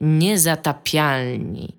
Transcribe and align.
Niezatapialni. 0.00 1.76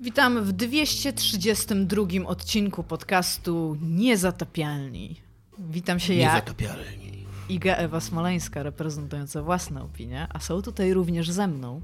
Witamy 0.00 0.42
w 0.42 0.52
232 0.52 2.04
odcinku 2.26 2.82
podcastu 2.82 3.76
Niezatapialni. 3.82 5.20
Witam 5.58 6.00
się 6.00 6.14
ja, 6.14 6.28
Niezatapialni. 6.28 7.26
Iga 7.48 7.74
Ewa 7.76 8.00
Smoleńska, 8.00 8.62
reprezentująca 8.62 9.42
własne 9.42 9.82
opinie, 9.82 10.26
a 10.34 10.38
są 10.40 10.62
tutaj 10.62 10.94
również 10.94 11.30
ze 11.30 11.46
mną. 11.48 11.80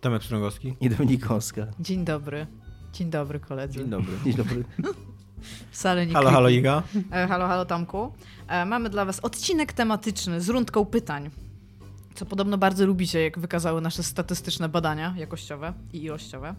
Tomek 0.00 0.24
Strągowski. 0.24 0.74
I 0.80 0.90
Dominikowska. 0.90 1.66
Dzień 1.80 2.04
dobry. 2.04 2.46
Dzień 2.92 3.10
dobry 3.10 3.40
koledzy. 3.40 3.78
Dzień 3.78 3.88
dobry. 3.88 4.12
Dzień 4.24 4.34
dobry. 4.34 4.64
Wcale 5.72 6.06
nie 6.06 6.12
Halo, 6.12 6.30
halo 6.30 6.48
Iga. 6.48 6.82
E, 7.12 7.26
halo, 7.26 7.46
halo 7.46 7.64
Tomku. 7.64 8.12
E, 8.48 8.64
mamy 8.64 8.90
dla 8.90 9.04
was 9.04 9.20
odcinek 9.20 9.72
tematyczny 9.72 10.40
z 10.40 10.48
rundką 10.48 10.84
pytań. 10.84 11.30
Co 12.14 12.26
podobno 12.26 12.58
bardzo 12.58 12.86
lubicie, 12.86 13.22
jak 13.22 13.38
wykazały 13.38 13.80
nasze 13.80 14.02
statystyczne 14.02 14.68
badania 14.68 15.14
jakościowe 15.16 15.72
i 15.92 16.02
ilościowe. 16.02 16.54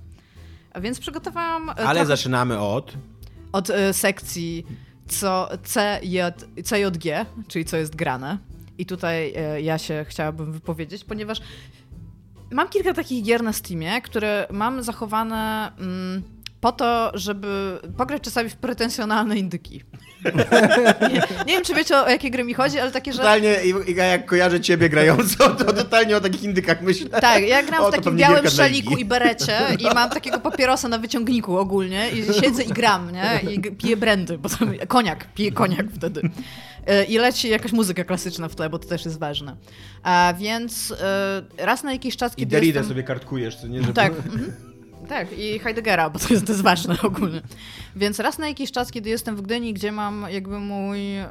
A 0.73 0.79
więc 0.79 0.99
przygotowałam 0.99 1.69
e, 1.69 1.73
Ale 1.73 1.85
trochę 1.85 2.05
zaczynamy 2.05 2.59
od... 2.59 2.93
od 3.51 3.69
e, 3.69 3.93
sekcji 3.93 4.65
co 5.07 5.49
CJ, 5.63 6.19
CJG, 6.63 7.25
czyli 7.47 7.65
co 7.65 7.77
jest 7.77 7.95
grane. 7.95 8.37
I 8.77 8.85
tutaj 8.85 9.33
e, 9.35 9.61
ja 9.61 9.77
się 9.77 10.05
chciałabym 10.09 10.51
wypowiedzieć, 10.51 11.03
ponieważ 11.03 11.41
mam 12.51 12.69
kilka 12.69 12.93
takich 12.93 13.23
gier 13.23 13.43
na 13.43 13.53
Steamie, 13.53 14.01
które 14.01 14.47
mam 14.51 14.83
zachowane 14.83 15.71
mm, 15.77 16.23
po 16.65 16.71
to, 16.71 17.11
żeby 17.13 17.79
pograć 17.97 18.21
czasami 18.21 18.49
w 18.49 18.55
pretensjonalne 18.55 19.37
indyki. 19.37 19.83
nie, 21.13 21.21
nie 21.47 21.53
wiem, 21.53 21.63
czy 21.63 21.73
wiecie 21.73 21.97
o 21.97 22.09
jakie 22.09 22.31
gry 22.31 22.43
mi 22.43 22.53
chodzi, 22.53 22.79
ale 22.79 22.91
takie, 22.91 23.13
że... 23.13 23.17
Totalnie, 23.17 23.55
Iga, 23.87 24.03
jak 24.03 24.25
kojarzę 24.25 24.61
ciebie 24.61 24.89
grającą, 24.89 25.37
to 25.37 25.73
totalnie 25.73 26.17
o 26.17 26.21
takich 26.21 26.43
indykach 26.43 26.81
myślę. 26.81 27.09
Tak, 27.09 27.47
ja 27.47 27.63
gram 27.63 27.83
O, 27.83 27.87
w 27.87 27.95
takim 27.95 28.17
białym 28.17 28.49
szaliku 28.49 28.97
i 28.97 29.05
berecie 29.05 29.57
i 29.79 29.83
mam 29.95 30.09
takiego 30.09 30.39
papierosa 30.39 30.87
na 30.87 30.97
wyciągniku 30.97 31.57
ogólnie 31.57 32.09
i 32.09 32.33
siedzę 32.41 32.63
i 32.63 32.69
gram, 32.69 33.11
nie? 33.11 33.51
I 33.51 33.59
piję 33.59 33.97
brandy, 33.97 34.37
bo 34.37 34.49
tam, 34.49 34.73
koniak, 34.87 35.33
piję 35.33 35.51
koniak 35.51 35.85
wtedy. 35.95 36.21
E, 36.87 37.03
I 37.03 37.17
leci 37.17 37.49
jakaś 37.49 37.71
muzyka 37.71 38.03
klasyczna 38.03 38.47
w 38.47 38.55
tle, 38.55 38.69
bo 38.69 38.79
to 38.79 38.87
też 38.87 39.05
jest 39.05 39.19
ważne. 39.19 39.55
A 40.03 40.33
więc 40.37 40.93
e, 41.01 41.41
raz 41.57 41.83
na 41.83 41.93
jakiś 41.93 42.17
czas, 42.17 42.33
I 42.33 42.35
kiedy 42.35 42.51
Deridę 42.51 42.79
jestem... 42.79 42.89
sobie 42.89 43.03
kartkujesz, 43.03 43.55
co 43.55 43.67
nie? 43.67 43.81
Żeby... 43.81 43.93
Tak. 43.93 44.11
mhm. 44.11 44.64
Tak, 45.05 45.27
i 45.37 45.59
Heideggera, 45.59 46.09
bo 46.09 46.19
to 46.19 46.33
jest, 46.33 46.45
to 46.45 46.51
jest 46.51 46.63
ważne 46.63 46.95
ogólnie. 47.03 47.41
Więc 47.95 48.19
raz 48.19 48.37
na 48.37 48.47
jakiś 48.47 48.71
czas, 48.71 48.91
kiedy 48.91 49.09
jestem 49.09 49.35
w 49.35 49.41
Gdyni, 49.41 49.73
gdzie 49.73 49.91
mam 49.91 50.25
jakby 50.29 50.59
mój 50.59 51.15
e, 51.17 51.27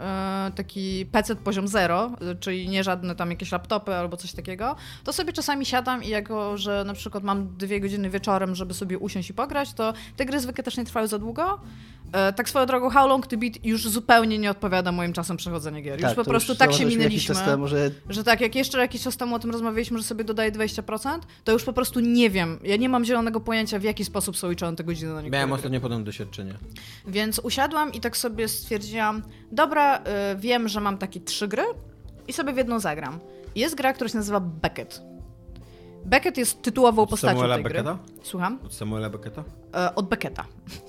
taki 0.55 1.07
PC 1.13 1.37
poziom 1.37 1.69
zero, 1.69 2.11
czyli 2.41 2.69
nie 2.69 2.85
żadne 2.85 3.15
tam 3.15 3.31
jakieś 3.31 3.53
laptopy 3.53 3.95
albo 3.95 4.17
coś 4.17 4.33
takiego, 4.33 4.77
to 5.05 5.13
sobie 5.13 5.33
czasami 5.33 5.67
siadam 5.67 6.05
i 6.05 6.09
jako, 6.09 6.59
że 6.59 6.85
na 6.87 6.95
przykład 6.95 7.25
mam 7.25 7.57
dwie 7.57 7.81
godziny 7.81 8.11
wieczorem, 8.11 8.55
żeby 8.55 8.75
sobie 8.75 8.99
usiąść 8.99 9.31
i 9.31 9.35
pograć, 9.35 9.73
to 9.73 9.93
te 10.17 10.25
gry 10.25 10.41
zwykle 10.41 10.65
też 10.65 10.77
nie 10.77 10.85
trwają 10.85 11.07
za 11.07 11.19
długo. 11.19 11.61
E, 12.15 12.33
tak 12.33 12.49
swoją 12.49 12.67
drogą, 12.67 12.91
How 12.91 13.09
Long 13.09 13.27
To 13.27 13.37
Beat 13.37 13.65
już 13.65 13.89
zupełnie 13.89 14.39
nie 14.39 14.51
odpowiada 14.51 14.93
moim 14.93 15.13
czasom 15.13 15.37
przechodzenia 15.37 15.81
gier. 15.81 16.03
już 16.03 16.15
po 16.15 16.25
prostu 16.25 16.55
tak 16.55 16.73
się 16.73 16.87
minęliśmy. 16.87 17.35
temu, 17.35 17.69
że 17.69 17.91
Że 18.09 18.25
tak, 18.25 18.41
jak 18.41 18.55
jeszcze 18.55 18.79
jakiś 18.79 19.03
czas 19.03 19.17
temu 19.17 19.35
o 19.35 19.39
tym 19.39 19.51
rozmawialiśmy, 19.51 19.99
że 19.99 20.05
sobie 20.05 20.25
dodaję 20.25 20.53
20%, 20.53 21.19
to 21.45 21.53
już 21.53 21.65
po 21.65 21.73
prostu 21.73 22.01
nie 22.01 22.31
wiem. 22.31 22.59
Ja 22.63 22.77
nie 22.77 22.89
mam 22.89 23.05
zielonego 23.05 23.41
pojęcia, 23.41 23.79
w 23.79 23.83
jaki 23.83 24.05
sposób 24.05 24.37
są 24.37 24.51
liczone 24.51 24.77
te 24.77 24.85
godziny 24.85 25.09
na 25.09 25.23
niektóre 25.23 25.39
Miałem 25.39 25.53
ostatnio 25.53 25.81
podobne 25.81 26.05
doświadczenie. 26.05 26.55
Więc 27.07 27.39
usiadłam 27.39 27.93
i 27.93 28.01
tak 28.01 28.17
sobie 28.17 28.49
stwierdziłam, 28.49 29.23
dobra, 29.53 29.99
y, 29.99 30.03
wiem, 30.39 30.69
że 30.69 30.81
mam 30.81 30.99
takie 30.99 31.21
trzy 31.21 31.49
gry 31.49 31.65
i 32.29 32.33
sobie 32.33 32.53
w 32.53 32.57
jedną 32.57 32.81
zagram. 32.81 33.21
Jest 33.57 33.75
gra, 33.75 33.93
która 33.93 34.11
się 34.11 34.17
nazywa 34.17 34.41
Beckett. 34.41 35.14
Beckett 36.05 36.39
jest 36.39 36.63
tytułową 36.63 37.07
postacią 37.07 37.35
Samuela 37.35 37.55
tej 37.55 37.65
gry. 37.65 37.75
Becketa? 37.75 37.99
Słucham? 38.23 38.59
Od 38.65 38.75
Samuela 38.75 39.11
Becketa? 39.11 39.45
E, 39.75 39.95
od 39.95 40.09
Becketa. 40.09 40.45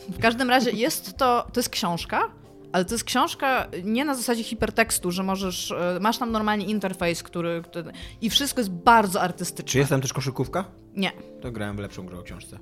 W 0.10 0.20
każdym 0.20 0.50
razie 0.50 0.72
jest 0.72 1.18
to, 1.18 1.48
to 1.54 1.60
jest 1.60 1.70
książka, 1.70 2.30
ale 2.72 2.86
to 2.86 2.94
jest 2.94 3.04
książka 3.04 3.68
nie 3.84 4.06
na 4.06 4.16
zasadzie 4.16 4.44
hipertekstu, 4.44 5.12
że 5.12 5.24
możesz, 5.24 5.72
e, 5.72 5.98
masz 6.02 6.18
tam 6.18 6.32
normalnie 6.32 6.66
interfejs, 6.66 7.24
który, 7.24 7.62
który 7.62 7.92
i 8.22 8.30
wszystko 8.30 8.60
jest 8.60 8.72
bardzo 8.72 9.22
artystyczne. 9.22 9.72
Czy 9.72 9.78
jest 9.78 9.90
tam 9.90 10.02
też 10.02 10.14
koszykówka? 10.14 10.66
Nie. 10.96 11.12
To 11.42 11.52
grałem 11.52 11.76
w 11.76 11.80
lepszą 11.80 12.06
grę 12.06 12.20
o 12.20 12.24
książce. 12.24 12.60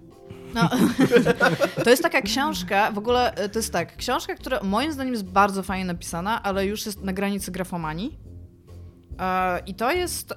No, 0.53 0.69
to 1.83 1.89
jest 1.89 2.03
taka 2.03 2.21
książka, 2.21 2.91
w 2.91 2.97
ogóle 2.97 3.35
e, 3.35 3.49
to 3.49 3.59
jest 3.59 3.73
tak, 3.73 3.95
książka, 3.95 4.35
która 4.35 4.59
moim 4.63 4.93
zdaniem 4.93 5.13
jest 5.13 5.25
bardzo 5.25 5.63
fajnie 5.63 5.85
napisana, 5.85 6.43
ale 6.43 6.65
już 6.65 6.85
jest 6.85 7.01
na 7.01 7.13
granicy 7.13 7.51
grafomanii. 7.51 8.17
E, 9.19 9.59
I 9.59 9.75
to 9.75 9.91
jest, 9.91 10.33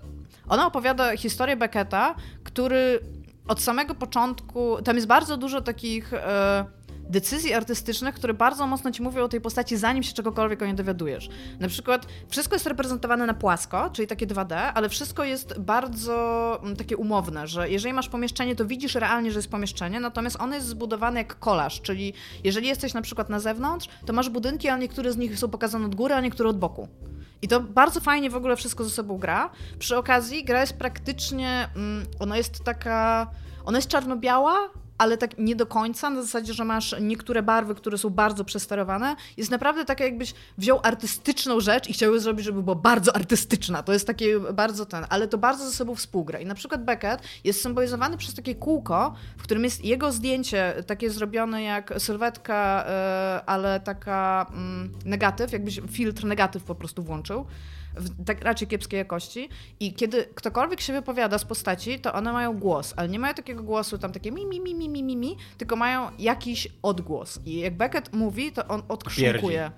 ona 0.48 0.66
opowiada 0.66 1.16
historię 1.16 1.56
Becketa, 1.56 2.14
który 2.44 3.00
od 3.48 3.60
samego 3.60 3.94
początku, 3.94 4.82
tam 4.84 4.96
jest 4.96 5.08
bardzo 5.08 5.36
dużo 5.36 5.60
takich 5.60 6.14
e, 6.14 6.64
decyzji 7.10 7.54
artystycznych, 7.54 8.14
które 8.14 8.34
bardzo 8.34 8.66
mocno 8.66 8.90
ci 8.90 9.02
mówią 9.02 9.24
o 9.24 9.28
tej 9.28 9.40
postaci, 9.40 9.76
zanim 9.76 10.02
się 10.02 10.12
czegokolwiek 10.12 10.62
o 10.62 10.66
niej 10.66 10.74
dowiadujesz. 10.74 11.28
Na 11.60 11.68
przykład 11.68 12.06
wszystko 12.28 12.54
jest 12.54 12.66
reprezentowane 12.66 13.26
na 13.26 13.34
płasko, 13.34 13.90
czyli 13.92 14.08
takie 14.08 14.26
2D, 14.26 14.54
ale 14.74 14.88
wszystko 14.88 15.24
jest 15.24 15.58
bardzo 15.58 16.58
mm, 16.62 16.76
takie 16.76 16.96
umowne, 16.96 17.46
że 17.46 17.70
jeżeli 17.70 17.94
masz 17.94 18.08
pomieszczenie, 18.08 18.56
to 18.56 18.66
widzisz 18.66 18.94
realnie, 18.94 19.30
że 19.30 19.38
jest 19.38 19.50
pomieszczenie, 19.50 20.00
natomiast 20.00 20.36
ono 20.40 20.54
jest 20.54 20.66
zbudowane 20.66 21.20
jak 21.20 21.38
kolaż, 21.38 21.80
czyli 21.80 22.12
jeżeli 22.44 22.68
jesteś 22.68 22.94
na 22.94 23.02
przykład 23.02 23.28
na 23.28 23.40
zewnątrz, 23.40 23.88
to 24.06 24.12
masz 24.12 24.28
budynki, 24.28 24.68
ale 24.68 24.80
niektóre 24.80 25.12
z 25.12 25.16
nich 25.16 25.38
są 25.38 25.48
pokazane 25.48 25.86
od 25.86 25.94
góry, 25.94 26.14
a 26.14 26.20
niektóre 26.20 26.48
od 26.48 26.58
boku. 26.58 26.88
I 27.42 27.48
to 27.48 27.60
bardzo 27.60 28.00
fajnie 28.00 28.30
w 28.30 28.36
ogóle 28.36 28.56
wszystko 28.56 28.84
ze 28.84 28.90
sobą 28.90 29.18
gra. 29.18 29.50
Przy 29.78 29.96
okazji 29.96 30.44
gra 30.44 30.60
jest 30.60 30.78
praktycznie, 30.78 31.68
mm, 31.76 32.06
ona 32.20 32.36
jest 32.36 32.64
taka, 32.64 33.26
ona 33.64 33.78
jest 33.78 33.88
czarno-biała, 33.88 34.56
ale 34.98 35.16
tak 35.16 35.38
nie 35.38 35.56
do 35.56 35.66
końca, 35.66 36.10
na 36.10 36.22
zasadzie, 36.22 36.54
że 36.54 36.64
masz 36.64 36.94
niektóre 37.00 37.42
barwy, 37.42 37.74
które 37.74 37.98
są 37.98 38.10
bardzo 38.10 38.44
przesterowane. 38.44 39.16
Jest 39.36 39.50
naprawdę 39.50 39.84
taka, 39.84 40.04
jakbyś 40.04 40.34
wziął 40.58 40.80
artystyczną 40.82 41.60
rzecz 41.60 41.88
i 41.88 41.92
chciał 41.92 42.14
ją 42.14 42.20
zrobić, 42.20 42.44
żeby 42.44 42.62
była 42.62 42.76
bardzo 42.76 43.16
artystyczna. 43.16 43.82
To 43.82 43.92
jest 43.92 44.06
takie 44.06 44.40
bardzo 44.40 44.86
ten, 44.86 45.06
ale 45.08 45.28
to 45.28 45.38
bardzo 45.38 45.64
ze 45.64 45.72
sobą 45.72 45.94
współgra. 45.94 46.38
I 46.38 46.46
na 46.46 46.54
przykład 46.54 46.84
Beckett 46.84 47.22
jest 47.44 47.62
symbolizowany 47.62 48.16
przez 48.16 48.34
takie 48.34 48.54
kółko, 48.54 49.14
w 49.36 49.42
którym 49.42 49.64
jest 49.64 49.84
jego 49.84 50.12
zdjęcie, 50.12 50.74
takie 50.86 51.10
zrobione 51.10 51.62
jak 51.62 51.94
sylwetka, 51.98 52.84
e, 52.88 53.42
ale 53.46 53.80
taka 53.80 54.46
mm, 54.50 54.92
negatyw, 55.04 55.52
jakbyś 55.52 55.80
filtr 55.90 56.24
negatyw 56.24 56.62
po 56.64 56.74
prostu 56.74 57.02
włączył 57.02 57.46
w 57.96 58.24
tak 58.24 58.44
raczej 58.44 58.68
kiepskiej 58.68 58.98
jakości. 58.98 59.48
I 59.80 59.94
kiedy 59.94 60.24
ktokolwiek 60.34 60.80
się 60.80 60.92
wypowiada 60.92 61.38
z 61.38 61.44
postaci, 61.44 61.98
to 62.00 62.12
one 62.12 62.32
mają 62.32 62.58
głos, 62.58 62.94
ale 62.96 63.08
nie 63.08 63.18
mają 63.18 63.34
takiego 63.34 63.62
głosu 63.62 63.98
tam 63.98 64.12
takie 64.12 64.32
mi, 64.32 64.46
mi, 64.46 64.60
mi, 64.60 64.74
mi, 64.74 65.02
mi, 65.02 65.16
mi, 65.16 65.36
tylko 65.58 65.76
mają 65.76 66.10
jakiś 66.18 66.68
odgłos. 66.82 67.40
I 67.44 67.60
jak 67.60 67.76
Beckett 67.76 68.12
mówi, 68.12 68.52
to 68.52 68.68
on 68.68 68.82
odchrząkuje. 68.88 69.70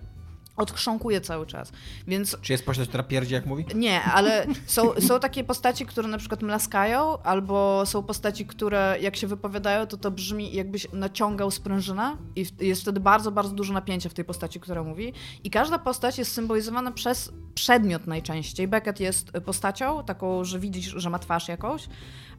Odchrząkuje 0.59 1.21
cały 1.21 1.47
czas. 1.47 1.73
Więc 2.07 2.37
Czy 2.43 2.53
jest 2.53 2.67
postać, 2.67 2.89
która 2.89 3.03
pierdzi, 3.03 3.35
jak 3.35 3.47
mówi? 3.47 3.65
nie, 3.75 4.03
ale 4.03 4.47
są, 4.67 5.01
są 5.01 5.21
takie 5.21 5.45
postaci, 5.45 5.87
które 5.87 6.09
na 6.09 6.19
przykład 6.19 6.43
mlaskają, 6.43 7.23
albo 7.23 7.87
są 7.87 8.03
postaci, 8.03 8.47
które 8.47 8.97
jak 9.01 9.17
się 9.17 9.27
wypowiadają, 9.27 9.87
to 9.87 9.97
to 9.97 10.11
brzmi 10.11 10.55
jakbyś 10.55 10.87
naciągał 10.93 11.51
sprężynę 11.51 12.17
i 12.37 12.47
jest 12.61 12.83
wtedy 12.83 13.01
bardzo, 13.01 13.31
bardzo 13.33 13.55
dużo 13.55 13.73
napięcia 13.73 14.09
w 14.09 14.15
tej 14.15 14.25
postaci, 14.25 14.61
która 14.61 14.83
mówi. 14.83 15.13
I 15.45 15.51
każda 15.51 15.79
postać 15.79 16.19
jest 16.19 16.33
symbolizowana 16.33 16.93
przez 16.93 17.33
przedmiot 17.55 18.07
najczęściej. 18.07 18.69
Beckett 18.69 19.01
jest 19.01 19.31
postacią, 19.31 20.05
taką, 20.05 20.45
że 20.45 20.59
widzisz, 20.59 20.93
że 20.97 21.11
ma 21.11 21.19
twarz 21.19 21.49
jakąś, 21.49 21.89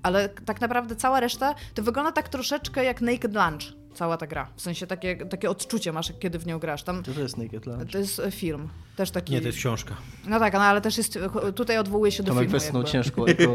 ale 0.03 0.29
tak 0.29 0.61
naprawdę 0.61 0.95
cała 0.95 1.19
reszta 1.19 1.55
to 1.73 1.83
wygląda 1.83 2.11
tak 2.11 2.29
troszeczkę 2.29 2.83
jak 2.83 3.01
Naked 3.01 3.35
Lunch, 3.35 3.78
cała 3.93 4.17
ta 4.17 4.27
gra. 4.27 4.47
W 4.55 4.61
sensie 4.61 4.87
takie, 4.87 5.15
takie 5.15 5.49
odczucie 5.49 5.91
masz, 5.91 6.13
kiedy 6.19 6.39
w 6.39 6.45
nią 6.45 6.59
grasz. 6.59 6.83
Tam, 6.83 7.03
to, 7.03 7.13
to 7.13 7.21
jest 7.21 7.37
Naked 7.37 7.65
Lunch. 7.65 7.91
to 7.91 7.97
jest 7.97 8.19
e, 8.19 8.31
film, 8.31 8.69
też 8.95 9.11
taki... 9.11 9.33
Nie, 9.33 9.41
to 9.41 9.47
jest 9.47 9.57
książka. 9.57 9.95
No 10.27 10.39
tak, 10.39 10.53
no 10.53 10.61
ale 10.61 10.81
też 10.81 10.97
jest, 10.97 11.19
tutaj 11.55 11.77
odwołuje 11.77 12.11
się 12.11 12.23
do 12.23 12.27
Tomek 12.27 12.43
filmu 12.43 12.59
wysnuł 12.59 12.81
jakby. 12.81 12.91
ciężko. 12.91 13.25
Jako, 13.27 13.53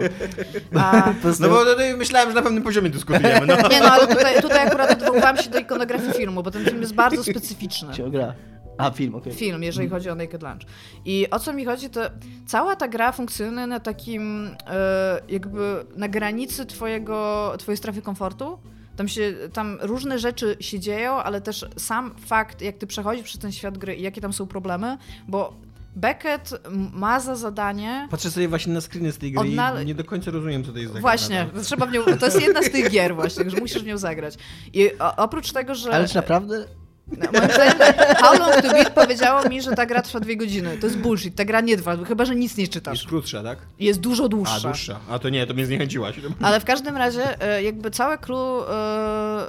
A, 0.74 1.12
No 1.40 1.48
bo 1.48 1.64
no, 1.64 1.70
no, 1.70 1.96
myślałem, 1.96 2.28
że 2.28 2.34
na 2.34 2.42
pewnym 2.42 2.62
poziomie 2.62 2.90
dyskutujemy. 2.90 3.46
No. 3.46 3.56
nie 3.68 3.80
no, 3.80 3.92
ale 3.92 4.06
tutaj, 4.06 4.42
tutaj 4.42 4.66
akurat 4.66 4.90
odwoływałam 4.90 5.36
się 5.36 5.50
do 5.50 5.58
ikonografii 5.58 6.12
filmu, 6.12 6.42
bo 6.42 6.50
ten 6.50 6.64
film 6.64 6.80
jest 6.80 6.94
bardzo 6.94 7.24
specyficzny. 7.24 7.94
się 7.94 8.10
gra. 8.10 8.34
A, 8.78 8.90
film, 8.90 9.14
okej. 9.14 9.32
Film, 9.32 9.62
jeżeli 9.62 9.88
chodzi 9.88 10.10
o 10.10 10.14
Naked 10.14 10.42
Lunch. 10.42 10.62
I 11.04 11.30
o 11.30 11.38
co 11.38 11.52
mi 11.52 11.64
chodzi, 11.64 11.90
to 11.90 12.00
cała 12.46 12.76
ta 12.76 12.88
gra 12.88 13.12
funkcjonuje 13.12 13.66
na 13.66 13.80
takim 13.80 14.50
e, 14.66 15.20
jakby 15.28 15.84
na 15.96 16.08
granicy 16.08 16.66
twojego, 16.66 17.52
twojej 17.58 17.76
strefy 17.76 18.02
komfortu. 18.02 18.58
Tam, 18.96 19.08
się, 19.08 19.34
tam 19.52 19.78
różne 19.80 20.18
rzeczy 20.18 20.56
się 20.60 20.80
dzieją, 20.80 21.12
ale 21.12 21.40
też 21.40 21.66
sam 21.76 22.14
fakt, 22.26 22.62
jak 22.62 22.76
ty 22.76 22.86
przechodzisz 22.86 23.24
przez 23.24 23.40
ten 23.40 23.52
świat 23.52 23.78
gry 23.78 23.94
i 23.96 24.02
jakie 24.02 24.20
tam 24.20 24.32
są 24.32 24.46
problemy, 24.46 24.98
bo 25.28 25.54
Beckett 25.96 26.50
ma 26.92 27.20
za 27.20 27.36
zadanie 27.36 28.08
Patrzę 28.10 28.30
sobie 28.30 28.48
właśnie 28.48 28.72
na 28.72 28.80
screeny 28.80 29.12
z 29.12 29.18
tej 29.18 29.32
gry 29.32 29.40
Odnale- 29.42 29.82
i 29.82 29.86
nie 29.86 29.94
do 29.94 30.04
końca 30.04 30.30
rozumiem, 30.30 30.64
co 30.64 30.72
to 30.72 30.78
jest 30.78 30.98
Właśnie, 30.98 31.44
nadal. 31.44 31.64
trzeba 31.64 31.86
w 31.86 31.92
nią, 31.92 32.04
to 32.20 32.26
jest 32.26 32.42
jedna 32.42 32.62
z 32.62 32.70
tych 32.70 32.90
gier 32.90 33.14
właśnie, 33.14 33.50
że 33.50 33.56
musisz 33.56 33.82
w 33.82 33.86
nią 33.86 33.98
zagrać. 33.98 34.34
I 34.72 34.90
oprócz 35.16 35.52
tego, 35.52 35.74
że... 35.74 35.90
Ale 35.90 36.08
czy 36.08 36.16
naprawdę 36.16 36.64
No, 37.08 37.26
moim 37.32 37.50
zdaniem 37.52 37.74
How 38.16 38.38
Long 38.38 38.54
To 38.62 38.68
Beat 38.68 38.90
powiedziało 38.90 39.48
mi, 39.48 39.62
że 39.62 39.72
ta 39.72 39.86
gra 39.86 40.02
trwa 40.02 40.20
dwie 40.20 40.36
godziny. 40.36 40.78
To 40.80 40.86
jest 40.86 40.98
bullshit. 40.98 41.34
Ta 41.36 41.44
gra 41.44 41.60
nie 41.60 41.76
trwa, 41.76 41.96
chyba 42.08 42.24
że 42.24 42.34
nic 42.34 42.56
nie 42.56 42.62
Jest 42.62 42.72
czytasz. 42.72 43.04
krótsza, 43.06 43.42
tak? 43.42 43.58
Jest 43.80 44.00
dużo 44.00 44.24
A, 44.24 44.28
dłuższa. 44.28 44.60
dłuższa. 44.60 45.00
A 45.10 45.18
to 45.18 45.28
nie, 45.28 45.46
to 45.46 45.54
mnie 45.54 45.66
zniechęciłaś. 45.66 46.16
Ale 46.42 46.60
w 46.60 46.64
każdym 46.64 46.96
razie 46.96 47.40
e, 47.42 47.62
jakby 47.62 47.90
całe 47.90 48.18
clue 48.18 48.64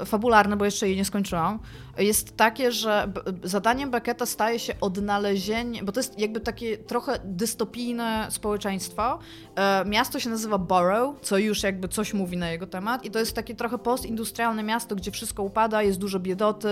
e, 0.02 0.06
fabularne, 0.06 0.58
bo 0.58 0.66
jeszcze 0.66 0.88
jej 0.88 0.98
nie 0.98 1.06
skończyłam, 1.06 1.60
jest 1.98 2.38
takie, 2.38 2.72
że 2.72 3.12
zadaniem 3.44 3.92
Becketa 3.92 4.26
staje 4.26 4.60
się 4.60 4.74
odnalezienie, 4.82 5.84
bo 5.84 5.92
to 5.92 6.00
jest 6.00 6.20
jakby 6.20 6.40
takie 6.40 6.78
trochę 6.78 7.20
dystopijne 7.24 8.28
społeczeństwo. 8.30 9.20
E, 9.56 9.86
Miasto 9.86 10.20
się 10.20 10.30
nazywa 10.30 10.58
Borough, 10.58 11.22
co 11.22 11.38
już 11.38 11.64
jakby 11.64 11.88
coś 11.88 12.14
mówi 12.14 12.38
na 12.38 12.52
jego 12.52 12.68
temat 12.68 13.06
i 13.06 13.12
to 13.12 13.20
jest 13.20 13.34
takie 13.34 13.56
trochę 13.56 13.78
postindustrialne 13.78 14.64
miasto, 14.64 14.96
gdzie 14.96 15.12
wszystko 15.12 15.44
upada, 15.44 15.84
jest 15.84 16.00
dużo 16.00 16.20
biedoty, 16.20 16.70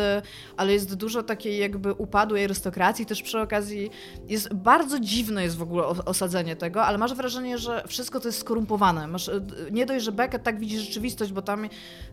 ale 0.58 0.74
jest 0.74 0.96
dużo 0.96 1.24
takiej 1.24 1.58
jakby 1.58 1.94
upadłej 1.94 2.44
arystokracji 2.44 3.06
też 3.06 3.22
przy 3.22 3.40
okazji. 3.40 3.90
Jest 4.28 4.54
bardzo 4.54 5.00
dziwne 5.00 5.44
jest 5.44 5.58
w 5.58 5.62
ogóle 5.62 5.86
osadzenie 5.86 6.56
tego, 6.56 6.86
ale 6.86 6.98
masz 6.98 7.14
wrażenie, 7.14 7.58
że 7.58 7.84
wszystko 7.88 8.20
to 8.20 8.28
jest 8.28 8.40
skorumpowane. 8.40 9.08
Masz, 9.08 9.30
e, 9.30 9.42
nie 9.72 9.86
dość, 9.86 10.06
że 10.06 10.12
Beckett 10.12 10.44
tak 10.44 10.60
widzi 10.60 10.80
rzeczywistość, 10.80 11.32
bo 11.32 11.42
tam 11.42 11.70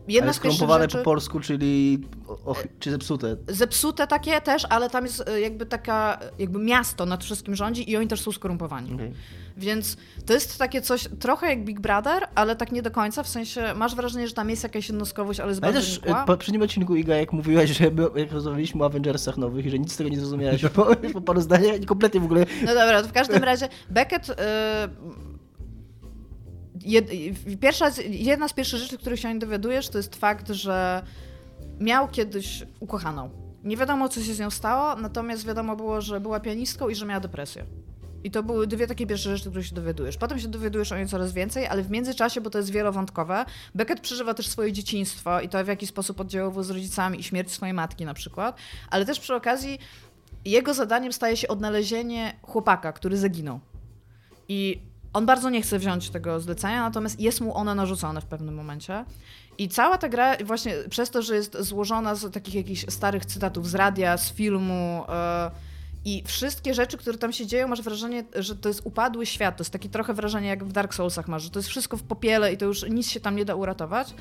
jedna 0.07 0.25
Ale 0.25 0.33
z 0.33 0.35
skrompowane 0.35 0.83
rzeczy... 0.83 0.97
po 0.97 1.03
polsku, 1.03 1.39
czyli 1.39 1.99
o, 2.45 2.55
czy 2.79 3.00
zepsute. 3.01 3.37
Zepsute 3.47 4.07
takie 4.07 4.41
też, 4.41 4.65
ale 4.69 4.89
tam 4.89 5.05
jest 5.05 5.29
e, 5.29 5.41
jakby 5.41 5.65
taka, 5.65 6.19
jakby 6.39 6.59
miasto 6.59 7.05
nad 7.05 7.23
wszystkim 7.23 7.55
rządzi 7.55 7.91
i 7.91 7.97
oni 7.97 8.07
też 8.07 8.21
są 8.21 8.31
skorumpowani. 8.31 8.93
Okej. 8.93 9.13
Więc 9.57 9.97
to 10.25 10.33
jest 10.33 10.57
takie 10.59 10.81
coś 10.81 11.07
trochę 11.19 11.47
jak 11.49 11.65
Big 11.65 11.79
Brother, 11.79 12.27
ale 12.35 12.55
tak 12.55 12.71
nie 12.71 12.81
do 12.81 12.91
końca, 12.91 13.23
w 13.23 13.27
sensie 13.27 13.73
masz 13.75 13.95
wrażenie, 13.95 14.27
że 14.27 14.33
tam 14.33 14.49
jest 14.49 14.63
jakaś 14.63 14.89
jednostkowość, 14.89 15.39
ale 15.39 15.49
jest 15.49 15.63
Ale 15.63 15.73
bardzo 15.73 15.87
też 15.87 15.97
nikła. 15.97 16.17
e, 16.23 16.25
po 16.25 16.33
poprzednim 16.33 16.61
odcinku 16.61 16.95
Iga, 16.95 17.15
jak 17.15 17.33
mówiłaś, 17.33 17.69
że 17.69 17.91
my, 17.91 18.07
jak 18.15 18.31
rozmawialiśmy 18.31 18.83
o 18.83 18.85
Avengersach 18.85 19.37
nowych 19.37 19.65
i 19.65 19.69
że 19.69 19.79
nic 19.79 19.93
z 19.93 19.97
tego 19.97 20.09
nie 20.09 20.19
zrozumiałeś 20.19 20.61
po, 20.75 20.95
po 21.13 21.21
paru 21.21 21.41
zdaniach 21.41 21.81
i 21.81 21.85
kompletnie 21.85 22.19
w 22.19 22.25
ogóle... 22.25 22.45
No 22.61 22.73
dobra, 22.73 23.01
to 23.01 23.07
w 23.07 23.11
każdym 23.13 23.43
razie 23.43 23.69
Beckett... 23.89 24.29
y, 24.29 24.33
Jed, 26.85 27.09
pierwsza, 27.59 27.89
z- 27.91 28.01
jedna 28.09 28.47
z 28.47 28.53
pierwszych 28.53 28.79
rzeczy, 28.79 28.97
których 28.97 29.19
się 29.19 29.33
nie 29.33 29.39
dowiadujesz, 29.39 29.89
to 29.89 29.97
jest 29.97 30.15
fakt, 30.15 30.49
że 30.49 31.03
miał 31.81 32.07
kiedyś 32.07 32.63
ukochaną. 32.79 33.29
Nie 33.63 33.77
wiadomo, 33.77 34.09
co 34.09 34.21
się 34.21 34.33
z 34.33 34.39
nią 34.39 34.49
stało, 34.49 34.95
natomiast 34.95 35.45
wiadomo 35.45 35.75
było, 35.75 36.01
że 36.01 36.19
była 36.19 36.39
pianistką 36.39 36.89
i 36.89 36.95
że 36.95 37.05
miała 37.05 37.19
depresję. 37.19 37.65
I 38.23 38.31
to 38.31 38.43
były 38.43 38.67
dwie 38.67 38.87
takie 38.87 39.07
pierwsze 39.07 39.37
rzeczy, 39.37 39.49
które 39.49 39.63
się 39.63 39.75
dowiadujesz. 39.75 40.17
Potem 40.17 40.39
się 40.39 40.47
dowiadujesz 40.47 40.91
o 40.91 40.97
niej 40.97 41.07
coraz 41.07 41.33
więcej, 41.33 41.67
ale 41.67 41.83
w 41.83 41.91
międzyczasie, 41.91 42.41
bo 42.41 42.49
to 42.49 42.57
jest 42.57 42.69
wielowątkowe, 42.69 43.45
Beckett 43.75 43.99
przeżywa 43.99 44.33
też 44.33 44.47
swoje 44.47 44.71
dzieciństwo 44.71 45.41
i 45.41 45.49
to 45.49 45.63
w 45.63 45.67
jaki 45.67 45.87
sposób 45.87 46.19
oddziaływał 46.19 46.63
z 46.63 46.69
rodzicami 46.69 47.19
i 47.19 47.23
śmierć 47.23 47.51
swojej 47.51 47.73
matki 47.73 48.05
na 48.05 48.13
przykład, 48.13 48.57
ale 48.89 49.05
też 49.05 49.19
przy 49.19 49.35
okazji 49.35 49.79
jego 50.45 50.73
zadaniem 50.73 51.13
staje 51.13 51.37
się 51.37 51.47
odnalezienie 51.47 52.33
chłopaka, 52.41 52.93
który 52.93 53.17
zaginął. 53.17 53.59
I 54.47 54.81
on 55.13 55.25
bardzo 55.25 55.49
nie 55.49 55.61
chce 55.61 55.79
wziąć 55.79 56.09
tego 56.09 56.39
zlecenia, 56.39 56.81
natomiast 56.81 57.19
jest 57.19 57.41
mu 57.41 57.55
ono 57.55 57.75
narzucone 57.75 58.21
w 58.21 58.25
pewnym 58.25 58.55
momencie. 58.55 59.05
I 59.61 59.69
cała 59.69 59.97
ta 59.97 60.09
gra, 60.09 60.37
właśnie 60.45 60.73
przez 60.89 61.09
to, 61.09 61.21
że 61.21 61.35
jest 61.35 61.57
złożona 61.59 62.15
z 62.15 62.33
takich 62.33 62.55
jakichś 62.55 62.85
starych 62.89 63.25
cytatów 63.25 63.69
z 63.69 63.75
radia, 63.75 64.17
z 64.17 64.33
filmu 64.33 65.03
e, 65.09 65.51
i 66.05 66.23
wszystkie 66.25 66.73
rzeczy, 66.73 66.97
które 66.97 67.17
tam 67.17 67.33
się 67.33 67.45
dzieją, 67.45 67.67
masz 67.67 67.81
wrażenie, 67.81 68.23
że 68.35 68.55
to 68.55 68.69
jest 68.69 68.81
upadły 68.83 69.25
świat. 69.25 69.57
To 69.57 69.61
jest 69.61 69.71
takie 69.71 69.89
trochę 69.89 70.13
wrażenie, 70.13 70.47
jak 70.47 70.63
w 70.63 70.71
Dark 70.71 70.93
Soulsach 70.93 71.27
masz, 71.27 71.43
że 71.43 71.49
to 71.49 71.59
jest 71.59 71.69
wszystko 71.69 71.97
w 71.97 72.03
popiele 72.03 72.53
i 72.53 72.57
to 72.57 72.65
już 72.65 72.89
nic 72.89 73.09
się 73.09 73.19
tam 73.19 73.35
nie 73.35 73.45
da 73.45 73.55
uratować. 73.55 74.13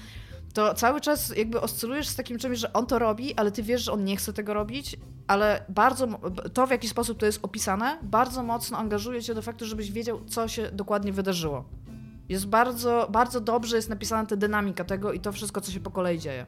To 0.54 0.74
cały 0.74 1.00
czas 1.00 1.36
jakby 1.36 1.60
oscylujesz 1.60 2.08
z 2.08 2.14
takim 2.14 2.38
czymś, 2.38 2.58
że 2.58 2.72
on 2.72 2.86
to 2.86 2.98
robi, 2.98 3.34
ale 3.34 3.52
ty 3.52 3.62
wiesz, 3.62 3.82
że 3.82 3.92
on 3.92 4.04
nie 4.04 4.16
chce 4.16 4.32
tego 4.32 4.54
robić, 4.54 4.96
ale 5.26 5.64
bardzo 5.68 6.08
to, 6.54 6.66
w 6.66 6.70
jaki 6.70 6.88
sposób 6.88 7.18
to 7.18 7.26
jest 7.26 7.40
opisane, 7.42 7.98
bardzo 8.02 8.42
mocno 8.42 8.78
angażuje 8.78 9.22
cię 9.22 9.34
do 9.34 9.42
faktu, 9.42 9.66
żebyś 9.66 9.92
wiedział, 9.92 10.20
co 10.24 10.48
się 10.48 10.70
dokładnie 10.72 11.12
wydarzyło. 11.12 11.64
Jest 12.30 12.46
bardzo, 12.46 13.08
bardzo 13.10 13.40
dobrze 13.40 13.76
jest 13.76 13.88
napisana 13.88 14.26
ta 14.26 14.36
dynamika 14.36 14.84
tego 14.84 15.12
i 15.12 15.20
to 15.20 15.32
wszystko, 15.32 15.60
co 15.60 15.72
się 15.72 15.80
po 15.80 15.90
kolei 15.90 16.18
dzieje. 16.18 16.46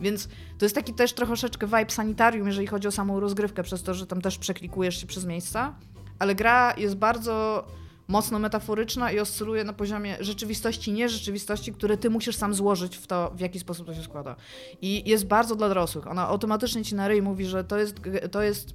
Więc 0.00 0.28
to 0.58 0.64
jest 0.64 0.74
taki 0.74 0.94
też 0.94 1.12
troszeczkę 1.12 1.66
vibe 1.66 1.90
sanitarium, 1.90 2.46
jeżeli 2.46 2.66
chodzi 2.66 2.88
o 2.88 2.90
samą 2.90 3.20
rozgrywkę, 3.20 3.62
przez 3.62 3.82
to, 3.82 3.94
że 3.94 4.06
tam 4.06 4.20
też 4.20 4.38
przeklikujesz 4.38 5.00
się 5.00 5.06
przez 5.06 5.24
miejsca, 5.24 5.74
ale 6.18 6.34
gra 6.34 6.74
jest 6.76 6.96
bardzo 6.96 7.64
mocno 8.08 8.38
metaforyczna 8.38 9.12
i 9.12 9.18
oscyluje 9.18 9.64
na 9.64 9.72
poziomie 9.72 10.16
rzeczywistości, 10.20 10.92
nierzeczywistości, 10.92 11.72
które 11.72 11.96
ty 11.96 12.10
musisz 12.10 12.36
sam 12.36 12.54
złożyć 12.54 12.96
w 12.96 13.06
to, 13.06 13.32
w 13.34 13.40
jaki 13.40 13.58
sposób 13.58 13.86
to 13.86 13.94
się 13.94 14.02
składa. 14.02 14.36
I 14.82 15.10
jest 15.10 15.26
bardzo 15.26 15.56
dla 15.56 15.68
dorosłych. 15.68 16.06
Ona 16.06 16.28
automatycznie 16.28 16.84
ci 16.84 16.94
na 16.94 17.08
ryj 17.08 17.22
mówi, 17.22 17.46
że 17.46 17.64
to 17.64 17.78
jest, 17.78 18.00
to 18.30 18.42
jest 18.42 18.74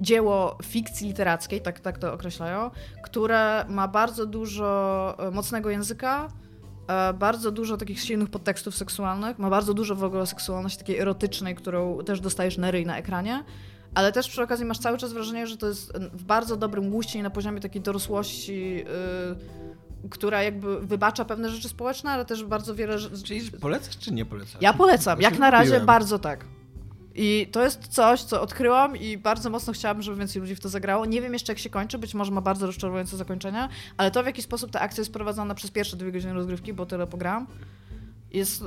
dzieło 0.00 0.58
fikcji 0.62 1.08
literackiej, 1.08 1.60
tak, 1.60 1.80
tak 1.80 1.98
to 1.98 2.12
określają, 2.12 2.70
które 3.02 3.64
ma 3.68 3.88
bardzo 3.88 4.26
dużo 4.26 5.14
e, 5.18 5.30
mocnego 5.30 5.70
języka, 5.70 6.28
e, 6.88 7.12
bardzo 7.12 7.50
dużo 7.50 7.76
takich 7.76 8.00
silnych 8.00 8.30
podtekstów 8.30 8.76
seksualnych, 8.76 9.38
ma 9.38 9.50
bardzo 9.50 9.74
dużo 9.74 9.94
w 9.94 10.04
ogóle 10.04 10.26
seksualności 10.26 10.78
takiej 10.78 10.98
erotycznej, 10.98 11.54
którą 11.54 11.98
też 11.98 12.20
dostajesz 12.20 12.58
na 12.58 12.70
ryj 12.70 12.86
na 12.86 12.98
ekranie, 12.98 13.44
ale 13.94 14.12
też 14.12 14.28
przy 14.28 14.42
okazji 14.42 14.64
masz 14.64 14.78
cały 14.78 14.98
czas 14.98 15.12
wrażenie, 15.12 15.46
że 15.46 15.56
to 15.56 15.68
jest 15.68 15.98
w 15.98 16.24
bardzo 16.24 16.56
dobrym 16.56 16.90
guście 16.90 17.18
i 17.18 17.22
na 17.22 17.30
poziomie 17.30 17.60
takiej 17.60 17.82
dorosłości, 17.82 18.84
y, 20.04 20.08
która 20.10 20.42
jakby 20.42 20.80
wybacza 20.80 21.24
pewne 21.24 21.50
rzeczy 21.50 21.68
społeczne, 21.68 22.10
ale 22.10 22.24
też 22.24 22.44
bardzo 22.44 22.74
wiele 22.74 22.98
rzeczy... 22.98 23.22
Czyli 23.22 23.50
polecasz 23.50 23.98
czy 23.98 24.12
nie 24.12 24.24
polecasz? 24.24 24.56
Ja 24.60 24.72
polecam, 24.72 25.20
jak 25.20 25.38
na 25.38 25.50
razie 25.50 25.80
bardzo 25.80 26.18
tak. 26.18 26.44
I 27.14 27.48
to 27.52 27.62
jest 27.62 27.88
coś, 27.88 28.22
co 28.22 28.42
odkryłam 28.42 28.96
i 28.96 29.18
bardzo 29.18 29.50
mocno 29.50 29.72
chciałabym, 29.72 30.02
żeby 30.02 30.18
więcej 30.18 30.42
ludzi 30.42 30.54
w 30.56 30.60
to 30.60 30.68
zagrało. 30.68 31.06
Nie 31.06 31.22
wiem 31.22 31.32
jeszcze 31.32 31.52
jak 31.52 31.58
się 31.58 31.70
kończy, 31.70 31.98
być 31.98 32.14
może 32.14 32.32
ma 32.32 32.40
bardzo 32.40 32.66
rozczarowujące 32.66 33.16
zakończenie, 33.16 33.68
ale 33.96 34.10
to 34.10 34.22
w 34.22 34.26
jaki 34.26 34.42
sposób 34.42 34.70
ta 34.70 34.80
akcja 34.80 35.00
jest 35.00 35.12
prowadzona 35.12 35.54
przez 35.54 35.70
pierwsze 35.70 35.96
dwie 35.96 36.12
godziny 36.12 36.32
rozgrywki, 36.32 36.72
bo 36.72 36.86
tyle 36.86 37.06
pograłam, 37.06 37.46
jest... 38.32 38.64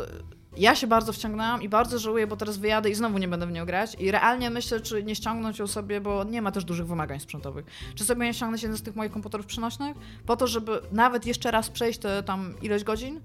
Ja 0.57 0.75
się 0.75 0.87
bardzo 0.87 1.13
wciągnęłam 1.13 1.61
i 1.61 1.69
bardzo 1.69 1.99
żałuję, 1.99 2.27
bo 2.27 2.37
teraz 2.37 2.57
wyjadę 2.57 2.89
i 2.89 2.95
znowu 2.95 3.17
nie 3.17 3.27
będę 3.27 3.47
w 3.47 3.51
nią 3.51 3.65
grać. 3.65 3.95
I 3.99 4.11
realnie 4.11 4.49
myślę, 4.49 4.81
czy 4.81 5.03
nie 5.03 5.15
ściągnąć 5.15 5.59
ją 5.59 5.67
sobie, 5.67 6.01
bo 6.01 6.23
nie 6.23 6.41
ma 6.41 6.51
też 6.51 6.65
dużych 6.65 6.87
wymagań 6.87 7.19
sprzętowych. 7.19 7.65
Czy 7.95 8.03
sobie 8.03 8.25
nie 8.25 8.33
ściągnąć 8.33 8.63
jeden 8.63 8.77
z 8.77 8.81
tych 8.81 8.95
moich 8.95 9.11
komputerów 9.11 9.45
przenośnych, 9.45 9.97
po 10.25 10.35
to, 10.35 10.47
żeby 10.47 10.81
nawet 10.91 11.25
jeszcze 11.25 11.51
raz 11.51 11.69
przejść 11.69 11.99
te 11.99 12.23
tam 12.23 12.53
ileś 12.61 12.83
godzin 12.83 13.21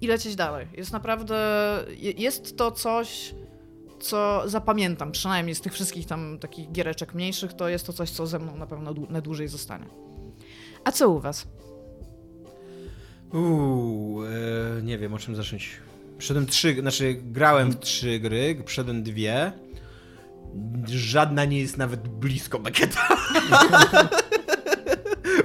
i 0.00 0.06
lecieć 0.06 0.36
dalej. 0.36 0.66
Jest 0.76 0.92
naprawdę... 0.92 1.36
je- 1.96 2.12
Jest 2.12 2.56
to 2.56 2.70
coś 2.70 3.34
co 4.00 4.42
zapamiętam, 4.46 5.12
przynajmniej 5.12 5.54
z 5.54 5.60
tych 5.60 5.72
wszystkich 5.72 6.06
tam 6.06 6.38
takich 6.38 6.72
giereczek 6.72 7.14
mniejszych, 7.14 7.52
to 7.52 7.68
jest 7.68 7.86
to 7.86 7.92
coś, 7.92 8.10
co 8.10 8.26
ze 8.26 8.38
mną 8.38 8.56
na 8.56 8.66
pewno 8.66 8.94
na 9.10 9.20
dłużej 9.20 9.48
zostanie. 9.48 9.86
A 10.84 10.92
co 10.92 11.08
u 11.10 11.20
was? 11.20 11.46
Uuu, 13.32 14.24
e, 14.24 14.28
nie 14.82 14.98
wiem 14.98 15.14
o 15.14 15.18
czym 15.18 15.36
zacząć. 15.36 15.70
Przeszedłem 16.18 16.46
trzy, 16.46 16.80
znaczy 16.80 17.14
grałem 17.22 17.70
w 17.70 17.80
trzy 17.80 18.18
gry, 18.18 18.62
przeszedłem 18.64 19.02
dwie. 19.02 19.52
Żadna 20.86 21.44
nie 21.44 21.60
jest 21.60 21.76
nawet 21.76 22.08
blisko 22.08 22.58
Becketa. 22.58 23.08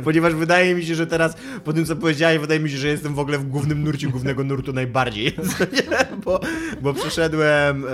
Ponieważ 0.04 0.34
wydaje 0.34 0.76
mi 0.76 0.86
się, 0.86 0.96
że 0.96 1.08
teraz, 1.08 1.36
po 1.64 1.74
tym 1.74 1.86
co 1.86 1.96
powiedziałeś, 1.96 2.40
wydaje 2.40 2.60
mi 2.60 2.70
się, 2.70 2.78
że 2.78 2.88
jestem 2.88 3.16
w 3.16 3.20
ogóle 3.20 3.38
w 3.38 3.44
głównym 3.44 3.84
nurcie 3.84 4.08
głównego 4.08 4.44
nurtu 4.44 4.74
najbardziej. 4.74 5.36
bo, 6.26 6.40
bo 6.82 6.94
przeszedłem 6.94 7.86
e, 7.86 7.92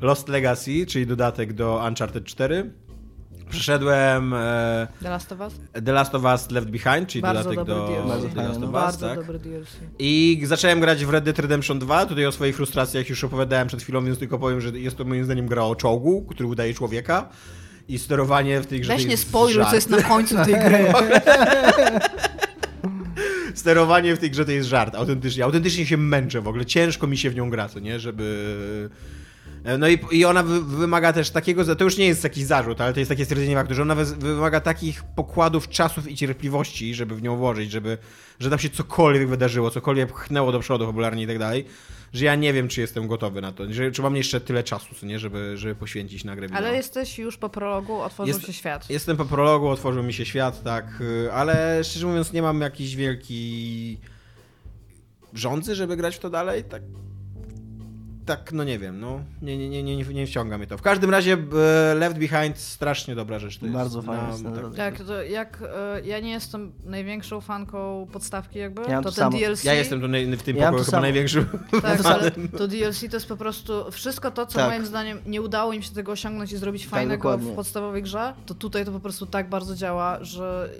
Lost 0.00 0.28
Legacy, 0.28 0.86
czyli 0.86 1.06
dodatek 1.06 1.52
do 1.52 1.84
Uncharted 1.88 2.24
4. 2.24 2.70
Przeszedłem 3.50 4.34
e, 4.34 4.88
The 5.02 5.10
Last 5.10 5.32
of 5.32 5.40
Us? 5.40 5.60
The 5.84 5.92
Last 5.92 6.14
of 6.14 6.24
Us 6.24 6.50
Left 6.50 6.70
Behind, 6.70 7.08
czyli 7.08 7.22
Bardzo 7.22 7.50
dodatek 7.50 7.64
do 7.64 7.86
DLC. 7.86 8.34
The 8.34 8.42
Last 8.42 8.56
of 8.56 8.62
Us, 8.64 8.70
Bardzo 8.70 9.08
tak? 9.08 9.18
dobry 9.18 9.38
DLC. 9.38 9.68
I 9.98 10.40
zacząłem 10.44 10.80
grać 10.80 11.04
w 11.04 11.10
Red 11.10 11.24
Dead 11.24 11.38
Redemption 11.38 11.78
2. 11.78 12.06
Tutaj 12.06 12.26
o 12.26 12.32
swoich 12.32 12.56
frustracjach 12.56 13.08
już 13.08 13.24
opowiadałem 13.24 13.68
przed 13.68 13.82
chwilą, 13.82 14.04
więc 14.04 14.18
tylko 14.18 14.38
powiem, 14.38 14.60
że 14.60 14.70
jest 14.70 14.96
to 14.96 15.04
moim 15.04 15.24
zdaniem 15.24 15.46
gra 15.46 15.62
o 15.62 15.74
czołgu, 15.76 16.26
który 16.28 16.48
udaje 16.48 16.74
człowieka. 16.74 17.28
I 17.88 17.98
sterowanie 17.98 18.60
w 18.60 18.66
tej 18.66 18.80
grze 18.80 18.92
Weź 18.92 19.02
to 19.02 19.08
nie 19.08 19.16
spoiluj, 19.16 19.64
co 19.64 19.74
jest 19.74 19.90
na 19.90 20.02
końcu 20.02 20.36
tej 20.44 20.54
gry. 20.54 20.86
Sterowanie 23.54 24.16
w 24.16 24.18
tej 24.18 24.30
grze 24.30 24.44
to 24.44 24.50
jest 24.50 24.68
żart. 24.68 24.94
Autentycznie, 24.94 25.44
autentycznie 25.44 25.86
się 25.86 25.96
męczę 25.96 26.40
w 26.40 26.48
ogóle. 26.48 26.66
Ciężko 26.66 27.06
mi 27.06 27.18
się 27.18 27.30
w 27.30 27.34
nią 27.34 27.50
gra, 27.50 27.68
co 27.68 27.80
nie? 27.80 28.00
Żeby... 28.00 28.90
No 29.78 29.88
i, 29.88 29.98
i 30.10 30.24
ona 30.24 30.42
wy, 30.42 30.62
wymaga 30.62 31.12
też 31.12 31.30
takiego, 31.30 31.76
to 31.76 31.84
już 31.84 31.96
nie 31.96 32.06
jest 32.06 32.24
jakiś 32.24 32.44
zarzut, 32.44 32.80
ale 32.80 32.92
to 32.92 33.00
jest 33.00 33.08
takie 33.08 33.24
stwierdzenie 33.24 33.54
faktu, 33.54 33.74
że 33.74 33.82
ona 33.82 33.94
wy, 33.94 34.04
wymaga 34.04 34.60
takich 34.60 35.04
pokładów 35.04 35.68
czasów 35.68 36.10
i 36.10 36.16
cierpliwości, 36.16 36.94
żeby 36.94 37.14
w 37.14 37.22
nią 37.22 37.36
włożyć, 37.36 37.70
żeby, 37.70 37.98
że 38.40 38.50
tam 38.50 38.58
się 38.58 38.70
cokolwiek 38.70 39.28
wydarzyło, 39.28 39.70
cokolwiek 39.70 40.12
pchnęło 40.12 40.52
do 40.52 40.60
przodu 40.60 40.86
popularnie 40.86 41.22
i 41.22 41.26
tak 41.26 41.38
dalej, 41.38 41.64
że 42.12 42.24
ja 42.24 42.34
nie 42.34 42.52
wiem, 42.52 42.68
czy 42.68 42.80
jestem 42.80 43.08
gotowy 43.08 43.40
na 43.40 43.52
to, 43.52 43.72
że, 43.72 43.90
czy 43.92 44.02
mam 44.02 44.16
jeszcze 44.16 44.40
tyle 44.40 44.64
czasu, 44.64 45.06
nie, 45.06 45.18
żeby, 45.18 45.56
żeby 45.56 45.74
poświęcić 45.74 46.24
na 46.24 46.36
grę. 46.36 46.48
Ale 46.52 46.76
jesteś 46.76 47.18
już 47.18 47.36
po 47.36 47.48
prologu, 47.48 48.00
otworzył 48.00 48.34
Jest- 48.34 48.46
się 48.46 48.52
świat. 48.52 48.90
Jestem 48.90 49.16
po 49.16 49.24
prologu, 49.24 49.68
otworzył 49.68 50.02
mi 50.02 50.12
się 50.12 50.24
świat, 50.24 50.62
tak, 50.62 51.00
y, 51.00 51.32
ale 51.32 51.84
szczerze 51.84 52.06
mówiąc 52.06 52.32
nie 52.32 52.42
mam 52.42 52.60
jakiejś 52.60 52.96
wielkiej 52.96 54.00
rządzy, 55.34 55.74
żeby 55.74 55.96
grać 55.96 56.16
w 56.16 56.18
to 56.18 56.30
dalej, 56.30 56.64
tak. 56.64 56.82
Tak, 58.26 58.52
no 58.52 58.64
nie 58.64 58.78
wiem, 58.78 59.00
no 59.00 59.20
nie, 59.42 59.58
nie, 59.58 59.68
nie, 59.68 59.82
nie, 59.82 60.04
nie 60.04 60.26
wciąga 60.26 60.58
mnie 60.58 60.66
to. 60.66 60.78
W 60.78 60.82
każdym 60.82 61.10
razie 61.10 61.32
e, 61.32 61.94
Left 61.94 62.18
Behind 62.18 62.58
strasznie 62.58 63.14
dobra 63.14 63.38
rzecz 63.38 63.58
to 63.58 63.66
jest. 63.66 63.76
Bardzo 63.78 64.02
fajna 64.02 64.26
Na- 64.28 64.36
scena, 64.36 64.62
tak. 64.62 64.74
Tak, 64.76 65.06
to 65.06 65.22
jak 65.22 65.62
e, 65.62 66.06
ja 66.06 66.20
nie 66.20 66.30
jestem 66.30 66.72
największą 66.84 67.40
fanką 67.40 68.06
podstawki 68.12 68.58
jakby, 68.58 68.82
Ja 68.88 69.02
to 69.02 69.02
to 69.02 69.14
ten 69.14 69.24
samo. 69.24 69.38
DLC... 69.38 69.64
Ja 69.64 69.74
jestem 69.74 70.00
tu 70.00 70.06
w 70.38 70.42
tym 70.42 70.56
Ja 70.56 70.62
pokoju 70.64 70.78
to 70.78 70.84
chyba 70.84 70.90
samo. 70.90 71.00
największym. 71.02 71.46
Tak, 71.82 72.00
ale 72.06 72.30
to 72.30 72.68
DLC 72.68 73.00
to 73.10 73.16
jest 73.16 73.26
po 73.28 73.36
prostu 73.36 73.90
wszystko 73.90 74.30
to, 74.30 74.46
co 74.46 74.58
Tak. 74.58 74.70
moim 74.70 74.86
zdaniem 74.86 75.18
nie 75.26 75.42
udało 75.42 75.72
im 75.72 75.82
się 75.82 75.94
tego 75.94 76.12
osiągnąć 76.12 76.52
i 76.52 76.56
zrobić 76.56 76.86
fajnego 76.86 77.16
dokładnie. 77.16 77.52
w 77.52 77.54
podstawowej 77.54 78.02
grze, 78.02 78.34
to 78.46 78.54
tutaj 78.54 78.84
to 78.84 78.92
po 78.92 79.00
prostu 79.00 79.26
tak 79.26 79.48
bardzo 79.48 79.74
działa, 79.74 80.18
że 80.24 80.70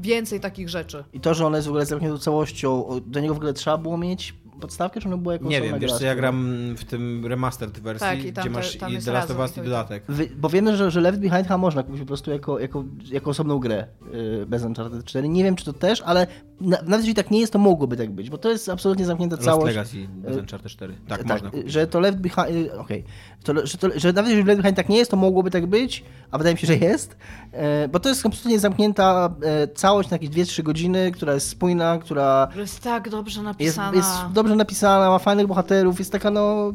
więcej 0.00 0.40
takich 0.40 0.68
rzeczy. 0.68 1.04
I 1.12 1.20
to, 1.20 1.34
że 1.34 1.46
ona 1.46 1.56
jest 1.56 1.66
w 1.68 1.70
ogóle 1.70 1.86
zamkniętą 1.86 2.18
całością, 2.18 3.00
do 3.06 3.20
niego 3.20 3.34
w 3.34 3.36
ogóle 3.36 3.52
trzeba 3.52 3.78
było 3.78 3.98
mieć 3.98 4.34
podstawkę, 4.60 5.00
czy 5.00 5.08
ona 5.08 5.16
była 5.16 5.32
jako 5.32 5.44
Nie 5.48 5.56
osobna 5.58 5.72
wiem, 5.72 5.80
wiesz 5.80 5.92
co, 5.98 6.04
ja 6.04 6.14
gram 6.14 6.56
w 6.76 6.84
tym 6.84 7.26
remastered 7.26 7.78
wersji, 7.80 8.06
Tak, 8.06 8.24
i 8.24 8.32
tam 8.32 8.44
gdzie 8.44 8.50
te- 8.50 8.50
masz 8.58 8.76
tam 8.76 8.90
i 8.90 8.94
jest 8.94 9.06
The 9.06 9.12
Last 9.12 9.30
of 9.30 9.38
Us 9.38 9.56
i 9.58 9.60
dodatek. 9.62 10.02
Wy, 10.08 10.28
bo 10.36 10.48
wiem, 10.48 10.76
że, 10.76 10.90
że 10.90 11.00
Left 11.00 11.18
Behind 11.20 11.42
chyba 11.42 11.58
można 11.58 11.82
kupić 11.82 12.00
po 12.00 12.06
prostu 12.06 12.30
jako, 12.30 12.58
jako, 12.58 12.84
jako 13.12 13.30
osobną 13.30 13.58
grę 13.58 13.86
yy, 14.12 14.46
bez 14.46 14.64
Uncharted 14.64 15.04
4. 15.04 15.28
Nie 15.28 15.44
wiem, 15.44 15.56
czy 15.56 15.64
to 15.64 15.72
też, 15.72 16.02
ale 16.02 16.26
na, 16.60 16.76
nawet 16.76 16.96
jeżeli 17.00 17.14
tak 17.14 17.30
nie 17.30 17.40
jest, 17.40 17.52
to 17.52 17.58
mogłoby 17.58 17.96
tak 17.96 18.10
być, 18.10 18.30
bo 18.30 18.38
to 18.38 18.50
jest 18.50 18.68
absolutnie 18.68 19.04
zamknięta 19.06 19.36
Lost 19.36 19.46
całość. 19.46 19.66
Legacy, 19.76 19.96
bez 20.14 20.36
Uncharted 20.36 20.72
4. 20.72 20.94
Tak, 21.08 21.18
tak, 21.18 21.28
można 21.28 21.50
kupić. 21.50 21.72
że 21.72 21.86
to 21.86 22.00
Left 22.00 22.18
Behind, 22.18 22.50
y, 22.50 22.78
okej, 22.78 23.04
to, 23.44 23.66
że, 23.66 23.78
to, 23.78 23.88
że 23.96 24.12
nawet 24.12 24.30
jeżeli 24.30 24.46
Left 24.48 24.60
Behind 24.62 24.76
tak 24.76 24.88
nie 24.88 24.98
jest, 24.98 25.10
to 25.10 25.16
mogłoby 25.16 25.50
tak 25.50 25.66
być, 25.66 26.04
a 26.30 26.38
wydaje 26.38 26.54
mi 26.54 26.58
się, 26.60 26.66
że 26.66 26.76
jest, 26.76 27.16
e, 27.52 27.88
bo 27.88 28.00
to 28.00 28.08
jest 28.08 28.26
absolutnie 28.26 28.58
zamknięta 28.58 29.34
e, 29.42 29.68
całość 29.68 30.10
na 30.10 30.14
jakieś 30.14 30.30
2-3 30.30 30.62
godziny, 30.62 31.10
która 31.12 31.34
jest 31.34 31.48
spójna, 31.48 31.98
która 31.98 32.48
To 32.54 32.60
jest 32.60 32.82
tak 32.82 33.08
dobrze 33.08 33.40
jest, 33.40 33.44
napisana. 33.44 33.96
jest 33.96 34.10
dobrze 34.32 34.45
napisana, 34.54 35.10
ma 35.10 35.18
fajnych 35.18 35.46
bohaterów, 35.46 35.98
jest 35.98 36.12
taka 36.12 36.30
no... 36.30 36.72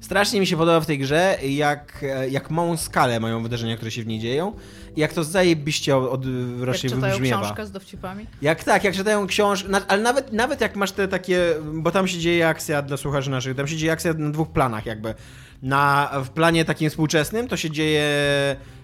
Strasznie 0.00 0.40
mi 0.40 0.46
się 0.46 0.56
podoba 0.56 0.80
w 0.80 0.86
tej 0.86 0.98
grze, 0.98 1.38
jak, 1.48 2.04
jak 2.30 2.50
małą 2.50 2.76
skalę 2.76 3.20
mają 3.20 3.42
wydarzenia, 3.42 3.76
które 3.76 3.90
się 3.90 4.02
w 4.02 4.06
niej 4.06 4.20
dzieją 4.20 4.52
i 4.96 5.00
jak 5.00 5.12
to 5.12 5.24
zajebiście 5.24 5.96
od, 5.96 6.10
od 6.10 6.24
jak 6.24 6.66
raczej 6.68 6.90
czytają 6.90 7.12
wybrzmiewa. 7.12 7.40
książkę 7.40 7.66
z 7.66 7.70
dowcipami. 7.70 8.26
Jak 8.42 8.64
tak, 8.64 8.84
jak 8.84 8.94
czytają 8.94 9.26
książkę, 9.26 9.68
na- 9.68 9.86
ale 9.88 10.02
nawet, 10.02 10.32
nawet 10.32 10.60
jak 10.60 10.76
masz 10.76 10.92
te 10.92 11.08
takie, 11.08 11.54
bo 11.74 11.90
tam 11.90 12.08
się 12.08 12.18
dzieje 12.18 12.48
akcja 12.48 12.82
dla 12.82 12.96
słuchaczy 12.96 13.30
naszych, 13.30 13.56
tam 13.56 13.68
się 13.68 13.76
dzieje 13.76 13.92
akcja 13.92 14.12
na 14.12 14.30
dwóch 14.30 14.48
planach 14.48 14.86
jakby. 14.86 15.14
Na, 15.62 16.10
w 16.24 16.30
planie 16.30 16.64
takim 16.64 16.90
współczesnym 16.90 17.48
to 17.48 17.56
się 17.56 17.70
dzieje 17.70 18.02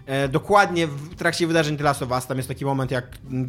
e, 0.07 0.29
dokładnie 0.29 0.87
w 0.87 1.15
trakcie 1.15 1.47
wydarzeń 1.47 1.77
The 1.77 1.85
Last 1.85 2.03
of 2.03 2.11
Us. 2.11 2.27
Tam 2.27 2.37
jest 2.37 2.49
taki 2.49 2.65
moment, 2.65 2.91
jak 2.91 3.07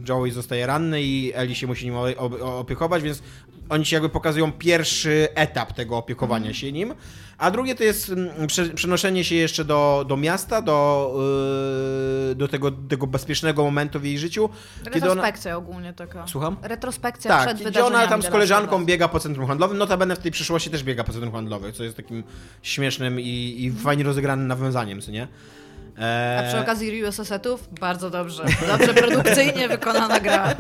Joey 0.10 0.32
zostaje 0.32 0.68
ranny 0.68 1.02
i 1.04 1.32
Ellie 1.36 1.56
się 1.56 1.68
musi 1.68 1.86
nim 1.86 1.96
opiekować, 2.42 3.04
więc 3.04 3.24
oni 3.74 3.86
ci 3.86 3.96
jakby 3.96 4.10
pokazują 4.10 4.52
pierwszy 4.52 5.28
etap 5.36 5.74
tego 5.74 5.98
opiekowania 5.98 6.54
się 6.54 6.72
nim. 6.72 6.94
A 7.38 7.52
drugie 7.52 7.76
to 7.76 7.84
jest 7.84 8.10
mm, 8.10 8.48
prze, 8.48 8.70
przenoszenie 8.70 9.24
się 9.24 9.36
jeszcze 9.36 9.66
do, 9.66 10.06
do 10.08 10.18
miasta, 10.18 10.62
do, 10.62 11.12
yy, 12.30 12.36
do 12.36 12.48
tego, 12.48 12.72
tego 12.72 13.08
bezpiecznego 13.08 13.64
momentu 13.64 14.00
w 14.00 14.04
jej 14.04 14.20
życiu. 14.20 14.50
Kiedy 14.84 15.12
ona... 15.12 15.22
Retrospekcja 15.22 15.58
ogólnie 15.58 15.94
taka. 15.94 16.28
Słucham? 16.28 16.58
Retrospekcja 16.62 17.30
Tak, 17.32 17.56
przed 17.56 17.70
gdzie 17.70 17.86
ona 17.86 18.08
tam 18.08 18.22
z 18.22 18.30
koleżanką 18.30 18.86
biega 18.86 19.08
po 19.08 19.20
centrum 19.20 19.48
handlowym, 19.48 19.78
notabene 19.78 20.16
w 20.16 20.20
tej 20.20 20.32
przyszłości 20.32 20.70
też 20.70 20.84
biega 20.84 21.04
po 21.04 21.12
centrum 21.12 21.34
handlowym, 21.34 21.74
co 21.74 21.84
jest 21.84 21.98
takim 21.98 22.24
śmiesznym 22.62 23.20
i, 23.20 23.56
i 23.60 23.72
fajnie 23.72 24.04
rozegranym 24.04 24.48
nawiązaniem, 24.48 25.02
co 25.02 25.12
nie? 25.12 25.28
Eee, 25.98 26.40
A 26.40 26.48
przy 26.50 26.60
okazji 26.60 26.92
Ryu 26.92 27.12
Setów? 27.12 27.70
Bardzo 27.80 28.10
dobrze. 28.10 28.44
Dobrze 28.68 28.94
produkcyjnie 28.94 29.68
wykonana 29.68 30.20
gra. 30.20 30.56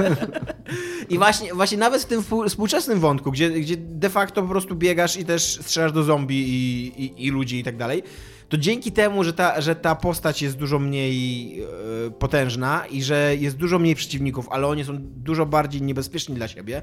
I 1.09 1.17
właśnie, 1.17 1.53
właśnie 1.53 1.77
nawet 1.77 2.01
w 2.01 2.05
tym 2.05 2.21
współ- 2.21 2.49
współczesnym 2.49 2.99
wątku, 2.99 3.31
gdzie, 3.31 3.49
gdzie 3.49 3.77
de 3.77 4.09
facto 4.09 4.41
po 4.41 4.47
prostu 4.47 4.75
biegasz 4.75 5.17
i 5.17 5.25
też 5.25 5.59
strzelasz 5.61 5.91
do 5.91 6.03
zombie 6.03 6.35
i, 6.49 6.87
i, 7.03 7.25
i 7.25 7.29
ludzi 7.31 7.59
i 7.59 7.63
tak 7.63 7.77
dalej, 7.77 8.03
to 8.49 8.57
dzięki 8.57 8.91
temu, 8.91 9.23
że 9.23 9.33
ta, 9.33 9.61
że 9.61 9.75
ta 9.75 9.95
postać 9.95 10.41
jest 10.41 10.57
dużo 10.57 10.79
mniej 10.79 11.59
e, 12.07 12.11
potężna 12.11 12.85
i 12.91 13.03
że 13.03 13.35
jest 13.39 13.57
dużo 13.57 13.79
mniej 13.79 13.95
przeciwników, 13.95 14.47
ale 14.51 14.67
oni 14.67 14.83
są 14.85 14.93
dużo 14.99 15.45
bardziej 15.45 15.81
niebezpieczni 15.81 16.35
dla 16.35 16.47
siebie. 16.47 16.81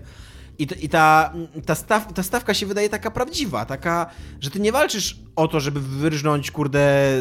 I, 0.61 0.67
to, 0.67 0.75
i 0.75 0.89
ta, 0.89 1.33
ta, 1.67 1.75
staw, 1.75 2.13
ta 2.13 2.23
stawka 2.23 2.55
się 2.55 2.67
wydaje 2.67 2.89
taka 2.89 3.11
prawdziwa, 3.11 3.65
taka, 3.65 4.11
że 4.41 4.51
ty 4.51 4.61
nie 4.61 4.73
walczysz 4.73 5.19
o 5.37 5.49
to, 5.49 5.61
żeby 5.61 5.81
wyrżnąć, 5.81 6.51
kurde, 6.51 7.13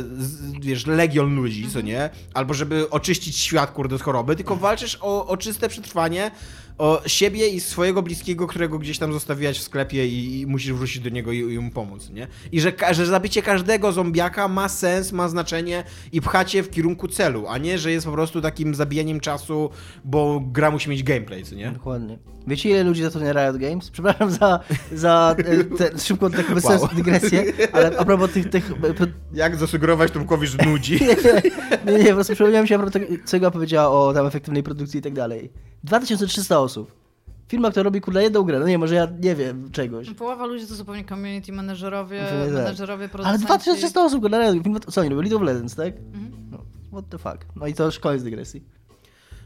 wiesz, 0.62 0.86
legion 0.86 1.36
ludzi, 1.36 1.70
co 1.70 1.82
nie? 1.82 2.10
Albo 2.34 2.54
żeby 2.54 2.90
oczyścić 2.90 3.38
świat, 3.38 3.72
kurde, 3.72 3.98
z 3.98 4.02
choroby, 4.02 4.36
tylko 4.36 4.56
walczysz 4.56 4.98
o, 5.02 5.28
o 5.28 5.38
czyste 5.38 5.70
przetrwanie, 5.70 6.32
o 6.78 7.02
siebie 7.08 7.48
i 7.48 7.60
swojego 7.60 8.02
bliskiego, 8.02 8.48
którego 8.48 8.80
gdzieś 8.80 8.98
tam 8.98 9.14
zostawiłeś 9.14 9.60
w 9.60 9.62
sklepie 9.62 10.08
i, 10.08 10.42
i 10.42 10.48
musisz 10.48 10.74
wrócić 10.74 11.00
do 11.00 11.10
niego 11.10 11.32
i, 11.32 11.40
i 11.54 11.60
mu 11.60 11.72
pomóc, 11.72 12.10
nie? 12.10 12.28
I 12.52 12.62
że, 12.62 12.74
że 12.92 13.06
zabicie 13.06 13.42
każdego 13.42 13.92
zombiaka 13.92 14.48
ma 14.48 14.70
sens, 14.70 15.12
ma 15.12 15.30
znaczenie 15.30 15.84
i 16.12 16.22
pchacie 16.22 16.64
w 16.64 16.70
kierunku 16.70 17.08
celu, 17.08 17.48
a 17.48 17.58
nie, 17.58 17.78
że 17.78 17.92
jest 17.92 18.06
po 18.06 18.12
prostu 18.12 18.42
takim 18.42 18.76
zabijaniem 18.76 19.20
czasu, 19.20 19.70
bo 20.06 20.40
gra 20.40 20.72
musi 20.72 20.90
mieć 20.90 21.04
gameplay, 21.04 21.44
co 21.44 21.56
nie? 21.56 21.72
Dokładnie. 21.72 22.18
Wiecie, 22.50 22.70
ile 22.70 22.84
ludzi 22.84 23.04
zatrudnia 23.04 23.34
Riot 23.34 23.58
Games? 23.58 23.90
Przepraszam 23.96 24.32
za, 24.32 24.60
za 24.92 25.36
e, 25.38 25.64
te, 25.64 26.00
szybką 26.00 26.32
taką 26.32 26.56
bez 26.56 26.64
Wow. 26.66 26.88
dygresję, 26.96 27.44
ale 27.72 27.98
a 27.98 28.06
propos 28.06 28.32
tych... 28.32 28.50
tych 28.50 28.72
e, 28.84 28.94
pro- 28.94 29.08
Jak 29.34 29.56
zasugerować 29.56 30.12
Tomkowi, 30.12 30.48
że 30.48 30.58
nudzi? 30.66 31.00
nie, 31.88 31.94
nie, 31.94 32.06
po 32.06 32.14
prostu 32.14 32.34
przypomniałem 32.34 32.68
się 32.68 32.80
co 33.26 33.38
Iga 33.38 33.52
powiedziała 33.52 33.90
o 34.08 34.14
tam 34.14 34.28
efektywnej 34.28 34.64
produkcji 34.64 35.00
i 35.00 35.02
tak 35.04 35.14
dalej. 35.14 35.52
2300 35.84 36.60
osób. 36.60 37.00
Firma, 37.48 37.70
która 37.70 37.84
robi 37.84 38.02
kurde 38.02 38.24
jedną 38.24 38.44
grę. 38.44 38.60
No 38.60 38.68
nie, 38.68 38.78
może 38.78 38.96
ja 38.96 39.08
nie 39.22 39.36
wiem 39.36 39.72
czegoś. 39.72 40.10
Połowa 40.10 40.46
ludzi 40.46 40.68
to 40.68 40.76
zupełnie 40.76 41.06
community 41.06 41.52
managerowie, 41.52 42.20
tak. 42.44 42.54
menedżerowie, 42.54 43.04
Ale 43.04 43.10
producenci. 43.10 43.46
2300 43.46 44.04
osób 44.04 44.22
kurde, 44.22 44.40
Riot 44.40 44.64
Games. 44.64 44.82
Co 44.90 45.02
oni 45.02 45.10
robią? 45.10 45.22
League 45.22 45.36
of 45.38 45.42
Legends, 45.44 45.76
tak? 45.76 45.94
Mhm. 45.98 46.32
No, 46.52 46.58
what 46.92 47.10
the 47.10 47.18
fuck. 47.18 47.46
No 47.56 47.68
i 47.68 47.74
to 47.74 47.86
już 47.86 48.00
koniec 48.00 48.24
dygresji. 48.24 48.64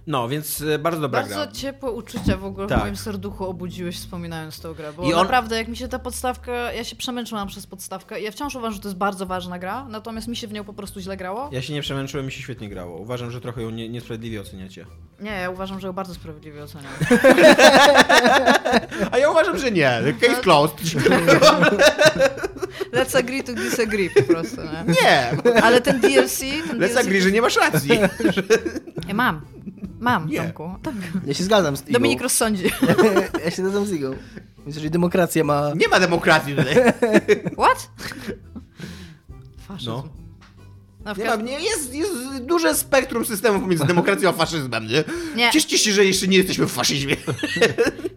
No, 0.07 0.27
więc 0.29 0.61
e, 0.61 0.79
bardzo 0.79 1.01
dobra 1.01 1.19
Bardzo 1.19 1.35
gra. 1.35 1.51
ciepłe 1.51 1.91
uczucia 1.91 2.37
w 2.37 2.45
ogóle 2.45 2.67
Tak. 2.67 2.79
w 2.79 2.81
moim 2.81 2.95
serduchu 2.95 3.45
obudziłeś 3.45 3.95
wspominając 3.97 4.59
tę 4.59 4.73
grę, 4.77 4.93
bo 4.93 5.03
I 5.03 5.13
on- 5.13 5.23
naprawdę 5.23 5.57
jak 5.57 5.67
mi 5.67 5.77
się 5.77 5.87
ta 5.87 5.99
podstawka, 5.99 6.51
ja 6.73 6.83
się 6.83 6.95
przemęczyłam 6.95 7.47
przez 7.47 7.67
podstawkę 7.67 8.21
ja 8.21 8.31
wciąż 8.31 8.55
uważam, 8.55 8.73
że 8.73 8.79
to 8.79 8.87
jest 8.87 8.97
bardzo 8.97 9.25
ważna 9.25 9.59
gra, 9.59 9.85
natomiast 9.89 10.27
mi 10.27 10.35
się 10.35 10.47
w 10.47 10.53
nią 10.53 10.63
po 10.63 10.73
prostu 10.73 10.99
źle 10.99 11.17
grało. 11.17 11.49
Ja 11.51 11.61
się 11.61 11.73
nie 11.73 11.81
przemęczyłem, 11.81 12.25
mi 12.25 12.31
się 12.31 12.41
świetnie 12.41 12.69
grało. 12.69 12.97
Uważam, 12.97 13.31
że 13.31 13.41
trochę 13.41 13.61
ją 13.61 13.69
nie, 13.69 13.89
niesprawiedliwie 13.89 14.41
oceniacie. 14.41 14.85
Nie, 15.19 15.31
ja 15.31 15.49
uważam, 15.49 15.79
że 15.79 15.87
ją 15.87 15.93
bardzo 15.93 16.13
sprawiedliwie 16.13 16.63
oceniam. 16.63 16.91
A 19.11 19.17
ja 19.17 19.29
uważam, 19.29 19.57
że 19.57 19.71
nie. 19.71 20.01
Case 20.21 20.41
closed. 20.41 20.77
Let's 22.93 23.17
agree 23.17 23.43
to 23.43 23.53
disagree 23.53 24.09
po 24.09 24.23
prostu, 24.23 24.61
nie? 24.61 24.93
Nie. 24.93 25.31
Ale 25.63 25.81
ten 25.81 25.99
DLC, 25.99 26.39
ten 26.39 26.79
Let's 26.79 26.93
DLC 26.93 26.97
agree, 26.97 27.21
że 27.21 27.31
nie 27.31 27.41
masz 27.41 27.55
racji. 27.55 27.91
Ja 29.07 29.13
mam. 29.13 29.41
Mam, 29.99 30.29
Nie. 30.29 30.37
Tomku. 30.41 30.75
Tak. 30.83 30.93
Ja 31.25 31.33
się 31.33 31.43
zgadzam 31.43 31.77
z 31.77 31.81
Igą. 31.81 31.93
Dominik 31.93 32.21
rozsądzi. 32.21 32.63
ja 33.45 33.51
się 33.51 33.61
zgadzam 33.61 33.85
z 33.85 33.91
Igą. 33.91 34.11
Więc 34.57 34.75
jeżeli 34.75 34.89
demokracja 34.91 35.43
ma... 35.43 35.71
Nie 35.75 35.87
ma 35.87 35.99
demokracji 35.99 36.55
tutaj. 36.55 36.75
What? 37.63 37.89
Faszyzm. 39.67 39.89
No. 39.89 40.22
No, 41.05 41.15
w 41.15 41.17
Nie 41.17 41.25
ma, 41.25 41.35
nie, 41.35 41.59
jest, 41.59 41.93
jest 41.93 42.13
duże 42.41 42.75
spektrum 42.75 43.25
systemów 43.25 43.61
pomiędzy 43.61 43.85
demokracją 43.85 44.29
a 44.29 44.33
faszyzmem, 44.43 44.87
nie? 44.87 45.03
Nie. 45.35 45.51
Cieszcie 45.51 45.77
się, 45.77 45.91
że 45.91 46.05
jeszcze 46.05 46.27
nie 46.27 46.37
jesteśmy 46.37 46.65
w 46.65 46.71
faszyzmie. 46.71 47.15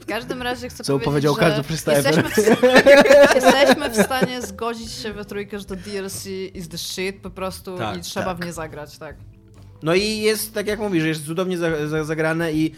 W 0.00 0.06
każdym 0.06 0.42
razie 0.42 0.68
chcę 0.68 0.84
Co 0.84 0.92
powiedzieć, 0.92 1.04
powiedział 1.04 1.34
że 1.34 1.40
każdy 1.40 1.92
jesteśmy 1.92 2.22
w, 2.22 2.36
jesteśmy 3.44 3.90
w 3.90 4.06
stanie 4.06 4.42
zgodzić 4.42 4.92
się 4.92 5.12
we 5.12 5.24
trójkę, 5.24 5.58
że 5.58 5.64
to 5.64 5.76
DLC 5.76 6.26
is 6.54 6.68
the 6.68 6.78
shit 6.78 7.16
po 7.16 7.30
prostu 7.30 7.78
Tak, 7.78 7.98
i 7.98 8.00
trzeba 8.00 8.26
tak. 8.26 8.42
w 8.42 8.46
nie 8.46 8.52
zagrać, 8.52 8.98
tak. 8.98 9.16
No 9.82 9.94
i 9.94 10.18
jest, 10.18 10.54
tak 10.54 10.66
jak 10.66 10.78
mówisz, 10.78 11.04
jest 11.04 11.26
cudownie 11.26 11.58
za, 11.58 11.88
za, 11.88 12.04
zagrane 12.04 12.52
i 12.52 12.72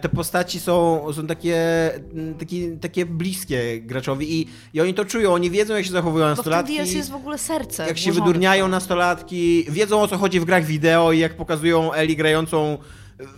te 0.00 0.08
postaci 0.08 0.60
są, 0.60 1.06
są 1.12 1.26
takie, 1.26 1.90
takie, 2.38 2.76
takie 2.76 3.06
bliskie 3.06 3.80
graczowi 3.80 4.40
i, 4.40 4.48
i 4.74 4.80
oni 4.80 4.94
to 4.94 5.04
czują, 5.04 5.32
oni 5.34 5.50
wiedzą 5.50 5.74
jak 5.74 5.84
się 5.84 5.92
zachowują 5.92 6.24
Bo 6.26 6.34
w 6.34 6.36
tym 6.36 6.36
nastolatki. 6.36 6.76
DLC 6.76 6.92
jest 6.92 7.10
w 7.10 7.14
ogóle 7.14 7.38
serce 7.38 7.86
jak 7.86 7.98
się 7.98 8.12
wydurniają 8.12 8.64
to. 8.64 8.68
nastolatki, 8.68 9.66
wiedzą 9.68 10.02
o 10.02 10.08
co 10.08 10.18
chodzi 10.18 10.40
w 10.40 10.44
grach 10.44 10.64
wideo 10.64 11.12
i 11.12 11.18
jak 11.18 11.36
pokazują 11.36 11.92
Eli 11.92 12.16
grającą 12.16 12.78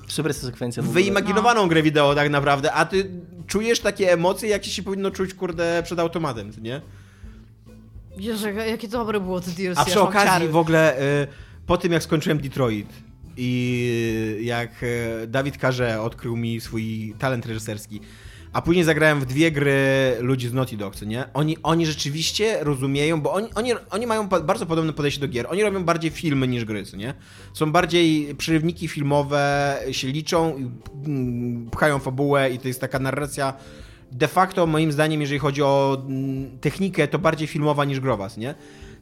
Super 0.08 0.30
jest 0.30 0.40
ta 0.40 0.46
sekwencja. 0.46 0.82
wyimaginowaną 0.82 1.68
grę 1.68 1.82
wideo 1.82 2.14
tak 2.14 2.30
naprawdę, 2.30 2.72
a 2.72 2.84
ty 2.84 3.10
czujesz 3.46 3.80
takie 3.80 4.12
emocje, 4.12 4.48
jakie 4.48 4.70
się 4.70 4.82
powinno 4.82 5.10
czuć, 5.10 5.34
kurde, 5.34 5.82
przed 5.84 5.98
automatem, 5.98 6.50
nie? 6.62 6.80
Jezu, 8.16 8.48
jakie 8.48 8.88
dobre 8.88 9.20
było 9.20 9.40
to 9.40 9.50
DLC. 9.50 9.78
A 9.78 9.84
przy 9.84 10.00
okazji 10.00 10.48
w 10.48 10.56
ogóle 10.56 11.00
y, 11.22 11.26
po 11.66 11.76
tym 11.76 11.92
jak 11.92 12.02
skończyłem 12.02 12.38
Detroit 12.40 12.88
i 13.36 14.40
jak 14.42 14.82
y, 14.82 15.26
Dawid 15.26 15.58
Karze 15.58 16.00
odkrył 16.00 16.36
mi 16.36 16.60
swój 16.60 17.14
talent 17.18 17.46
reżyserski, 17.46 18.00
a 18.52 18.62
później 18.62 18.84
zagrałem 18.84 19.20
w 19.20 19.26
dwie 19.26 19.52
gry 19.52 20.16
ludzi 20.20 20.48
z 20.48 20.52
Naughty 20.52 20.76
Dog, 20.76 20.96
co 20.96 21.04
nie? 21.04 21.24
Oni, 21.34 21.56
oni 21.62 21.86
rzeczywiście 21.86 22.58
rozumieją, 22.60 23.20
bo 23.20 23.32
oni, 23.32 23.48
oni, 23.54 23.72
oni 23.90 24.06
mają 24.06 24.28
bardzo 24.28 24.66
podobne 24.66 24.92
podejście 24.92 25.20
do 25.20 25.28
gier. 25.28 25.46
Oni 25.50 25.62
robią 25.62 25.84
bardziej 25.84 26.10
filmy 26.10 26.48
niż 26.48 26.64
gry, 26.64 26.84
co 26.84 26.96
nie? 26.96 27.14
Są 27.54 27.72
bardziej 27.72 28.34
przyrywniki 28.34 28.88
filmowe, 28.88 29.78
się 29.90 30.08
liczą, 30.08 30.70
mm, 31.06 31.70
pchają 31.70 31.98
fabułę 31.98 32.50
i 32.50 32.58
to 32.58 32.68
jest 32.68 32.80
taka 32.80 32.98
narracja 32.98 33.54
de 34.12 34.28
facto 34.28 34.66
moim 34.66 34.92
zdaniem, 34.92 35.20
jeżeli 35.20 35.38
chodzi 35.38 35.62
o 35.62 36.02
mm, 36.08 36.58
technikę, 36.58 37.08
to 37.08 37.18
bardziej 37.18 37.48
filmowa 37.48 37.84
niż 37.84 38.00
growa, 38.00 38.28
nie? 38.36 38.54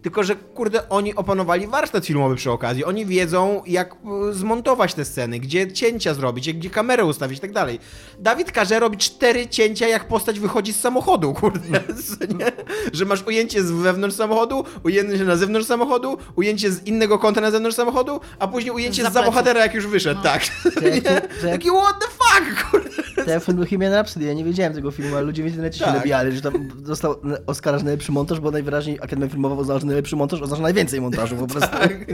Tylko, 0.03 0.23
że 0.25 0.35
kurde, 0.37 0.89
oni 0.89 1.15
opanowali 1.15 1.67
warsztat 1.67 2.07
filmowy 2.07 2.37
przy 2.37 2.51
okazji. 2.51 2.85
Oni 2.85 3.07
wiedzą, 3.07 3.63
jak 3.67 3.95
e, 3.95 4.33
zmontować 4.33 4.95
te 4.95 5.05
sceny, 5.05 5.39
gdzie 5.41 5.73
cięcia 5.73 6.15
zrobić, 6.15 6.53
gdzie 6.53 6.71
kamerę 6.71 7.05
ustawić 7.05 7.39
i 7.39 7.41
tak 7.41 7.53
dalej. 7.53 7.79
Dawid 8.19 8.53
każe 8.53 8.81
robić 8.81 9.05
cztery 9.05 9.47
cięcia, 9.49 9.89
jak 9.89 10.09
postać 10.09 10.41
wychodzi 10.41 10.73
z 10.73 10.81
samochodu, 10.81 11.35
kurde. 11.41 11.69
Nie? 12.39 12.53
Że 12.93 13.05
masz 13.05 13.27
ujęcie 13.27 13.63
z 13.63 13.71
wewnątrz 13.71 14.17
samochodu, 14.17 14.65
ujęcie 14.85 15.25
na 15.25 15.37
zewnątrz 15.37 15.67
samochodu, 15.69 16.19
ujęcie 16.37 16.71
z 16.73 16.87
innego 16.87 17.19
kąta 17.19 17.41
na 17.41 17.51
zewnątrz 17.51 17.77
samochodu, 17.77 18.21
a 18.39 18.49
później 18.49 18.71
ujęcie 18.75 19.11
z 19.11 19.13
za 19.13 19.23
bohatera, 19.23 19.61
jak 19.61 19.75
już 19.75 19.87
wyszedł, 19.87 20.23
tak. 20.23 20.43
To 20.75 20.89
jak- 20.89 21.05
to 21.05 21.11
jak- 21.13 21.29
Taki 21.53 21.69
what 21.71 21.95
the 22.01 22.07
fuck, 22.07 22.71
kurde. 22.71 23.25
To 23.25 23.31
jak 23.31 23.45
film 23.45 23.59
Bohemian 23.59 23.93
Rhapsody, 23.93 24.27
ja 24.27 24.35
nie 24.35 24.45
wiedziałem 24.45 24.75
tego 24.75 24.91
filmu, 24.91 25.17
ale 25.17 25.27
ludzie 25.27 25.43
w 25.43 25.47
internecie 25.47 25.79
się 25.79 25.85
Tak. 25.85 25.95
nabijali, 25.95 26.33
że 26.37 26.43
tam 26.43 26.69
dostał 26.75 27.15
Oscara 27.47 27.79
za 27.79 27.85
najlepszy 27.85 28.13
montaż, 28.13 28.41
bo 28.41 28.51
najwyraźniej 28.51 28.99
Akademia 29.03 29.29
Filmowa 29.29 29.55
uznała, 29.55 29.81
że 29.81 29.87
najlepszy 29.91 30.17
montaż 30.17 30.43
oznacza 30.43 30.63
najwięcej 30.63 31.01
montażu 31.01 31.37
po 31.37 31.47
prostu. 31.47 31.71
Tak. 31.71 32.07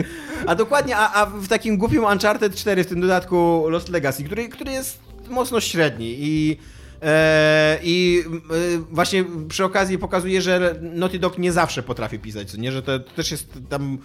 A 0.47 0.55
dokładnie, 0.55 0.97
a, 0.97 1.13
a 1.13 1.27
w 1.27 1.49
takim 1.49 1.79
głupim 1.79 2.05
Uncharted 2.05 2.55
4, 2.55 2.85
w 2.85 2.87
tym 2.87 3.01
dodatku 3.01 3.65
Lost 3.69 3.89
Legacy, 3.89 4.25
który, 4.25 4.49
który 4.49 4.73
jest 4.73 4.99
mocno 5.29 5.61
średni 5.61 6.17
i 6.19 6.59
e, 7.03 7.79
i 7.83 8.25
e, 8.27 8.79
właśnie 8.91 9.25
przy 9.49 9.65
okazji 9.65 9.99
pokazuje, 9.99 10.43
że 10.43 10.75
Naughty 10.83 11.19
Dog 11.19 11.39
nie 11.39 11.53
zawsze 11.53 11.83
potrafi 11.83 12.19
pisać, 12.19 12.51
co 12.51 12.57
nie, 12.57 12.73
że 12.73 12.83
to, 12.83 12.99
to 12.99 13.11
też 13.11 13.31
jest 13.31 13.59
tam 13.69 13.99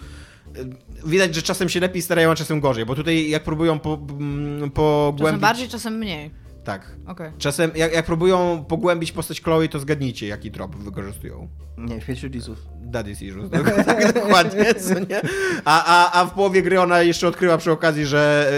e, 0.56 1.10
widać, 1.10 1.36
że 1.36 1.42
czasem 1.42 1.70
się 1.70 1.80
lepiej 1.80 2.02
starają, 2.02 2.32
a 2.32 2.36
czasem 2.36 2.60
gorzej, 2.60 2.86
bo 2.86 2.96
tutaj 2.96 3.30
jak 3.30 3.44
próbują 3.44 3.80
po, 3.80 4.00
mm, 4.20 4.56
Czasem 4.60 4.72
pogłębić... 4.72 5.42
bardziej, 5.42 5.68
czasem 5.68 5.98
mniej. 5.98 6.32
Tak. 6.64 6.96
Okej. 7.08 7.32
Czasem 7.38 7.72
jak, 7.76 7.94
jak 7.94 8.06
próbują 8.06 8.66
pogłębić 8.68 9.12
postać 9.12 9.42
Chloe, 9.42 9.68
to 9.68 9.80
zgadnijcie, 9.80 10.28
jaki 10.28 10.52
trop 10.52 10.76
wykorzystują. 10.76 11.50
Nie, 11.78 12.02
śmierć 12.02 12.24
rodziców. 12.24 12.60
Daddy 12.82 13.12
Issues, 13.12 13.50
tak, 13.52 13.86
tak 13.86 14.14
dokładnie, 14.14 14.76
co 14.76 14.94
nie? 15.00 15.22
A, 15.66 15.86
a, 15.86 16.22
a 16.22 16.26
w 16.26 16.34
połowie 16.34 16.62
gry 16.62 16.82
ona 16.82 17.02
jeszcze 17.02 17.28
odkryła 17.28 17.58
przy 17.58 17.72
okazji, 17.72 18.06
że 18.06 18.52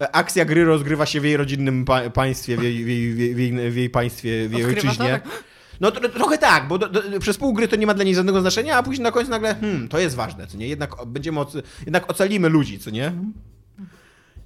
e, 0.00 0.04
e, 0.04 0.14
akcja 0.14 0.44
gry 0.44 0.64
rozgrywa 0.64 1.06
się 1.06 1.20
w 1.20 1.24
jej 1.24 1.36
rodzinnym 1.36 1.84
pa 1.84 2.10
państwie, 2.10 2.56
w 2.56 2.62
jej, 2.62 2.84
w, 2.84 2.88
jej, 2.88 3.12
w, 3.34 3.38
jej, 3.38 3.70
w, 3.70 3.76
jej, 3.76 3.90
państwie, 3.90 4.48
w 4.48 4.52
jej 4.52 4.64
Odkrywa 4.64 4.82
to 4.82 4.88
ojczyźnie. 4.88 5.08
tak? 5.20 5.44
No 5.80 5.90
to, 5.90 6.08
trochę 6.08 6.38
tak, 6.38 6.68
bo 6.68 6.78
do, 6.78 6.88
do, 6.88 7.20
przez 7.20 7.36
pół 7.36 7.52
gry 7.52 7.68
to 7.68 7.76
nie 7.76 7.86
ma 7.86 7.94
dla 7.94 8.04
niej 8.04 8.14
żadnego 8.14 8.40
znaczenia, 8.40 8.76
a 8.76 8.82
później 8.82 9.02
na 9.04 9.12
końcu 9.12 9.30
nagle, 9.30 9.54
hmm, 9.54 9.88
to 9.88 9.98
jest 9.98 10.16
ważne, 10.16 10.46
co 10.46 10.56
nie? 10.58 10.68
Jednak 10.68 10.90
będziemy, 11.06 11.40
oc- 11.40 11.62
jednak 11.86 12.10
ocalimy 12.10 12.48
ludzi, 12.48 12.78
co 12.78 12.90
nie? 12.90 13.12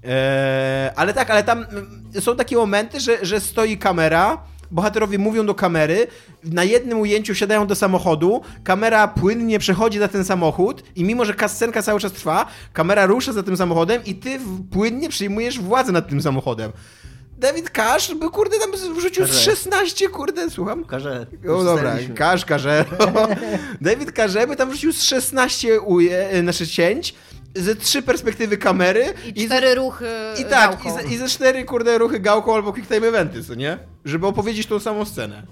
Eee, 0.05 0.91
ale 0.97 1.15
tak, 1.15 1.31
ale 1.31 1.43
tam 1.43 1.59
mm, 1.71 2.03
są 2.21 2.37
takie 2.37 2.57
momenty, 2.57 3.01
że, 3.01 3.19
że 3.23 3.41
stoi 3.41 3.79
kamera, 3.79 4.39
bohaterowie 4.71 5.19
mówią 5.19 5.47
do 5.47 5.55
kamery, 5.55 6.07
na 6.45 6.65
jednym 6.65 7.01
ujęciu 7.01 7.35
wsiadają 7.35 7.67
do 7.67 7.75
samochodu, 7.75 8.43
kamera 8.65 9.09
płynnie 9.09 9.59
przechodzi 9.59 9.99
za 9.99 10.09
ten 10.09 10.25
samochód 10.25 10.83
i 10.97 11.05
mimo, 11.05 11.25
że 11.25 11.35
kascenka 11.35 11.83
cały 11.83 12.01
czas 12.01 12.13
trwa, 12.13 12.47
kamera 12.73 13.07
rusza 13.07 13.33
za 13.33 13.43
tym 13.43 13.57
samochodem 13.57 14.05
i 14.05 14.15
ty 14.15 14.41
płynnie 14.73 15.09
przyjmujesz 15.09 15.61
władzę 15.61 15.93
nad 15.93 16.09
tym 16.09 16.23
samochodem. 16.23 16.73
David 17.39 17.71
Cash 17.71 18.15
by 18.15 18.31
kurde 18.31 18.57
tam 18.59 18.95
wrzucił 18.97 19.27
z 19.27 19.31
Że- 19.31 19.41
16, 19.41 20.09
kurde, 20.09 20.51
słucham? 20.51 20.85
Karze. 20.85 21.27
O 21.49 21.65
dobra, 21.65 21.75
ustaliliśmy. 21.75 22.15
Kasz, 22.15 22.45
Karze. 22.45 22.85
David 23.81 24.13
Karze 24.13 24.47
by 24.47 24.57
tam 24.57 24.71
wrzucił 24.71 24.93
z 24.93 25.03
16 25.03 25.81
uje, 25.81 26.29
znaczy 26.43 26.67
cięć, 26.67 27.15
ze 27.55 27.77
trzy 27.77 28.03
perspektywy 28.03 28.57
kamery 28.57 29.15
I 29.35 29.47
cztery 29.47 29.75
ruchy 29.75 30.07
i 30.41 30.45
tak, 30.45 30.85
i 30.87 30.91
ze, 30.91 31.15
i 31.15 31.17
ze 31.19 31.29
cztery 31.29 31.65
kurde 31.65 31.99
ruchy 31.99 32.21
gałką 32.21 32.55
albo 32.55 32.73
quick 32.73 32.89
time 32.89 33.07
eventy, 33.09 33.45
co 33.45 33.55
nie? 33.55 33.79
Żeby 34.05 34.27
opowiedzieć 34.27 34.67
tą 34.67 34.81
samą 34.81 35.05
scenę. 35.05 35.47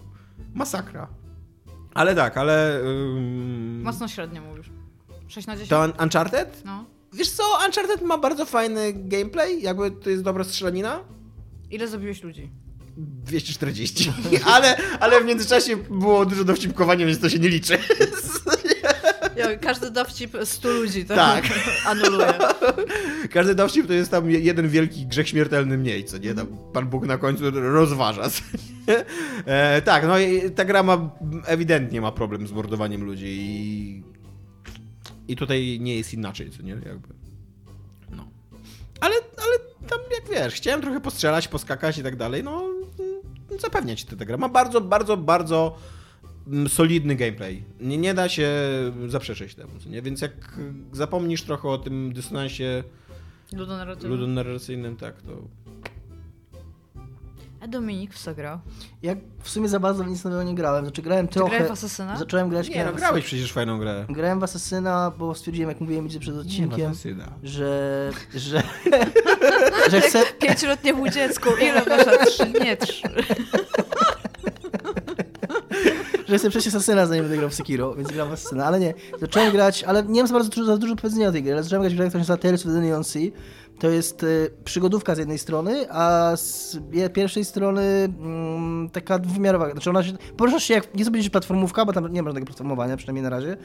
Masakra. 0.55 1.09
Ale 1.95 2.14
tak, 2.14 2.37
ale... 2.37 2.81
ym, 2.81 3.83
Mocno 3.83 4.09
średnio 4.09 4.43
mówisz. 4.43 4.71
6 5.28 5.47
na 5.47 5.52
10? 5.57 5.71
to 5.71 5.81
Un- 5.81 5.93
Uncharted? 6.05 6.62
No. 6.64 6.85
Wiesz 7.12 7.31
co, 7.31 7.43
Uncharted 7.67 8.02
ma 8.02 8.19
bardzo 8.19 8.45
fajny 8.47 8.93
gameplay, 8.95 9.62
jakby 9.62 9.90
to 9.90 10.11
jest 10.11 10.23
dobra 10.23 10.45
strzelanina. 10.45 11.00
Ile 11.71 11.88
zabiłeś 11.88 12.23
ludzi? 12.23 12.50
240. 12.97 14.12
ale, 14.55 14.76
ale 15.00 15.21
w 15.21 15.25
międzyczasie 15.25 15.76
było 15.76 16.26
dużo 16.26 16.45
dowcipkowania, 16.45 17.07
więc 17.07 17.21
to 17.21 17.28
się 17.28 17.38
nie 17.38 17.49
liczy. 17.49 17.78
Każdy 19.61 19.90
dowcip 19.90 20.37
100 20.44 20.68
ludzi 20.70 21.05
to 21.05 21.14
Tak. 21.14 21.44
anuluje. 21.87 22.35
Każdy 23.35 23.55
dowcip 23.55 23.87
to 23.87 23.92
jest 23.92 24.11
tam 24.11 24.31
jeden 24.31 24.68
wielki 24.68 25.07
grzech 25.07 25.29
śmiertelny 25.29 25.79
mniej, 25.79 26.05
co 26.05 26.18
nie? 26.18 26.35
Tam 26.35 26.46
Pan 26.72 26.87
Bóg 26.88 27.07
na 27.07 27.18
końcu 27.18 27.44
rozważa. 27.51 28.22
E, 29.46 29.83
tak, 29.83 30.07
no 30.07 30.18
i 30.18 30.51
ta 30.51 30.64
gra 30.64 30.83
ma, 30.83 31.11
ewidentnie 31.46 32.01
ma 32.01 32.12
problem 32.12 32.46
z 32.46 32.53
mordowaniem 32.53 33.05
ludzi 33.05 33.27
i, 33.29 34.03
i 35.29 35.37
tutaj 35.37 35.79
nie 35.81 35.96
jest 35.96 36.14
inaczej, 36.14 36.51
co 36.51 36.62
nie? 36.62 36.72
Jakby. 36.72 37.09
No. 38.11 38.29
Ale, 39.01 39.14
ale 39.14 39.59
tam 39.88 39.98
jak 40.11 40.31
wiesz, 40.31 40.55
chciałem 40.55 40.81
trochę 40.81 41.01
postrzelać, 41.01 41.48
poskakać 41.48 41.98
i 41.98 42.03
tak 42.03 42.16
dalej, 42.16 42.44
no 42.44 42.64
mm, 42.64 43.61
zapewnia 43.61 43.96
ci 43.96 44.07
to 44.07 44.16
ta 44.16 44.24
gra. 44.24 44.37
Ma 44.37 44.48
bardzo, 44.48 44.81
bardzo, 44.81 45.16
bardzo 45.16 45.79
solidny 46.69 47.17
gameplay. 47.17 47.65
Nie, 47.81 47.99
nie 47.99 48.15
da 48.15 48.29
się 48.29 48.51
zaprzeczyć 49.09 49.55
temu, 49.55 49.71
nie? 49.87 50.03
Więc 50.03 50.21
jak 50.21 50.59
zapomnisz 50.93 51.43
trochę 51.43 51.69
o 51.69 51.79
tym 51.79 52.13
dysonansie 52.13 52.85
Ludonarratywny. 53.53 54.09
ludonarracyjnym, 54.09 54.97
tak, 54.97 55.23
to... 55.23 55.33
A 57.61 57.69
Dominik 57.69 58.15
w 58.15 58.19
co 58.19 58.35
grał? 58.35 58.59
Ja 59.03 59.17
w 59.43 59.51
sumie 59.51 59.69
za 59.69 59.81
bardzo 59.81 60.05
w 60.05 60.09
nic 60.09 60.25
nowego 60.25 60.43
nie 60.43 60.55
grałem. 60.55 60.85
Znaczy 60.85 61.03
grałem 61.03 61.29
trochę... 61.29 61.51
grałeś 61.51 61.69
w 61.69 61.73
Asasyna? 61.73 62.17
Zacząłem 62.17 62.49
grać... 62.49 62.69
Nie, 62.69 62.85
no 62.85 62.93
grałeś 62.93 63.25
przecież 63.25 63.53
fajną 63.53 63.79
grę. 63.79 64.07
Grałem 64.09 64.41
w 64.41 64.45
Asasyna, 64.45 65.13
bo 65.19 65.35
stwierdziłem, 65.35 65.69
jak 65.69 65.81
mówiłem 65.81 66.09
przed 66.09 66.37
odcinkiem, 66.37 66.91
Asasyna. 66.91 67.33
że... 67.43 68.11
że... 68.35 68.63
że 69.91 70.01
chcę... 70.01 70.23
Pięcioletniemu 70.41 71.09
dziecku. 71.09 71.49
Ile 71.63 71.85
wasza? 71.85 72.27
Trzy? 72.27 72.53
Nie, 72.61 72.77
trzy. 72.77 73.09
Że 76.29 76.38
chcę 76.38 76.51
przejść 76.51 76.69
Asasyna, 76.69 77.07
zanim 77.07 77.23
będę 77.23 77.37
grał 77.37 77.51
w 77.51 77.55
Sekiro, 77.55 77.95
więc 77.95 78.09
gram 78.09 78.29
w 78.29 78.33
Asasyna, 78.33 78.64
ale 78.64 78.81
nie. 78.81 78.95
Zacząłem 79.21 79.53
grać, 79.53 79.85
ale 79.85 80.03
nie 80.03 80.21
mam 80.21 80.27
za 80.27 80.35
bardzo 80.35 80.51
dużo, 80.51 80.64
za 80.64 80.77
dużo 80.77 80.97
powiedzenia 80.97 81.29
o 81.29 81.33
tej 81.33 81.43
gry, 81.43 81.53
ale 81.53 81.62
zacząłem 81.62 81.83
grać 81.83 81.95
w 81.95 81.97
grę, 81.97 82.09
która 82.09 82.25
się 82.25 82.31
nazywa 82.31 82.37
Tales 82.37 82.67
of 82.67 82.73
the 82.73 82.79
Neon 82.79 83.05
Sea. 83.05 83.31
To 83.79 83.91
jest 83.91 84.23
y, 84.23 84.51
przygodówka 84.64 85.14
z 85.14 85.19
jednej 85.19 85.38
strony, 85.38 85.87
a 85.91 86.33
z 86.37 86.77
pierwszej 87.12 87.45
strony 87.45 87.83
mm, 87.83 88.91
taka 88.91 89.19
dwuwymiarowa. 89.19 89.71
Znaczy 89.71 89.91
ona 89.91 90.03
się, 90.03 90.12
poruszasz 90.37 90.64
się 90.64 90.75
jak, 90.75 90.95
nie 90.95 91.05
sobie 91.05 91.31
platformówka, 91.31 91.85
bo 91.85 91.93
tam 91.93 92.12
nie 92.12 92.23
ma 92.23 92.29
żadnego 92.29 92.47
platformowania, 92.47 92.97
przynajmniej 92.97 93.23
na 93.23 93.31
razie. 93.31 93.57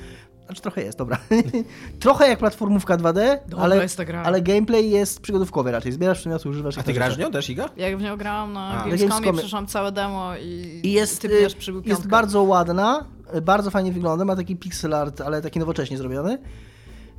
Znaczy 0.45 0.62
trochę 0.62 0.84
jest, 0.84 0.97
dobra. 0.97 1.17
trochę 1.99 2.30
jak 2.30 2.39
platformówka 2.39 2.97
2D, 2.97 3.38
Dobra 3.47 3.63
ale, 3.63 3.84
jest 3.84 3.97
ta 3.97 4.06
gra. 4.06 4.23
ale 4.23 4.41
gameplay 4.41 4.89
jest 4.89 5.21
przygodówkowy 5.21 5.71
raczej. 5.71 5.91
Zbierasz 5.91 6.19
przedmioty, 6.19 6.49
używasz 6.49 6.78
A 6.78 6.84
ty 6.84 6.91
na 6.91 6.93
grasz 6.93 7.15
w 7.15 7.19
nią 7.19 7.32
też, 7.32 7.49
Iga? 7.49 7.69
Jak 7.78 7.97
w 7.97 8.02
nią 8.02 8.17
grałam 8.17 8.54
na 8.54 8.69
A. 8.69 8.84
Gamescomie, 8.86 9.10
Gamescomie. 9.10 9.39
przeszłam 9.39 9.67
całe 9.67 9.91
demo 9.91 10.32
i, 10.38 10.82
I 10.84 10.91
jest, 10.91 11.21
ty 11.21 11.28
y, 11.28 11.39
mnie 11.39 11.49
przybił 11.49 11.82
jest 11.86 12.08
bardzo 12.08 12.43
ładna, 12.43 13.06
y, 13.36 13.41
bardzo 13.41 13.71
fajnie 13.71 13.91
wygląda, 13.91 14.26
ma 14.26 14.36
taki 14.36 14.56
pixel 14.56 14.93
art, 14.93 15.21
ale 15.21 15.41
taki 15.41 15.60
nowocześnie 15.60 15.97
zrobiony. 15.97 16.38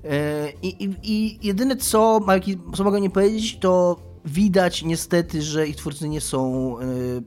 Y, 0.04 0.08
I, 0.62 0.84
i, 0.84 0.94
i 1.02 1.46
jedyne 1.46 1.76
co, 1.76 2.20
co 2.76 2.84
mogę 2.84 3.00
nie 3.00 3.10
powiedzieć, 3.10 3.58
to 3.60 3.96
widać 4.24 4.82
niestety, 4.82 5.42
że 5.42 5.68
ich 5.68 5.76
twórcy 5.76 6.08
nie 6.08 6.20
są 6.20 6.74
y, 6.80 7.22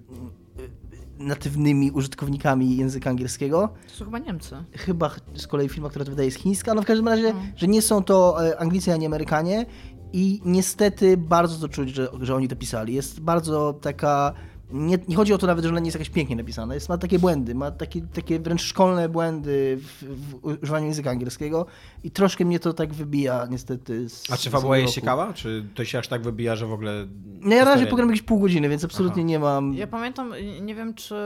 natywnymi 1.20 1.92
użytkownikami 1.92 2.78
języka 2.78 3.10
angielskiego. 3.10 3.70
To 3.88 3.94
są 3.96 4.06
chyba 4.06 4.20
Niemcy. 4.20 4.56
Chyba 4.72 5.10
ch- 5.10 5.20
z 5.36 5.48
kolei 5.48 5.70
firma, 5.70 5.90
która 5.90 6.06
to 6.06 6.12
wydaje 6.12 6.28
jest 6.28 6.38
chińska, 6.38 6.74
no 6.74 6.82
w 6.82 6.86
każdym 6.86 7.08
razie, 7.08 7.34
No. 7.34 7.40
że 7.56 7.68
nie 7.68 7.82
są 7.82 8.04
to 8.04 8.46
e, 8.48 8.60
Anglicy 8.60 8.94
ani 8.94 9.06
Amerykanie 9.06 9.66
i 10.14 10.42
niestety 10.46 11.18
bardzo 11.18 11.68
to 11.68 11.74
czuć, 11.74 11.90
że, 11.90 12.08
że 12.22 12.36
oni 12.36 12.48
to 12.48 12.56
pisali. 12.56 12.94
Jest 12.94 13.20
bardzo 13.20 13.74
taka... 13.74 14.34
Nie, 14.72 14.98
nie 15.08 15.16
chodzi 15.16 15.34
o 15.34 15.38
to 15.38 15.48
nawet, 15.48 15.64
że 15.66 15.70
ona 15.70 15.80
nie 15.80 15.86
jest 15.86 15.96
jakaś 15.96 16.10
pięknie 16.10 16.36
napisana. 16.36 16.74
Jest, 16.74 16.90
ma 16.90 16.98
takie 16.98 17.20
błędy, 17.20 17.56
ma 17.56 17.72
takie, 17.72 18.02
takie 18.02 18.40
wręcz 18.40 18.62
szkolne 18.62 19.10
błędy 19.10 19.78
w, 19.82 20.04
w 20.04 20.46
używaniu 20.64 20.86
języka 20.88 21.10
angielskiego 21.10 21.66
i 22.04 22.12
troszkę 22.12 22.46
mnie 22.46 22.60
to 22.60 22.74
tak 22.74 22.94
wybija 22.94 23.48
niestety 23.50 24.10
z 24.10 24.32
A 24.32 24.38
czy 24.38 24.50
fabuła 24.50 24.78
jest 24.78 24.94
ciekawa? 24.94 25.34
Czy 25.34 25.66
to 25.76 25.86
się 25.86 26.00
aż 26.00 26.08
tak 26.08 26.22
wybija, 26.22 26.56
że 26.56 26.66
w 26.66 26.74
ogóle... 26.74 27.08
No 27.42 27.56
ja 27.56 27.66
na 27.66 27.72
razie 27.74 27.88
pogram 27.88 28.10
jakieś 28.10 28.22
pół 28.22 28.40
godziny, 28.40 28.70
więc 28.70 28.84
absolutnie 28.84 29.22
Aha. 29.24 29.28
nie 29.30 29.40
mam... 29.40 29.74
Ja 29.74 29.88
pamiętam, 29.88 30.34
nie 30.62 30.76
wiem 30.76 30.94
czy... 30.94 31.16
y, 31.16 31.18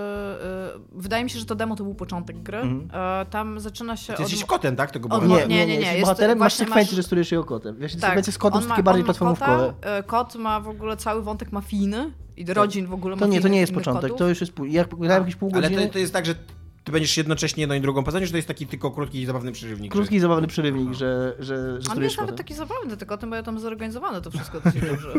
wydaje 0.92 1.24
mi 1.24 1.30
się, 1.30 1.40
że 1.40 1.46
to 1.46 1.56
demo 1.56 1.76
to 1.76 1.84
był 1.84 1.96
początek 1.96 2.44
gry. 2.44 2.58
Mhm. 2.58 2.90
E, 3.22 3.26
tam 3.26 3.60
zaczyna 3.60 3.98
się 3.98 4.14
Ty 4.14 4.22
jesteś 4.22 4.44
od... 4.44 4.50
kotem, 4.50 4.76
tak? 4.76 4.92
Tego 4.92 5.10
od- 5.10 5.28
nie, 5.28 5.48
nie, 5.48 5.48
nie, 5.48 5.66
jesteś 5.68 5.88
jest- 5.88 6.02
bohaterem, 6.02 6.38
masz 6.38 6.54
sekwencję, 6.54 6.84
masz- 6.92 6.96
że 6.96 7.04
sterujesz 7.04 7.32
jego 7.32 7.44
kotem. 7.44 7.76
Wiesz, 7.78 7.92
Tak, 7.96 8.02
sekwencje 8.02 8.34
z 8.34 8.38
kotem 8.38 8.58
on 8.58 8.64
są 8.64 8.70
ma- 8.70 8.76
takie 8.76 8.84
bardziej 8.84 9.04
ma 9.04 9.06
platformówkowe. 9.06 9.74
Kota, 9.82 10.04
kot 10.04 10.36
ma 10.36 10.60
w 10.60 10.68
ogóle 10.68 10.98
cały 10.98 11.22
wątek 11.22 11.52
mafijny 11.52 12.12
i 12.38 12.46
rodzin 12.54 12.86
w 12.88 12.94
ogóle 12.94 13.18
To 13.18 13.28
nie, 13.28 13.42
to 13.42 13.48
nie 13.48 13.60
jest 13.60 13.74
początek, 13.74 14.02
kotów. 14.02 14.18
to 14.18 14.30
już 14.30 14.42
jest 14.42 14.54
pół. 14.54 14.66
Ja 14.66 14.86
grałem 14.86 15.24
jakieś 15.24 15.36
pół 15.36 15.52
Ale 15.54 15.62
godziny. 15.62 15.88
to, 15.88 15.94
to 15.94 16.00
jest 16.00 16.14
tak, 16.14 16.26
że 16.26 16.36
ty 16.84 16.92
będziesz 16.92 17.18
jednocześnie 17.18 17.62
jedną 17.62 17.76
i 17.76 17.82
drugą 17.82 18.04
postacią, 18.04 18.26
czy 18.26 18.32
to 18.32 18.38
jest 18.38 18.48
taki 18.48 18.68
tylko 18.68 18.92
krótki 18.92 19.22
i 19.22 19.26
zabawny 19.26 19.52
przerywnik? 19.52 19.92
Krótki 19.92 20.16
i 20.16 20.20
zabawny 20.20 20.48
przerywnik, 20.48 20.94
że, 20.94 21.36
że, 21.40 21.82
że 21.82 21.92
On 21.92 21.98
nie 21.98 22.04
jest 22.04 22.18
nawet 22.18 22.36
taki 22.36 22.54
zabawny, 22.54 22.98
tylko 22.98 23.16
o 23.16 23.18
tym, 23.18 23.30
bo 23.30 23.36
ja 23.36 23.44
tam 23.44 23.60
zorganizowane 23.60 24.22
to 24.22 24.32
wszystko 24.32 24.62
dosyć 24.62 24.82
dobrze. 24.82 25.14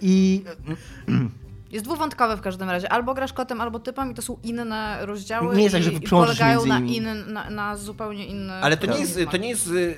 I 0.00 0.44
Jest 1.70 1.84
dwuwątkowe 1.84 2.36
w 2.36 2.40
każdym 2.40 2.70
razie. 2.70 2.92
Albo 2.92 3.14
grasz 3.14 3.32
kotem, 3.32 3.60
albo 3.60 3.78
typem 3.78 4.10
i 4.10 4.14
to 4.14 4.22
są 4.22 4.38
inne 4.42 4.98
rozdziały 5.06 5.56
Nie 5.56 5.62
jest 5.62 5.74
tak, 5.74 5.82
że 5.82 5.90
polegają 6.10 6.66
na, 6.66 6.78
inny, 6.80 7.14
na, 7.14 7.50
na 7.50 7.76
zupełnie 7.76 8.26
inne... 8.26 8.54
Ale 8.54 8.76
to 8.76 8.86
nie 8.86 8.98
jest, 8.98 9.18
to 9.30 9.36
nie 9.36 9.48
jest 9.48 9.66
y, 9.66 9.96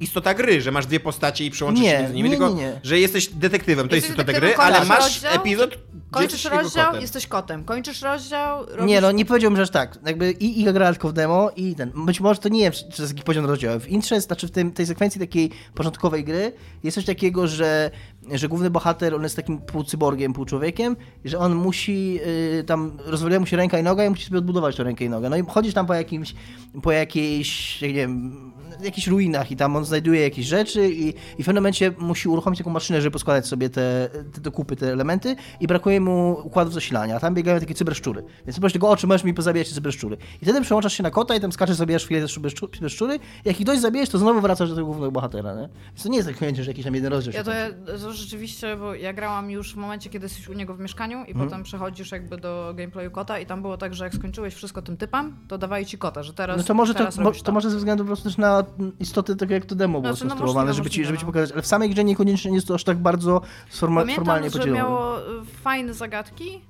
istota 0.00 0.34
gry, 0.34 0.60
że 0.60 0.70
masz 0.72 0.86
dwie 0.86 1.00
postacie 1.00 1.44
i 1.44 1.50
przełączysz 1.50 1.82
Nie, 1.84 1.90
się 1.90 1.98
między 1.98 2.14
nimi, 2.14 2.30
nie, 2.30 2.36
tylko 2.36 2.54
nie, 2.54 2.62
nie. 2.62 2.80
że 2.82 2.98
jesteś 3.00 3.28
detektywem. 3.28 3.88
To 3.88 3.94
jest 3.94 4.08
Jesteś 4.08 4.24
istota 4.26 4.40
gry, 4.40 4.56
ale 4.56 4.84
masz 4.84 5.04
rozdział, 5.22 5.34
epizod, 5.34 5.70
gdzie 5.70 5.78
Kończysz 6.10 6.44
rozdział, 6.44 6.86
kotem. 6.86 7.00
jesteś 7.02 7.26
kotem. 7.26 7.64
Kończysz 7.64 8.02
rozdział, 8.02 8.66
robisz... 8.66 8.84
Nie, 8.86 9.00
no 9.00 9.12
nie 9.12 9.24
powiedziałbym, 9.24 9.56
że 9.56 9.62
aż 9.62 9.70
tak. 9.70 9.98
Jakby 10.06 10.30
i 10.30 10.60
Iga 10.60 10.72
gra 10.72 10.90
tylko 10.92 11.08
w 11.08 11.12
demo 11.12 11.50
i 11.56 11.74
ten. 11.74 11.92
Być 12.06 12.20
może 12.20 12.40
to 12.40 12.48
nie 12.48 12.60
wiem, 12.60 12.72
czy 12.72 12.84
to 12.84 13.02
jest 13.02 13.08
jakiś 13.12 13.22
poziom 13.24 13.46
rozdziału. 13.46 13.80
W 13.80 13.88
intrze, 13.88 14.20
znaczy 14.20 14.48
w 14.48 14.50
tym, 14.50 14.72
tej 14.72 14.86
sekwencji 14.86 15.20
takiej 15.20 15.50
początkowej 15.74 16.24
gry 16.24 16.52
jest 16.84 16.94
coś 16.94 17.04
takiego, 17.04 17.46
że, 17.46 17.90
że 18.32 18.48
główny 18.48 18.70
bohater, 18.70 19.14
on 19.14 19.22
jest 19.22 19.36
takim 19.36 19.58
półcyborgiem, 19.58 20.32
półczłowiekiem, 20.32 20.96
że 21.24 21.38
on 21.38 21.54
musi, 21.54 22.20
y, 22.60 22.64
tam 22.64 22.92
rozwaliła 23.04 23.40
mu 23.40 23.46
się 23.46 23.56
ręka 23.56 23.78
i 23.78 23.82
noga 23.82 24.04
i 24.04 24.10
musi 24.10 24.24
sobie 24.24 24.38
odbudować 24.38 24.76
tę 24.76 24.84
rękę 24.84 25.04
i 25.04 25.08
nogę. 25.08 25.30
No 25.30 25.36
i 25.36 25.42
chodzisz 25.48 25.74
tam 25.74 25.86
po 25.86 25.94
jakimś, 25.94 26.34
po 26.82 26.92
jakiejś, 26.92 27.82
jak 27.82 27.90
nie 27.90 27.96
wiem, 27.96 28.52
jakichś 28.84 29.06
ruinach 29.06 29.50
i 29.50 29.56
tam 29.56 29.76
on 29.76 29.84
znajduje 29.84 30.20
jakieś 30.20 30.46
rzeczy 30.46 30.88
i, 30.90 31.08
i 31.08 31.42
w 31.42 31.46
pewnym 31.46 31.54
momencie 31.62 31.92
musi 31.98 32.28
uruchomić 32.28 32.58
taką 32.58 32.70
maszynę, 32.70 33.00
żeby 33.02 33.12
poskładać 33.12 33.46
sobie 33.46 33.70
te, 33.70 34.08
te 34.32 34.40
do 34.40 34.52
kupy 34.52 34.76
te 34.76 34.92
elementy 34.92 35.36
i 35.60 35.66
brakuje 35.66 36.00
mu 36.00 36.40
układów 36.44 36.74
zasilania, 36.74 37.16
a 37.16 37.20
tam 37.20 37.34
biegają 37.34 37.60
takie 37.60 37.74
cyberszczury. 37.74 38.24
Więc 38.46 38.60
proś 38.60 38.72
tego, 38.72 38.88
o, 38.90 38.96
czy 38.96 39.06
możesz 39.06 39.24
mi 39.24 39.34
pozabijać 39.34 39.68
te 39.68 39.74
cyberszczury. 39.74 40.16
I 40.42 40.44
wtedy 40.44 40.60
przełączasz 40.60 40.92
się 40.92 41.02
na 41.02 41.10
kota 41.10 41.34
i 41.34 41.40
tam 41.40 41.52
skaczesz, 41.52 41.76
zabijasz 41.76 42.04
chwilę 42.04 42.20
te 42.20 42.26
cyberszczu- 42.26 42.74
cyberszczury 42.74 43.18
jak 43.44 43.60
ich 43.60 43.66
dość 43.66 43.80
zabijesz, 43.80 44.08
to 44.08 44.18
znowu 44.18 44.40
wracasz 44.40 44.68
do 44.68 44.74
tego 44.74 44.86
głównego 44.86 45.12
bohatera, 45.12 45.54
nie? 45.54 45.68
Więc 45.88 46.02
to 46.02 46.08
nie 46.08 46.16
jest 46.16 46.28
tak 46.28 46.56
że 46.56 46.70
jakiś 46.70 46.84
tam 46.84 46.94
jeden 46.94 47.12
rozdział 47.12 47.34
Ja 47.34 47.44
to, 47.44 47.50
kończy. 47.86 48.02
to 48.02 48.12
rzeczywiście, 48.12 48.76
bo 48.76 48.94
ja 48.94 49.12
grałam 49.12 49.50
już 49.50 49.72
w 49.72 49.76
momencie, 49.76 50.10
kiedy 50.10 50.24
jesteś 50.24 50.48
u 50.48 50.52
niego 50.52 50.74
w 50.74 50.80
mieszkaniu 50.80 51.18
i 51.24 51.30
Mhm. 51.30 51.46
potem 51.48 51.62
przechodzisz 51.62 52.12
jakby 52.12 52.36
do 52.38 52.72
gameplayu 52.76 53.10
kota 53.10 53.38
i 53.38 53.46
tam 53.46 53.62
było 53.62 53.76
tak, 53.76 53.94
że 53.94 54.04
jak 54.04 54.14
skończyłeś 54.14 54.54
wszystko 54.54 54.82
tym 54.82 54.96
typem, 54.96 55.36
to 55.48 55.58
dawali 55.58 55.86
ci 55.86 55.98
kota, 55.98 56.22
że 56.22 56.32
teraz 56.32 56.56
No 56.56 56.62
to 56.64 56.74
może 56.74 56.94
to, 56.94 57.22
mo, 57.22 57.32
to 57.32 57.52
może 57.52 57.70
ze 57.70 57.76
względu 57.76 58.04
po 58.04 58.06
prostu 58.16 58.40
na 58.40 58.64
istoty 59.00 59.36
tego, 59.36 59.54
jak 59.54 59.64
to 59.66 59.74
demo 59.74 60.00
było 60.00 60.12
Znaczy, 60.14 60.24
no 60.24 60.30
skonstruowane, 60.30 60.66
możliwe, 60.66 60.76
żeby, 60.84 60.90
ci, 60.90 61.04
żeby 61.04 61.18
ci 61.18 61.24
no. 61.24 61.32
pokazać, 61.32 61.52
ale 61.52 61.62
w 61.62 61.66
samej 61.66 61.90
grze 61.90 62.04
niekoniecznie 62.04 62.54
jest 62.54 62.68
to 62.68 62.74
aż 62.74 62.84
tak 62.84 62.98
bardzo 62.98 63.40
sforma, 63.70 64.00
Pamiętam, 64.00 64.24
formalnie 64.24 64.50
że 64.50 64.58
podzielone. 64.58 64.82
miało 64.82 65.18
y, 65.20 65.44
fajne 65.62 65.94
zagadki, 65.94 66.60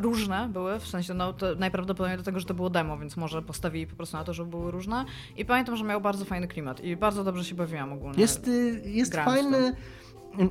różne 0.00 0.48
były, 0.52 0.78
w 0.78 0.86
sensie 0.86 1.14
no 1.14 1.32
to 1.32 1.54
najprawdopodobniej 1.54 2.16
dlatego, 2.16 2.40
że 2.40 2.46
to 2.46 2.54
było 2.54 2.70
demo, 2.70 2.98
więc 2.98 3.16
może 3.16 3.42
postawili 3.42 3.86
po 3.86 3.96
prostu 3.96 4.16
na 4.16 4.24
to, 4.24 4.32
żeby 4.34 4.50
były 4.50 4.70
różne 4.70 5.04
i 5.36 5.44
pamiętam, 5.44 5.76
że 5.76 5.84
miał 5.84 6.00
bardzo 6.00 6.24
fajny 6.24 6.48
klimat 6.48 6.84
i 6.84 6.96
bardzo 6.96 7.24
dobrze 7.24 7.44
się 7.44 7.54
bawiłam 7.54 7.92
ogólnie. 7.92 8.20
Jest, 8.20 8.48
y, 8.48 8.82
jest 8.84 9.14
fajny. 9.14 9.58
y, 10.40 10.48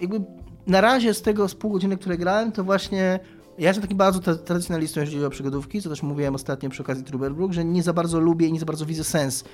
Jakby 0.00 0.20
na 0.66 0.80
razie 0.80 1.14
z 1.14 1.22
tego 1.22 1.48
z 1.48 1.54
pół 1.54 1.70
godziny, 1.72 1.96
które 1.96 2.16
grałem, 2.18 2.52
to 2.52 2.64
właśnie. 2.64 3.20
Ja 3.58 3.68
jestem 3.68 3.82
takim 3.82 3.98
bardzo 3.98 4.20
tra- 4.20 4.38
tradycjonalistą, 4.38 5.00
jeżeli 5.00 5.16
chodzi 5.16 5.26
o 5.26 5.30
przygodówki, 5.30 5.82
co 5.82 5.88
też 5.88 6.02
mówiłem 6.02 6.34
ostatnio 6.34 6.70
przy 6.70 6.82
okazji 6.82 7.04
Truberbrook, 7.04 7.52
że 7.52 7.64
nie 7.64 7.82
za 7.82 7.92
bardzo 7.92 8.20
lubię 8.20 8.46
i 8.46 8.52
nie 8.52 8.60
za 8.60 8.66
bardzo 8.66 8.86
widzę 8.86 9.04
sens 9.04 9.44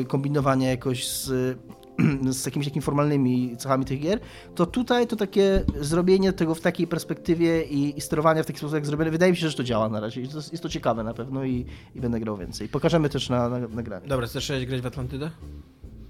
y, 0.00 0.04
kombinowania 0.04 0.70
jakoś 0.70 1.08
z, 1.08 1.58
z 2.30 2.46
jakimiś 2.46 2.66
takimi 2.66 2.82
formalnymi 2.82 3.56
cechami 3.56 3.84
tych 3.84 4.00
gier, 4.00 4.20
to 4.54 4.66
tutaj 4.66 5.06
to 5.06 5.16
takie 5.16 5.64
zrobienie 5.80 6.32
tego 6.32 6.54
w 6.54 6.60
takiej 6.60 6.86
perspektywie 6.86 7.64
i, 7.64 7.98
i 7.98 8.00
sterowania 8.00 8.42
w 8.42 8.46
taki 8.46 8.58
sposób 8.58 8.74
jak 8.74 8.86
zrobione, 8.86 9.10
wydaje 9.10 9.32
mi 9.32 9.38
się, 9.38 9.48
że 9.48 9.56
to 9.56 9.64
działa 9.64 9.88
na 9.88 10.00
razie. 10.00 10.28
To, 10.28 10.36
jest 10.36 10.62
to 10.62 10.68
ciekawe 10.68 11.02
na 11.04 11.14
pewno 11.14 11.44
i, 11.44 11.66
i 11.94 12.00
będę 12.00 12.20
grał 12.20 12.36
więcej. 12.36 12.68
Pokażemy 12.68 13.08
też 13.08 13.28
na, 13.28 13.48
na, 13.48 13.58
nagraniu. 13.58 14.08
Dobra, 14.08 14.26
zacząłeś 14.26 14.66
grać 14.66 14.80
w 14.80 14.86
Atlantydę? 14.86 15.30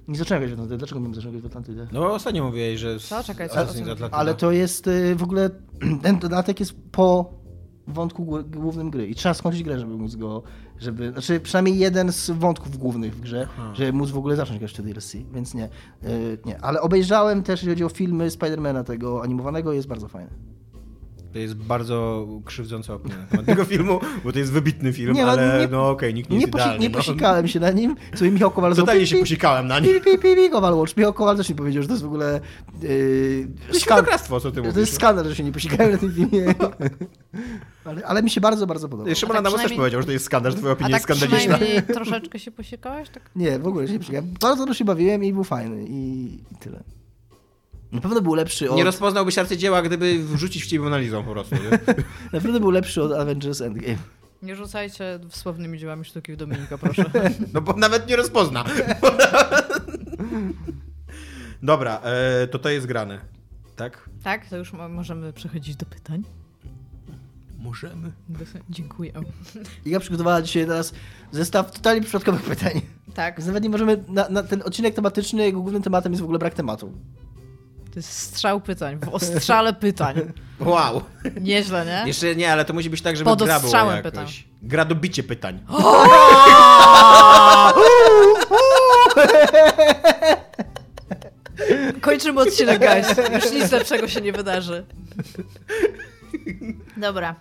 Nie 0.08 0.16
zacząłem 0.18 0.40
grać 0.42 0.50
w 0.50 0.52
Atlantydę. 0.54 0.78
Dlaczego 0.78 1.00
miałem 1.00 1.14
zacząć 1.14 1.32
grać 1.32 1.42
w 1.42 1.46
Atlantydę? 1.46 1.86
No 1.92 2.00
bo 2.00 2.14
ostatnio 2.14 2.44
mówiłeś, 2.44 2.80
że... 2.80 3.00
Co? 3.00 3.22
Czekaj, 3.24 3.48
co-? 3.48 3.58
Atlantyda. 3.58 4.08
Ale 4.10 4.34
to 4.34 4.52
jest 4.52 4.86
y, 4.86 5.16
w 5.16 5.22
ogóle, 5.22 5.50
ten 6.02 6.18
dodatek 6.18 6.60
jest 6.60 6.74
po 6.92 7.30
wątku 7.86 8.24
głó- 8.24 8.50
głównym 8.50 8.90
gry 8.90 9.06
i 9.06 9.14
trzeba 9.14 9.34
skończyć 9.34 9.62
grę, 9.62 9.78
żeby 9.78 9.96
móc 9.96 10.14
go, 10.16 10.42
żeby, 10.78 11.12
znaczy 11.12 11.40
przynajmniej 11.40 11.78
jeden 11.78 12.12
z 12.12 12.30
wątków 12.30 12.78
głównych 12.78 13.16
w 13.16 13.20
grze, 13.20 13.48
żeby 13.74 13.92
móc 13.92 14.10
w 14.10 14.18
ogóle 14.18 14.36
zacząć 14.36 14.58
grać 14.58 14.72
w 14.72 14.76
te 14.76 14.82
DLC, 14.82 15.12
więc 15.34 15.54
nie, 15.54 15.64
y, 16.04 16.38
nie. 16.44 16.60
Ale 16.60 16.80
obejrzałem 16.80 17.42
też, 17.42 17.62
jeżeli 17.62 17.74
chodzi 17.82 17.84
o 17.94 17.96
filmy 17.96 18.30
Spidermana 18.30 18.84
tego 18.84 19.22
animowanego, 19.22 19.72
jest 19.72 19.88
bardzo 19.88 20.08
fajny. 20.08 20.30
To 21.36 21.40
jest 21.40 21.54
bardzo 21.54 22.26
krzywdząca 22.44 22.94
opinia 22.94 23.16
na 23.16 23.26
temat 23.26 23.46
tego 23.46 23.64
filmu, 23.74 24.00
bo 24.24 24.32
to 24.32 24.38
jest 24.38 24.52
wybitny 24.52 24.92
film, 24.92 25.14
Nie, 25.14 25.24
no, 25.24 25.30
ale 25.30 25.60
nie- 25.60 25.68
no 25.68 25.90
okej, 25.90 26.14
nikt 26.14 26.30
nie 26.30 26.36
Nie, 26.36 26.40
jest 26.42 26.52
posi- 26.54 26.78
nie 26.78 26.88
no. 26.88 26.96
posikałem 26.98 27.48
się 27.48 27.60
na 27.60 27.70
nim, 27.70 27.96
sobie 28.14 28.30
Michał 28.30 28.50
Kowal 28.50 28.74
zrobił 28.74 28.86
Totalnie 28.86 29.06
się 29.06 29.14
pi, 29.16 29.20
posikałem 29.22 29.66
na 29.66 29.80
nim. 29.80 29.94
pi, 29.94 30.00
pi, 30.00 30.18
pi, 30.18 30.34
pi, 30.36 30.50
Kowal 30.50 30.74
Watch. 30.74 30.96
Michał 30.96 31.12
Kowal 31.12 31.36
też 31.36 31.48
mi 31.48 31.54
powiedział, 31.54 31.82
że 31.82 31.88
to 31.88 31.94
jest 31.94 32.02
w 32.04 32.06
ogóle 32.06 32.40
yy, 32.82 33.48
To 33.72 33.78
skandal. 33.80 34.18
co 34.18 34.40
ty 34.40 34.52
To 34.56 34.62
mówisz. 34.62 34.76
jest 34.76 34.94
skandal, 34.94 35.24
że 35.28 35.36
się 35.36 35.44
nie 35.44 35.52
posikałem 35.52 35.92
na 35.92 35.98
tym 35.98 36.12
filmie. 36.14 36.54
ale, 37.84 38.06
ale 38.06 38.22
mi 38.22 38.30
się 38.30 38.40
bardzo, 38.40 38.66
bardzo 38.66 38.88
podoba. 38.88 39.14
Szymon 39.14 39.32
tak 39.32 39.40
Adamus 39.40 39.52
też 39.56 39.64
przynajmniej- 39.64 39.78
powiedział, 39.78 40.00
że 40.00 40.06
to 40.06 40.12
jest 40.12 40.24
skandal, 40.24 40.52
że 40.52 40.58
twoja 40.58 40.72
opinia 40.72 40.90
tak 41.00 41.08
jest 41.08 41.20
skandaliczna. 41.20 41.58
troszeczkę 41.94 42.38
się 42.38 42.50
posiekałeś? 42.50 43.08
Tak? 43.08 43.30
Nie, 43.36 43.58
w 43.58 43.66
ogóle 43.66 43.86
się 43.86 43.92
nie 43.92 43.98
przyjechałem. 43.98 44.34
Bardzo 44.40 44.62
dobrze 44.66 44.78
się 44.78 44.84
bawiłem 44.84 45.24
i 45.24 45.32
był 45.32 45.44
fajny 45.44 45.84
i, 45.88 46.24
i 46.52 46.56
tyle. 46.60 46.82
Na 47.96 48.02
pewno 48.02 48.20
był 48.20 48.34
lepszy 48.34 48.70
od, 48.70 48.76
Nie 48.76 48.84
rozpoznałbyś 48.84 49.38
arcydzieła, 49.38 49.82
gdyby 49.82 50.18
wrzucić 50.24 50.64
w 50.64 50.66
ciebie 50.66 50.86
analizą 50.86 51.24
po 51.24 51.32
prostu. 51.32 51.54
Nie? 51.54 51.70
na 52.32 52.40
pewno 52.40 52.60
był 52.60 52.70
lepszy 52.70 53.02
od 53.02 53.12
Avengers 53.12 53.60
Endgame. 53.60 53.96
Nie 54.42 54.56
rzucajcie 54.56 55.18
słownymi 55.30 55.78
dziełami 55.78 56.04
sztuki 56.04 56.32
w 56.32 56.36
Dominika, 56.36 56.78
proszę. 56.78 57.04
No 57.54 57.60
bo 57.60 57.72
nawet 57.72 58.08
nie 58.08 58.16
rozpozna. 58.16 58.64
Dobra, 61.62 62.00
e, 62.04 62.46
to 62.46 62.58
to 62.58 62.68
jest 62.68 62.86
grane. 62.86 63.20
Tak? 63.76 64.10
tak, 64.22 64.46
to 64.48 64.56
już 64.56 64.72
mo- 64.72 64.88
możemy 64.88 65.32
przechodzić 65.32 65.76
do 65.76 65.86
pytań. 65.86 66.22
Możemy. 67.58 68.12
Dziękuję. 68.70 69.12
Iga 69.84 70.00
przygotowała 70.00 70.42
dzisiaj 70.42 70.66
teraz 70.66 70.92
zestaw 71.32 71.72
totalnie 71.72 72.02
przypadkowych 72.02 72.42
pytań. 72.42 72.80
Tak, 73.14 73.36
Więc 73.36 73.46
nawet 73.46 73.62
nie 73.62 73.68
możemy, 73.68 74.04
na, 74.08 74.28
na 74.28 74.42
ten 74.42 74.62
odcinek 74.62 74.94
tematyczny, 74.94 75.44
jego 75.44 75.60
głównym 75.60 75.82
tematem 75.82 76.12
jest 76.12 76.20
w 76.20 76.24
ogóle 76.24 76.38
brak 76.38 76.54
tematu. 76.54 76.92
To 77.96 78.00
jest 78.00 78.12
strzał 78.12 78.60
pytań, 78.60 78.98
w 78.98 79.08
ostrzale 79.08 79.72
pytań. 79.72 80.16
Wow. 80.60 81.02
Nieźle, 81.40 81.86
nie? 81.86 82.02
Jeszcze 82.06 82.36
nie, 82.36 82.52
ale 82.52 82.64
to 82.64 82.72
musi 82.72 82.90
być 82.90 83.02
tak, 83.02 83.16
żeby 83.16 83.30
Pod 83.30 83.38
gra 83.38 83.46
była 83.46 83.56
ostrzałem 83.64 83.96
jakoś. 83.96 84.10
pytam. 84.12 84.26
Gra 84.62 84.84
do 84.84 84.94
bicie 84.94 85.22
pytań. 85.22 85.60
Kończymy 92.00 92.40
odcinek, 92.40 92.78
guys. 92.78 93.08
Już 93.44 93.52
nic 93.52 93.72
lepszego 93.72 94.08
się 94.08 94.20
nie 94.20 94.32
wydarzy. 94.32 94.84
Dobra. 96.96 97.34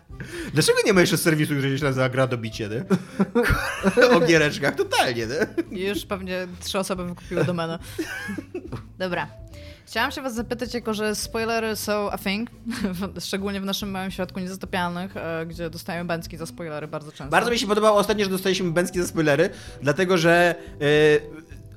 Dlaczego 0.54 0.78
nie 0.86 0.94
ma 0.94 1.02
jeszcze 1.02 1.18
serwisu, 1.18 1.54
który 1.56 1.78
się 1.80 1.86
nazywa 1.86 2.10
gra 2.10 2.28
do 2.28 2.38
bicie, 2.38 2.70
nie? 2.70 2.86
o 4.18 4.20
giereczkach, 4.20 4.76
totalnie, 4.76 5.28
nie? 5.72 5.88
Już 5.88 6.06
pewnie 6.06 6.48
trzy 6.60 6.80
osoby 6.80 7.06
wykupiły 7.06 7.44
domenę. 7.44 7.80
Dobra. 8.98 9.28
Chciałam 9.86 10.12
się 10.12 10.22
was 10.22 10.36
zapytać, 10.36 10.74
jako 10.74 10.94
że 10.94 11.16
spoilery 11.16 11.76
są 11.76 12.12
a 12.12 12.18
thing, 12.18 12.50
szczególnie 13.26 13.62
w 13.62 13.66
naszym 13.66 13.92
małym 13.92 14.12
świadku 14.12 14.40
niezatopialnych, 14.40 15.18
e, 15.18 15.46
gdzie 15.46 15.70
dostajemy 15.70 16.08
bęcki 16.08 16.38
za 16.38 16.46
spoilery 16.46 16.88
bardzo 16.88 17.12
często. 17.12 17.32
Bardzo 17.32 17.52
mi 17.52 17.60
się 17.60 17.68
podobało 17.68 17.98
ostatnio, 17.98 18.26
że 18.26 18.32
dostaliśmy 18.32 18.72
bęcki 18.72 19.00
za 19.00 19.08
spoilery, 19.08 19.50
dlatego 19.82 20.18
że 20.18 20.56
e, 20.82 20.86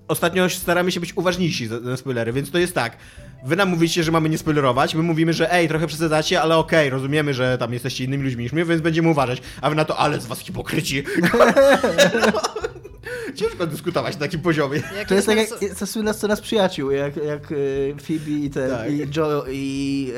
ostatnio 0.08 0.48
staramy 0.48 0.92
się 0.92 1.00
być 1.00 1.16
uważniejsi 1.16 1.66
za, 1.66 1.80
za 1.80 1.96
spoilery, 1.96 2.32
więc 2.32 2.50
to 2.50 2.58
jest 2.58 2.74
tak. 2.74 2.96
Wy 3.44 3.56
nam 3.56 3.68
mówicie, 3.68 4.02
że 4.02 4.12
mamy 4.12 4.28
nie 4.28 4.38
spoilerować, 4.38 4.94
my 4.94 5.02
mówimy, 5.02 5.32
że 5.32 5.52
ej, 5.52 5.68
trochę 5.68 5.86
przesadzacie, 5.86 6.42
ale 6.42 6.56
okej, 6.56 6.90
rozumiemy, 6.90 7.34
że 7.34 7.58
tam 7.58 7.72
jesteście 7.72 8.04
innymi 8.04 8.24
ludźmi 8.24 8.42
niż 8.42 8.52
my, 8.52 8.64
więc 8.64 8.82
będziemy 8.82 9.08
uważać. 9.08 9.42
A 9.60 9.70
wy 9.70 9.76
na 9.76 9.84
to, 9.84 9.96
ale 9.98 10.20
z 10.20 10.26
was 10.26 10.38
hipokryci. 10.38 11.04
Ciężko 13.34 13.66
dyskutować 13.66 14.14
na 14.14 14.20
takim 14.20 14.40
poziomie. 14.40 14.82
Jak 14.96 15.08
To 15.08 15.14
jest 15.14 15.26
tak 15.26 15.36
jak 15.36 15.48
ta 15.78 15.86
słynna 15.86 16.12
scena 16.12 16.36
z 16.36 16.40
przyjaciół, 16.40 16.90
jak, 16.90 17.16
jak 17.16 17.52
e, 17.52 17.54
Phoebe 18.06 18.30
i, 18.30 18.50
ten, 18.50 18.70
Tak. 18.70 18.92
i 18.92 18.98
Joe 19.16 19.44
i 19.50 20.12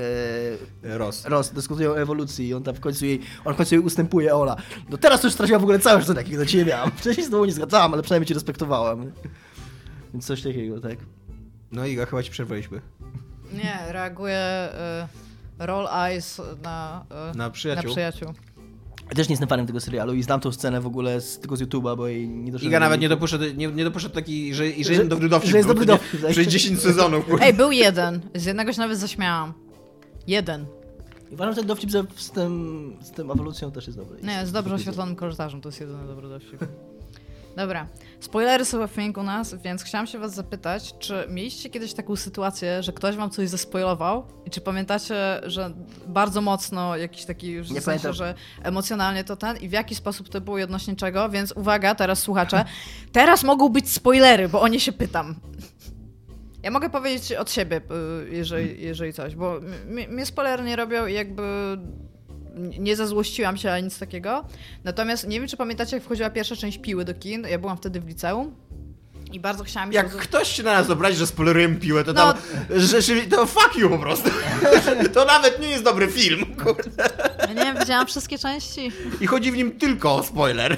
e, 0.84 0.98
Ross. 0.98 1.24
Ross 1.24 1.50
dyskutują 1.50 1.90
o 1.90 2.00
ewolucji 2.00 2.48
i 2.48 2.54
on 2.54 2.62
tam 2.62 2.74
w 2.74 2.80
końcu 2.80 3.04
jej, 3.06 3.20
on 3.44 3.54
w 3.54 3.56
końcu 3.56 3.74
jej 3.74 3.84
ustępuje, 3.84 4.34
Ola. 4.34 4.56
No 4.88 4.98
teraz 4.98 5.20
to 5.20 5.26
już 5.26 5.34
straciła 5.34 5.58
w 5.58 5.62
ogóle 5.62 5.78
cały 5.78 6.00
szacunek, 6.00 6.26
jaki 6.26 6.38
do 6.38 6.46
ciebie 6.46 6.64
miałam. 6.64 6.90
Wcześniej 6.96 7.26
z 7.26 7.30
tobą 7.30 7.44
nie 7.44 7.52
zgadzałam, 7.52 7.94
ale 7.94 8.02
przynajmniej 8.02 8.26
cię 8.26 8.34
respektowałam. 8.34 9.12
Więc 10.12 10.26
coś 10.26 10.42
takiego, 10.42 10.80
tak. 10.80 10.98
No 11.72 11.86
Iga, 11.86 12.06
chyba 12.06 12.22
ci 12.22 12.30
przerwaliśmy. 12.30 12.80
Nie, 13.52 13.78
reaguje 13.88 14.68
y, 15.60 15.66
roll 15.66 15.88
eyes 15.88 16.40
na, 16.62 17.04
y, 17.34 17.36
Na 17.36 17.50
przyjaciół. 17.50 17.84
Na 17.84 17.90
przyjaciół. 17.90 18.32
Ja 19.10 19.16
też 19.16 19.28
nie 19.28 19.32
jestem 19.32 19.48
fanem 19.48 19.66
tego 19.66 19.80
serialu 19.80 20.14
i 20.14 20.22
znam 20.22 20.40
tą 20.40 20.52
scenę 20.52 20.80
w 20.80 20.86
ogóle 20.86 21.20
z, 21.20 21.38
tylko 21.38 21.56
z 21.56 21.62
YouTube'a, 21.62 21.96
bo 21.96 22.08
jej 22.08 22.28
nie 22.28 22.52
doszedłem. 22.52 22.70
Iga 22.70 22.78
do 22.78 22.84
nawet 22.84 23.00
nie 23.00 23.08
niej. 23.08 23.08
dopuszcza, 23.16 23.36
nie, 23.56 23.66
nie 23.68 23.84
dopuszcza 23.84 24.08
taki, 24.08 24.54
że, 24.54 24.64
że, 24.66 24.84
Że- 24.84 24.92
jest 24.92 25.06
dobry 25.06 25.28
dowcip. 25.28 25.50
że 25.50 25.56
jest 25.56 25.68
był, 25.68 25.74
dobry 25.74 25.86
dowcip, 25.86 26.22
tak. 26.22 26.30
Przez 26.30 26.46
10 26.46 26.80
sezonów. 26.80 27.24
kurde. 27.26 27.44
Ej, 27.46 27.54
był 27.54 27.72
jeden. 27.72 28.20
Z 28.34 28.44
jednego 28.44 28.72
się 28.72 28.80
nawet 28.80 28.98
zaśmiałam. 28.98 29.52
Jeden. 30.26 30.66
I 31.30 31.34
Uważam, 31.34 31.54
że 31.54 31.58
ten 31.60 31.66
dowcip 31.68 31.90
ze, 31.90 32.04
z, 32.16 32.30
tym, 32.30 32.96
z 33.02 33.10
tym 33.10 33.30
ewolucją 33.30 33.72
też 33.72 33.86
jest 33.86 33.98
dobry. 33.98 34.18
Nie, 34.22 34.46
z 34.46 34.52
dobrze 34.52 34.74
oświetlonym 34.74 35.16
korytarzem, 35.16 35.60
to 35.60 35.68
jest 35.68 35.80
jedyny 35.80 36.06
dobry 36.06 36.28
dowcip. 36.28 36.60
Dobra. 37.56 37.86
Spoilery 38.20 38.64
są 38.64 38.86
w 38.86 38.92
thing 38.92 39.18
u 39.18 39.22
nas, 39.22 39.54
więc 39.54 39.82
chciałam 39.82 40.06
się 40.06 40.18
was 40.18 40.34
zapytać, 40.34 40.94
czy 40.98 41.24
mieliście 41.28 41.70
kiedyś 41.70 41.94
taką 41.94 42.16
sytuację, 42.16 42.82
że 42.82 42.92
ktoś 42.92 43.16
wam 43.16 43.30
coś 43.30 43.48
zaspoilował? 43.48 44.26
I 44.46 44.50
czy 44.50 44.60
pamiętacie, 44.60 45.40
że 45.42 45.70
bardzo 46.06 46.40
mocno 46.40 46.96
jakiś 46.96 47.24
taki, 47.24 47.60
w 47.60 47.70
Nie 47.70 47.80
sensie, 47.80 48.12
że 48.12 48.34
emocjonalnie 48.62 49.24
to 49.24 49.36
ten? 49.36 49.56
I 49.56 49.68
w 49.68 49.72
jaki 49.72 49.94
sposób 49.94 50.28
to 50.28 50.40
było 50.40 50.58
i 50.58 50.62
odnośnie 50.62 50.96
czego, 50.96 51.28
więc 51.28 51.52
uwaga, 51.52 51.94
teraz 51.94 52.18
słuchacze, 52.18 52.64
teraz 53.12 53.44
mogą 53.44 53.68
być 53.68 53.90
spoilery, 53.92 54.48
bo 54.48 54.60
o 54.60 54.68
nie 54.68 54.80
się 54.80 54.92
pytam. 54.92 55.34
Ja 56.62 56.70
mogę 56.70 56.90
powiedzieć 56.90 57.32
od 57.32 57.50
siebie, 57.50 57.80
y, 58.26 58.30
jeżeli, 58.30 58.82
jeżeli 58.82 59.12
coś, 59.12 59.34
bo 59.34 59.60
mnie 60.08 60.26
spoilery 60.26 60.64
nie 60.64 60.76
robią 60.76 61.06
i 61.06 61.14
jakby 61.14 61.42
nie 62.78 62.96
zazłościłam 62.96 63.56
się 63.56 63.70
ani 63.72 63.84
nic 63.84 63.98
takiego. 63.98 64.44
Natomiast 64.84 65.28
nie 65.28 65.40
wiem, 65.40 65.48
czy 65.48 65.56
pamiętacie, 65.56 65.96
jak 65.96 66.04
wchodziła 66.04 66.30
pierwsza 66.30 66.56
część 66.56 66.78
Piły 66.78 67.04
do 67.04 67.14
kin. 67.14 67.46
Ja 67.50 67.58
byłam 67.58 67.76
wtedy 67.76 68.00
w 68.00 68.08
liceum 68.08 68.54
i 69.32 69.40
bardzo 69.40 69.64
chciałam... 69.64 69.92
Jak 69.92 70.10
ktoś 70.16 70.48
się 70.56 70.62
na 70.62 70.72
nas 70.72 70.90
obrazi, 70.90 71.16
że 71.16 71.26
spoilerujemy 71.26 71.76
piłę, 71.76 72.04
to 72.04 72.12
No. 72.12 72.32
tam, 72.32 72.42
że, 72.80 73.02
że, 73.02 73.14
to 73.16 73.46
fuck 73.46 73.76
you 73.76 73.88
po 73.90 73.98
prostu. 73.98 74.30
to 75.14 75.24
nawet 75.24 75.60
nie 75.60 75.68
jest 75.68 75.84
dobry 75.84 76.08
film, 76.08 76.56
kurde. 76.64 77.10
Ja 77.40 77.46
nie 77.46 77.54
wiem, 77.64 77.76
widziałam 77.80 78.06
wszystkie 78.06 78.38
części. 78.38 78.92
I 79.20 79.26
chodzi 79.26 79.52
w 79.52 79.56
nim 79.56 79.78
tylko 79.78 80.14
o 80.14 80.22
spoiler. 80.22 80.76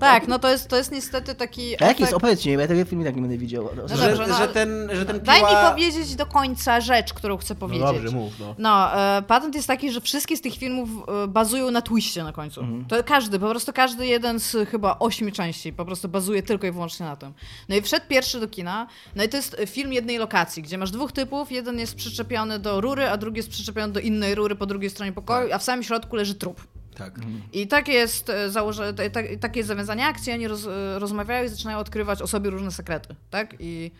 Tak, 0.00 0.28
no 0.28 0.38
to 0.38 0.48
jest, 0.50 0.68
to 0.68 0.76
jest 0.76 0.92
niestety 0.92 1.34
taki 1.34 1.82
A 1.82 1.86
jaki 1.86 2.02
jest? 2.02 2.14
Opowiedzcie 2.14 2.50
mi, 2.50 2.56
bo 2.56 2.62
ja 2.62 2.68
tego 2.68 2.84
filmu 2.84 3.04
tak 3.04 3.16
nie 3.16 3.22
będę 3.22 3.38
widział. 3.38 3.70
No 3.76 3.88
że, 3.88 4.08
dobrze, 4.08 4.26
no, 4.26 4.38
że 4.38 4.48
ten, 4.48 4.88
że 4.92 5.06
ten 5.06 5.20
Daj 5.20 5.38
piła... 5.40 5.50
mi 5.50 5.70
powiedzieć 5.70 6.14
do 6.14 6.26
końca 6.26 6.80
rzecz, 6.80 7.12
którą 7.12 7.36
chcę 7.36 7.54
No 7.54 7.60
powiedzieć. 7.60 7.86
dobrze, 7.86 8.10
mów, 8.10 8.32
no. 8.40 8.54
No, 8.58 9.00
e, 9.16 9.22
patent 9.22 9.54
jest 9.54 9.68
taki, 9.68 9.92
że 9.92 10.00
wszystkie 10.00 10.36
z 10.36 10.40
tych 10.40 10.54
filmów 10.54 10.88
e, 11.24 11.28
bazują 11.28 11.70
na 11.70 11.82
twiście 11.82 12.24
na 12.24 12.32
końcu. 12.32 12.64
To 12.88 13.04
każdy, 13.04 13.38
po 13.38 13.50
prostu 13.50 13.72
każdy 13.72 14.06
jeden 14.06 14.40
z 14.40 14.56
chyba 14.68 14.96
ośmiu 14.98 15.32
części 15.32 15.72
po 15.72 15.84
prostu 15.84 16.08
bazuje 16.08 16.42
tylko 16.42 16.66
i 16.66 16.70
wyłącznie 16.70 17.06
na 17.06 17.16
tym. 17.16 17.32
No 17.68 17.76
i 17.76 17.82
wszedł 17.82 18.06
pierwszy 18.08 18.40
do 18.40 18.48
kina, 18.48 18.86
no 19.16 19.24
i 19.24 19.28
to 19.28 19.36
jest 19.36 19.56
film 19.66 19.92
jednej 19.92 20.18
lokacji, 20.18 20.62
gdzie 20.62 20.78
masz 20.78 20.90
dwóch 20.90 21.12
typów, 21.12 21.52
jeden 21.52 21.78
jest 21.78 21.94
przyczepiony 21.94 22.58
do 22.58 22.80
rury, 22.80 23.08
a 23.08 23.16
drugi 23.16 23.36
jest 23.36 23.50
przyczepiony 23.50 23.92
do 23.92 24.00
innej 24.00 24.34
rury 24.34 24.54
po 24.54 24.66
drugiej 24.66 24.90
stronie 24.90 25.12
pokoju, 25.12 25.52
a 25.52 25.58
w 25.58 25.62
samym 25.62 25.82
środku 25.82 26.16
leży 26.16 26.34
trup. 26.34 26.60
Tak. 27.00 27.14
I 27.52 27.66
takie 27.66 27.92
jest 27.92 28.30
e, 28.30 28.50
założe, 28.50 28.94
ta- 28.94 29.10
ta- 29.10 29.20
takie 29.40 29.60
jest 29.60 29.68
zawiązanie 29.68 30.06
akcji, 30.06 30.32
oni 30.32 30.48
roz, 30.48 30.66
e, 30.66 30.98
rozmawiają 30.98 31.44
i 31.44 31.48
zaczynają 31.48 31.78
odkrywać 31.78 32.22
o 32.22 32.26
sobie 32.26 32.50
różne 32.50 32.70
sekrety, 32.70 33.14
tak? 33.30 33.54
I 33.58 33.90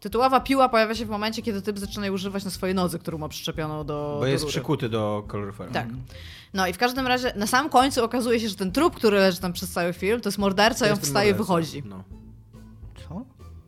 tytułowa 0.00 0.40
piła 0.40 0.68
pojawia 0.68 0.94
się 0.94 1.06
w 1.06 1.08
momencie, 1.08 1.42
kiedy 1.42 1.62
typ 1.62 1.78
zaczyna 1.78 2.06
jej 2.06 2.14
używać 2.14 2.44
na 2.44 2.50
swojej 2.50 2.74
nodze, 2.74 2.98
którą 2.98 3.18
ma 3.18 3.28
przyczepioną 3.28 3.84
do 3.84 4.14
Bo 4.14 4.20
do 4.20 4.26
jest 4.26 4.42
rury. 4.42 4.52
przykuty 4.52 4.88
do 4.88 5.24
koloryfera. 5.28 5.70
Tak. 5.72 5.86
No 6.54 6.66
i 6.66 6.72
w 6.72 6.78
każdym 6.78 7.06
razie 7.06 7.32
na 7.36 7.46
samym 7.46 7.70
końcu 7.70 8.04
okazuje 8.04 8.40
się, 8.40 8.48
że 8.48 8.54
ten 8.54 8.72
trup, 8.72 8.96
który 8.96 9.18
leży 9.18 9.40
tam 9.40 9.52
przez 9.52 9.70
cały 9.72 9.92
film, 9.92 10.20
to 10.20 10.28
jest 10.28 10.38
morderca 10.38 10.86
i 10.86 10.88
on 10.88 10.92
Jest 10.92 11.02
ten 11.02 11.06
wstaje 11.08 11.30
i 11.30 11.34
wychodzi. 11.34 11.82
No. 11.86 12.04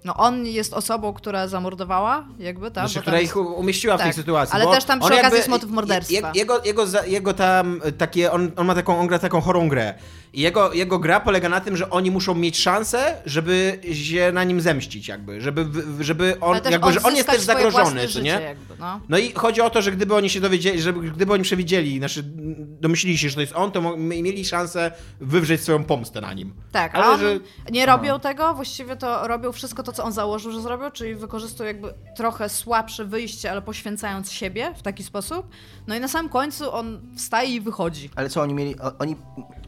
No 0.05 0.17
on 0.17 0.47
jest 0.47 0.73
osobą, 0.75 1.13
która 1.13 1.49
zamordowała, 1.49 2.25
jakby, 2.39 2.71
tak? 2.71 2.89
Znaczy, 2.89 3.01
która 3.03 3.21
ich 3.21 3.37
umieściła 3.37 3.95
w 3.97 4.01
tej 4.01 4.09
Tak, 4.09 4.15
sytuacji. 4.17 4.55
ale 4.55 4.67
też 4.67 4.85
tam 4.85 5.01
przy 5.01 5.13
on 5.13 5.19
okazji 5.19 5.37
jest 5.37 5.49
motyw 5.49 5.71
morderstwa. 5.71 6.15
je- 6.15 6.41
Jego, 6.41 6.61
jego, 6.65 6.85
jego 7.07 7.35
tam 7.35 7.81
e, 7.85 7.93
takie, 7.93 8.33
on, 8.33 8.51
on 8.57 8.67
ma 8.67 8.75
taką, 8.75 8.99
on 9.01 9.07
gra 9.07 9.19
taką 9.19 9.41
chorą 9.41 9.69
grę. 9.69 9.95
I 10.35 10.41
jego, 10.41 10.73
jego 10.73 10.99
gra 10.99 11.21
polega 11.21 11.49
na 11.49 11.61
tym, 11.61 11.77
że 11.77 11.91
oni 11.91 12.11
muszą 12.11 12.35
mieć 12.35 12.59
szansę, 12.59 13.17
żeby 13.27 13.79
się 13.93 14.33
na 14.33 14.45
nim 14.45 14.61
zemścić 14.61 15.09
jakby, 15.09 15.41
żeby, 15.41 15.67
żeby 16.01 16.37
on, 16.41 16.61
jakby, 16.71 16.93
że 16.93 17.03
on 17.03 17.17
jest 17.17 17.29
też 17.29 17.41
zagrożony, 17.41 18.09
czy 18.09 18.23
nie? 18.23 18.31
Jakby, 18.31 18.75
no. 18.79 19.01
No 19.09 19.19
i 19.19 19.33
chodzi 19.33 19.61
o 19.61 19.71
to, 19.71 19.83
że 19.83 19.93
gdyby 19.93 20.15
oni 20.15 20.31
się 20.31 20.41
dowiedzieli, 20.41 20.83
żeby, 20.83 21.11
gdyby 21.11 21.33
oni 21.33 21.43
przewidzieli, 21.43 21.99
znaczy 21.99 22.23
domyślili 22.81 23.19
się, 23.19 23.29
że 23.29 23.35
to 23.35 23.41
jest 23.41 23.53
on, 23.57 23.73
to 23.73 23.97
mieli 23.97 24.45
szansę 24.45 24.93
wywrzeć 25.21 25.61
swoją 25.61 25.85
pomstę 25.85 26.21
na 26.21 26.33
nim. 26.33 26.53
Tak, 26.73 26.95
Ale 26.95 27.07
on 27.07 27.21
że- 27.21 27.39
nie 27.71 27.87
robią 27.87 28.21
tego, 28.21 28.55
właściwie 28.55 28.97
to 28.97 29.29
robią 29.29 29.53
wszystko 29.53 29.83
to, 29.83 29.92
co 29.93 30.05
on 30.05 30.13
założył, 30.13 30.53
że 30.53 30.61
zrobią, 30.61 30.91
czyli 30.91 31.15
wykorzystują 31.15 31.67
jakby 31.67 31.95
trochę 32.17 32.49
słabsze 32.49 33.05
wyjście, 33.05 33.51
ale 33.51 33.63
poświęcając 33.63 34.33
siebie 34.33 34.75
w 34.77 34.83
taki 34.83 35.03
sposób. 35.05 35.47
No 35.87 35.95
i 35.95 36.01
na 36.01 36.09
samym 36.09 36.31
końcu 36.31 36.75
on 36.75 37.01
wstaje 37.17 37.55
i 37.55 37.61
wychodzi. 37.61 38.11
Ale 38.17 38.29
co, 38.29 38.43
oni 38.43 38.55
mieli... 38.55 38.75
Oni, 38.99 39.17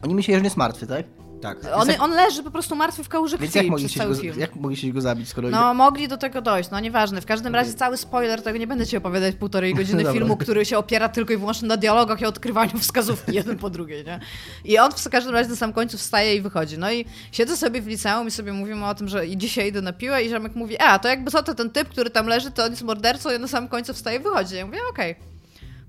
oni 0.03 0.15
myśleli, 0.15 0.35
że 0.35 0.41
nie 0.41 0.47
jest 0.47 0.57
martwy, 0.57 0.87
tak? 0.87 1.05
Tak. 1.45 1.57
On, 1.73 1.87
on 1.99 2.11
leży 2.11 2.43
po 2.43 2.51
prostu 2.51 2.75
martwy 2.75 3.03
w 3.03 3.09
kałuży 3.09 3.37
Więc 3.37 3.55
jak 3.55 3.61
krwi 3.61 3.71
mogli, 3.71 3.85
przez 3.85 3.93
się 3.93 3.99
cały 3.99 4.15
go, 4.15 4.21
film. 4.21 4.39
jak 4.39 4.55
mogli 4.55 4.77
się 4.77 4.93
go 4.93 5.01
zabić, 5.01 5.29
skoro... 5.29 5.49
No, 5.49 5.73
mogli 5.73 6.07
do 6.07 6.17
tego 6.17 6.41
dojść, 6.41 6.69
no 6.71 6.79
nieważne. 6.79 7.21
W 7.21 7.25
każdym 7.25 7.55
razie 7.55 7.73
cały 7.73 7.97
spoiler, 7.97 8.41
tego 8.41 8.57
nie 8.57 8.67
będę 8.67 8.85
ci 8.87 8.97
opowiadać 8.97 9.35
półtorej 9.35 9.73
godziny 9.79 10.03
Dobra. 10.03 10.13
filmu, 10.13 10.37
który 10.37 10.65
się 10.65 10.77
opiera 10.77 11.09
tylko 11.09 11.33
i 11.33 11.37
wyłącznie 11.37 11.67
na 11.67 11.77
dialogach 11.77 12.21
i 12.21 12.25
odkrywaniu 12.25 12.79
wskazówki 12.79 13.33
jeden 13.39 13.57
po 13.57 13.69
drugiej, 13.69 14.05
nie? 14.05 14.19
I 14.63 14.79
on 14.79 14.91
w 14.91 15.09
każdym 15.09 15.33
razie 15.33 15.49
na 15.49 15.55
sam 15.55 15.73
końcu 15.73 15.97
wstaje 15.97 16.35
i 16.35 16.41
wychodzi. 16.41 16.77
No 16.77 16.91
i 16.91 17.05
siedzę 17.31 17.57
sobie 17.57 17.81
w 17.81 17.87
liceum 17.87 18.27
i 18.27 18.31
sobie 18.31 18.53
mówimy 18.53 18.85
o 18.85 18.95
tym, 18.95 19.07
że 19.07 19.27
i 19.27 19.37
dzisiaj 19.37 19.67
idę 19.67 19.81
na 19.81 19.93
piłę 19.93 20.23
i 20.23 20.29
ziomek 20.29 20.55
mówi, 20.55 20.77
a, 20.79 20.99
to 20.99 21.07
jakby 21.07 21.31
co, 21.31 21.43
to 21.43 21.55
ten 21.55 21.69
typ, 21.69 21.89
który 21.89 22.09
tam 22.09 22.27
leży, 22.27 22.51
to 22.51 22.63
on 22.63 22.71
jest 22.71 22.83
mordercą 22.83 23.31
i 23.31 23.35
on 23.35 23.41
na 23.41 23.47
samym 23.47 23.69
końcu 23.69 23.93
wstaje 23.93 24.19
i 24.19 24.23
wychodzi. 24.23 24.55
Ja 24.55 24.65
mówię, 24.65 24.79
okej. 24.91 25.15
Po 25.15 25.34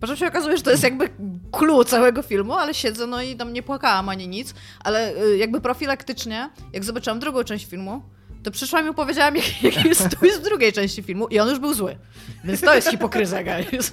czym 0.07 0.17
się 0.17 0.27
okazuje, 0.27 0.57
że 0.57 0.63
to 0.63 0.71
jest 0.71 0.83
jakby 0.83 1.11
clue 1.53 1.85
całego 1.85 2.23
filmu, 2.23 2.55
ale 2.55 2.75
siedzę, 2.75 3.07
no 3.07 3.23
i 3.23 3.37
tam 3.37 3.53
nie 3.53 3.63
płakałam 3.63 4.09
ani 4.09 4.29
nic, 4.29 4.55
ale 4.85 5.17
y, 5.25 5.37
jakby 5.37 5.61
profilaktycznie, 5.61 6.51
jak 6.73 6.85
zobaczyłam 6.85 7.19
drugą 7.19 7.45
część 7.45 7.67
filmu, 7.67 8.03
to 8.43 8.51
przyszłam 8.51 8.91
i 8.91 8.95
powiedziałam, 8.95 9.37
jaki 9.63 9.67
jak 9.67 9.85
jest 9.85 10.09
twist 10.09 10.41
w 10.41 10.45
drugiej 10.45 10.73
części 10.73 11.03
filmu 11.03 11.29
i 11.29 11.39
on 11.39 11.49
już 11.49 11.59
był 11.59 11.75
zły. 11.75 11.97
Więc 12.45 12.61
to 12.61 12.75
jest 12.75 12.91
hipokryzja, 12.91 13.45
guys. 13.45 13.93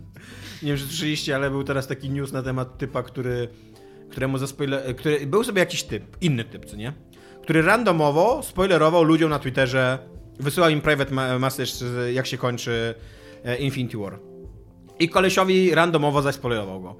Nie 0.62 0.68
wiem, 0.68 0.78
czy 0.78 0.86
słyszeliście, 0.86 1.34
ale 1.34 1.50
był 1.50 1.64
teraz 1.64 1.86
taki 1.86 2.10
news 2.10 2.32
na 2.32 2.42
temat 2.42 2.78
typa, 2.78 3.02
który, 3.02 3.48
któremu 4.10 4.38
za 4.38 4.46
spoiler... 4.46 4.96
Który, 4.96 5.26
był 5.26 5.44
sobie 5.44 5.60
jakiś 5.60 5.82
typ, 5.82 6.16
inny 6.20 6.44
typ, 6.44 6.64
co 6.64 6.76
nie? 6.76 6.92
Który 7.42 7.62
randomowo 7.62 8.42
spoilerował 8.42 9.02
ludziom 9.02 9.30
na 9.30 9.38
Twitterze, 9.38 9.98
wysyłał 10.40 10.70
im 10.70 10.80
private 10.80 11.38
message, 11.38 11.72
jak 12.12 12.26
się 12.26 12.38
kończy 12.38 12.94
e, 13.44 13.56
Infinity 13.56 13.98
War. 13.98 14.33
I 14.98 15.08
kolesiowi 15.08 15.74
randomowo 15.74 16.22
zaspoilerował 16.22 16.80
go. 16.80 16.96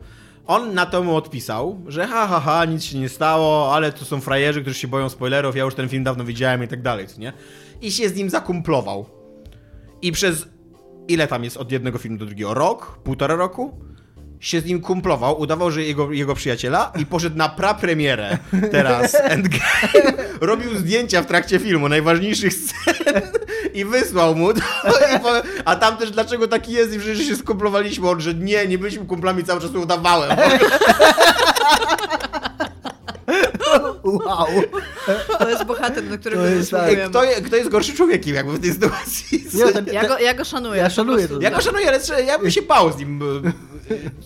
On 0.46 0.74
na 0.74 0.86
to 0.86 1.02
mu 1.02 1.16
odpisał, 1.16 1.80
że 1.86 2.06
ha, 2.06 2.26
ha, 2.26 2.40
ha, 2.40 2.64
nic 2.64 2.84
się 2.84 2.98
nie 2.98 3.08
stało, 3.08 3.74
ale 3.74 3.92
to 3.92 4.04
są 4.04 4.20
frajerzy, 4.20 4.60
którzy 4.60 4.78
się 4.78 4.88
boją 4.88 5.08
spoilerów, 5.08 5.56
ja 5.56 5.64
już 5.64 5.74
ten 5.74 5.88
film 5.88 6.04
dawno 6.04 6.24
widziałem 6.24 6.64
i 6.64 6.68
tak 6.68 6.82
dalej, 6.82 7.06
co 7.06 7.20
nie? 7.20 7.32
I 7.82 7.92
się 7.92 8.08
z 8.08 8.14
nim 8.14 8.30
zakumplował. 8.30 9.06
I 10.02 10.12
przez 10.12 10.46
ile 11.08 11.26
tam 11.26 11.44
jest 11.44 11.56
od 11.56 11.72
jednego 11.72 11.98
filmu 11.98 12.18
do 12.18 12.26
drugiego? 12.26 12.54
Rok? 12.54 12.98
Półtora 13.04 13.34
roku? 13.34 13.78
Się 14.40 14.60
z 14.60 14.64
nim 14.64 14.80
kumplował, 14.80 15.40
udawał, 15.40 15.70
że 15.70 15.82
jego, 15.82 16.12
jego 16.12 16.34
przyjaciela 16.34 16.92
i 17.00 17.06
poszedł 17.06 17.36
na 17.36 17.48
prapremierę 17.48 18.38
teraz 18.72 19.14
Endgame. 19.14 20.24
Robił 20.40 20.76
zdjęcia 20.76 21.22
w 21.22 21.26
trakcie 21.26 21.58
filmu, 21.58 21.88
najważniejszych 21.88 22.54
scen 22.54 23.22
i 23.74 23.84
wysłał 23.84 24.34
mu 24.34 24.54
to. 24.54 24.60
A 25.64 25.76
tam 25.76 25.96
też 25.96 26.10
dlaczego 26.10 26.48
taki 26.48 26.72
jest 26.72 26.94
i 26.94 27.00
że 27.00 27.16
się 27.16 27.36
skumplowaliśmy? 27.36 28.08
On, 28.08 28.20
że 28.20 28.34
nie, 28.34 28.66
nie 28.66 28.78
byliśmy 28.78 29.06
kumplami, 29.06 29.44
cały 29.44 29.60
czas 29.60 29.70
udawałem. 29.70 30.30
Wow! 34.04 34.46
To 35.38 35.50
jest 35.50 35.64
bohater, 35.64 36.04
na 36.04 36.18
którego 36.18 36.46
jest 36.46 36.70
tak. 36.70 37.08
Kto, 37.08 37.22
kto 37.46 37.56
jest 37.56 37.68
gorszym 37.68 37.96
człowiekiem 37.96 38.34
jakby 38.34 38.52
w 38.52 38.60
tej 38.60 38.72
sytuacji? 38.72 39.46
Nie, 39.54 39.72
ten, 39.72 39.86
Ja 39.92 40.08
go, 40.08 40.18
ja 40.18 40.34
go 40.34 40.44
szanuję. 40.44 40.82
Ja 40.82 40.90
szanuję 40.90 41.28
to. 41.28 41.40
Ja 41.40 41.50
go 41.50 41.60
szanuję, 41.60 41.88
ale 41.88 42.22
ja 42.22 42.38
bym 42.38 42.50
się 42.50 42.62
bał 42.62 42.92
z 42.92 42.96
nim 42.96 43.22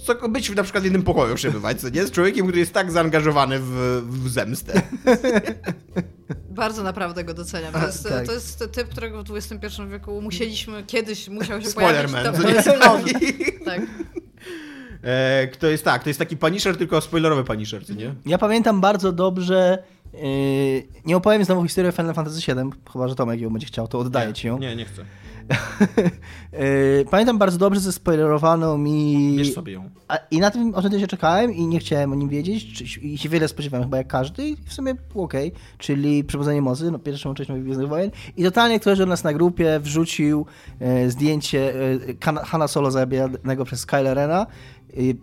co, 0.06 0.28
być 0.28 0.50
na 0.50 0.62
przykład 0.62 0.82
w 0.82 0.84
jednym 0.84 1.02
pokoju 1.02 1.34
przebywać, 1.34 1.80
co 1.80 1.88
nie? 1.88 2.06
Z 2.06 2.10
człowiekiem, 2.10 2.46
który 2.46 2.58
jest 2.58 2.72
tak 2.72 2.90
zaangażowany 2.90 3.58
w, 3.58 4.02
w 4.08 4.28
zemstę. 4.28 4.82
Bardzo 6.50 6.82
naprawdę 6.82 7.24
go 7.24 7.34
doceniam. 7.34 7.72
To 7.72 7.86
jest, 7.86 8.08
tak. 8.08 8.26
to 8.26 8.32
jest 8.32 8.68
typ, 8.72 8.88
którego 8.88 9.22
w 9.22 9.36
XXI 9.36 9.82
wieku 9.90 10.22
musieliśmy, 10.22 10.82
kiedyś 10.82 11.28
musiał 11.28 11.62
się 11.62 11.68
Spoilerman, 11.68 12.32
pojawić. 12.34 12.40
co 12.40 12.42
To, 12.42 12.48
nie? 12.48 12.62
to 12.62 12.70
jest 12.70 12.86
on. 12.86 13.02
Tak. 13.64 13.80
E, 15.02 15.48
kto 15.52 15.66
jest 15.66 15.84
tak, 15.84 16.02
to 16.02 16.10
jest 16.10 16.18
taki 16.18 16.36
Punisher, 16.36 16.76
tylko 16.76 17.00
spoilerowy 17.00 17.44
Punisher, 17.44 17.86
co 17.86 17.92
nie? 17.94 18.14
Ja 18.26 18.38
pamiętam 18.38 18.80
bardzo 18.80 19.12
dobrze. 19.12 19.82
Yy, 20.14 20.20
nie 21.04 21.16
opowiem 21.16 21.44
znowu 21.44 21.64
historię 21.64 21.92
Final 21.92 22.14
Fantasy 22.14 22.40
VII, 22.54 22.70
chyba 22.92 23.08
że 23.08 23.14
Tomek 23.14 23.40
ją 23.40 23.50
będzie 23.50 23.66
chciał, 23.66 23.88
to 23.88 23.98
oddaję 23.98 24.32
ci 24.32 24.46
ją. 24.46 24.58
Nie, 24.58 24.76
nie 24.76 24.84
chcę. 24.84 25.04
Yy, 26.52 27.04
pamiętam 27.10 27.38
bardzo 27.38 27.58
dobrze, 27.58 27.80
że 27.80 27.92
spoilerowano 27.92 28.78
mi. 28.78 29.36
Bierz 29.36 29.54
sobie 29.54 29.72
ją. 29.72 29.90
A, 30.08 30.18
I 30.30 30.38
na 30.38 30.50
tym 30.50 30.74
o 30.74 30.82
tym 30.82 31.00
się 31.00 31.06
czekałem 31.06 31.52
i 31.54 31.66
nie 31.66 31.78
chciałem 31.78 32.12
o 32.12 32.14
nim 32.14 32.28
wiedzieć. 32.28 32.72
Czy, 32.72 33.00
I 33.00 33.18
się 33.18 33.28
wiele 33.28 33.48
spodziewałem, 33.48 33.84
chyba 33.84 33.96
jak 33.96 34.06
każdy, 34.06 34.48
i 34.48 34.56
w 34.56 34.72
sumie 34.72 34.94
okej. 35.14 35.52
Czyli 35.78 36.24
Przebudzenie 36.24 36.62
Mocy, 36.62 36.90
no, 36.90 36.98
pierwszą 36.98 37.34
część 37.34 37.50
moich 37.50 37.62
Gwiezdnych 37.64 37.88
Wojen. 37.88 38.10
I 38.36 38.44
totalnie 38.44 38.80
ktoś 38.80 39.00
od 39.00 39.08
nas 39.08 39.24
na 39.24 39.32
grupie 39.32 39.80
wrzucił 39.80 40.46
e, 40.80 41.10
zdjęcie 41.10 41.74
e, 41.74 41.98
Han- 42.24 42.38
Hanna 42.44 42.68
Solo 42.68 42.90
zabijanego 42.90 43.64
przez 43.64 43.86
Kylo 43.86 44.14
Rena. 44.14 44.46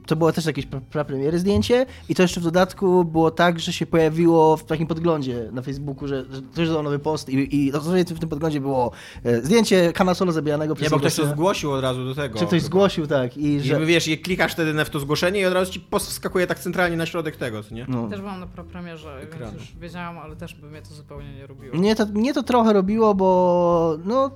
To 0.05 0.15
było 0.15 0.31
też 0.31 0.45
jakieś 0.45 0.67
pra- 0.67 0.81
prapremiery 0.81 1.39
zdjęcie 1.39 1.85
i 2.09 2.15
to 2.15 2.21
jeszcze 2.21 2.41
w 2.41 2.43
dodatku 2.43 3.05
było 3.05 3.31
tak, 3.31 3.59
że 3.59 3.73
się 3.73 3.85
pojawiło 3.85 4.57
w 4.57 4.63
takim 4.63 4.87
podglądzie 4.87 5.49
na 5.51 5.61
Facebooku, 5.61 6.07
że, 6.07 6.25
że 6.31 6.41
ktoś 6.41 6.67
dodał 6.67 6.83
nowy 6.83 6.99
post 6.99 7.29
i, 7.29 7.55
i 7.55 7.71
w 8.15 8.19
tym 8.19 8.29
podglądzie 8.29 8.61
było 8.61 8.91
e, 9.23 9.41
zdjęcie 9.41 9.93
Hanna 9.95 10.13
Solo 10.13 10.31
zabijanego 10.31 10.75
przez 10.75 10.85
Nie, 10.85 10.89
bo 10.89 10.99
ktoś 10.99 11.15
to 11.15 11.27
zgłosił 11.27 11.71
od 11.71 11.81
razu 11.81 12.05
do 12.05 12.15
tego. 12.15 12.39
Czy 12.39 12.45
ktoś 12.45 12.59
chyba. 12.59 12.67
zgłosił, 12.67 13.07
tak. 13.07 13.37
I 13.37 13.45
I 13.55 13.61
że... 13.61 13.85
wiesz, 13.85 14.07
je 14.07 14.17
klikasz 14.17 14.51
wtedy 14.51 14.85
w 14.85 14.89
to 14.89 14.99
zgłoszenie 14.99 15.39
i 15.39 15.45
od 15.45 15.53
razu 15.53 15.71
ci 15.71 15.79
post 15.79 16.09
wskakuje 16.09 16.47
tak 16.47 16.59
centralnie 16.59 16.97
na 16.97 17.05
środek 17.05 17.35
tego, 17.35 17.63
co 17.63 17.75
nie? 17.75 17.85
No. 17.89 18.09
Też 18.09 18.19
byłam 18.19 18.39
na 18.39 18.47
premierze, 18.47 19.21
Ekranu. 19.21 19.51
więc 19.51 19.61
już 19.61 19.75
wiedziałam, 19.79 20.17
ale 20.17 20.35
też 20.35 20.55
by 20.55 20.69
mnie 20.69 20.81
to 20.81 20.93
zupełnie 20.95 21.35
nie 21.35 21.47
robiło. 21.47 21.75
Mnie 21.75 21.95
to, 21.95 22.05
mnie 22.05 22.33
to 22.33 22.43
trochę 22.43 22.73
robiło, 22.73 23.15
bo 23.15 23.97
no 24.05 24.31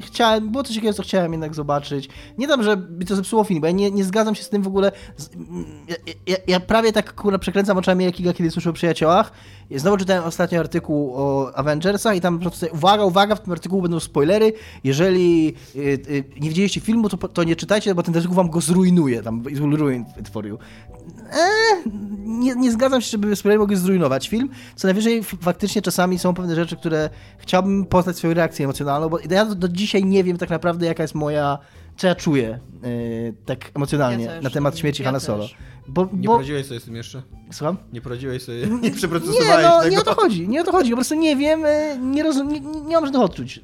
chciałem, 0.00 0.48
było 0.48 0.64
coś 0.64 0.76
takiego, 0.76 0.94
co 0.94 1.02
chciałem 1.02 1.32
jednak 1.32 1.54
zobaczyć. 1.54 2.08
Nie 2.38 2.46
dam, 2.46 2.62
że 2.62 2.76
by 2.76 3.04
to 3.04 3.16
zepsuło 3.16 3.44
film, 3.44 3.60
bo 3.60 3.66
ja 3.66 3.72
nie, 3.72 3.90
nie 3.90 4.04
zgadzam 4.04 4.34
się 4.34 4.42
z 4.42 4.48
tym 4.48 4.62
w 4.62 4.66
ogóle. 4.66 4.92
Mm, 5.34 5.64
ja, 5.88 5.96
ja, 6.26 6.36
ja 6.46 6.60
prawie 6.60 6.92
tak 6.92 7.14
kurwa 7.14 7.38
przekręcam 7.38 7.78
oczami 7.78 8.04
jak 8.04 8.14
Giga, 8.14 8.32
kiedy 8.32 8.50
słyszę 8.50 8.70
o 8.70 8.72
przyjaciołach. 8.72 9.32
Znowu 9.70 9.96
czytałem 9.96 10.24
ostatnio 10.24 10.60
artykuł 10.60 11.12
o 11.14 11.52
Avengersach 11.54 12.16
i 12.16 12.20
tam 12.20 12.40
sobie, 12.52 12.72
uwaga, 12.72 13.04
uwaga, 13.04 13.34
w 13.34 13.40
tym 13.40 13.52
artykułu 13.52 13.82
będą 13.82 14.00
spoilery. 14.00 14.52
Jeżeli 14.84 15.54
y, 15.76 15.78
y, 15.80 16.24
nie 16.40 16.48
widzieliście 16.48 16.80
filmu, 16.80 17.08
to, 17.08 17.28
to 17.28 17.44
nie 17.44 17.56
czytajcie, 17.56 17.94
bo 17.94 18.02
ten 18.02 18.16
artykuł 18.16 18.36
wam 18.36 18.50
go 18.50 18.60
zrujnuje, 18.60 19.22
tam 19.22 19.42
ruin 19.76 20.04
you. 20.44 20.58
Eee, 21.32 21.82
nie, 22.24 22.54
nie 22.54 22.72
zgadzam 22.72 23.00
się, 23.00 23.10
żeby 23.10 23.36
spoilery 23.36 23.58
mogły 23.58 23.76
zrujnować 23.76 24.28
film. 24.28 24.48
Co 24.76 24.86
najwyżej 24.88 25.24
faktycznie 25.24 25.82
czasami 25.82 26.18
są 26.18 26.34
pewne 26.34 26.54
rzeczy, 26.54 26.76
które 26.76 27.10
chciałbym 27.38 27.84
poznać 27.86 28.16
swoją 28.16 28.34
reakcję 28.34 28.64
emocjonalną, 28.64 29.08
bo 29.08 29.18
ja 29.30 29.44
do, 29.44 29.54
do 29.54 29.68
dzisiaj 29.68 30.04
nie 30.04 30.24
wiem 30.24 30.38
tak 30.38 30.50
naprawdę, 30.50 30.86
jaka 30.86 31.02
jest 31.02 31.14
moja, 31.14 31.58
co 31.96 32.06
ja 32.06 32.14
czuję 32.14 32.58
yy, 32.82 33.34
tak 33.46 33.70
emocjonalnie 33.74 34.24
Ja 34.24 34.30
też. 34.30 34.44
na 34.44 34.50
temat 34.50 34.78
śmierci 34.78 35.02
Ja 35.02 35.06
Hanna. 35.08 35.20
Solo. 35.20 35.46
Bo, 35.88 36.08
Nie 36.12 36.26
bo, 36.28 36.32
poradziłeś 36.32 36.66
sobie 36.66 36.80
z 36.80 36.84
tym 36.84 36.96
jeszcze? 36.96 37.22
słucham? 37.52 37.76
Nie 37.92 38.00
poradziłeś 38.00 38.42
sobie, 38.42 38.66
nie 38.66 38.78
Nie, 38.88 38.90
przeprocesowałeś 38.90 39.64
no, 39.64 39.78
tego? 39.78 39.90
nie 39.90 40.00
o 40.00 40.02
to 40.04 40.14
chodzi, 40.14 40.48
nie 40.48 40.60
o 40.60 40.64
to 40.64 40.72
chodzi. 40.72 40.90
Po 40.90 40.96
prostu 40.96 41.14
nie 41.14 41.36
wiem, 41.36 41.64
e, 41.64 41.98
nie, 41.98 42.22
rozum, 42.22 42.48
nie, 42.52 42.60
nie 42.60 42.94
mam 42.94 43.04
żadnych 43.04 43.22
odczuć. 43.22 43.58
E, 43.58 43.62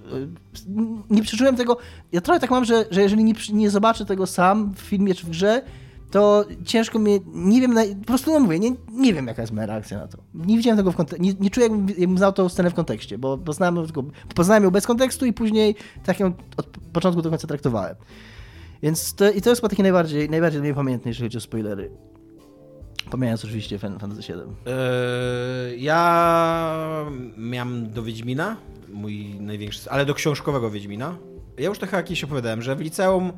Nie 1.10 1.22
przeczułem 1.22 1.56
tego. 1.56 1.76
Ja 2.12 2.20
trochę 2.20 2.40
tak 2.40 2.50
mam, 2.50 2.64
że, 2.64 2.84
że 2.90 3.02
jeżeli 3.02 3.24
nie, 3.24 3.34
nie 3.52 3.70
zobaczę 3.70 4.06
tego 4.06 4.26
sam 4.26 4.72
w 4.74 4.78
filmie 4.80 5.14
czy 5.14 5.26
w 5.26 5.30
grze, 5.30 5.62
to 6.12 6.44
ciężko 6.64 6.98
mnie, 6.98 7.18
nie 7.26 7.60
wiem, 7.60 7.74
na, 7.74 7.82
po 8.00 8.06
prostu 8.06 8.32
no 8.32 8.40
mówię, 8.40 8.58
nie, 8.58 8.70
nie 8.92 9.14
wiem 9.14 9.26
jaka 9.26 9.42
jest 9.42 9.52
moja 9.52 9.66
reakcja 9.66 9.98
na 9.98 10.08
to. 10.08 10.18
Nie 10.34 10.56
widziałem 10.56 10.76
tego 10.76 10.92
w 10.92 10.96
kontekście, 10.96 11.26
nie, 11.26 11.34
nie 11.40 11.50
czuję 11.50 11.66
jakbym, 11.66 11.88
jakbym 11.88 12.18
znał 12.18 12.32
tą 12.32 12.48
scenę 12.48 12.70
w 12.70 12.74
kontekście, 12.74 13.18
bo 13.18 13.38
poznałem, 13.38 13.84
tylko, 13.84 14.04
poznałem 14.34 14.64
ją 14.64 14.70
bez 14.70 14.86
kontekstu 14.86 15.26
i 15.26 15.32
później 15.32 15.74
tak 16.04 16.20
ją 16.20 16.32
od 16.56 16.66
początku 16.92 17.22
do 17.22 17.30
końca 17.30 17.46
traktowałem. 17.48 17.96
Więc 18.82 19.14
to, 19.14 19.30
i 19.30 19.42
to 19.42 19.50
jest 19.50 19.60
chyba 19.60 19.68
takie 19.68 19.82
najbardziej, 19.82 20.30
najbardziej 20.30 20.60
dla 20.60 20.64
mnie 20.64 20.74
pamiętne, 20.74 21.10
jeżeli 21.10 21.26
chodzi 21.28 21.38
o 21.38 21.40
spoilery. 21.40 21.90
Pomijając 23.10 23.44
oczywiście 23.44 23.78
Fan- 23.78 23.98
Fantasy 23.98 24.22
7. 24.22 24.48
Eee, 24.66 25.82
ja 25.82 27.06
miałem 27.36 27.92
do 27.92 28.02
Wiedźmina, 28.02 28.56
mój 28.92 29.40
największy, 29.40 29.90
ale 29.90 30.06
do 30.06 30.14
książkowego 30.14 30.70
Wiedźmina. 30.70 31.16
Ja 31.58 31.68
już 31.68 31.78
trochę 31.78 31.96
jakiś 31.96 32.24
opowiadałem, 32.24 32.62
że 32.62 32.76
w 32.76 32.80
liceum 32.80 33.32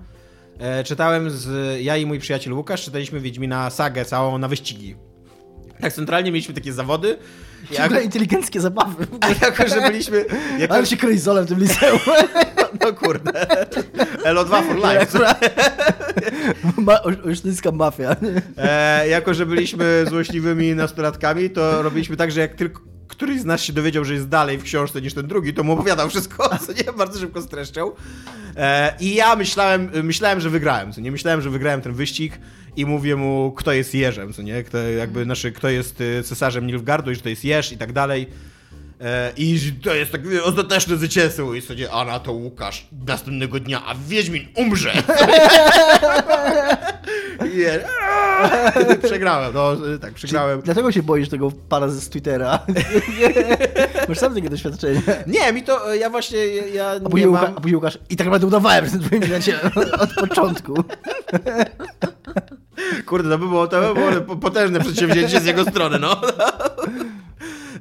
e, 0.59 0.85
czytałem 0.85 1.31
z, 1.31 1.81
ja 1.83 1.97
i 1.97 2.07
mój 2.07 2.19
przyjaciel 2.19 2.53
Łukasz 2.53 2.85
czytaliśmy 2.85 3.21
Wiedźmina 3.21 3.71
sagę 3.71 4.05
całą 4.05 4.39
na 4.39 4.49
wyścigi. 4.49 4.97
Tak 5.81 5.93
centralnie 5.93 6.33
mieliśmy 6.33 6.55
takie 6.55 6.73
zawody. 6.73 7.19
W 7.79 7.85
ogóle 7.85 8.05
inteligenckie 8.05 8.61
zabawy. 8.61 9.07
A 9.21 9.29
jako, 9.47 9.69
że 9.69 9.81
byliśmy... 9.81 10.25
Jako, 10.59 10.75
Ale 10.75 10.87
się 10.87 10.97
krojzolem 10.97 11.45
w 11.45 11.49
tym 11.49 11.59
liceum. 11.59 11.99
no 12.81 12.93
kurde. 12.93 13.47
LO2 14.25 14.63
for 14.67 14.77
life. 14.77 15.35
Ma, 16.77 17.03
olsztyńska 17.03 17.73
mafia. 17.73 18.17
E, 18.57 19.09
jako, 19.09 19.35
że 19.35 19.47
byliśmy 19.47 20.05
złośliwymi 20.09 20.75
nastolatkami, 20.75 21.51
to 21.51 21.83
robiliśmy 21.83 22.17
tak, 22.17 22.33
że 22.33 22.41
jak 22.41 22.55
tylko 22.55 22.94
któryś 23.09 23.41
z 23.41 23.45
nas 23.45 23.63
się 23.63 23.73
dowiedział, 23.73 24.05
że 24.05 24.15
jest 24.15 24.29
dalej 24.29 24.59
w 24.59 24.63
książce 24.63 25.03
niż 25.03 25.15
ten 25.15 25.27
drugi, 25.27 25.55
to 25.55 25.65
mu 25.65 25.73
opowiadał 25.73 26.09
wszystko, 26.09 26.51
co 26.67 26.73
nie 26.73 26.93
bardzo 26.93 27.21
szybko 27.21 27.43
streszczał. 27.43 27.95
E, 28.57 28.95
I 29.01 29.15
ja 29.15 29.37
myślałem, 29.37 29.91
myślałem, 30.03 30.41
że 30.41 30.51
wygrałem, 30.51 30.93
co 30.93 31.01
nie? 31.01 31.13
Myślałem, 31.13 31.43
że 31.43 31.51
wygrałem 31.51 31.81
ten 31.81 31.93
wyścig 31.93 32.39
i 32.77 32.87
mówię 32.87 33.17
mu, 33.17 33.53
kto 33.57 33.73
jest 33.73 33.95
Jerzem, 33.95 34.33
co 34.33 34.43
nie? 34.43 34.63
Kto, 34.63 34.79
jakby 34.79 35.27
naszy, 35.27 35.53
kto 35.53 35.69
jest 35.69 36.01
y, 36.01 36.23
cesarzem 36.23 36.67
Nilfgaardu 36.67 37.11
i 37.11 37.15
że 37.15 37.21
to 37.21 37.29
jest 37.29 37.45
Jerz 37.45 37.73
i 37.73 37.79
tak 37.79 37.93
dalej. 37.93 38.27
E, 39.01 39.33
I 39.37 39.73
to 39.83 39.95
jest 39.95 40.13
tak 40.13 40.21
ostateczne 40.45 40.97
zwycięstwo 40.97 41.55
i 41.55 41.61
sobie, 41.61 41.93
a 41.93 42.05
na 42.05 42.21
to 42.21 42.33
Łukasz 42.33 42.87
następnego 43.07 43.61
dnia, 43.61 43.87
a 43.87 43.95
Wiedźmin 43.95 44.49
umrze. 44.55 44.93
I 47.55 47.59
je- 47.59 47.85
Przegrałem, 49.03 49.55
no 49.55 49.77
tak, 50.01 50.15
przegrałem. 50.15 50.61
Dlatego 50.61 50.93
się 50.93 51.03
boisz 51.03 51.29
tego 51.29 51.53
pana 51.69 51.89
z 51.89 52.09
Twittera. 52.09 52.59
Masz 54.09 54.19
sam 54.19 54.35
takie 54.35 54.51
doświadczenie. 54.51 55.03
Nie, 55.27 55.53
mi 55.53 55.63
to, 55.63 55.93
e, 55.93 55.97
ja 55.97 56.11
właśnie, 56.11 56.47
ja- 56.47 56.91
A 56.91 56.95
nie 56.99 57.11
później, 57.11 57.29
Łuka, 57.29 57.41
a 57.41 57.45
mam... 57.45 57.55
później 57.55 57.75
Łukasz. 57.75 57.99
I 58.11 58.17
tak 58.17 58.27
naprawdę 58.27 58.47
udawałem, 58.47 58.85
że 58.87 58.91
jestem 58.91 59.03
twoim 59.03 59.23
przyjacielem 59.23 59.71
od 60.01 60.15
początku. 60.15 60.85
Kurde, 63.07 63.29
to 63.31 63.39
by 63.39 63.47
było, 63.49 63.67
to 63.67 63.81
by 63.81 64.01
było 64.01 64.21
po- 64.27 64.37
potężne 64.37 64.81
przedsięwzięcie 64.81 65.41
z 65.41 65.45
jego 65.45 65.65
strony, 65.65 65.99
no. 65.99 66.21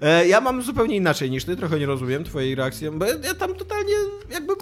E, 0.02 0.28
Ja 0.28 0.42
mam 0.42 0.62
zupełnie 0.62 0.96
inaczej 0.96 1.32
niż 1.32 1.46
ty, 1.46 1.56
trochę 1.56 1.80
nie 1.80 1.86
rozumiem 1.86 2.24
twojej 2.24 2.56
reakcji, 2.56 2.92
bo 2.92 3.06
ja 3.06 3.34
tam 3.40 3.56
totalnie 3.56 3.94
jakby... 4.32 4.54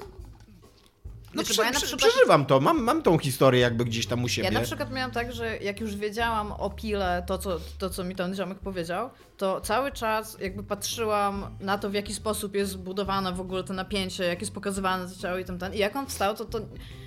No, 1.34 1.42
Znaczy, 1.42 1.50
prze, 1.54 1.62
bo 1.62 1.68
ja 1.68 1.72
przykład- 1.72 2.12
przeżywam 2.12 2.46
to, 2.46 2.60
mam, 2.60 2.84
mam 2.84 3.02
tą 3.02 3.18
historię 3.18 3.62
jakby 3.62 3.86
gdzieś 3.86 4.08
tam 4.08 4.24
u 4.24 4.30
siebie. 4.30 4.48
Ja 4.48 4.60
na 4.60 4.66
przykład 4.66 4.92
miałam 4.92 5.12
tak, 5.12 5.34
że 5.34 5.58
jak 5.58 5.80
już 5.80 5.96
wiedziałam 5.96 6.52
o 6.52 6.70
Pile, 6.70 7.24
to 7.28 7.38
co, 7.38 7.60
to 7.78 7.90
co 7.90 8.04
mi 8.04 8.16
ten 8.16 8.36
ziomek 8.36 8.60
powiedział, 8.60 9.10
to 9.38 9.62
cały 9.62 9.92
czas 9.92 10.38
jakby 10.40 10.64
patrzyłam 10.64 11.46
na 11.60 11.78
to, 11.78 11.90
w 11.90 11.94
jaki 11.94 12.14
sposób 12.14 12.56
jest 12.56 12.78
budowane 12.78 13.34
w 13.34 13.42
ogóle 13.42 13.64
to 13.64 13.74
napięcie, 13.74 14.24
jak 14.24 14.42
jest 14.42 14.54
pokazywane 14.54 15.08
to 15.10 15.22
ciało 15.22 15.38
i 15.38 15.46
tam 15.46 15.58
ten. 15.60 15.74
I 15.74 15.78
jak 15.78 15.96
on 15.96 16.08
wstał, 16.08 16.36
to 16.36 16.46
to... 16.46 16.60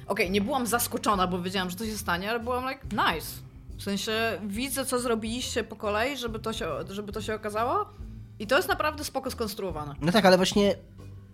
Okej, 0.06 0.30
nie 0.30 0.40
byłam 0.40 0.66
zaskoczona, 0.66 1.26
bo 1.26 1.42
wiedziałam, 1.42 1.70
że 1.70 1.76
to 1.76 1.84
się 1.84 1.98
stanie, 1.98 2.30
ale 2.30 2.40
byłam 2.40 2.68
like, 2.68 2.84
nice. 2.92 3.26
W 3.76 3.82
sensie 3.82 4.12
widzę, 4.46 4.84
co 4.84 4.98
zrobiliście 4.98 5.64
po 5.64 5.76
kolei, 5.76 6.16
żeby 6.16 6.38
to 6.38 6.52
się, 6.52 6.66
żeby 6.88 7.12
to 7.12 7.22
się 7.22 7.34
okazało. 7.34 7.86
I 8.38 8.46
to 8.46 8.56
jest 8.56 8.68
naprawdę 8.68 9.04
spoko 9.04 9.30
skonstruowane. 9.30 9.94
No 10.00 10.12
tak, 10.12 10.24
ale 10.24 10.36
właśnie 10.36 10.74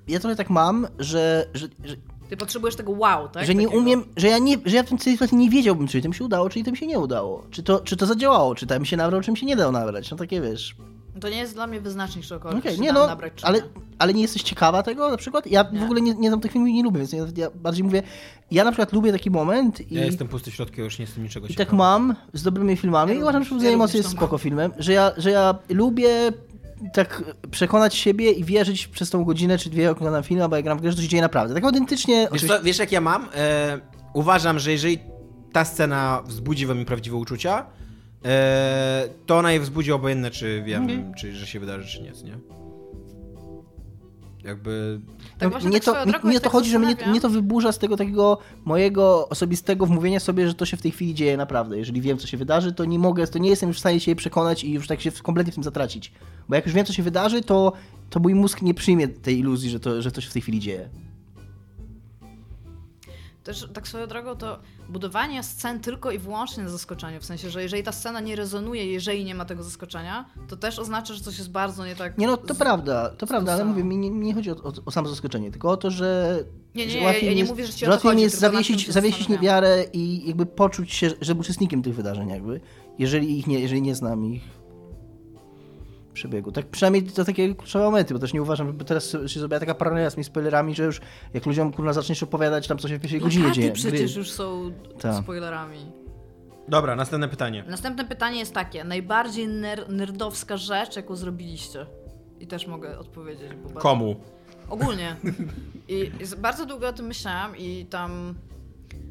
ja 0.09 0.21
trochę 0.21 0.37
tak 0.37 0.51
mam, 0.51 0.87
że, 0.99 1.47
że, 1.55 1.69
że, 1.85 1.97
Ty 2.31 2.37
potrzebujesz 2.37 2.77
tego 2.77 2.93
wow, 2.93 3.29
tak? 3.29 3.47
że 3.47 3.55
nie 3.55 3.65
Takiego. 3.65 3.83
umiem, 3.83 4.05
że 4.17 4.29
ja, 4.29 4.39
nie, 4.39 4.57
że 4.65 4.77
ja 4.77 4.83
w 4.83 4.89
tej 4.89 4.99
sytuacji 4.99 5.37
nie 5.39 5.51
wiedziałbym, 5.51 5.89
czy 5.89 6.01
tym 6.03 6.13
się 6.13 6.25
udało, 6.25 6.49
czy 6.51 6.63
tym 6.65 6.77
się 6.77 6.87
nie 6.87 6.99
udało. 6.99 7.47
Czy 7.51 7.63
to, 7.63 7.81
czy 7.81 7.97
to 7.97 8.07
zadziałało, 8.07 8.55
czy 8.55 8.67
tam 8.67 8.85
się 8.85 8.97
nabrał, 8.97 9.21
czym 9.21 9.37
się 9.37 9.47
nie 9.47 9.57
dał 9.57 9.73
nabrać. 9.73 10.11
No 10.11 10.17
takie 10.17 10.41
wiesz. 10.41 10.77
To 11.21 11.29
nie 11.29 11.37
jest 11.37 11.55
dla 11.55 11.67
mnie 11.67 11.81
wyznacznik, 11.81 12.25
Okej, 12.59 12.77
się 12.77 12.83
nie 12.83 12.93
no, 12.93 13.07
nabrać, 13.07 13.33
czy 13.37 13.47
ale, 13.47 13.59
nie. 13.59 13.65
ale 13.99 14.15
nie 14.15 14.23
jesteś 14.23 14.43
ciekawa 14.43 14.83
tego 14.83 15.11
na 15.11 15.17
przykład? 15.17 15.47
Ja 15.47 15.65
w 15.65 15.73
Nie. 15.73 15.85
ogóle 15.85 16.01
nie, 16.01 16.15
nie 16.15 16.29
znam 16.29 16.41
tych 16.41 16.53
filmów 16.53 16.69
i 16.71 16.73
nie 16.75 16.83
lubię, 16.83 16.99
więc 16.99 17.13
ja, 17.13 17.27
ja 17.37 17.51
bardziej 17.55 17.85
mówię, 17.85 18.03
ja 18.51 18.65
na 18.65 18.71
przykład 18.71 18.93
lubię 18.93 19.13
taki 19.13 19.31
moment 19.31 19.81
i, 19.93 19.95
Ja 19.95 20.05
jestem 20.05 20.29
pusty 20.29 20.51
w 20.51 20.55
środku, 20.55 20.75
ja 20.79 20.85
już 20.85 20.99
nie 20.99 21.05
jestem 21.05 21.23
niczego 21.25 21.47
i 21.47 21.49
tak 21.49 21.57
ciekawy. 21.59 21.77
mam 21.77 22.15
z 22.33 22.43
dobrymi 22.43 22.77
filmami 22.77 23.13
Ja 23.13 23.19
i 23.19 23.23
uważam, 23.23 23.45
że 23.45 23.49
Wzajemnie 23.57 23.73
również 23.85 23.95
jest 23.95 24.11
spoko 24.11 24.39
filmem, 24.39 24.73
że 24.79 24.93
ja, 24.93 25.13
że 25.17 25.31
ja 25.31 25.55
lubię 25.69 26.33
tak 26.93 27.23
przekonać 27.51 27.95
siebie 27.95 28.31
i 28.33 28.45
wierzyć 28.45 28.87
przez 28.89 29.11
tą 29.11 29.25
godzinę 29.25 29.59
czy 29.59 29.71
dwie, 29.71 29.83
jak 29.83 29.97
oglądam 29.97 30.23
film, 30.23 30.43
albo 30.43 30.57
jak 30.57 30.65
gram 30.65 30.79
w 30.79 30.81
grę, 30.81 30.91
że 30.91 30.97
to 30.97 31.03
się 31.03 31.09
dzieje 31.09 31.23
naprawdę. 31.23 31.55
Tak 31.55 31.65
autentycznie... 31.65 32.29
Wiesz, 32.33 32.47
co, 32.47 32.63
wiesz 32.63 32.79
jak 32.79 32.93
ja 32.93 33.01
mam? 33.01 33.29
E, 33.35 33.81
uważam, 34.15 34.59
że 34.59 34.73
jeżeli 34.73 34.99
ta 35.53 35.65
scena 35.65 36.23
wzbudzi 36.27 36.67
we 36.67 36.75
mnie 36.75 36.85
prawdziwe 36.85 37.17
uczucia, 37.17 37.67
e, 38.25 39.09
to 39.27 39.39
ona 39.39 39.53
je 39.53 39.61
wzbudzi 39.61 39.93
obojętne, 39.93 40.31
czy 40.31 40.63
wiem, 40.67 40.83
Mhm. 40.83 41.15
czy 41.15 41.33
że 41.37 41.47
się 41.47 41.61
wydarzy, 41.61 41.89
czy 41.89 42.03
nie, 42.03 42.11
nie? 42.31 42.39
Jakby... 44.45 45.01
Tak 45.41 45.47
No, 45.47 45.51
właśnie 45.51 45.69
mnie 45.69 45.81
tak 45.81 46.05
to, 46.21 46.29
mnie, 46.29 46.35
to 46.35 46.41
tak 46.41 46.53
chodzi, 46.53 46.71
że 46.71 46.79
mnie, 46.79 46.97
mnie 47.07 47.21
to 47.21 47.29
wyburza 47.29 47.73
z 47.73 47.79
tego 47.79 47.97
takiego 47.97 48.39
mojego 48.65 49.29
osobistego 49.29 49.87
wmówienia 49.87 50.21
sobie, 50.21 50.49
że 50.49 50.55
to 50.55 50.67
się 50.67 50.77
w 50.77 50.83
tej 50.83 50.91
chwili 50.91 51.15
dzieje 51.15 51.37
naprawdę. 51.37 51.79
Jeżeli 51.79 52.01
wiem, 52.01 52.19
co 52.19 52.27
się 52.27 52.37
wydarzy, 52.37 52.73
to 52.73 52.85
nie 52.85 52.99
mogę, 52.99 53.27
to 53.27 53.39
nie 53.39 53.51
jestem 53.51 53.69
już 53.69 53.77
w 53.77 53.81
stanie 53.81 54.01
się 54.01 54.11
jej 54.11 54.17
przekonać 54.17 54.65
i 54.65 54.73
już 54.73 54.87
tak 54.87 55.01
się 55.01 55.13
kompletnie 55.13 55.53
w 55.53 55.55
tym 55.55 55.65
zatracić. 55.65 56.13
Bo 56.49 56.55
jak 56.55 56.67
już 56.67 56.75
wiem, 56.75 56.87
co 56.87 56.93
się 56.93 57.03
wydarzy, 57.03 57.43
to, 57.43 57.73
to 58.11 58.21
mój 58.21 58.35
mózg 58.35 58.63
nie 58.63 58.75
przyjmie 58.75 59.09
tej 59.09 59.39
iluzji, 59.39 59.71
że 59.71 59.81
to, 59.81 60.03
że 60.03 60.13
to 60.13 60.21
się 60.21 60.31
w 60.31 60.33
tej 60.33 60.43
chwili 60.43 60.61
dzieje. 60.61 60.89
Też 63.45 63.69
tak 63.75 63.89
swoją 63.89 64.07
drogą 64.07 64.37
to 64.37 64.59
budowanie 64.89 65.43
scen 65.43 65.81
tylko 65.81 66.11
i 66.11 66.19
wyłącznie 66.19 66.63
na 66.63 66.69
zaskoczeniu. 66.69 67.21
W 67.21 67.25
sensie, 67.25 67.51
że 67.51 67.63
jeżeli 67.63 67.83
ta 67.83 67.93
scena 67.93 68.21
nie 68.21 68.37
rezonuje, 68.37 68.87
jeżeli 68.87 69.25
nie 69.25 69.35
ma 69.35 69.45
tego 69.45 69.63
zaskoczenia, 69.63 70.25
to 70.49 70.57
też 70.57 70.79
oznacza, 70.79 71.15
że 71.15 71.21
coś 71.21 71.39
jest 71.39 71.51
bardzo 71.51 71.87
nie 71.87 71.97
tak. 71.97 72.19
Nie 72.19 72.27
no, 72.27 72.37
to 72.37 72.55
z- 72.55 72.59
prawda, 72.59 73.11
to 73.19 73.27
prawda, 73.27 73.53
ale 73.53 73.65
mówię, 73.65 73.85
mi 73.85 73.97
nie, 73.97 74.11
nie 74.11 74.35
chodzi 74.35 74.51
o, 74.51 74.55
o, 74.57 74.73
o 74.87 74.91
samo 74.91 75.09
zaskoczenie, 75.09 75.51
tylko 75.51 75.71
o 75.71 75.77
to, 75.77 75.91
że 75.91 76.39
Nie, 76.75 76.87
nie, 76.87 77.05
łatwiej 77.05 77.27
ja 77.27 77.33
nie 77.33 77.39
jest, 77.39 77.51
mówię, 77.51 77.67
że 77.67 77.73
ci 77.73 77.87
o 77.87 77.99
chodzi, 77.99 78.21
jest 78.23 78.39
zawiesić, 78.39 78.93
zawiesić 78.93 79.19
zastanawiam. 79.19 79.43
niewiarę 79.43 79.85
i 79.93 80.29
jakby 80.29 80.47
poczuć 80.47 80.93
się, 80.93 81.11
że 81.21 81.35
był 81.35 81.41
uczestnikiem 81.41 81.83
tych 81.83 81.95
wydarzeń 81.95 82.29
jakby, 82.29 82.61
jeżeli 82.99 83.39
ich 83.39 83.47
nie, 83.47 83.61
jeżeli 83.61 83.83
nie 83.83 83.95
znam 83.95 84.25
ich 84.25 84.43
przebiegu. 86.13 86.53
Tak 86.53 86.67
przynajmniej 86.67 87.03
to 87.03 87.25
takie 87.25 87.55
kluczowe 87.55 87.85
momenty, 87.85 88.15
bo 88.15 88.21
też 88.21 88.33
nie 88.33 88.43
uważam, 88.43 88.67
żeby 88.67 88.85
teraz 88.85 89.17
się 89.27 89.41
zrobiła 89.41 89.61
taka 89.61 89.75
paranoja 89.75 90.11
z 90.11 90.15
tymi 90.15 90.25
spoilerami, 90.25 90.75
że 90.75 90.85
już 90.85 91.01
jak 91.35 91.47
ludziom 91.47 91.73
kurwa 91.73 91.93
zaczniesz 91.93 92.23
opowiadać 92.23 92.69
tam 92.69 92.79
co 92.79 92.89
się 92.89 92.97
w 92.99 93.01
pierwszej 93.01 93.21
godzinie 93.21 93.45
Plakaty 93.45 93.61
dzieje. 93.61 93.73
przecież 93.73 94.17
już 94.17 94.31
są 94.31 94.73
Tak. 95.01 95.23
spoilerami. 95.23 95.79
Dobra, 96.69 96.97
następne 96.97 97.29
pytanie. 97.29 97.65
Następne 97.69 98.05
pytanie 98.05 98.39
jest 98.39 98.55
takie. 98.55 98.85
Najbardziej 98.85 99.49
ner 99.49 99.89
nerdowska 99.89 100.57
rzecz, 100.57 100.97
jaką 100.97 101.17
zrobiliście? 101.17 101.87
I 102.41 102.47
też 102.47 102.67
mogę 102.67 102.99
odpowiedzieć. 102.99 103.49
Bo 103.55 103.63
bardzo- 103.65 103.81
Komu? 103.81 104.17
Ogólnie. 104.69 105.17
I 105.89 106.11
bardzo 106.39 106.67
długo 106.67 106.89
o 106.89 106.93
tym 106.93 107.07
myślałam 107.07 107.57
i 107.57 107.87
tam 107.91 108.35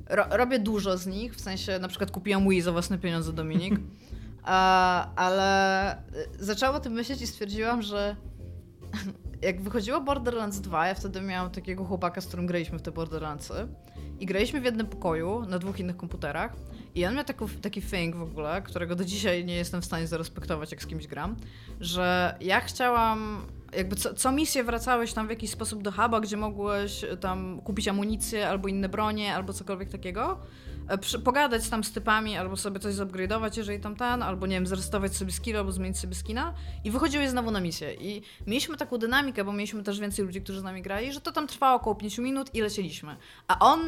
ro 0.09 0.25
robię 0.31 0.59
dużo 0.59 0.97
z 0.97 1.07
nich, 1.07 1.35
w 1.35 1.41
sensie 1.41 1.79
na 1.79 1.87
przykład 1.87 2.11
kupiłam 2.11 2.49
Wii 2.49 2.61
za 2.61 2.71
własne 2.71 2.97
pieniądze 2.97 3.33
Dominik, 3.33 3.79
A, 4.51 5.15
ale 5.15 5.93
y, 5.95 6.45
zaczęłam 6.45 6.75
o 6.75 6.79
tym 6.79 6.93
myśleć 6.93 7.21
i 7.21 7.27
stwierdziłam, 7.27 7.81
że 7.81 8.15
jak 9.41 9.61
wychodziło 9.61 10.01
Borderlands 10.01 10.61
2, 10.61 10.87
ja 10.87 10.93
wtedy 10.93 11.21
miałam 11.21 11.51
takiego 11.51 11.85
chłopaka, 11.85 12.21
z 12.21 12.27
którym 12.27 12.45
graliśmy 12.45 12.79
w 12.79 12.81
te 12.81 12.91
Borderlandsy 12.91 13.53
i 14.19 14.25
graliśmy 14.25 14.61
w 14.61 14.63
jednym 14.63 14.87
pokoju 14.87 15.45
na 15.45 15.59
dwóch 15.59 15.79
innych 15.79 15.97
komputerach 15.97 16.55
i 16.95 17.05
on 17.05 17.15
miał 17.15 17.23
taką, 17.23 17.47
taki 17.61 17.81
thing 17.81 18.15
w 18.15 18.21
ogóle, 18.21 18.61
którego 18.61 18.95
do 18.95 19.05
dzisiaj 19.05 19.45
nie 19.45 19.55
jestem 19.55 19.81
w 19.81 19.85
stanie 19.85 20.07
zarespektować, 20.07 20.71
jak 20.71 20.83
z 20.83 20.85
kimś 20.85 21.07
gram, 21.07 21.35
że 21.79 22.35
ja 22.41 22.59
chciałam 22.59 23.45
jakby 23.73 23.95
co, 23.95 24.13
co 24.13 24.31
misję 24.31 24.63
wracałeś 24.63 25.13
tam 25.13 25.27
w 25.27 25.29
jakiś 25.29 25.49
sposób 25.49 25.83
do 25.83 25.91
huba, 25.91 26.19
gdzie 26.19 26.37
mogłeś 26.37 27.05
tam 27.19 27.61
kupić 27.61 27.87
amunicję 27.87 28.49
albo 28.49 28.67
inne 28.67 28.89
bronie, 28.89 29.35
albo 29.35 29.53
cokolwiek 29.53 29.89
takiego, 29.89 30.39
pogadać 31.23 31.69
tam 31.69 31.83
z 31.83 31.91
typami, 31.91 32.37
albo 32.37 32.57
sobie 32.57 32.79
coś 32.79 32.95
zupgrade'ować, 32.95 33.57
jeżeli 33.57 33.79
tam 33.79 33.95
ten, 33.95 34.23
albo 34.23 34.47
nie 34.47 34.55
wiem, 34.55 34.67
zrestować 34.67 35.15
sobie 35.15 35.31
skill, 35.31 35.57
albo 35.57 35.71
zmienić 35.71 35.99
sobie 35.99 36.15
skina 36.15 36.53
i 36.83 36.91
wychodziłeś 36.91 37.29
znowu 37.29 37.51
na 37.51 37.59
misję. 37.59 37.93
I 37.93 38.21
mieliśmy 38.47 38.77
taką 38.77 38.97
dynamikę, 38.97 39.43
bo 39.43 39.53
mieliśmy 39.53 39.83
też 39.83 39.99
więcej 39.99 40.25
ludzi, 40.25 40.41
którzy 40.41 40.59
z 40.59 40.63
nami 40.63 40.81
grali, 40.81 41.13
że 41.13 41.21
to 41.21 41.31
tam 41.31 41.47
trwało 41.47 41.75
około 41.75 41.95
5 41.95 42.17
minut 42.17 42.55
i 42.55 42.61
lecieliśmy. 42.61 43.15
A 43.47 43.59
on 43.59 43.79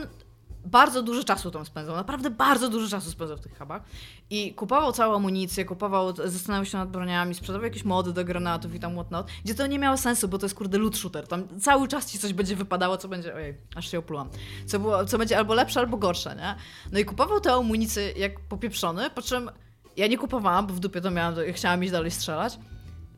bardzo 0.65 1.03
dużo 1.03 1.23
czasu 1.23 1.51
tam 1.51 1.65
spędzał, 1.65 1.95
naprawdę 1.95 2.29
bardzo 2.29 2.69
dużo 2.69 2.89
czasu 2.89 3.11
spędzał 3.11 3.37
w 3.37 3.41
tych 3.41 3.57
hubach. 3.57 3.81
I 4.29 4.53
kupował 4.53 4.91
całą 4.91 5.15
amunicję, 5.15 5.65
kupował, 5.65 6.15
zastanawiał 6.15 6.65
się 6.65 6.77
nad 6.77 6.89
broniami, 6.89 7.35
sprzedawał 7.35 7.65
jakieś 7.65 7.83
mody 7.83 8.13
do 8.13 8.25
granatów 8.25 8.75
i 8.75 8.79
tam 8.79 8.93
whatnot, 8.93 9.27
gdzie 9.45 9.55
to 9.55 9.67
nie 9.67 9.79
miało 9.79 9.97
sensu, 9.97 10.27
bo 10.27 10.37
to 10.37 10.45
jest 10.45 10.55
kurde 10.55 10.77
loot 10.77 10.97
shooter, 10.97 11.27
tam 11.27 11.59
cały 11.59 11.87
czas 11.87 12.11
ci 12.11 12.19
coś 12.19 12.33
będzie 12.33 12.55
wypadało, 12.55 12.97
co 12.97 13.07
będzie, 13.07 13.35
ojej, 13.35 13.57
aż 13.75 13.91
się 13.91 13.99
oplułam, 13.99 14.29
co, 14.65 14.79
było, 14.79 15.05
co 15.05 15.17
będzie 15.17 15.37
albo 15.37 15.53
lepsze, 15.53 15.79
albo 15.79 15.97
gorsze, 15.97 16.35
nie? 16.35 16.55
No 16.91 16.99
i 16.99 17.05
kupował 17.05 17.39
tę 17.39 17.53
amunicję 17.53 18.11
jak 18.11 18.39
popieprzony, 18.39 19.09
po 19.09 19.21
czym 19.21 19.49
ja 19.97 20.07
nie 20.07 20.17
kupowałam, 20.17 20.67
bo 20.67 20.73
w 20.73 20.79
dupie 20.79 21.01
to 21.01 21.11
miałam, 21.11 21.35
chciałam 21.53 21.83
iść 21.83 21.91
dalej 21.91 22.11
strzelać, 22.11 22.59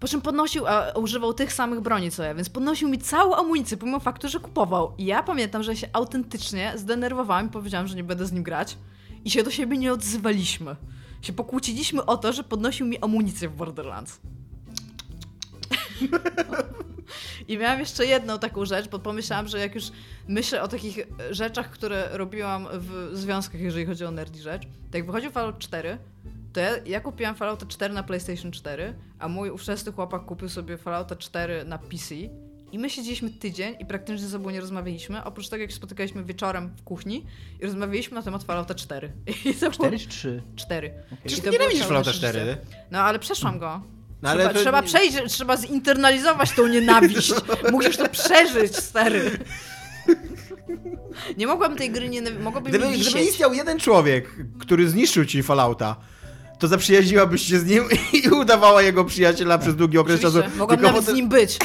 po 0.03 0.07
czym 0.07 0.21
podnosił, 0.21 0.67
a 0.67 0.91
używał 0.91 1.33
tych 1.33 1.53
samych 1.53 1.81
broni 1.81 2.11
co 2.11 2.23
ja, 2.23 2.35
więc 2.35 2.49
podnosił 2.49 2.89
mi 2.89 2.97
całą 2.97 3.35
amunicję, 3.35 3.77
pomimo 3.77 3.99
faktu, 3.99 4.29
że 4.29 4.39
kupował. 4.39 4.93
I 4.97 5.05
ja 5.05 5.23
pamiętam, 5.23 5.63
że 5.63 5.75
się 5.75 5.87
autentycznie 5.93 6.73
zdenerwowałam 6.75 7.45
i 7.45 7.49
powiedziałam, 7.49 7.87
że 7.87 7.95
nie 7.95 8.03
będę 8.03 8.25
z 8.25 8.31
nim 8.31 8.43
grać. 8.43 8.77
I 9.25 9.31
się 9.31 9.43
do 9.43 9.51
siebie 9.51 9.77
nie 9.77 9.93
odzywaliśmy. 9.93 10.75
Się 11.21 11.33
pokłóciliśmy 11.33 12.05
o 12.05 12.17
to, 12.17 12.33
że 12.33 12.43
podnosił 12.43 12.85
mi 12.85 12.97
amunicję 12.99 13.49
w 13.49 13.55
Borderlands. 13.55 14.19
I 17.47 17.57
miałam 17.57 17.79
jeszcze 17.79 18.05
jedną 18.05 18.39
taką 18.39 18.65
rzecz, 18.65 18.89
bo 18.89 18.99
pomyślałam, 18.99 19.47
że 19.47 19.59
jak 19.59 19.75
już 19.75 19.83
myślę 20.27 20.61
o 20.61 20.67
takich 20.67 20.99
rzeczach, 21.31 21.69
które 21.69 22.09
robiłam 22.11 22.67
w 22.73 23.09
związkach, 23.13 23.61
jeżeli 23.61 23.85
chodzi 23.85 24.05
o 24.05 24.11
nerdy 24.11 24.41
rzecz, 24.41 24.63
to 24.91 24.97
jak 24.97 25.05
wychodził 25.05 25.31
Fallout 25.31 25.59
4, 25.59 25.97
to 26.53 26.59
ja, 26.59 26.71
ja 26.85 26.99
kupiłam 26.99 27.35
Fallouta 27.35 27.65
4 27.65 27.93
na 27.93 28.03
PlayStation 28.03 28.51
4, 28.51 28.93
a 29.19 29.27
mój 29.27 29.49
ówczesny 29.49 29.91
chłopak 29.91 30.25
kupił 30.25 30.49
sobie 30.49 30.77
Fallouta 30.77 31.15
4 31.15 31.63
na 31.65 31.77
PC. 31.77 32.15
I 32.71 32.79
my 32.79 32.89
siedzieliśmy 32.89 33.29
tydzień 33.29 33.75
i 33.79 33.85
praktycznie 33.85 34.17
ze 34.17 34.29
sobą 34.29 34.49
nie 34.49 34.61
rozmawialiśmy, 34.61 35.23
oprócz 35.23 35.49
tego 35.49 35.61
jak 35.61 35.71
się 35.71 35.77
spotykaliśmy 35.77 36.23
wieczorem 36.23 36.69
w 36.77 36.83
kuchni 36.83 37.25
i 37.59 37.65
rozmawialiśmy 37.65 38.15
na 38.15 38.21
temat 38.21 38.43
Fallouta 38.43 38.75
4. 38.75 39.11
I 39.45 39.53
to 39.53 39.59
było... 39.59 39.71
4 39.71 39.99
czy 39.99 40.07
3? 40.07 40.41
4. 40.55 40.93
Czy 41.25 41.35
I 41.37 41.41
ty 41.41 41.49
nienawidzisz 41.49 41.85
Fallouta 41.85 42.09
nasze 42.09 42.19
4? 42.19 42.39
życie. 42.39 42.57
No 42.91 42.99
ale 42.99 43.19
przeszłam 43.19 43.59
go. 43.59 43.81
No, 44.21 44.29
ale 44.29 44.43
trzeba, 44.43 44.53
to- 44.53 44.59
trzeba 44.59 44.81
przejść, 44.81 45.17
trzeba 45.27 45.57
zinternalizować 45.57 46.51
tą 46.51 46.67
nienawiść. 46.67 47.33
Musisz 47.71 47.97
to 47.97 48.09
przeżyć, 48.09 48.75
stary. 48.75 49.39
Nie 51.37 51.47
mogłam 51.47 51.75
tej 51.75 51.91
gry 51.91 52.09
nie 52.09 52.21
mogłabym 52.21 52.71
Gdyby, 52.71 52.97
gdyby 52.97 53.21
istniał 53.21 53.53
jeden 53.53 53.79
człowiek, 53.79 54.29
który 54.59 54.89
zniszczył 54.89 55.25
ci 55.25 55.43
Fallouta, 55.43 55.95
to 56.63 56.67
zaprzyjaźniłabyś 56.67 57.41
się 57.41 57.59
z 57.59 57.65
nim 57.65 57.83
i 58.23 58.29
udawała 58.29 58.81
jego 58.81 59.05
przyjaciela 59.05 59.57
przez 59.57 59.75
długi 59.75 59.97
okres 59.97 60.21
czasu. 60.21 60.37
Mogłam 60.57 60.79
tylko 60.79 60.91
nawet 60.91 61.05
po 61.05 61.11
z 61.11 61.15
nim 61.15 61.29
być. 61.29 61.57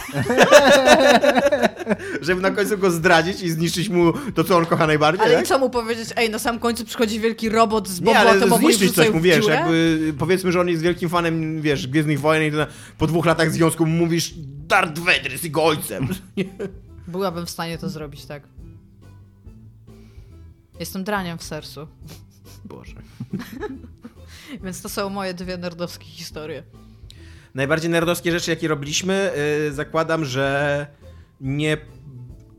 żeby 2.21 2.41
na 2.41 2.51
końcu 2.51 2.79
go 2.79 2.91
zdradzić 2.91 3.43
i 3.43 3.51
zniszczyć 3.51 3.89
mu 3.89 4.13
to, 4.35 4.45
co 4.45 4.57
on 4.57 4.67
kocha 4.67 4.87
najbardziej, 4.87 5.27
Ale 5.27 5.37
tak? 5.37 5.47
co 5.47 5.59
mu 5.59 5.71
powiedzieć? 5.71 6.09
Ej, 6.17 6.31
na 6.31 6.39
sam 6.39 6.59
końcu 6.59 6.85
przychodzi 6.85 7.21
wielki 7.21 7.49
robot 7.49 7.89
z 7.89 8.01
bombą 8.01 8.21
atomową 8.21 8.59
zniszczyć 8.59 8.95
coś 8.95 9.11
mu, 9.11 9.21
wiesz, 9.21 9.47
jakby 9.47 10.15
powiedzmy, 10.19 10.53
że 10.53 10.61
on 10.61 10.69
jest 10.69 10.83
wielkim 10.83 11.09
fanem, 11.09 11.63
wiesz, 11.63 11.87
Gwiezdnych 11.87 12.21
Wojen 12.21 12.55
i 12.55 12.57
po 12.99 13.07
dwóch 13.07 13.27
latach 13.27 13.53
związku 13.53 13.87
mówisz 13.87 14.35
Darth 14.69 14.99
Vader 14.99 15.33
jest 15.33 15.45
jego 15.45 15.65
ojcem. 15.65 16.09
Byłabym 17.09 17.47
w 17.47 17.51
stanie 17.51 17.79
to 17.79 17.89
zrobić, 17.89 18.27
tak. 18.27 18.43
Jestem 20.81 21.05
draniem 21.05 21.39
w 21.39 21.43
sercu. 21.43 21.87
Boże. 22.65 22.95
Więc 24.65 24.83
to 24.83 24.89
są 24.89 25.09
moje 25.11 25.35
dwie 25.35 25.57
nerdowskie 25.57 26.05
historie. 26.07 26.63
Najbardziej 27.55 27.91
nerdowskie 27.91 28.33
rzeczy, 28.33 28.51
jakie 28.51 28.69
robiliśmy, 28.69 29.31
yy, 29.65 29.73
zakładam, 29.73 30.25
że 30.25 30.87
nie 31.41 31.77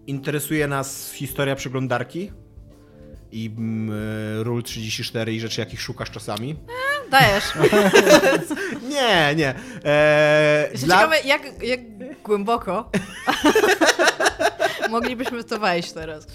interesuje 0.07 0.67
nas 0.67 1.11
historia 1.13 1.55
przeglądarki 1.55 2.31
i 3.31 3.51
mm, 3.57 3.97
y, 4.39 4.43
Rule 4.43 4.63
34 4.63 5.33
i 5.33 5.39
rzeczy, 5.39 5.61
jakich 5.61 5.81
szukasz 5.81 6.11
czasami. 6.11 6.55
Dajesz. 7.11 7.43
Nie, 8.89 9.35
nie. 9.35 9.55
Jestem 10.71 10.87
dla- 10.89 10.97
ciekawa, 10.97 11.17
jak, 11.17 11.63
jak 11.63 11.79
głęboko 12.23 12.91
moglibyśmy 14.89 15.43
w 15.43 15.45
to 15.45 15.59
wejść 15.59 15.91
teraz. 15.91 16.27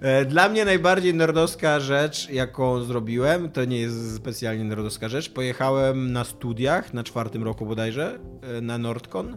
E, 0.00 0.24
Dla 0.24 0.48
mnie 0.48 0.64
najbardziej 0.64 1.14
nerdowska 1.14 1.80
rzecz, 1.80 2.30
jaką 2.30 2.82
zrobiłem, 2.84 3.50
to 3.50 3.64
nie 3.64 3.78
jest 3.80 4.16
specjalnie 4.16 4.64
nerdowska 4.64 5.08
rzecz. 5.08 5.30
Pojechałem 5.30 6.12
na 6.12 6.24
studiach 6.24 6.94
na 6.94 7.04
czwartym 7.04 7.44
roku 7.44 7.66
bodajże 7.66 8.18
e, 8.42 8.60
na 8.60 8.78
Nordcon. 8.78 9.36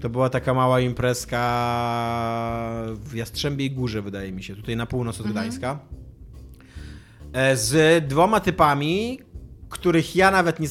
To 0.00 0.08
była 0.10 0.30
taka 0.30 0.54
mała 0.54 0.80
imprezka 0.80 1.40
w 2.94 3.14
Jastrzębiej 3.14 3.70
Górze, 3.70 4.02
wydaje 4.02 4.32
mi 4.32 4.42
się, 4.42 4.56
tutaj 4.56 4.76
na 4.76 4.86
północ 4.86 5.20
od 5.20 5.26
Gdańska. 5.26 5.78
E, 7.32 7.56
Z 7.56 8.04
dwoma 8.08 8.40
typami, 8.40 9.20
których 9.68 10.16
ja 10.16 10.30
nawet 10.30 10.60
nie 10.60 10.68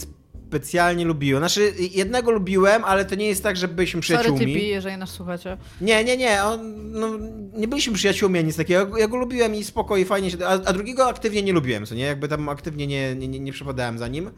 specjalnie 0.55 1.05
lubiłem. 1.05 1.39
Znaczy, 1.39 1.73
jednego 1.91 2.31
lubiłem, 2.31 2.83
ale 2.85 3.05
to 3.05 3.15
nie 3.15 3.27
jest 3.27 3.43
tak, 3.43 3.57
że 3.57 3.67
byliśmy 3.67 4.03
Sorry, 4.03 4.19
przyjaciółmi. 4.19 4.53
Tipi, 4.53 4.67
jeżeli 4.67 4.97
nas 4.97 5.09
słuchacie. 5.09 5.57
Nie, 5.81 6.03
nie, 6.03 6.17
nie. 6.17 6.43
On, 6.43 6.91
no, 6.91 7.09
nie 7.53 7.67
byliśmy 7.67 7.93
przyjaciółmi 7.93 8.43
nic 8.43 8.57
takiego. 8.57 8.97
Ja 8.97 9.07
go 9.07 9.17
lubiłem 9.17 9.55
i 9.55 9.63
spoko 9.63 9.97
i 9.97 10.05
fajnie 10.05 10.31
się. 10.31 10.37
A, 10.47 10.51
a 10.51 10.73
drugiego 10.73 11.07
aktywnie 11.07 11.43
nie 11.43 11.53
lubiłem, 11.53 11.85
co 11.85 11.95
nie? 11.95 12.03
Jakby 12.03 12.27
tam 12.27 12.49
aktywnie 12.49 12.87
nie, 12.87 13.15
nie, 13.15 13.27
nie, 13.27 13.39
nie 13.39 13.51
przepadałem 13.51 13.97
za 13.97 14.07
nim. 14.07 14.29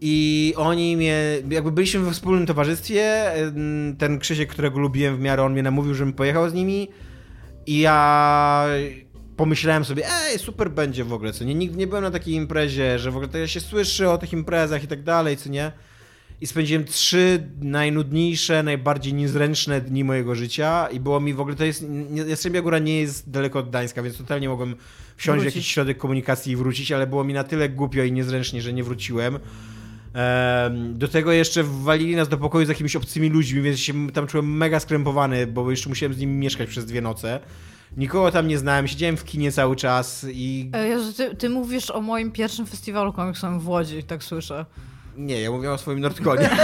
I 0.00 0.54
oni 0.56 0.96
mnie. 0.96 1.18
Jakby 1.50 1.72
byliśmy 1.72 2.00
we 2.00 2.10
wspólnym 2.10 2.46
towarzystwie. 2.46 3.32
Ten 3.98 4.18
Krzysiek, 4.18 4.48
którego 4.48 4.78
lubiłem 4.78 5.16
w 5.16 5.20
miarę, 5.20 5.42
on 5.42 5.52
mnie 5.52 5.62
namówił, 5.62 5.94
żebym 5.94 6.12
pojechał 6.12 6.50
z 6.50 6.54
nimi. 6.54 6.88
I 7.66 7.80
ja 7.80 8.66
pomyślałem 9.36 9.84
sobie, 9.84 10.04
ej, 10.10 10.38
super 10.38 10.70
będzie 10.70 11.04
w 11.04 11.12
ogóle, 11.12 11.32
co 11.32 11.44
nie? 11.44 11.54
Nigdy 11.54 11.76
nie 11.76 11.86
byłem 11.86 12.04
na 12.04 12.10
takiej 12.10 12.34
imprezie, 12.34 12.98
że 12.98 13.10
w 13.10 13.16
ogóle 13.16 13.28
to 13.28 13.46
się 13.46 13.60
słyszy 13.60 14.08
o 14.08 14.18
tych 14.18 14.32
imprezach 14.32 14.84
i 14.84 14.86
tak 14.86 15.02
dalej, 15.02 15.36
co 15.36 15.50
nie? 15.50 15.72
I 16.40 16.46
spędziłem 16.46 16.84
trzy 16.84 17.46
najnudniejsze, 17.60 18.62
najbardziej 18.62 19.14
niezręczne 19.14 19.80
dni 19.80 20.04
mojego 20.04 20.34
życia 20.34 20.88
i 20.88 21.00
było 21.00 21.20
mi 21.20 21.34
w 21.34 21.40
ogóle, 21.40 21.56
to 21.56 21.64
jest, 21.64 21.86
Jastrzębia 22.26 22.62
Góra 22.62 22.78
nie 22.78 23.00
jest 23.00 23.30
daleko 23.30 23.58
od 23.58 23.68
Gdańska, 23.68 24.02
więc 24.02 24.16
totalnie 24.18 24.48
mogłem 24.48 24.76
wsiąść 25.16 25.42
w 25.42 25.44
jakiś 25.44 25.66
środek 25.66 25.98
komunikacji 25.98 26.52
i 26.52 26.56
wrócić, 26.56 26.92
ale 26.92 27.06
było 27.06 27.24
mi 27.24 27.34
na 27.34 27.44
tyle 27.44 27.68
głupio 27.68 28.02
i 28.02 28.12
niezręcznie, 28.12 28.62
że 28.62 28.72
nie 28.72 28.84
wróciłem. 28.84 29.38
Em, 30.14 30.98
Do 30.98 31.08
tego 31.08 31.32
jeszcze 31.32 31.62
wwalili 31.62 32.16
nas 32.16 32.28
do 32.28 32.38
pokoju 32.38 32.66
z 32.66 32.68
jakimiś 32.68 32.96
obcymi 32.96 33.28
ludźmi, 33.28 33.62
więc 33.62 33.78
się 33.78 34.10
tam 34.10 34.26
czułem 34.26 34.56
mega 34.56 34.80
skrępowany, 34.80 35.46
bo 35.46 35.70
jeszcze 35.70 35.88
musiałem 35.88 36.14
z 36.14 36.18
nimi 36.18 36.32
mieszkać 36.34 36.68
przez 36.68 36.86
dwie 36.86 37.00
noce. 37.00 37.40
Nikogo 37.96 38.30
tam 38.30 38.48
nie 38.48 38.58
znałem, 38.58 38.88
siedziałem 38.88 39.16
w 39.16 39.24
kinie 39.24 39.52
cały 39.52 39.76
czas 39.76 40.26
i... 40.32 40.70
E, 40.72 40.88
Jezu, 40.88 41.12
ty, 41.12 41.36
ty 41.36 41.48
mówisz 41.50 41.90
o 41.90 42.00
moim 42.00 42.30
pierwszym 42.32 42.66
festiwalu 42.66 43.12
komiksowym 43.12 43.60
w 43.60 43.68
Łodzi, 43.68 44.02
tak 44.02 44.24
słyszę. 44.24 44.66
Nie, 45.16 45.40
ja 45.40 45.50
mówię 45.50 45.72
o 45.72 45.78
swoim 45.78 46.00
Nordconie. 46.00 46.50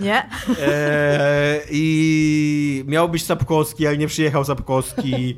Nie? 0.00 0.28
Eee, 0.62 1.60
I 1.70 2.84
miał 2.86 3.08
być 3.08 3.24
Sapkowski, 3.24 3.86
ale 3.86 3.98
nie 3.98 4.06
przyjechał 4.06 4.44
Sapkowski. 4.44 5.36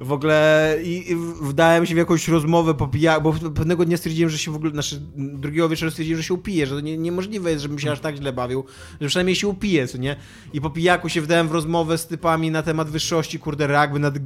W 0.00 0.12
ogóle 0.12 0.76
i, 0.82 1.12
i 1.12 1.16
wdałem 1.42 1.86
się 1.86 1.94
w 1.94 1.98
jakąś 1.98 2.28
rozmowę 2.28 2.74
po 2.74 2.86
pija- 2.86 3.22
bo 3.22 3.32
pewnego 3.32 3.84
dnia 3.84 3.96
stwierdziłem, 3.96 4.30
że 4.30 4.38
się 4.38 4.50
w 4.50 4.54
ogóle, 4.54 4.72
znaczy 4.72 5.00
drugiego 5.16 5.68
wieczoru 5.68 5.90
stwierdziłem, 5.90 6.22
że 6.22 6.28
się 6.28 6.34
upiję, 6.34 6.66
że 6.66 6.74
to 6.74 6.80
nie, 6.80 6.98
niemożliwe 6.98 7.50
jest, 7.50 7.62
żebym 7.62 7.78
się 7.78 7.92
aż 7.92 8.00
tak 8.00 8.16
źle 8.16 8.32
bawił, 8.32 8.64
że 9.00 9.08
przynajmniej 9.08 9.36
się 9.36 9.48
upiję, 9.48 9.88
co 9.88 9.98
nie? 9.98 10.16
I 10.52 10.60
po 10.60 10.70
pijaku 10.70 11.08
się 11.08 11.20
wdałem 11.20 11.48
w 11.48 11.52
rozmowę 11.52 11.98
z 11.98 12.06
typami 12.06 12.50
na 12.50 12.62
temat 12.62 12.90
wyższości, 12.90 13.38
kurde, 13.38 13.66
rugby 13.66 13.98
nad 13.98 14.16
e, 14.16 14.20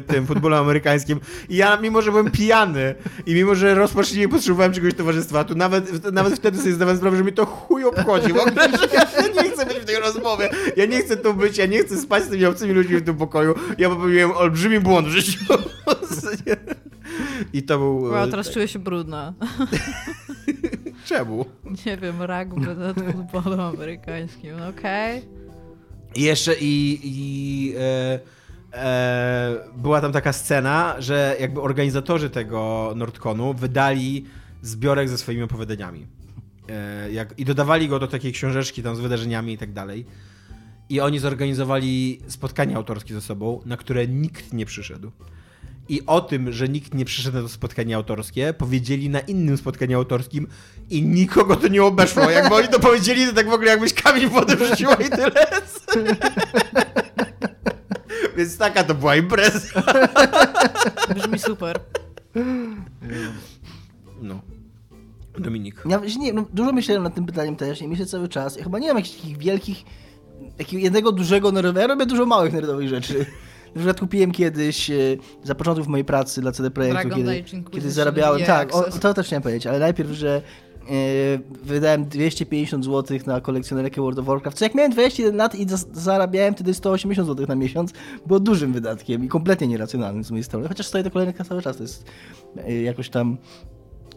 tym 0.00 0.26
futbolem 0.26 0.60
amerykańskim. 0.60 1.20
I 1.48 1.56
ja, 1.56 1.76
mimo 1.76 2.02
że 2.02 2.10
byłem 2.10 2.30
pijany 2.30 2.94
i 3.26 3.34
mimo, 3.34 3.54
że 3.54 3.74
rozpaczliwie 3.74 4.28
potrzebowałem 4.28 4.72
czegoś 4.72 4.94
towarzystwa, 4.94 5.44
to 5.44 5.54
nawet, 5.54 6.12
nawet 6.12 6.34
wtedy 6.34 6.58
sobie 6.58 6.72
zdawałem 6.72 6.98
sprawę, 6.98 7.16
że 7.16 7.24
mi 7.24 7.32
to 7.32 7.46
chuj 7.46 7.84
obchodzi, 7.84 8.32
w 8.32 8.36
ja 8.36 9.42
nie 9.42 9.50
chcę 9.50 9.66
być 9.66 9.76
w 9.78 9.84
tej 9.84 9.96
rozmowie, 9.96 10.50
ja 10.76 10.86
nie 10.86 10.98
chcę 11.00 11.16
tu 11.16 11.34
być, 11.34 11.58
ja 11.58 11.66
nie 11.66 11.78
chcę 11.78 11.96
spać 11.96 12.24
z 12.24 12.28
tymi 12.28 12.44
obcymi 12.44 12.72
ludźmi 12.72 12.96
w 12.96 13.04
tym 13.04 13.16
pokoju, 13.16 13.54
ja 13.78 13.88
popełniłem 13.88 14.30
olbrzymi 14.32 14.80
błąd 14.88 15.08
w 15.08 15.10
życiu. 15.10 15.44
I 17.52 17.62
to 17.62 17.78
był... 17.78 18.02
Wow, 18.02 18.30
teraz 18.30 18.50
czuję 18.50 18.68
się 18.68 18.78
brudna. 18.78 19.34
Czemu? 21.08 21.44
Nie 21.86 21.96
wiem, 21.96 22.22
rugby 22.22 22.74
nad 22.74 22.96
futbolem 23.12 23.60
amerykańskim, 23.60 24.54
okej. 24.70 25.22
I 26.14 26.22
jeszcze 26.22 26.54
i... 26.60 27.00
i 27.02 27.74
e, 27.78 28.20
e, 28.74 29.54
była 29.76 30.00
tam 30.00 30.12
taka 30.12 30.32
scena, 30.32 30.94
że 30.98 31.36
jakby 31.40 31.60
organizatorzy 31.60 32.30
tego 32.30 32.92
Nordconu 32.96 33.54
wydali 33.54 34.24
zbiorek 34.62 35.08
ze 35.08 35.18
swoimi 35.18 35.42
opowiadaniami. 35.42 36.06
E, 36.68 37.12
jak, 37.12 37.38
I 37.38 37.44
dodawali 37.44 37.88
go 37.88 37.98
do 37.98 38.06
takiej 38.06 38.32
książeczki 38.32 38.82
tam 38.82 38.96
z 38.96 39.00
wydarzeniami 39.00 39.52
i 39.52 39.58
tak 39.58 39.72
dalej. 39.72 40.06
I 40.88 41.00
oni 41.00 41.18
zorganizowali 41.18 42.20
spotkanie 42.28 42.76
autorskie 42.76 43.14
ze 43.14 43.20
sobą, 43.20 43.60
na 43.66 43.76
które 43.76 44.06
nikt 44.06 44.52
nie 44.52 44.66
przyszedł. 44.66 45.10
I 45.88 46.06
o 46.06 46.20
tym, 46.20 46.52
że 46.52 46.68
nikt 46.68 46.94
nie 46.94 47.04
przyszedł 47.04 47.36
na 47.36 47.42
to 47.42 47.48
spotkanie 47.48 47.96
autorskie, 47.96 48.54
powiedzieli 48.58 49.10
na 49.10 49.20
innym 49.20 49.56
spotkaniu 49.56 49.98
autorskim 49.98 50.46
i 50.90 51.02
nikogo 51.02 51.56
to 51.56 51.68
nie 51.68 51.82
obeszło. 51.82 52.30
Jakby 52.30 52.54
oni 52.54 52.68
to 52.68 52.80
powiedzieli, 52.80 53.26
to 53.26 53.32
tak 53.32 53.48
w 53.48 53.52
ogóle 53.52 53.70
jakbyś 53.70 53.94
kamień 53.94 54.28
w 54.28 54.32
wodę 54.32 54.56
wrzuciła 54.56 54.94
i 54.94 55.10
tyle. 55.10 55.46
Więc 58.36 58.58
taka 58.58 58.84
to 58.84 58.94
była 58.94 59.16
impreza. 59.16 59.82
Brzmi 61.14 61.38
super. 61.38 61.80
No. 64.22 64.40
Dominik. 65.38 65.82
Ja 65.88 66.00
nie, 66.18 66.32
no, 66.32 66.44
dużo 66.52 66.72
myślałem 66.72 67.02
nad 67.02 67.14
tym 67.14 67.26
pytaniem 67.26 67.56
też 67.56 67.82
i 67.82 67.88
myślę 67.88 68.06
cały 68.06 68.28
czas. 68.28 68.56
Ja 68.56 68.64
chyba 68.64 68.78
nie 68.78 68.88
mam 68.88 68.96
jakichś 68.96 69.16
takich 69.16 69.38
wielkich, 69.38 69.84
takiego 70.58 70.82
jednego 70.82 71.12
dużego 71.12 71.52
nerdowa. 71.52 71.80
Ja 71.80 71.86
robię 71.86 72.06
dużo 72.06 72.26
małych 72.26 72.52
nerdowych 72.52 72.88
rzeczy. 72.88 73.26
Na 73.66 73.74
przykład 73.74 74.00
kupiłem 74.00 74.32
kiedyś 74.32 74.90
e, 74.90 74.94
za 75.44 75.54
początków 75.54 75.88
mojej 75.88 76.04
pracy 76.04 76.40
dla 76.40 76.52
CD 76.52 76.70
Projektu, 76.70 77.08
kiedy, 77.08 77.44
kiedy 77.70 77.90
zarabiałem. 77.90 78.42
Tak, 78.42 78.74
o, 78.74 78.82
to 78.82 79.14
też 79.14 79.26
chciałem 79.26 79.42
powiedzieć, 79.42 79.66
ale 79.66 79.78
najpierw, 79.78 80.10
że 80.10 80.42
e, 80.90 80.92
wydałem 81.62 82.04
250 82.04 82.84
zł 82.84 83.18
na 83.26 83.40
kolekcjonerkę 83.40 84.00
World 84.00 84.18
of 84.18 84.26
Warcraft. 84.26 84.58
Co 84.58 84.64
jak 84.64 84.74
miałem 84.74 84.92
21 84.92 85.36
lat 85.36 85.54
i 85.54 85.66
zarabiałem 85.92 86.54
wtedy 86.54 86.74
180 86.74 87.28
zł 87.28 87.46
na 87.48 87.54
miesiąc, 87.54 87.92
było 88.26 88.40
dużym 88.40 88.72
wydatkiem 88.72 89.24
i 89.24 89.28
kompletnie 89.28 89.68
nieracjonalnym 89.68 90.24
z 90.24 90.30
mojej 90.30 90.44
strony. 90.44 90.68
Chociaż 90.68 90.86
stoi 90.86 91.04
to 91.04 91.10
kolejny 91.10 91.32
cały 91.48 91.62
czas, 91.62 91.76
to 91.76 91.82
jest 91.82 92.04
e, 92.56 92.82
jakoś 92.82 93.08
tam 93.08 93.36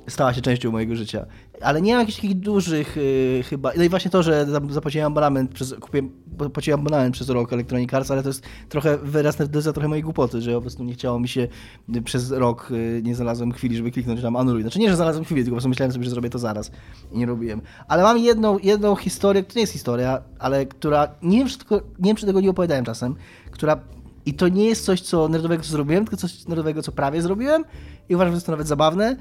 stała 0.07 0.33
się 0.33 0.41
częścią 0.41 0.71
mojego 0.71 0.95
życia. 0.95 1.25
Ale 1.61 1.81
nie 1.81 1.91
jakichś 1.91 2.15
takich 2.15 2.39
dużych 2.39 2.97
y, 2.97 3.43
chyba. 3.49 3.71
No 3.77 3.83
i 3.83 3.89
właśnie 3.89 4.11
to, 4.11 4.23
że 4.23 4.47
zapłaciłem 4.69 5.07
abonament 5.07 5.51
przez, 5.51 5.75
kupiłem, 5.79 6.09
płaciłem 6.53 6.79
abonament 6.79 7.15
przez 7.15 7.29
rok 7.29 7.53
Electronic 7.53 7.93
Arts, 7.93 8.11
ale 8.11 8.23
to 8.23 8.29
jest 8.29 8.43
trochę 8.69 8.97
wyraz 8.97 9.39
nerdyza, 9.39 9.73
trochę 9.73 9.87
mojej 9.87 10.03
głupoty, 10.03 10.41
że 10.41 10.53
po 10.53 10.61
prostu 10.61 10.83
nie 10.83 10.93
chciało 10.93 11.19
mi 11.19 11.27
się 11.27 11.47
y, 11.95 12.01
przez 12.01 12.31
rok, 12.31 12.71
y, 12.71 13.01
nie 13.03 13.15
znalazłem 13.15 13.51
chwili, 13.51 13.77
żeby 13.77 13.91
kliknąć 13.91 14.21
tam 14.21 14.35
anuluj. 14.35 14.61
Znaczy 14.61 14.79
nie, 14.79 14.89
że 14.89 14.95
znalazłem 14.95 15.25
chwili, 15.25 15.41
tylko 15.41 15.51
po 15.51 15.55
prostu 15.55 15.69
myślałem 15.69 15.91
sobie, 15.91 16.05
że 16.05 16.11
zrobię 16.11 16.29
to 16.29 16.39
zaraz 16.39 16.71
i 17.11 17.17
nie 17.17 17.25
robiłem. 17.25 17.61
Ale 17.87 18.03
mam 18.03 18.17
jedną, 18.17 18.57
jedną 18.59 18.95
historię, 18.95 19.43
to 19.43 19.53
nie 19.55 19.61
jest 19.61 19.73
historia, 19.73 20.21
ale 20.39 20.65
która, 20.65 21.07
nie 21.21 21.37
wiem, 21.37 21.47
czy, 21.47 21.57
nie 21.99 22.09
wiem, 22.09 22.15
czy 22.15 22.25
tego 22.25 22.41
nie 22.41 22.49
opowiadałem 22.49 22.85
czasem, 22.85 23.15
która 23.51 23.79
i 24.25 24.33
to 24.33 24.47
nie 24.47 24.65
jest 24.65 24.85
coś, 24.85 25.01
co 25.01 25.27
nerdowego, 25.27 25.63
co 25.63 25.71
zrobiłem, 25.71 26.05
tylko 26.05 26.17
coś 26.17 26.47
nerdowego, 26.47 26.81
co 26.81 26.91
prawie 26.91 27.21
zrobiłem 27.21 27.63
i 28.09 28.15
uważam, 28.15 28.31
że 28.31 28.35
jest 28.35 28.45
to 28.45 28.51
nawet 28.51 28.67
zabawne. 28.67 29.15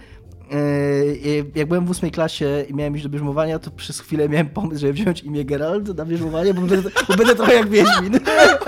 Yy, 0.51 1.44
Jak 1.55 1.68
byłem 1.68 1.86
w 1.86 1.90
ósmej 1.90 2.11
klasie 2.11 2.64
i 2.68 2.74
miałem 2.74 2.94
iść 2.94 3.05
do 3.05 3.11
bierzmowania, 3.11 3.59
to 3.59 3.70
przez 3.70 4.01
chwilę 4.01 4.28
miałem 4.28 4.48
pomysł, 4.48 4.80
żeby 4.80 4.92
wziąć 4.92 5.22
imię 5.22 5.44
Geralt 5.44 5.96
na 5.96 6.05
bierzmowanie, 6.05 6.55
bo 6.55 6.61
będę, 6.61 6.90
bo 7.09 7.14
będę 7.14 7.34
trochę 7.34 7.55
jak 7.55 7.68
Wiedźmin. 7.68 8.12
Fuck! 8.12 8.64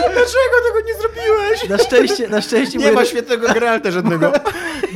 Dlaczego 0.00 0.56
tego 0.66 0.80
nie 0.86 0.94
zrobiłeś? 0.94 1.68
Na 1.68 1.78
szczęście, 1.78 2.28
na 2.28 2.40
szczęście 2.40 2.78
Nie 2.78 2.92
ma 2.92 3.04
świetnego 3.04 3.48
Geralta 3.54 3.90
żadnego. 3.90 4.32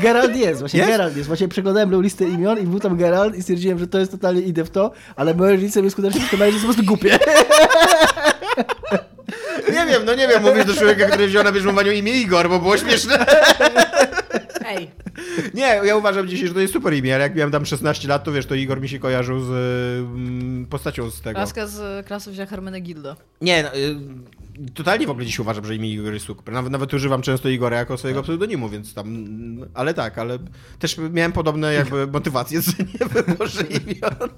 Geralt 0.03 0.37
jest, 0.37 0.61
właśnie 0.61 0.79
Jest? 0.79 0.91
Geralt 0.91 1.17
jest. 1.17 1.27
Właśnie 1.27 1.49
przeglądałem 1.49 2.03
listę 2.03 2.25
imion 2.25 2.59
i 2.59 2.67
był 2.67 2.81
tam 2.81 2.97
Geralt 2.97 3.37
i 3.37 3.43
stwierdziłem, 3.43 3.79
że 3.79 3.87
to 3.87 3.99
jest 3.99 4.11
totalnie 4.11 4.41
idę 4.41 4.65
w 4.65 4.71
to, 4.71 4.91
ale 5.17 5.35
moje 5.35 5.53
rodzice 5.53 5.81
mnie 5.83 5.91
skutecznie 5.91 6.21
przekonali, 6.21 6.53
że 6.53 6.57
jest 6.57 6.67
po 6.67 6.73
prostu 6.73 6.87
głupie. 6.89 7.19
Nie 9.69 9.87
wiem, 9.87 10.03
no 10.07 10.15
nie 10.15 10.29
wiem, 10.29 10.43
mówisz 10.43 10.65
do 10.65 10.75
człowieka, 10.75 11.07
który 11.07 11.27
wziął 11.27 11.45
na 11.45 11.53
bierzmowaniu 11.53 11.93
imię 11.93 12.13
Igor, 12.13 12.49
bo 12.49 12.59
było 12.59 12.77
śmieszne. 12.77 13.27
Ej, 14.69 14.91
Nie, 15.55 15.81
ja 15.85 15.97
uważam 15.97 16.29
dzisiaj, 16.29 16.49
że 16.49 16.55
to 16.55 16.61
jest 16.61 16.73
super 16.73 16.95
imię, 16.95 17.15
ale 17.15 17.25
jak 17.25 17.35
miałem 17.35 17.53
tam 17.53 17.67
16 17.67 18.09
lat, 18.09 18.25
to 18.25 18.33
wiesz, 18.33 18.47
to 18.47 18.55
Igor 18.55 18.81
mi 18.81 18.89
się 18.89 18.99
kojarzył 18.99 19.41
z 19.41 19.51
mm, 20.01 20.67
postacią 20.67 21.11
z 21.11 21.21
tego. 21.21 21.41
laska 21.41 21.67
z 21.67 22.07
klasy 22.07 22.31
wzięła 22.31 22.47
Hermenegildo. 22.47 23.17
Nie, 23.41 23.63
no, 23.63 23.77
y, 23.77 23.97
totalnie 24.75 25.07
w 25.07 25.11
ogóle 25.11 25.27
dziś 25.27 25.39
uważam, 25.39 25.65
że 25.65 25.75
imię 25.75 25.93
Igor 25.93 26.13
jest 26.13 26.27
super. 26.27 26.55
Nawet, 26.55 26.73
nawet 26.73 26.95
używam 26.95 27.23
często 27.23 27.49
Igora 27.49 27.77
jako 27.77 27.99
swojego 27.99 28.23
pseudonimu, 28.23 28.69
więc 28.69 28.95
tam, 28.95 29.27
ale 29.75 29.95
tak, 29.95 30.19
ale 30.19 30.39
też 30.79 30.97
miałem 31.13 31.33
podobne 31.33 31.75
jakby 31.75 32.07
motywacje, 32.07 32.63
że 32.67 32.73
nie 32.79 33.07
wyboże 33.07 33.63
imion. 33.63 34.29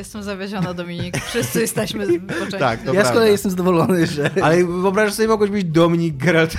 Jestem 0.00 0.22
zawiedziona, 0.22 0.74
Dominik. 0.74 1.16
Wszyscy 1.24 1.60
jesteśmy 1.60 2.06
zboczeni. 2.06 2.58
Tak, 2.58 2.82
to 2.82 2.86
ja 2.86 2.90
z 2.92 2.94
prawda. 2.94 3.12
kolei 3.12 3.30
jestem 3.32 3.50
zadowolony, 3.50 4.06
że... 4.06 4.30
Ale 4.42 4.64
wyobrażasz 4.64 5.14
sobie, 5.14 5.28
mogłeś 5.28 5.50
być 5.50 5.64
Dominik 5.64 6.16
Geralt 6.16 6.52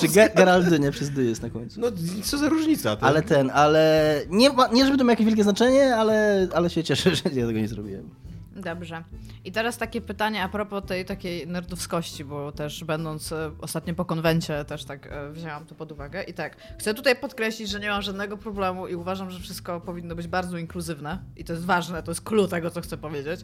Czy. 0.00 0.06
Ge- 0.08 0.34
Geraldynie 0.36 0.90
przez 0.90 1.10
D 1.10 1.24
jest 1.24 1.42
na 1.42 1.50
końcu. 1.50 1.80
No, 1.80 1.86
co 2.22 2.38
za 2.38 2.48
różnica. 2.48 2.96
To... 2.96 3.06
Ale 3.06 3.22
ten, 3.22 3.50
ale 3.54 4.14
nie, 4.28 4.50
nie 4.72 4.84
żeby 4.84 4.98
to 4.98 5.04
miało 5.04 5.10
jakieś 5.10 5.26
wielkie 5.26 5.42
znaczenie, 5.42 5.96
ale, 5.96 6.48
ale 6.54 6.70
się 6.70 6.84
cieszę, 6.84 7.14
że 7.14 7.22
ja 7.24 7.46
tego 7.46 7.60
nie 7.60 7.68
zrobiłem. 7.68 8.08
Dobrze. 8.56 9.04
I 9.44 9.52
teraz 9.52 9.78
takie 9.78 10.00
pytanie 10.00 10.42
a 10.42 10.48
propos 10.48 10.84
tej 10.86 11.04
takiej 11.04 11.46
nerdowskości, 11.46 12.24
bo 12.24 12.52
też 12.52 12.84
będąc 12.84 13.32
e, 13.32 13.50
ostatnio 13.60 13.94
po 13.94 14.04
konwencie 14.04 14.64
też 14.64 14.84
tak 14.84 15.06
e, 15.06 15.30
wzięłam 15.30 15.66
to 15.66 15.74
pod 15.74 15.92
uwagę. 15.92 16.22
I 16.22 16.34
tak, 16.34 16.56
chcę 16.78 16.94
tutaj 16.94 17.16
podkreślić, 17.16 17.68
że 17.68 17.80
nie 17.80 17.88
mam 17.88 18.02
żadnego 18.02 18.36
problemu 18.36 18.88
i 18.88 18.94
uważam, 18.94 19.30
że 19.30 19.40
wszystko 19.40 19.80
powinno 19.80 20.14
być 20.14 20.26
bardzo 20.26 20.58
inkluzywne. 20.58 21.18
I 21.36 21.44
to 21.44 21.52
jest 21.52 21.64
ważne, 21.64 22.02
to 22.02 22.10
jest 22.10 22.20
clue 22.24 22.48
tego, 22.48 22.70
co 22.70 22.80
chcę 22.80 22.96
powiedzieć. 22.96 23.40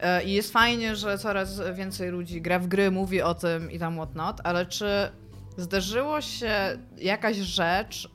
E, 0.00 0.24
I 0.24 0.32
jest 0.32 0.52
fajnie, 0.52 0.96
że 0.96 1.18
coraz 1.18 1.60
więcej 1.74 2.10
ludzi 2.10 2.42
gra 2.42 2.58
w 2.58 2.66
gry, 2.66 2.90
mówi 2.90 3.22
o 3.22 3.34
tym 3.34 3.70
i 3.70 3.78
tam 3.78 3.94
whatnot, 3.94 4.40
ale 4.44 4.66
czy 4.66 5.10
zdarzyło 5.56 6.20
się 6.20 6.78
jakaś 6.96 7.36
rzecz... 7.36 8.08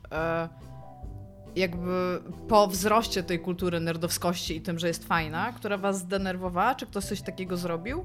Jakby 1.56 2.20
po 2.48 2.66
wzroście 2.66 3.22
tej 3.22 3.38
kultury 3.40 3.80
nerdowskości 3.80 4.56
i 4.56 4.60
tym, 4.60 4.78
że 4.78 4.88
jest 4.88 5.04
fajna, 5.04 5.52
która 5.52 5.78
was 5.78 5.98
zdenerwowała? 5.98 6.74
Czy 6.74 6.86
ktoś 6.86 7.04
coś 7.04 7.22
takiego 7.22 7.56
zrobił? 7.56 8.04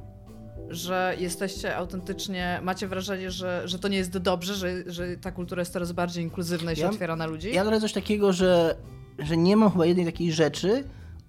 Że 0.69 1.15
jesteście 1.19 1.77
autentycznie, 1.77 2.59
macie 2.63 2.87
wrażenie, 2.87 3.31
że, 3.31 3.61
że 3.65 3.79
to 3.79 3.87
nie 3.87 3.97
jest 3.97 4.17
dobrze, 4.17 4.53
że, 4.55 4.69
że 4.91 5.17
ta 5.17 5.31
kultura 5.31 5.61
jest 5.61 5.73
coraz 5.73 5.91
bardziej 5.91 6.23
inkluzywna 6.23 6.71
i 6.71 6.75
się 6.75 6.81
Ja- 6.81 6.89
otwiera 6.89 7.15
na 7.15 7.25
ludzi? 7.25 7.53
Ja 7.53 7.63
mam 7.63 7.81
coś 7.81 7.93
takiego, 7.93 8.33
że, 8.33 8.75
że 9.19 9.37
nie 9.37 9.57
mam 9.57 9.71
chyba 9.71 9.85
jednej 9.85 10.05
takiej 10.05 10.31
rzeczy, 10.31 10.83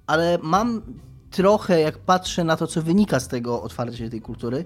ale 0.06 0.38
mam 0.42 0.82
trochę, 1.30 1.80
jak 1.80 1.98
patrzę 1.98 2.44
na 2.44 2.56
to, 2.56 2.66
co 2.66 2.82
wynika 2.82 3.20
z 3.20 3.28
tego 3.28 3.62
otwarcia 3.62 3.96
się 3.96 4.10
tej 4.10 4.20
kultury, 4.20 4.64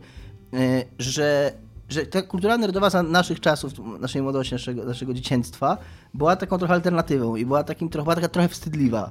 e, 0.55 0.85
że, 0.99 1.53
że 1.93 2.07
ta 2.07 2.23
kultura 2.23 2.59
nerdowa 2.59 3.03
naszych 3.03 3.41
czasów, 3.41 3.73
naszej 4.01 4.23
młodości, 4.23 4.55
naszego, 4.55 4.85
naszego 4.85 5.15
dzieciństwa, 5.15 5.79
była 6.15 6.37
taką 6.37 6.59
trochę 6.59 6.75
alternatywą 6.75 7.37
i 7.37 7.47
była, 7.47 7.65
takim, 7.65 7.89
trochę, 7.89 8.05
była 8.05 8.15
taka 8.15 8.29
trochę 8.29 8.49
wstydliwa. 8.49 9.11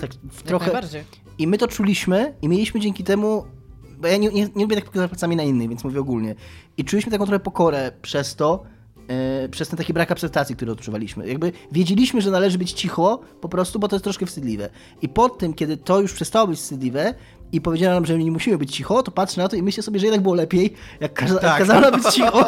Tak, 0.00 0.10
w 0.12 0.36
Jak 0.36 0.46
trochę. 0.46 0.82
I 1.38 1.46
my 1.46 1.58
to 1.58 1.68
czuliśmy 1.68 2.34
i 2.42 2.48
mieliśmy 2.48 2.80
dzięki 2.80 3.04
temu, 3.04 3.44
bo 3.98 4.08
ja 4.08 4.16
nie, 4.16 4.28
nie, 4.28 4.48
nie 4.56 4.62
lubię 4.62 4.76
tak 4.76 4.84
pokazać 4.84 5.10
palcami 5.10 5.36
na 5.36 5.42
innych, 5.42 5.68
więc 5.68 5.84
mówię 5.84 6.00
ogólnie. 6.00 6.34
I 6.76 6.84
czuliśmy 6.84 7.12
taką 7.12 7.26
trochę 7.26 7.40
pokorę 7.40 7.92
przez 8.02 8.36
to, 8.36 8.62
e, 9.08 9.48
przez 9.48 9.68
ten 9.68 9.76
taki 9.76 9.92
brak 9.92 10.12
akceptacji, 10.12 10.56
który 10.56 10.72
odczuwaliśmy. 10.72 11.28
Jakby 11.28 11.52
wiedzieliśmy, 11.72 12.20
że 12.20 12.30
należy 12.30 12.58
być 12.58 12.72
cicho 12.72 13.20
po 13.40 13.48
prostu, 13.48 13.78
bo 13.78 13.88
to 13.88 13.96
jest 13.96 14.04
troszkę 14.04 14.26
wstydliwe. 14.26 14.70
I 15.02 15.08
po 15.08 15.28
tym, 15.28 15.54
kiedy 15.54 15.76
to 15.76 16.00
już 16.00 16.12
przestało 16.12 16.46
być 16.46 16.58
wstydliwe 16.58 17.14
i 17.52 17.60
powiedziano 17.60 17.94
nam, 17.94 18.06
że 18.06 18.18
nie 18.18 18.30
musimy 18.32 18.58
być 18.58 18.76
cicho, 18.76 19.02
to 19.02 19.10
patrzę 19.10 19.40
na 19.42 19.48
to 19.48 19.56
i 19.56 19.62
myślę 19.62 19.82
sobie, 19.82 20.00
że 20.00 20.06
jednak 20.06 20.22
było 20.22 20.34
lepiej, 20.34 20.72
jak, 21.00 21.20
kaza- 21.22 21.38
Tak. 21.38 21.58
kazano 21.58 21.90
nam 21.90 22.00
być 22.02 22.14
cicho. 22.14 22.44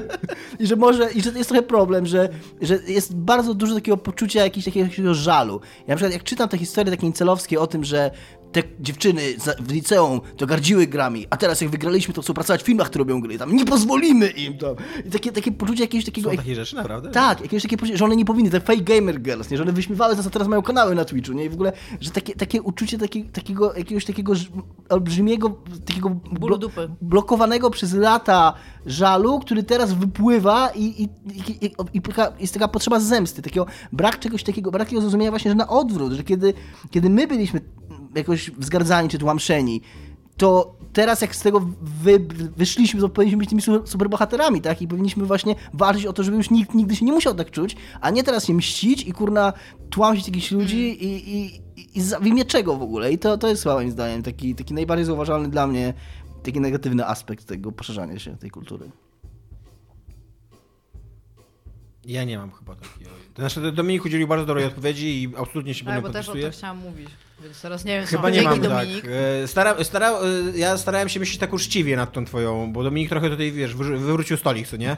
I 0.60 0.66
że 0.66 0.76
może, 0.76 1.12
i 1.12 1.22
że 1.22 1.32
to 1.32 1.38
jest 1.38 1.50
trochę 1.50 1.62
problem, 1.62 2.06
że, 2.06 2.28
że 2.62 2.78
jest 2.86 3.16
bardzo 3.16 3.54
dużo 3.54 3.74
takiego 3.74 3.96
poczucia 3.96 4.44
jakiegoś 4.44 4.64
takiego, 4.64 4.86
jakiegoś 4.86 5.16
żalu. 5.16 5.60
Ja 5.86 5.92
na 5.92 5.96
przykład 5.96 6.12
jak 6.12 6.22
czytam 6.24 6.48
te 6.48 6.58
historie 6.58 6.90
takie 6.92 7.06
incelowskie 7.06 7.60
o 7.60 7.66
tym, 7.66 7.84
że 7.84 8.10
te 8.52 8.62
dziewczyny 8.80 9.22
w 9.60 9.72
liceum 9.72 10.20
to 10.36 10.46
gardziły 10.46 10.86
grami, 10.86 11.26
a 11.30 11.36
teraz 11.36 11.60
jak 11.60 11.70
wygraliśmy, 11.70 12.14
to 12.14 12.22
chcą 12.22 12.34
pracować 12.34 12.62
w 12.62 12.66
filmach, 12.66 12.86
które 12.86 13.00
robią 13.00 13.20
gry. 13.20 13.38
Tam 13.38 13.56
nie 13.56 13.64
pozwolimy 13.64 14.28
im 14.28 14.58
tam. 14.58 14.74
I 15.06 15.10
takie, 15.10 15.32
takie 15.32 15.52
poczucie 15.52 15.82
jakiegoś 15.82 16.04
takiego... 16.04 16.30
Są 16.30 16.36
takie 16.36 16.54
rzeczy, 16.54 16.76
naprawdę? 16.76 17.10
Tak, 17.10 17.40
jakieś 17.40 17.62
takie 17.62 17.76
poczucie, 17.76 17.98
że 17.98 18.04
one 18.04 18.16
nie 18.16 18.24
powinny, 18.24 18.50
te 18.50 18.60
fake 18.60 18.80
gamer 18.80 19.20
girls, 19.22 19.50
nie? 19.50 19.56
że 19.56 19.62
one 19.62 19.72
wyśmiewały 19.72 20.16
nas, 20.16 20.26
a 20.26 20.30
teraz 20.30 20.48
mają 20.48 20.62
kanały 20.62 20.94
na 20.94 21.04
Twitchu, 21.04 21.32
nie? 21.32 21.44
I 21.44 21.48
w 21.48 21.54
ogóle, 21.54 21.72
że 22.00 22.10
takie, 22.10 22.34
takie 22.34 22.62
uczucie 22.62 22.98
taki, 22.98 23.24
takiego, 23.24 23.74
jakiegoś 23.74 24.04
takiego 24.04 24.32
olbrzymiego, 24.88 25.56
takiego 25.86 26.10
Bólu 26.10 26.58
dupy. 26.58 26.90
blokowanego 27.02 27.70
przez 27.70 27.94
lata 27.94 28.54
żalu, 28.86 29.40
który 29.40 29.62
teraz 29.62 29.92
wypływa 29.92 30.68
i, 30.68 30.84
i, 30.84 31.08
i, 31.62 31.66
i, 31.66 31.74
i 31.94 32.02
taka- 32.02 32.32
jest 32.40 32.54
taka 32.54 32.68
potrzeba 32.68 33.00
zemsty, 33.00 33.42
takiego, 33.42 33.66
brak 33.92 34.18
czegoś 34.18 34.42
takiego, 34.42 34.70
brak 34.70 34.86
takiego 34.86 35.00
zrozumienia 35.00 35.30
właśnie, 35.30 35.50
że 35.50 35.54
na 35.54 35.68
odwrót, 35.68 36.12
że 36.12 36.24
kiedy, 36.24 36.54
kiedy 36.90 37.10
my 37.10 37.26
byliśmy 37.26 37.60
jakoś 38.16 38.50
wzgardzani 38.50 39.08
czy 39.08 39.18
tłamszeni, 39.18 39.80
to 40.36 40.76
teraz 40.92 41.20
jak 41.20 41.36
z 41.36 41.40
tego 41.40 41.60
wy, 41.82 42.18
wyszliśmy, 42.56 43.00
to 43.00 43.08
powinniśmy 43.08 43.38
być 43.38 43.48
tymi 43.48 43.62
su- 43.62 43.86
superbohaterami, 43.86 44.60
tak? 44.60 44.82
I 44.82 44.88
powinniśmy 44.88 45.24
właśnie 45.24 45.54
walczyć 45.74 46.06
o 46.06 46.12
to, 46.12 46.22
żeby 46.22 46.36
już 46.36 46.50
nikt 46.50 46.74
nigdy 46.74 46.96
się 46.96 47.04
nie 47.04 47.12
musiał 47.12 47.34
tak 47.34 47.50
czuć, 47.50 47.76
a 48.00 48.10
nie 48.10 48.22
teraz 48.24 48.46
się 48.46 48.54
mścić 48.54 49.02
i 49.02 49.12
kurna 49.12 49.52
tłamsić 49.90 50.26
jakichś 50.26 50.50
ludzi 50.50 51.04
i, 51.04 51.30
i, 51.36 51.56
i, 51.76 51.98
i 51.98 52.00
za, 52.02 52.20
w 52.20 52.26
imię 52.26 52.44
czego 52.44 52.76
w 52.76 52.82
ogóle. 52.82 53.12
I 53.12 53.18
to, 53.18 53.38
to 53.38 53.48
jest 53.48 53.64
moim 53.66 53.90
zdaniem 53.90 54.22
taki, 54.22 54.54
taki 54.54 54.74
najbardziej 54.74 55.04
zauważalny 55.06 55.48
dla 55.48 55.66
mnie 55.66 55.94
taki 56.42 56.60
negatywny 56.60 57.06
aspekt 57.06 57.46
tego 57.46 57.72
poszerzania 57.72 58.18
się 58.18 58.36
tej 58.36 58.50
kultury. 58.50 58.90
Ja 62.04 62.24
nie 62.24 62.38
mam 62.38 62.50
chyba 62.52 62.74
takiego. 62.74 63.10
Znaczy, 63.36 63.72
Dominik 63.72 64.04
udzielił 64.04 64.28
bardzo 64.28 64.46
dobrej 64.46 64.64
odpowiedzi 64.66 65.22
i 65.22 65.36
absolutnie 65.36 65.74
się 65.74 65.84
Tak, 65.84 65.94
będę 65.94 66.08
bo 66.08 66.12
też 66.12 66.26
o 66.28 66.32
podpisuję. 66.32 66.52
to 66.52 66.58
chciałam 66.58 66.78
mówić. 66.78 67.08
Więc 67.42 67.60
teraz 67.60 67.84
nie 67.84 67.96
wiem, 67.98 68.06
Chyba 68.06 68.22
co 68.22 68.30
nie 68.30 68.42
mam 68.42 68.60
tak. 68.60 68.70
Dominik. 68.70 69.04
E, 69.44 69.48
Stara, 69.48 69.84
stara, 69.84 70.10
e, 70.10 70.58
ja 70.58 70.78
starałem 70.78 71.08
się 71.08 71.20
myśleć 71.20 71.38
tak 71.38 71.52
uczciwie 71.52 71.96
nad 71.96 72.12
tą 72.12 72.24
twoją, 72.24 72.72
bo 72.72 72.82
Dominik 72.82 73.08
trochę 73.08 73.30
tutaj, 73.30 73.52
wiesz, 73.52 73.74
wywrócił 73.74 74.36
stolik, 74.36 74.68
co 74.68 74.76
nie? 74.76 74.96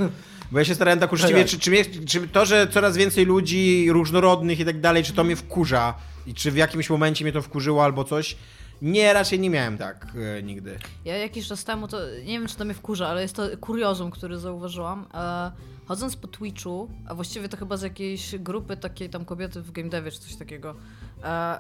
Bo 0.53 0.59
ja 0.59 0.65
się 0.65 0.75
starałem 0.75 0.99
tak 1.01 1.13
uczciwie, 1.13 1.41
Tak. 1.41 1.47
czy, 1.49 1.59
czy, 1.59 1.71
mnie, 1.71 1.85
czy 1.85 2.29
to, 2.29 2.47
że 2.47 2.67
coraz 2.69 2.97
więcej 2.97 3.25
ludzi 3.25 3.87
różnorodnych 3.93 4.61
i 4.61 4.65
tak 4.65 4.81
dalej, 4.81 5.05
czy 5.05 5.13
to 5.13 5.25
mnie 5.25 5.37
wkurza 5.37 5.95
i 6.27 6.35
czy 6.35 6.51
w 6.51 6.57
jakimś 6.57 6.91
momencie 6.91 7.25
mnie 7.25 7.33
to 7.33 7.43
wkurzyło 7.43 7.85
albo 7.85 8.05
coś. 8.05 8.37
Nie, 8.83 9.13
raczej 9.13 9.41
nie 9.41 9.51
miałem 9.51 9.79
tak 9.79 10.07
e, 10.39 10.43
nigdy. 10.43 10.79
Ja 11.05 11.17
jakiś 11.17 11.47
czas 11.49 11.65
temu, 11.65 11.89
to 11.89 11.99
nie 12.19 12.39
wiem 12.39 12.47
czy 12.49 12.57
to 12.57 12.65
mnie 12.65 12.75
wkurza, 12.75 13.09
ale 13.09 13.23
jest 13.23 13.37
to 13.37 13.43
kuriozum, 13.61 14.11
który 14.11 14.39
zauważyłam. 14.39 15.07
E, 15.15 15.53
chodząc 15.87 16.17
po 16.17 16.29
Twitchu, 16.29 16.91
a 17.09 17.15
właściwie 17.15 17.49
to 17.49 17.57
chyba 17.57 17.77
z 17.77 17.83
jakiejś 17.83 18.37
grupy 18.37 18.77
takiej 18.77 19.11
tam 19.11 19.25
kobiety 19.25 19.63
w 19.63 19.71
game 19.73 19.89
devie 19.89 20.11
czy 20.11 20.19
coś 20.21 20.37
takiego, 20.37 20.75
e, 21.25 21.59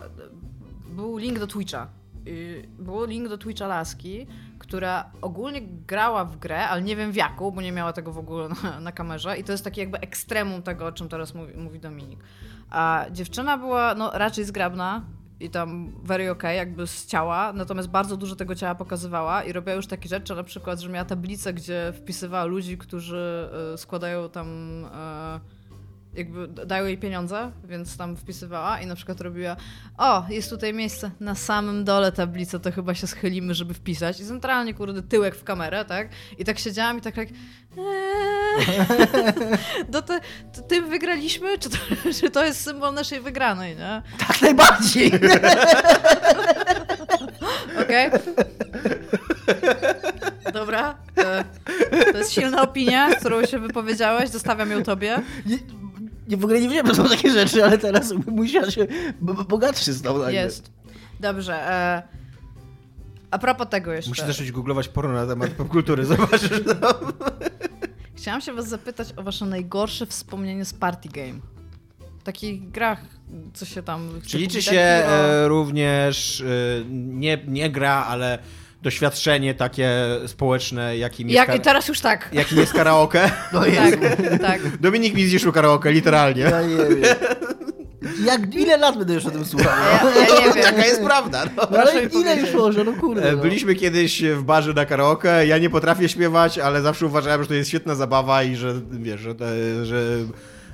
był 0.88 1.16
link 1.16 1.38
do 1.38 1.46
Twitcha. 1.46 1.86
I 2.26 2.62
Był 2.78 3.04
link 3.04 3.28
do 3.28 3.38
Twitcha 3.38 3.66
laski, 3.66 4.26
która 4.58 5.10
ogólnie 5.20 5.62
grała 5.86 6.24
w 6.24 6.36
grę, 6.36 6.68
ale 6.68 6.82
nie 6.82 6.96
wiem 6.96 7.12
w 7.12 7.16
jaką, 7.16 7.50
bo 7.50 7.62
nie 7.62 7.72
miała 7.72 7.92
tego 7.92 8.12
w 8.12 8.18
ogóle 8.18 8.48
na, 8.62 8.80
na 8.80 8.92
kamerze. 8.92 9.38
I 9.38 9.44
to 9.44 9.52
jest 9.52 9.64
taki 9.64 9.80
jakby 9.80 10.00
ekstremum 10.00 10.62
tego, 10.62 10.86
o 10.86 10.92
czym 10.92 11.08
teraz 11.08 11.34
mówi, 11.34 11.56
mówi 11.56 11.80
Dominik. 11.80 12.20
A 12.70 13.06
dziewczyna 13.10 13.58
była 13.58 13.94
no, 13.94 14.10
raczej 14.14 14.44
zgrabna 14.44 15.02
i 15.40 15.50
tam 15.50 15.92
very 16.02 16.30
okay, 16.30 16.54
jakby 16.54 16.86
z 16.86 17.06
ciała, 17.06 17.52
natomiast 17.52 17.88
bardzo 17.88 18.16
dużo 18.16 18.36
tego 18.36 18.54
ciała 18.54 18.74
pokazywała 18.74 19.44
i 19.44 19.52
robiła 19.52 19.74
już 19.74 19.86
takie 19.86 20.08
rzeczy, 20.08 20.34
na 20.34 20.44
przykład, 20.44 20.80
że 20.80 20.88
miała 20.88 21.04
tablicę, 21.04 21.54
gdzie 21.54 21.92
wpisywała 21.96 22.44
ludzi, 22.44 22.78
którzy 22.78 23.48
y, 23.74 23.78
składają 23.78 24.28
tam 24.28 24.48
y, 24.84 25.57
jakby 26.18 26.48
d- 26.48 26.66
dają 26.66 26.86
jej 26.86 26.98
pieniądze, 26.98 27.50
więc 27.64 27.96
tam 27.96 28.16
wpisywała 28.16 28.80
i 28.80 28.86
na 28.86 28.94
przykład 28.94 29.20
robiła 29.20 29.56
o, 29.98 30.24
jest 30.28 30.50
tutaj 30.50 30.74
miejsce 30.74 31.10
na 31.20 31.34
samym 31.34 31.84
dole 31.84 32.12
tablicy, 32.12 32.60
to 32.60 32.72
chyba 32.72 32.94
się 32.94 33.06
schylimy, 33.06 33.54
żeby 33.54 33.74
wpisać 33.74 34.20
i 34.20 34.24
centralnie, 34.24 34.74
kurde, 34.74 35.02
tyłek 35.02 35.34
w 35.36 35.44
kamerę, 35.44 35.84
tak? 35.84 36.08
I 36.38 36.44
tak 36.44 36.58
siedziałam 36.58 36.98
i 36.98 37.00
tak 37.00 37.14
tak 37.14 37.28
eee, 37.28 37.34
no 39.92 40.02
to, 40.02 40.18
to 40.56 40.62
tym 40.62 40.90
wygraliśmy? 40.90 41.58
Czy 41.58 41.70
to, 41.70 41.76
czy 42.20 42.30
to 42.30 42.44
jest 42.44 42.60
symbol 42.60 42.94
naszej 42.94 43.20
wygranej, 43.20 43.76
nie? 43.76 44.02
Tak 44.28 44.42
najbardziej! 44.42 45.12
Okej? 47.82 48.10
Dobra. 50.52 50.94
To, 51.14 51.22
to 52.12 52.18
jest 52.18 52.32
silna 52.32 52.62
opinia, 52.62 53.14
którą 53.14 53.46
się 53.46 53.58
wypowiedziałeś. 53.58 54.30
Zostawiam 54.30 54.70
ją 54.70 54.82
tobie. 54.82 55.18
Nie, 56.28 56.36
w 56.36 56.44
ogóle 56.44 56.60
nie 56.60 56.68
wiedziałem, 56.68 56.86
że 56.86 56.94
są 56.94 57.08
takie 57.08 57.30
rzeczy, 57.30 57.64
ale 57.64 57.78
teraz 57.78 58.14
świat 58.46 58.72
się 58.72 58.86
bogatszy 59.48 59.94
stał 59.94 60.18
nagle. 60.18 60.32
Jest. 60.32 60.70
Dobrze. 61.20 61.54
E, 61.54 62.02
a 63.30 63.38
propos 63.38 63.68
tego 63.70 63.92
jeszcze. 63.92 64.10
Musisz 64.10 64.24
zacząć 64.24 64.52
googlować 64.52 64.88
porno 64.88 65.14
na 65.14 65.26
temat 65.26 65.50
popkultury, 65.50 66.04
zobaczysz. 66.16 66.50
No. 66.80 66.94
Chciałam 68.14 68.40
się 68.40 68.52
was 68.52 68.68
zapytać 68.68 69.08
o 69.16 69.22
wasze 69.22 69.46
najgorsze 69.46 70.06
wspomnienie 70.06 70.64
z 70.64 70.74
party 70.74 71.08
game. 71.08 71.40
W 72.20 72.22
takich 72.22 72.70
grach, 72.70 73.00
co 73.54 73.66
się 73.66 73.82
tam... 73.82 74.20
Czy 74.26 74.38
liczy 74.38 74.62
się 74.62 74.70
Hero? 74.70 75.12
e, 75.12 75.48
również 75.48 76.40
e, 76.40 76.44
nie, 76.90 77.38
nie 77.46 77.70
gra, 77.70 78.04
ale 78.08 78.38
doświadczenie 78.82 79.54
takie 79.54 79.90
społeczne, 80.26 80.96
jakim 80.98 81.28
jest, 81.28 81.48
Jak, 81.48 81.62
teraz 81.62 81.88
już 81.88 82.00
tak. 82.00 82.28
jakim 82.32 82.58
jest 82.58 82.72
karaoke? 82.72 83.30
No 83.52 83.66
jest. 83.66 83.96
Tak, 84.00 84.40
tak. 84.40 84.76
Dominik 84.80 85.14
mi 85.14 85.26
zniszczył 85.26 85.52
karaoke, 85.52 85.92
literalnie. 85.92 86.42
Ja 86.42 86.62
nie 86.62 86.76
wiem. 86.76 87.02
Jak, 88.24 88.54
ile 88.54 88.76
lat 88.76 88.98
będę 88.98 89.14
już 89.14 89.26
o 89.26 89.30
tym 89.30 89.44
słuchał? 89.44 89.72
Ja, 90.04 90.10
ja 90.26 90.38
nie 90.48 90.54
wiem. 90.54 90.62
Taka 90.62 90.86
jest 90.86 91.02
prawda. 91.04 91.44
No. 91.56 91.62
No 91.70 91.78
ale 91.78 92.02
ile 92.04 92.36
już 92.36 92.54
może, 92.54 92.84
no 92.84 92.92
kurde. 92.92 93.30
E, 93.30 93.32
No. 93.36 93.42
Byliśmy 93.42 93.74
kiedyś 93.74 94.22
w 94.22 94.42
barze 94.42 94.72
na 94.72 94.86
karaoke. 94.86 95.46
Ja 95.46 95.58
nie 95.58 95.70
potrafię 95.70 96.08
śpiewać, 96.08 96.58
ale 96.58 96.82
zawsze 96.82 97.06
uważałem, 97.06 97.42
że 97.42 97.48
to 97.48 97.54
jest 97.54 97.68
świetna 97.68 97.94
zabawa 97.94 98.42
i 98.42 98.56
że 98.56 98.74
wiesz, 98.90 99.20
że, 99.20 99.34
te- 99.34 99.84
że 99.84 100.02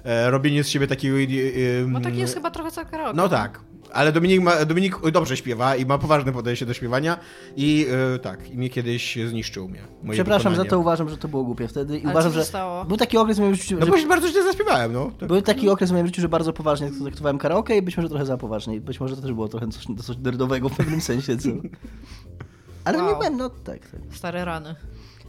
e, 0.04 0.30
robienie 0.30 0.64
z 0.64 0.68
siebie 0.68 0.86
takiego. 0.86 1.16
e, 1.18 1.84
Bo 1.86 2.00
taki 2.00 2.18
jest 2.18 2.34
chyba 2.34 2.50
trochę 2.50 2.70
co 2.70 2.84
karaoke. 2.84 3.16
No 3.16 3.28
tak. 3.28 3.60
Ale 3.94 4.12
Dominik, 4.12 4.40
ma, 4.40 4.64
Dominik 4.64 5.10
dobrze 5.10 5.36
śpiewa 5.36 5.76
i 5.76 5.86
ma 5.86 5.98
poważne 5.98 6.32
podejście 6.32 6.66
do 6.66 6.74
śpiewania 6.74 7.18
i 7.56 7.86
e, 8.14 8.18
tak, 8.18 8.50
i 8.50 8.56
mnie 8.58 8.70
kiedyś 8.70 9.18
zniszczył 9.28 9.68
mnie. 9.68 9.80
moje 10.02 10.16
Przepraszam 10.16 10.52
wykonanie. 10.52 10.70
za 10.70 10.76
to, 10.76 10.80
uważam, 10.80 11.08
że 11.08 11.16
to 11.16 11.28
było 11.28 11.44
głupie 11.44 11.68
wtedy 11.68 11.98
i 11.98 12.02
Ale 12.02 12.10
uważam, 12.10 12.32
że 12.32 12.44
stało? 12.44 12.84
był 12.84 12.96
taki 12.96 13.18
okres 13.18 13.36
w 13.36 13.40
moim 13.40 13.54
życiu, 13.54 13.76
No 13.80 13.86
że... 13.86 13.92
bo 13.92 13.98
się 13.98 14.06
bardzo 14.06 14.28
źle 14.28 14.42
zaśpiewałem, 14.42 14.92
no. 14.92 15.10
Tak. 15.20 15.28
Był 15.28 15.42
taki 15.42 15.68
okres 15.68 15.90
w 15.90 15.92
moim 15.92 16.06
życiu, 16.06 16.20
że 16.22 16.28
bardzo 16.28 16.52
poważnie 16.52 16.90
traktowałem 17.04 17.38
karaoke 17.38 17.76
i 17.76 17.82
być 17.82 17.96
może 17.96 18.08
trochę 18.08 18.26
za 18.26 18.36
poważnie. 18.36 18.74
I 18.76 18.80
Być 18.80 19.00
może 19.00 19.16
to 19.16 19.22
też 19.22 19.32
było 19.32 19.48
trochę 19.48 19.68
coś, 19.68 19.84
coś 20.06 20.16
nerdowego 20.18 20.68
w 20.68 20.76
pewnym 20.76 21.00
sensie, 21.00 21.36
co... 21.36 21.48
Ale 22.84 22.98
nie 22.98 23.04
Wow. 23.04 23.16
byłem, 23.16 23.36
no 23.36 23.50
tak, 23.50 23.78
tak. 23.90 24.00
Stare 24.10 24.44
rany. 24.44 24.74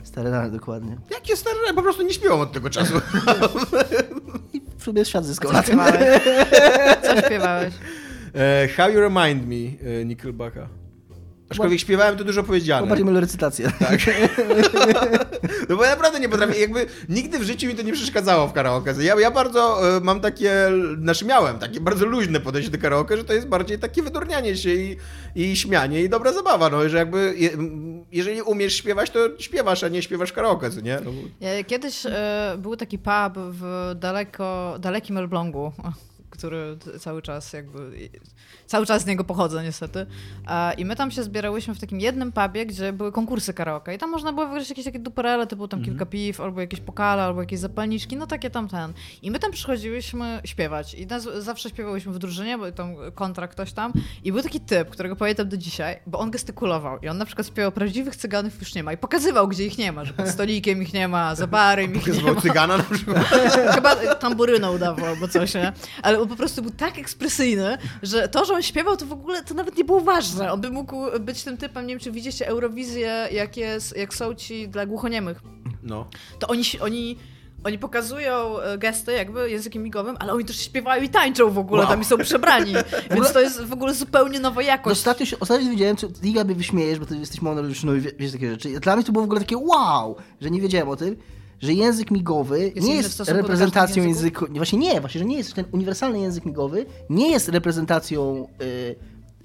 Stare 0.03 0.31
rany, 0.31 0.51
dokładnie. 0.51 0.97
Jakie 1.11 1.35
stare, 1.37 1.55
po 1.75 1.81
prostu 1.81 2.03
nie 2.03 2.13
śpiewam 2.13 2.39
od 2.39 2.51
tego 2.51 2.69
czasu. 2.69 2.93
I 4.53 4.61
w 4.77 4.83
sumie 4.83 5.05
świat 5.05 5.25
zyskał 5.25 5.53
na 5.53 5.63
tym. 5.63 5.79
Co 7.03 7.21
śpiewałeś? 7.21 7.73
E, 8.35 8.67
How 8.77 8.89
You 8.89 8.99
Remind 9.01 9.47
Me, 9.47 9.89
e, 10.01 10.05
Nickelbacka. 10.05 10.67
Aczkolwiek 11.49 11.79
śpiewałem, 11.79 12.17
to 12.17 12.23
dużo 12.23 12.43
powiedziane. 12.43 12.87
Popatrzmy 12.87 13.11
na 13.11 13.19
recytację. 13.19 13.71
Tak. 13.79 13.99
No 15.69 15.75
bo 15.75 15.83
ja 15.83 15.89
naprawdę 15.89 16.19
nie 16.19 16.29
potrafię, 16.29 16.59
jakby 16.59 16.85
nigdy 17.09 17.39
w 17.39 17.43
życiu 17.43 17.67
mi 17.67 17.75
to 17.75 17.81
nie 17.81 17.93
przeszkadzało 17.93 18.47
w 18.47 18.53
karaoke. 18.53 18.93
Ja, 19.03 19.19
ja 19.19 19.31
bardzo 19.31 19.97
e, 19.97 19.99
mam 19.99 20.19
takie, 20.21 20.53
znaczy 21.01 21.25
miałem 21.25 21.59
takie 21.59 21.79
bardzo 21.79 22.05
luźne 22.05 22.39
podejście 22.39 22.71
do 22.71 22.77
karaoke, 22.77 23.17
że 23.17 23.23
to 23.23 23.33
jest 23.33 23.47
bardziej 23.47 23.79
takie 23.79 24.03
wydurnianie 24.03 24.57
się 24.57 24.69
i, 24.69 24.97
i 25.35 25.55
śmianie 25.55 26.03
i 26.03 26.09
dobra 26.09 26.33
zabawa, 26.33 26.69
no, 26.69 26.89
że 26.89 26.97
jakby 26.97 27.35
jeżeli 28.11 28.41
umiesz 28.41 28.75
śpiewać, 28.75 29.09
to 29.09 29.19
śpiewasz, 29.39 29.83
a 29.83 29.87
nie 29.87 30.01
śpiewasz 30.01 30.33
karaoke, 30.33 30.71
co 30.71 30.81
nie? 30.81 30.99
No, 31.05 31.11
bo- 31.11 31.45
Ja, 31.45 31.63
Kiedyś 31.63 32.03
był 32.57 32.75
taki 32.75 32.97
pub 32.97 33.33
w 33.35 33.91
daleko, 33.95 34.75
dalekim 34.79 35.17
Elblągu, 35.17 35.71
który 36.35 36.77
cały 36.99 37.21
czas 37.21 37.53
jakby, 37.53 38.09
cały 38.65 38.85
czas 38.85 39.01
z 39.01 39.05
niego 39.05 39.23
pochodzę 39.23 39.63
niestety. 39.63 40.05
I 40.77 40.85
my 40.85 40.95
tam 40.95 41.11
się 41.11 41.23
zbierałyśmy 41.23 41.75
w 41.75 41.79
takim 41.79 41.99
jednym 41.99 42.31
pubie, 42.31 42.65
gdzie 42.65 42.93
były 42.93 43.11
konkursy 43.11 43.53
karaoke 43.53 43.95
i 43.95 43.97
tam 43.97 44.09
można 44.09 44.33
było 44.33 44.47
wygrać 44.47 44.69
jakieś 44.69 44.85
takie 44.85 44.99
duperele, 44.99 45.47
typu 45.47 45.67
tam 45.67 45.83
kilka 45.83 46.05
piw, 46.05 46.41
albo 46.41 46.61
jakieś 46.61 46.79
pokale, 46.79 47.23
albo 47.23 47.41
jakieś 47.41 47.59
zapalniczki, 47.59 48.17
no 48.17 48.27
takie 48.27 48.49
tam 48.49 48.67
ten. 48.67 48.93
I 49.21 49.31
my 49.31 49.39
tam 49.39 49.51
przychodziłyśmy 49.51 50.41
śpiewać 50.45 50.93
i 50.93 51.07
nas, 51.07 51.27
zawsze 51.37 51.69
śpiewałyśmy 51.69 52.13
w 52.13 52.19
drużynie, 52.19 52.57
bo 52.57 52.71
tam 52.71 52.95
kontrakt 53.15 53.53
ktoś 53.53 53.73
tam 53.73 53.93
i 54.23 54.31
był 54.31 54.41
taki 54.41 54.59
typ, 54.59 54.89
którego 54.89 55.15
pamiętam 55.15 55.49
do 55.49 55.57
dzisiaj, 55.57 55.99
bo 56.07 56.19
on 56.19 56.31
gestykulował 56.31 56.99
i 56.99 57.07
on 57.09 57.17
na 57.17 57.25
przykład 57.25 57.47
śpiewał 57.47 57.71
prawdziwych 57.71 58.15
cyganów 58.15 58.59
już 58.59 58.75
nie 58.75 58.83
ma 58.83 58.93
i 58.93 58.97
pokazywał, 58.97 59.47
gdzie 59.47 59.65
ich 59.65 59.77
nie 59.77 59.91
ma, 59.91 60.05
że 60.05 60.13
pod 60.13 60.27
stolikiem 60.27 60.81
ich 60.81 60.93
nie 60.93 61.07
ma, 61.07 61.35
za 61.35 61.47
barem 61.47 61.95
ich 61.95 62.07
nie 62.07 62.33
ma. 62.33 62.41
cygana 62.41 62.77
na 62.77 62.83
przykład. 62.83 63.25
Chyba 63.75 63.95
tamburyną 63.95 64.75
udawał 64.75 65.05
albo 65.05 65.27
coś, 65.27 65.53
nie? 65.53 65.73
Ale 66.03 66.21
on 66.25 66.29
po 66.29 66.35
prostu 66.35 66.61
był 66.61 66.71
tak 66.71 66.99
ekspresyjny, 66.99 67.77
że 68.03 68.27
to, 68.27 68.45
że 68.45 68.53
on 68.53 68.61
śpiewał, 68.61 68.97
to 68.97 69.05
w 69.05 69.11
ogóle 69.13 69.43
to 69.43 69.53
nawet 69.53 69.77
nie 69.77 69.83
było 69.83 70.01
ważne. 70.01 70.51
On 70.51 70.61
by 70.61 70.69
mógł 70.69 70.95
być 71.19 71.43
tym 71.43 71.57
typem, 71.57 71.87
nie 71.87 71.93
wiem, 71.93 71.99
czy 71.99 72.11
widzicie 72.11 72.47
Eurowizję, 72.47 73.27
jak, 73.31 73.57
jest, 73.57 73.97
jak 73.97 74.13
są 74.13 74.33
ci 74.35 74.67
dla 74.67 74.85
głuchoniemych. 74.85 75.41
No. 75.83 76.07
To 76.39 76.47
oni, 76.47 76.63
oni 76.81 77.17
oni 77.63 77.79
pokazują 77.79 78.59
e, 78.59 78.77
gesty 78.77 79.11
jakby 79.11 79.49
językiem 79.49 79.83
migowym, 79.83 80.15
ale 80.19 80.33
oni 80.33 80.45
też 80.45 80.59
śpiewają 80.59 81.03
i 81.03 81.09
tańczą 81.09 81.49
w 81.51 81.57
ogóle, 81.57 81.81
Wow. 81.81 81.89
tam 81.91 82.01
i 82.01 82.05
są 82.05 82.17
przebrani. 82.17 82.73
Więc 83.15 83.33
to 83.33 83.39
jest 83.41 83.63
w 83.63 83.73
ogóle 83.73 83.93
zupełnie 83.93 84.39
nowa 84.39 84.61
No, 84.61 84.67
jakość. 84.67 84.97
ostatnio, 84.97 85.25
się, 85.25 85.39
ostatnio 85.39 85.69
widziałem, 85.69 85.95
co 85.97 86.07
Liga 86.23 86.43
by 86.45 86.55
wyśmiejesz, 86.55 86.99
bo 86.99 87.05
ty 87.05 87.17
jesteś 87.17 87.41
monologiczny 87.41 87.97
i 87.97 88.01
wie- 88.01 88.11
wiesz 88.19 88.31
takie 88.31 88.51
rzeczy. 88.51 88.79
Dla 88.79 88.95
mnie 88.95 89.05
to 89.05 89.11
było 89.11 89.21
w 89.23 89.25
ogóle 89.25 89.39
takie 89.39 89.57
wow, 89.57 90.15
że 90.41 90.51
nie 90.51 90.61
wiedziałem 90.61 90.89
o 90.89 90.95
tym, 90.95 91.15
że 91.59 91.73
język 91.73 92.11
migowy 92.11 92.67
inny 92.67 92.87
nie 92.87 92.95
jest 92.95 93.19
reprezentacją 93.19 94.03
języku. 94.03 94.45
nie, 94.47 94.59
Właśnie 94.59 94.79
nie, 94.79 95.01
właśnie, 95.01 95.19
że 95.19 95.25
nie 95.25 95.37
jest 95.37 95.53
ten 95.53 95.65
uniwersalny 95.71 96.19
język 96.19 96.45
migowy, 96.45 96.85
nie 97.09 97.31
jest 97.31 97.49
reprezentacją 97.49 98.47
y, 98.61 98.95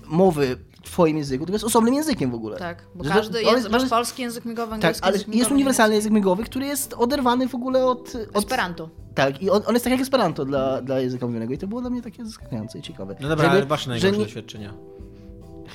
mowy 0.07 0.57
w 0.77 0.83
twoim 0.83 1.17
języku, 1.17 1.45
tylko 1.47 1.55
jest 1.55 1.65
osobnym 1.65 1.95
językiem 1.95 2.31
w 2.31 2.35
ogóle. 2.35 2.57
Tak, 2.59 2.87
bo 2.95 3.05
Że- 3.05 3.11
każdy 3.11 3.43
jest- 3.43 3.71
masz 3.71 3.83
jest- 3.83 3.91
polski 3.95 4.23
język 4.23 4.45
migowy, 4.45 4.67
Tak, 4.71 4.75
angielski 4.75 5.03
ale 5.05 5.13
język 5.13 5.29
jest 5.29 5.37
migowy, 5.39 5.55
uniwersalny 5.55 5.95
język 5.95 6.13
migowy, 6.13 6.45
który 6.45 6.67
jest 6.67 6.95
oderwany 6.95 7.49
w 7.49 7.55
ogóle 7.55 7.87
od... 7.87 8.13
od 8.35 8.37
Esperanto. 8.37 8.89
tak, 9.15 9.43
i 9.43 9.51
on, 9.51 9.63
on 9.67 9.75
jest 9.75 9.85
tak 9.85 9.93
jak 9.93 10.01
Esperanto 10.03 10.45
dla, 10.45 10.83
dla 10.83 11.01
języka 11.01 11.27
mówionego 11.27 11.55
i 11.55 11.59
to 11.59 11.67
było 11.67 11.81
dla 11.81 11.91
mnie 11.91 12.03
takie 12.03 12.25
zaskakujące 12.25 12.79
i 12.79 12.83
ciekawe. 12.83 13.17
No 13.21 13.29
dobra, 13.29 13.45
Żeby- 13.45 13.57
ale 13.57 13.67
wasze 13.67 13.91
najgorsze 13.91 14.19
doświadczenia. 14.19 14.73
Nie 14.73 15.10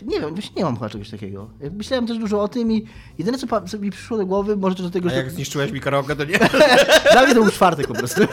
wiem, 0.03 0.35
właśnie 0.35 0.55
nie 0.57 0.63
mam 0.63 0.75
chyba 0.75 0.89
czegoś 0.89 1.09
takiego. 1.09 1.49
Myślałem 1.71 2.07
też 2.07 2.17
dużo 2.17 2.41
o 2.41 2.47
tym 2.47 2.71
i 2.71 2.85
jedyne, 3.17 3.37
co 3.37 3.47
pa- 3.47 3.63
mi 3.79 3.91
przyszło 3.91 4.17
do 4.17 4.25
głowy, 4.25 4.57
może 4.57 4.75
też 4.75 4.85
do 4.85 4.91
tego, 4.91 5.07
A 5.07 5.11
że... 5.11 5.17
jak 5.17 5.31
zniszczyłeś 5.31 5.71
mi 5.71 5.79
karaoke, 5.81 6.15
to 6.15 6.23
nie. 6.25 6.37
Dla 7.11 7.23
mnie 7.25 7.33
to 7.35 7.41
był 7.41 7.51
czwartek 7.51 7.87
po 7.87 7.93
prostu. 7.93 8.21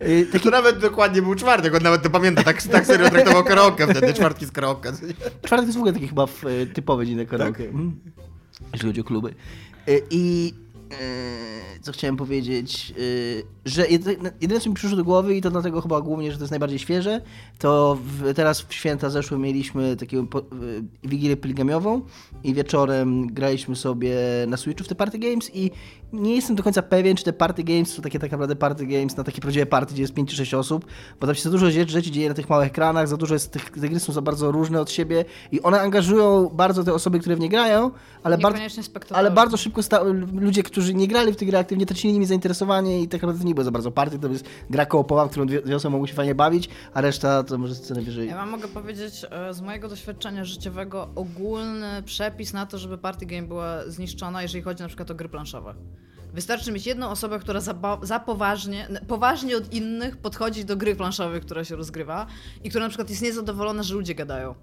E, 0.00 0.24
Taki 0.32 0.44
To 0.44 0.50
nawet 0.50 0.78
dokładnie 0.78 1.22
był 1.22 1.34
czwartek, 1.34 1.74
on 1.74 1.82
nawet 1.82 2.02
to 2.02 2.10
pamięta, 2.10 2.42
tak, 2.42 2.62
tak 2.62 2.86
serio 2.86 3.10
traktował 3.10 3.44
karaoke 3.44 3.86
wtedy, 3.86 4.14
czwartki 4.14 4.46
z 4.46 4.50
karaoke. 4.50 4.92
czwartek 5.42 5.58
to 5.60 5.62
jest 5.62 5.74
w 5.74 5.76
ogóle 5.76 5.92
taki 5.92 6.08
chyba 6.08 6.24
e, 6.24 6.66
typowy 6.66 7.06
dzień 7.06 7.16
na 7.16 7.24
karaoke. 7.24 7.64
Mm. 7.68 8.00
Jeśli 8.72 8.88
chodzi 8.88 9.00
o 9.00 9.04
kluby. 9.04 9.34
E, 9.88 9.92
I 10.10 10.54
co 11.84 11.92
chciałem 11.92 12.16
powiedzieć, 12.16 12.94
e, 12.96 13.42
że 13.64 13.88
jedyne, 13.88 14.60
co 14.60 14.68
mi 14.68 14.74
przyszło 14.74 14.96
do 14.96 15.04
głowy 15.04 15.36
i 15.36 15.40
to 15.40 15.50
dlatego 15.50 15.80
chyba 15.80 16.00
głównie, 16.00 16.32
że 16.32 16.38
to 16.38 16.42
jest 16.42 16.50
najbardziej 16.50 16.78
świeże, 16.78 17.20
to 17.58 17.98
w, 18.04 18.34
teraz 18.34 18.60
w 18.60 18.74
święta 18.74 19.10
zeszłe 19.10 19.38
mieliśmy 19.38 19.96
taką 19.96 20.18
e, 20.18 20.26
wigilię 21.04 21.36
poligamiową 21.36 22.00
i 22.44 22.54
wieczorem 22.54 23.26
graliśmy 23.26 23.76
sobie 23.76 24.16
na 24.46 24.56
Switchu 24.56 24.84
w 24.84 24.88
te 24.88 24.94
party 24.94 25.18
games 25.18 25.50
i 25.54 25.70
nie 26.14 26.34
jestem 26.34 26.56
do 26.56 26.62
końca 26.62 26.82
pewien, 26.82 27.16
czy 27.16 27.24
te 27.24 27.32
party 27.32 27.64
games 27.64 27.92
są 27.92 28.02
takie 28.02 28.18
tak 28.18 28.30
naprawdę 28.30 28.56
party 28.56 28.86
games 28.86 29.16
na 29.16 29.24
takie 29.24 29.40
prawdziwe 29.40 29.66
party, 29.66 29.94
gdzie 29.94 30.02
jest 30.02 30.14
5 30.14 30.30
czy 30.30 30.36
6 30.36 30.54
osób, 30.54 30.86
bo 31.20 31.26
tam 31.26 31.36
się 31.36 31.42
za 31.42 31.50
dużo 31.50 31.70
rzeczy, 31.70 31.92
rzeczy 31.92 32.10
dzieje 32.10 32.28
na 32.28 32.34
tych 32.34 32.48
małych 32.48 32.66
ekranach, 32.66 33.08
za 33.08 33.16
dużo 33.16 33.34
jest, 33.34 33.52
tych, 33.52 33.70
te 33.70 33.88
gry 33.88 34.00
są 34.00 34.12
za 34.12 34.22
bardzo 34.22 34.52
różne 34.52 34.80
od 34.80 34.90
siebie 34.90 35.24
i 35.52 35.62
one 35.62 35.80
angażują 35.80 36.48
bardzo 36.48 36.84
te 36.84 36.94
osoby, 36.94 37.18
które 37.20 37.36
w 37.36 37.40
nie 37.40 37.48
grają, 37.48 37.90
ale, 38.22 38.38
bardzo 38.38 38.60
ale 39.10 39.30
bardzo 39.30 39.56
szybko 39.56 39.80
ludzie, 40.32 40.62
którzy 40.62 40.94
nie 40.94 41.08
grali 41.08 41.32
w 41.32 41.36
te 41.36 41.46
gry 41.46 41.58
aktywnie, 41.58 41.86
tracili 41.86 42.12
nimi 42.12 42.26
zainteresowanie 42.26 43.02
i 43.02 43.08
tak 43.08 43.22
naprawdę 43.22 43.42
to 43.42 43.48
nie 43.48 43.54
było 43.54 43.64
za 43.64 43.70
bardzo 43.70 43.90
party, 43.90 44.18
to 44.18 44.28
jest 44.28 44.44
gra 44.70 44.86
koopowa, 44.86 45.26
w 45.26 45.30
którą 45.30 45.46
dwie, 45.46 45.62
dwie 45.62 45.76
osoby 45.76 45.92
mogą 45.92 46.06
się 46.06 46.14
fajnie 46.14 46.34
bawić, 46.34 46.68
a 46.94 47.00
reszta 47.00 47.42
to 47.42 47.58
może 47.58 47.74
co 47.74 47.94
najwyżej... 47.94 48.28
Ja 48.28 48.36
wam 48.36 48.50
mogę 48.50 48.68
powiedzieć 48.68 49.26
e, 49.30 49.54
z 49.54 49.60
mojego 49.60 49.88
doświadczenia 49.88 50.44
życiowego 50.44 51.08
ogólny 51.14 52.02
przepis 52.02 52.52
na 52.52 52.66
to, 52.66 52.78
żeby 52.78 52.98
party 52.98 53.26
game 53.26 53.42
była 53.42 53.84
zniszczona, 53.86 54.42
jeżeli 54.42 54.62
chodzi 54.62 54.82
na 54.82 54.88
przykład 54.88 55.10
o 55.10 55.14
gry 55.14 55.28
planszowe. 55.28 55.74
Wystarczy 56.34 56.72
mieć 56.72 56.86
jedną 56.86 57.10
osobę, 57.10 57.38
która 57.38 57.60
za, 57.60 57.74
za 58.02 58.20
poważnie, 58.20 58.88
poważnie 59.08 59.56
od 59.56 59.72
innych 59.72 60.16
podchodzi 60.16 60.64
do 60.64 60.76
gry 60.76 60.96
planszowej, 60.96 61.40
która 61.40 61.64
się 61.64 61.76
rozgrywa 61.76 62.26
i 62.64 62.70
która 62.70 62.84
na 62.84 62.88
przykład 62.88 63.10
jest 63.10 63.22
niezadowolona, 63.22 63.82
że 63.82 63.94
ludzie 63.94 64.14
gadają. 64.14 64.54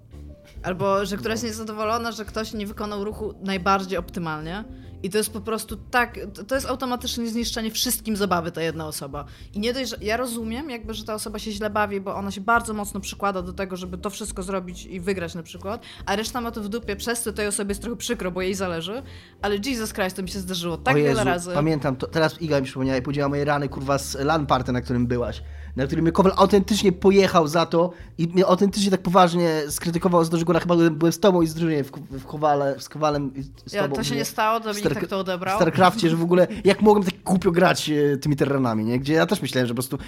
Albo, 0.62 1.06
że 1.06 1.16
która 1.16 1.32
jest 1.34 1.44
niezadowolona, 1.44 2.12
że 2.12 2.24
ktoś 2.24 2.52
nie 2.52 2.66
wykonał 2.66 3.04
ruchu 3.04 3.34
najbardziej 3.42 3.98
optymalnie. 3.98 4.64
I 5.02 5.10
to 5.10 5.18
jest 5.18 5.32
po 5.32 5.40
prostu 5.40 5.76
tak, 5.76 6.18
to- 6.48 6.54
jest 6.54 6.66
automatycznie 6.66 7.28
zniszczenie 7.28 7.70
wszystkim 7.70 8.16
zabawy, 8.16 8.52
ta 8.52 8.62
jedna 8.62 8.86
osoba. 8.86 9.24
I 9.54 9.60
nie 9.60 9.72
dość, 9.74 9.90
że 9.90 9.96
ja 10.00 10.16
rozumiem, 10.16 10.70
jakby, 10.70 10.94
że 10.94 11.04
ta 11.04 11.14
osoba 11.14 11.38
się 11.38 11.52
źle 11.52 11.70
bawi, 11.70 12.00
bo 12.00 12.14
ona 12.14 12.30
się 12.30 12.40
bardzo 12.40 12.74
mocno 12.74 13.00
przykłada 13.00 13.42
do 13.42 13.52
tego, 13.52 13.76
żeby 13.76 13.98
to 13.98 14.10
wszystko 14.10 14.42
zrobić 14.42 14.86
i 14.86 15.00
wygrać 15.00 15.34
na 15.34 15.42
przykład, 15.42 15.82
a 16.06 16.16
reszta 16.16 16.40
ma 16.40 16.50
to 16.50 16.62
w 16.62 16.68
dupie, 16.68 16.96
przez 16.96 17.22
to 17.22 17.32
tej 17.32 17.46
osobie 17.46 17.68
jest 17.68 17.82
trochę 17.82 17.96
przykro, 17.96 18.30
bo 18.30 18.42
jej 18.42 18.54
zależy, 18.54 19.02
ale 19.42 19.56
Jesus 19.66 19.92
Christ, 19.92 20.16
to 20.16 20.22
mi 20.22 20.28
się 20.28 20.38
zdarzyło 20.38 20.76
tak 20.76 20.96
Jezu, 20.96 21.08
wiele 21.08 21.24
razy. 21.24 21.50
Pamiętam, 21.54 21.96
to, 21.96 22.06
teraz 22.06 22.42
Iga 22.42 22.60
mi 22.60 22.64
przypomniała 22.64 22.98
i 22.98 23.02
powiedziała 23.02 23.28
moje 23.28 23.44
rany, 23.44 23.68
kurwa, 23.68 23.98
z 23.98 24.14
LAN 24.14 24.46
party, 24.46 24.72
na 24.72 24.80
którym 24.80 25.06
byłaś. 25.06 25.42
Na 25.76 25.86
którym 25.86 26.02
mnie 26.04 26.12
Kowal 26.12 26.32
autentycznie 26.36 26.92
pojechał 26.92 27.48
za 27.48 27.66
to 27.66 27.90
i 28.18 28.26
mnie 28.28 28.46
autentycznie 28.46 28.90
tak 28.90 29.02
poważnie 29.02 29.50
skrytykował 29.68 30.24
za 30.24 30.30
to, 30.30 30.36
że 30.38 30.44
góra 30.44 30.60
chyba 30.60 30.76
byłem 30.90 31.12
z 31.12 31.20
tobą 31.20 31.42
i 31.42 31.46
z 31.46 31.54
drużynie 31.54 31.84
w, 31.84 31.90
w, 32.10 32.26
Kowale, 32.26 32.74
z 32.80 32.88
Kowalem 32.88 33.34
i 33.34 33.42
z 33.42 33.72
Ja, 33.72 33.82
tobą. 33.82 33.94
to 33.96 34.04
się 34.04 34.14
nie? 34.14 34.24
stało, 34.24 34.60
Dominik 34.60 34.80
Star- 34.80 34.94
tak 34.94 35.06
to 35.06 35.16
w 35.16 35.20
odebrał. 35.20 35.56
StarCraftie, 35.56 36.10
że 36.10 36.16
w 36.16 36.22
ogóle 36.22 36.46
jak 36.64 36.82
mogłem 36.82 37.04
tak 37.04 37.14
głupio 37.24 37.50
grać 37.50 37.90
e, 37.90 38.16
tymi 38.16 38.36
terranami, 38.36 38.84
nie? 38.84 38.98
Gdzie 38.98 39.12
ja 39.12 39.26
też 39.26 39.42
myślałem, 39.42 39.66
że 39.68 39.74
po 39.74 39.76
prostu 39.82 39.98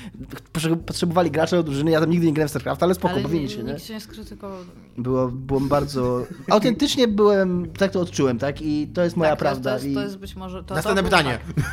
potrze- 0.53 0.77
potrzebowali 0.77 1.31
gracze 1.31 1.59
od 1.59 1.67
drużyny, 1.67 1.91
ja 1.91 2.01
tam 2.01 2.11
nigdy 2.11 2.27
nie 2.27 2.33
grałem 2.33 2.49
w 2.49 2.51
StarCraft, 2.51 2.83
ale 2.83 2.95
spoko, 2.95 3.15
ale 3.15 3.23
bawili 3.23 3.51
się, 3.51 3.63
nie? 3.63 3.73
nikt 3.73 3.85
się 3.85 3.95
nie 3.95 4.01
skrytykował. 4.01 4.59
Było, 4.99 5.29
byłem 5.29 5.69
bardzo... 5.69 6.27
Autentycznie 6.51 7.09
byłem, 7.09 7.71
tak 7.79 7.91
to 7.93 8.01
odczułem, 8.01 8.39
tak? 8.39 8.63
I 8.63 8.89
to 8.95 9.03
jest 9.05 9.17
moja 9.17 9.31
tak, 9.31 9.39
prawda. 9.39 9.71
To 9.71 9.77
jest, 9.77 9.87
i... 9.87 9.95
to 9.95 10.03
jest 10.03 10.17
być 10.19 10.37
może... 10.37 10.65
To, 10.65 10.75
Następne 10.75 11.03
to 11.03 11.09
pytanie. 11.09 11.39
fakt. 11.55 11.69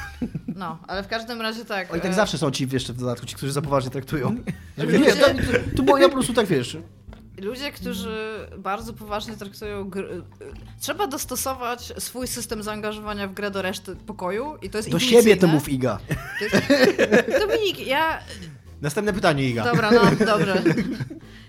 No, 0.56 0.78
ale 0.88 1.04
w 1.04 1.08
każdym 1.08 1.42
razie 1.42 1.66
tak. 1.66 1.92
Oni 1.94 2.02
tak 2.02 2.12
e, 2.12 2.14
zawsze 2.14 2.38
są 2.38 2.52
ci 2.52 2.68
jeszcze 2.72 2.94
w 2.94 2.98
dodatku, 2.98 3.26
ci, 3.26 3.36
którzy 3.36 3.52
za 3.52 3.62
poważnie 3.82 3.92
traktują. 3.92 4.36
Nie, 4.78 5.14
to, 5.16 5.28
to 5.78 5.84
było 5.84 5.98
ja 5.98 6.08
po 6.08 6.14
prostu 6.14 6.34
tak 6.34 6.46
wiesz. 6.48 6.78
Ludzie, 7.42 7.72
którzy 7.72 8.48
bardzo 8.58 8.94
poważnie 8.94 9.34
traktują 9.38 9.90
gry... 9.90 10.22
Trzeba 10.80 11.08
dostosować 11.08 11.94
swój 12.00 12.28
system 12.28 12.64
zaangażowania 12.64 13.28
w 13.28 13.34
grę 13.34 13.52
do 13.52 13.62
reszty 13.62 13.96
pokoju 13.96 14.58
i 14.62 14.70
to 14.70 14.78
jest 14.78 14.90
Do 14.90 14.98
intuicyjne. 14.98 15.24
siebie 15.24 15.38
to 15.38 15.48
mów 15.48 15.70
Iga. 15.70 16.00
To 16.40 16.44
jest... 16.46 16.68
Dominik, 17.48 17.88
ja... 17.88 18.20
Następne 18.82 19.14
pytanie, 19.14 19.50
Iga. 19.50 19.64
Dobra, 19.64 19.92
no, 19.92 20.26
dobrze. 20.26 20.64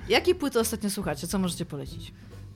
Jakie 0.09 0.35
płyty 0.35 0.61
ostatnio 0.61 0.91
słuchacie? 0.91 1.26
Co 1.26 1.39
możecie 1.39 1.64
polecić? 1.64 2.12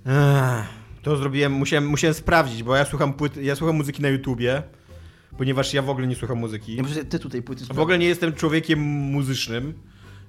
Ech, 0.07 0.67
To 1.03 1.17
zrobiłem, 1.17 1.53
musiałem, 1.53 1.87
musiałem 1.87 2.15
sprawdzić, 2.15 2.63
bo 2.63 2.77
ja 2.77 2.85
słucham 2.85 3.13
płyt, 3.15 3.37
ja 3.37 3.57
słucham 3.57 3.77
muzyki 3.77 4.03
na 4.03 4.09
YouTubie, 4.09 4.63
ponieważ 5.39 5.75
ja 5.75 5.83
w 5.83 5.91
ogóle 5.91 6.07
nie 6.07 6.15
słucham 6.17 6.39
muzyki. 6.39 6.83
Muszę 6.83 7.05
ty 7.05 7.19
tutaj 7.19 7.43
płyty 7.43 7.65
W 7.75 7.79
ogóle 7.81 7.99
nie 7.99 8.07
jestem 8.07 8.33
człowiekiem 8.33 8.79
muzycznym. 8.81 9.75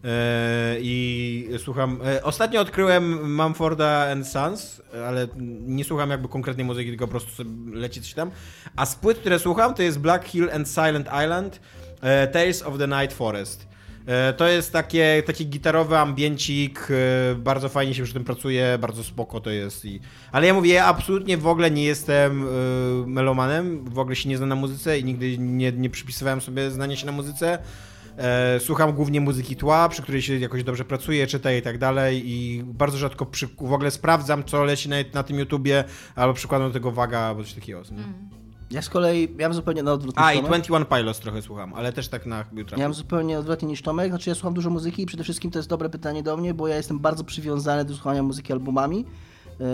e, 0.03 0.77
I 0.79 1.49
słucham. 1.57 1.99
e, 2.05 2.23
Ostatnio 2.23 2.61
odkryłem 2.61 3.35
Mumforda 3.35 4.11
and 4.11 4.27
Sons, 4.27 4.81
ale 5.07 5.27
nie 5.67 5.83
słucham 5.83 6.09
jakby 6.09 6.27
konkretnej 6.27 6.65
muzyki, 6.65 6.89
tylko 6.89 7.05
po 7.07 7.11
prostu 7.11 7.31
sobie 7.31 7.49
leci 7.73 8.01
coś 8.01 8.13
tam. 8.13 8.31
A 8.75 8.85
z 8.85 8.95
płyt, 8.95 9.17
które 9.19 9.39
słucham, 9.39 9.73
to 9.73 9.83
jest 9.83 9.99
Black 9.99 10.25
Hill 10.25 10.49
and 10.53 10.67
Silent 10.69 11.07
Island, 11.23 11.59
e, 12.01 12.27
Tales 12.27 12.63
of 12.63 12.77
the 12.77 12.87
Night 12.87 13.13
Forest. 13.13 13.66
E, 14.07 14.33
To 14.33 14.47
jest 14.47 14.73
takie, 14.73 15.23
taki 15.25 15.47
gitarowy 15.47 15.97
ambiencik, 15.97 16.87
e, 16.91 17.35
bardzo 17.35 17.69
fajnie 17.69 17.93
się 17.93 18.03
przy 18.03 18.13
tym 18.13 18.23
pracuje, 18.23 18.77
bardzo 18.81 19.03
spoko 19.03 19.39
to 19.39 19.49
jest. 19.49 19.85
I... 19.85 19.99
Ale 20.31 20.47
ja 20.47 20.53
mówię, 20.53 20.73
ja 20.73 20.85
absolutnie 20.85 21.37
w 21.37 21.47
ogóle 21.47 21.71
nie 21.71 21.83
jestem 21.83 22.43
e, 22.43 22.47
melomanem, 23.07 23.85
w 23.85 23.99
ogóle 23.99 24.15
się 24.15 24.29
nie 24.29 24.37
znam 24.37 24.49
na 24.49 24.55
muzyce 24.55 24.99
i 24.99 25.03
nigdy 25.03 25.37
nie, 25.37 25.71
nie 25.71 25.89
przypisywałem 25.89 26.41
sobie 26.41 26.71
znania 26.71 26.95
się 26.95 27.05
na 27.05 27.11
muzyce. 27.11 27.59
Słucham 28.59 28.93
głównie 28.93 29.21
muzyki 29.21 29.55
tła, 29.55 29.89
przy 29.89 30.01
której 30.01 30.21
się 30.21 30.39
jakoś 30.39 30.63
dobrze 30.63 30.85
pracuje, 30.85 31.27
czytaj 31.27 31.59
i 31.59 31.61
tak 31.61 31.77
dalej 31.77 32.23
i 32.25 32.63
bardzo 32.65 32.97
rzadko 32.97 33.25
przy, 33.25 33.47
w 33.47 33.73
ogóle 33.73 33.91
sprawdzam, 33.91 34.43
co 34.43 34.63
leci 34.63 34.89
na, 34.89 34.95
na 35.13 35.23
tym 35.23 35.39
YouTubie, 35.39 35.83
albo 36.15 36.33
przykładam 36.33 36.67
do 36.69 36.73
tego 36.73 36.91
waga, 36.91 37.19
albo 37.19 37.43
coś 37.43 37.53
takiego. 37.53 37.81
nie? 37.91 38.03
Ja 38.72 38.82
z 38.82 38.89
kolei 38.89 39.36
miałem 39.38 39.53
zupełnie 39.53 39.84
na 39.84 39.93
odwrót 39.93 40.15
A, 40.18 40.34
i 40.34 40.36
Tomek. 40.36 40.49
21 40.49 40.86
Pilots 40.86 41.20
trochę 41.20 41.41
słucham, 41.41 41.74
ale 41.74 41.93
też 41.93 42.07
tak 42.07 42.26
na 42.26 42.45
jutro. 42.53 42.78
Miałem 42.78 42.93
zupełnie 42.93 43.39
odwrotnie 43.39 43.68
niż 43.68 43.82
Tomek, 43.82 44.09
znaczy 44.09 44.30
ja 44.30 44.36
słucham 44.36 44.53
dużo 44.53 44.70
muzyki 44.70 45.03
i 45.03 45.05
przede 45.05 45.24
wszystkim 45.24 45.51
to 45.51 45.59
jest 45.59 45.70
dobre 45.70 45.89
pytanie 45.89 46.24
do 46.24 46.38
mnie, 46.38 46.53
bo 46.53 46.68
ja 46.68 46.76
jestem 46.76 46.99
bardzo 46.99 47.24
przywiązany 47.24 47.86
do 47.86 47.93
słuchania 47.93 48.24
muzyki 48.24 48.53
albumami. 48.53 49.05
Yy, 49.59 49.65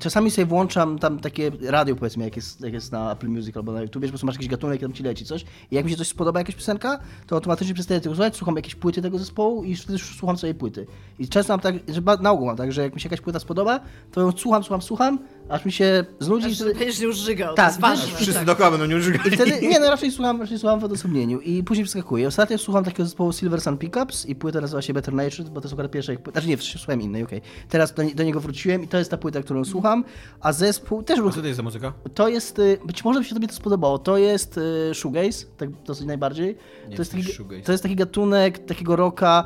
Czasami 0.00 0.30
sobie 0.30 0.46
włączam 0.46 0.98
tam 0.98 1.18
takie 1.18 1.50
radio, 1.60 1.96
powiedzmy, 1.96 2.24
jak 2.24 2.36
jest, 2.36 2.60
jak 2.60 2.72
jest 2.72 2.92
na 2.92 3.12
Apple 3.12 3.28
Music 3.28 3.56
albo 3.56 3.72
na 3.72 3.82
YouTube, 3.82 4.02
po 4.02 4.08
prostu 4.08 4.26
masz 4.26 4.34
jakiś 4.34 4.48
gatunek 4.48 4.80
tam 4.80 4.92
ci 4.92 5.02
leci 5.02 5.24
coś. 5.24 5.44
I 5.70 5.74
jak 5.74 5.84
mi 5.84 5.90
się 5.90 5.96
coś 5.96 6.08
spodoba, 6.08 6.40
jakaś 6.40 6.54
piosenka, 6.54 6.98
to 7.26 7.34
automatycznie 7.34 7.74
przestaję 7.74 8.00
tego 8.00 8.14
słuchać, 8.14 8.36
słucham 8.36 8.56
jakieś 8.56 8.74
płyty 8.74 9.02
tego 9.02 9.18
zespołu 9.18 9.64
i 9.64 9.76
wtedy 9.76 9.92
już 9.92 10.16
słucham 10.16 10.38
sobie 10.38 10.54
płyty. 10.54 10.86
I 11.18 11.28
często 11.28 11.52
mam 11.52 11.60
tak, 11.60 11.74
że 11.88 12.00
na 12.20 12.30
ogół 12.30 12.46
mam 12.46 12.56
tak, 12.56 12.72
że 12.72 12.82
jak 12.82 12.94
mi 12.94 13.00
się 13.00 13.06
jakaś 13.06 13.20
płyta 13.20 13.38
spodoba, 13.38 13.80
to 14.12 14.20
ją 14.20 14.32
słucham, 14.32 14.64
słucham, 14.64 14.82
słucham, 14.82 15.18
aż 15.48 15.64
mi 15.64 15.72
się 15.72 16.04
znudzi 16.20 16.46
Aż 16.46 16.54
wtedy... 16.54 16.74
będziesz 16.74 17.00
już 17.00 17.16
żygał, 17.16 17.54
Tak, 17.54 17.64
to 17.66 17.70
jest 17.70 17.80
ważne. 17.80 18.16
Wszyscy 18.16 18.34
tak. 18.34 18.44
dookoła 18.44 18.70
będą 18.70 18.86
nie 18.86 18.94
I 18.94 18.98
użygali. 18.98 19.30
wtedy, 19.30 19.60
nie 19.62 19.80
no, 19.80 19.90
raczej 19.90 20.10
słucham, 20.10 20.40
raczej 20.40 20.58
słucham 20.58 20.80
w 20.80 20.84
odosobnieniu 20.84 21.40
i 21.40 21.62
później 21.64 21.84
przeskakuję. 21.84 22.28
Ostatnio 22.28 22.58
słucham 22.58 22.84
takiego 22.84 23.04
zespołu 23.04 23.32
Silver 23.32 23.60
Sun 23.60 23.78
Pickups 23.78 24.26
i 24.26 24.34
płyta 24.34 24.60
nazywa 24.60 24.82
się 24.82 24.92
Better 24.92 25.14
Natured, 25.14 25.48
bo 25.48 25.60
to 25.60 25.66
jest 25.66 25.72
akurat 25.72 25.90
pierwsza 25.90 26.12
ich 26.12 26.20
płyta. 26.20 26.40
Znaczy 26.40 26.48
nie, 26.48 26.58
słuchałem 26.78 27.02
innej, 27.02 27.22
okej. 27.22 27.40
Teraz 27.68 27.94
do, 27.94 28.02
do 28.14 28.22
niego 28.22 28.40
wróciłem 28.40 28.84
i 28.84 28.88
to 28.88 28.98
jest 28.98 29.10
ta 29.10 29.16
płyta, 29.16 29.42
którą 29.42 29.64
słucham, 29.64 30.04
a 30.40 30.52
zespół 30.52 31.02
też 31.02 31.18
był... 31.18 31.28
A 31.28 31.32
co 31.32 31.40
to 31.40 31.46
jest 31.46 31.56
za 31.56 31.62
muzyka? 31.62 31.92
To 32.14 32.28
jest, 32.28 32.58
y, 32.58 32.78
być 32.84 33.04
może 33.04 33.20
by 33.20 33.24
się 33.26 33.34
tobie 33.34 33.48
to 33.48 33.54
spodobało, 33.54 33.98
to 33.98 34.18
jest 34.18 34.58
y, 34.58 34.94
shoegaze, 34.94 35.46
tak 35.56 35.70
dosyć 35.86 36.06
najbardziej. 36.06 36.56
Nie, 36.88 36.96
to, 36.96 37.02
jest 37.02 37.12
taki, 37.12 37.32
shoegaze. 37.32 37.62
to 37.62 37.72
jest 37.72 37.82
taki 37.82 37.96
gatunek 37.96 38.58
takiego 38.66 38.96
rocka, 38.96 39.44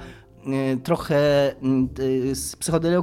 trochę 0.82 1.52
mm, 1.62 1.88
e, 2.30 2.34
z 2.34 2.56
psychodelią 2.56 3.02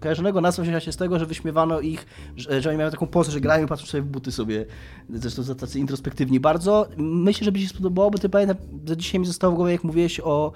kojarzonego 0.00 0.40
wzięła 0.58 0.80
się 0.80 0.92
z 0.92 0.96
tego, 0.96 1.18
że 1.18 1.26
wyśmiewano 1.26 1.80
ich, 1.80 2.06
że, 2.36 2.68
oni 2.68 2.78
mają 2.78 2.90
taką 2.90 3.06
pozę, 3.06 3.32
że 3.32 3.40
grają 3.40 3.64
i 3.64 3.68
patrzą 3.68 3.86
sobie 3.86 4.02
w 4.02 4.06
buty 4.06 4.32
sobie. 4.32 4.66
Zresztą 5.10 5.42
za 5.42 5.54
tacy 5.54 5.78
introspektywni 5.78 6.40
bardzo. 6.40 6.88
Myślę, 6.96 7.44
że 7.44 7.52
by 7.52 7.58
się 7.58 7.68
spodobało, 7.68 8.10
bo 8.10 8.18
ty 8.18 8.28
pamiętam, 8.28 8.56
że 8.88 8.96
dzisiaj 8.96 9.20
mi 9.20 9.26
zostało 9.26 9.52
w 9.52 9.56
głowie, 9.56 9.72
jak 9.72 9.84
mówiłeś 9.84 10.20
o 10.20 10.52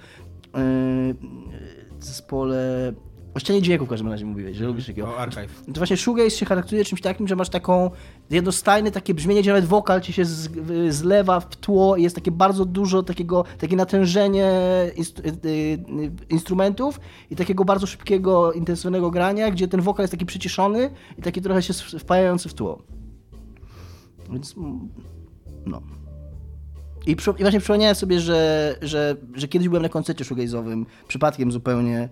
e, 0.54 1.14
zespole... 2.00 2.92
O 3.34 3.38
ścianie 3.38 3.62
dźwięku 3.62 3.86
w 3.86 3.88
każdym 3.88 4.08
razie 4.08 4.24
mówiłeś, 4.24 4.56
że 4.56 4.64
lubisz 4.66 4.86
takiego. 4.86 5.08
O, 5.08 5.18
archive. 5.18 5.62
To 5.66 5.72
właśnie 5.72 5.96
shoegaze 5.96 6.30
się 6.30 6.46
charakteryzuje 6.46 6.84
czymś 6.84 7.00
takim, 7.00 7.28
że 7.28 7.36
masz 7.36 7.48
taką 7.48 7.90
jednostajne 8.30 8.90
takie 8.90 9.14
brzmienie, 9.14 9.42
gdzie 9.42 9.50
nawet 9.50 9.64
wokal 9.64 10.00
ci 10.00 10.12
się 10.12 10.24
z, 10.24 10.50
zlewa 10.94 11.40
w 11.40 11.56
tło 11.56 11.96
i 11.96 12.02
jest 12.02 12.14
takie 12.14 12.30
bardzo 12.30 12.64
dużo 12.64 13.02
takiego, 13.02 13.44
takie 13.58 13.76
natężenie 13.76 14.52
instru, 14.96 15.24
y, 15.26 15.48
y, 15.48 15.78
instrumentów 16.30 17.00
i 17.30 17.36
takiego 17.36 17.64
bardzo 17.64 17.86
szybkiego, 17.86 18.52
intensywnego 18.52 19.10
grania, 19.10 19.50
gdzie 19.50 19.68
ten 19.68 19.80
wokal 19.80 20.02
jest 20.02 20.12
taki 20.12 20.26
przyciszony 20.26 20.90
i 21.18 21.22
taki 21.22 21.42
trochę 21.42 21.62
się 21.62 21.72
wpajający 21.98 22.48
w 22.48 22.54
tło. 22.54 22.82
Więc 24.30 24.56
mm, 24.56 24.88
no. 25.66 25.82
I, 27.06 27.16
przy, 27.16 27.30
I 27.30 27.40
właśnie 27.40 27.60
przypomniałem 27.60 27.94
sobie, 27.94 28.20
że, 28.20 28.76
że, 28.82 29.16
że 29.34 29.48
kiedyś 29.48 29.68
byłem 29.68 29.82
na 29.82 29.88
koncercie 29.88 30.24
shoegaze'owym, 30.24 30.84
przypadkiem 31.08 31.52
zupełnie, 31.52 32.08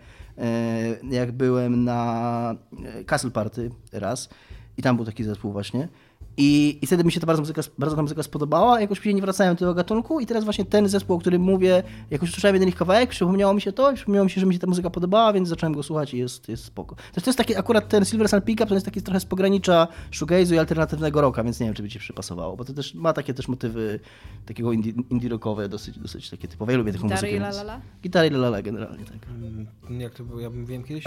jak 1.11 1.33
byłem 1.33 1.85
na 1.85 2.57
e, 2.85 3.05
Castle 3.05 3.31
Party 3.31 3.71
raz 3.93 4.29
i 4.77 4.83
tam 4.83 4.97
był 4.97 5.05
taki 5.05 5.25
zespół 5.25 5.53
właśnie. 5.53 5.89
I, 6.37 6.79
I 6.83 6.87
wtedy 6.87 7.05
mi 7.05 7.13
się 7.13 7.21
ta 7.21 7.27
bardzo, 7.27 7.43
muzyka, 7.43 7.63
bardzo 7.79 7.97
ta 7.97 8.03
muzyka 8.03 8.23
spodobała, 8.23 8.81
jakoś 8.81 8.99
później 8.99 9.15
nie 9.15 9.21
wracałem 9.23 9.55
do 9.55 9.59
tego 9.59 9.75
gatunku 9.75 10.21
i 10.21 10.27
teraz 10.27 10.45
właśnie 10.45 10.65
ten 10.65 10.89
zespół, 10.89 11.17
o 11.17 11.19
którym 11.19 11.43
mówię, 11.43 11.83
jakoś 12.11 12.29
usłyszałem 12.31 12.55
jeden 12.55 12.69
ich 12.69 12.77
kawałek, 12.77 13.11
przypomniało 13.11 13.55
mi 13.55 13.61
się 13.61 13.73
to 13.73 13.93
i 13.93 13.95
przypomniało 13.95 14.25
mi 14.25 14.31
się, 14.31 14.41
że 14.41 14.47
mi 14.47 14.55
się 14.55 14.61
ta 14.61 14.67
muzyka 14.67 14.91
podobała, 14.91 15.33
więc 15.33 15.49
zacząłem 15.49 15.73
go 15.73 15.83
słuchać 15.83 16.15
i 16.15 16.19
jest, 16.19 16.49
jest 16.49 16.65
spoko. 16.65 16.95
To, 17.13 17.21
to 17.21 17.31
jest 17.31 17.39
taki, 17.39 17.57
akurat 17.57 17.89
ten 17.89 18.05
Silver 18.05 18.29
Sun 18.29 18.43
Pickup 18.43 18.69
to 18.69 18.75
jest 18.75 18.87
taki 18.87 19.03
trochę 19.03 19.21
z 19.21 19.25
pogranicza 19.25 19.89
shoegaze'u 20.13 20.55
i 20.55 20.59
alternatywnego 20.59 21.21
rocka, 21.21 21.45
więc 21.45 21.61
nie 21.61 21.67
wiem, 21.67 21.75
czy 21.75 21.83
by 21.83 21.89
ci 21.89 21.99
przypasowało, 21.99 22.57
bo 22.57 22.65
to 22.65 22.73
też 22.73 22.95
ma 22.95 23.13
takie 23.13 23.35
też 23.35 23.49
motywy 23.49 24.01
takiego 24.47 24.73
indie, 24.73 24.93
indie 25.11 25.29
rockowe, 25.29 25.69
dosyć, 25.69 25.99
dosyć 25.99 26.31
takie 26.31 26.49
typowe. 26.49 26.73
Ja 26.73 26.79
lubię 26.79 26.93
taką 26.93 27.05
Gitary 27.05 27.27
muzykę. 27.27 27.37
i 27.37 27.41
więc- 27.41 27.57
la 27.57 27.63
la 27.63 27.73
la? 27.75 27.81
Gitary 28.03 28.29
i 28.29 28.31
la 28.31 28.39
la 28.39 28.49
la 28.49 28.63
generalnie, 28.63 29.05
tak. 29.05 29.17
Mm, 29.29 30.01
Jak 30.01 30.15
to 30.15 30.25
było? 30.25 30.41
Ja 30.41 30.51
mówiłem 30.51 30.83
kiedyś? 30.85 31.05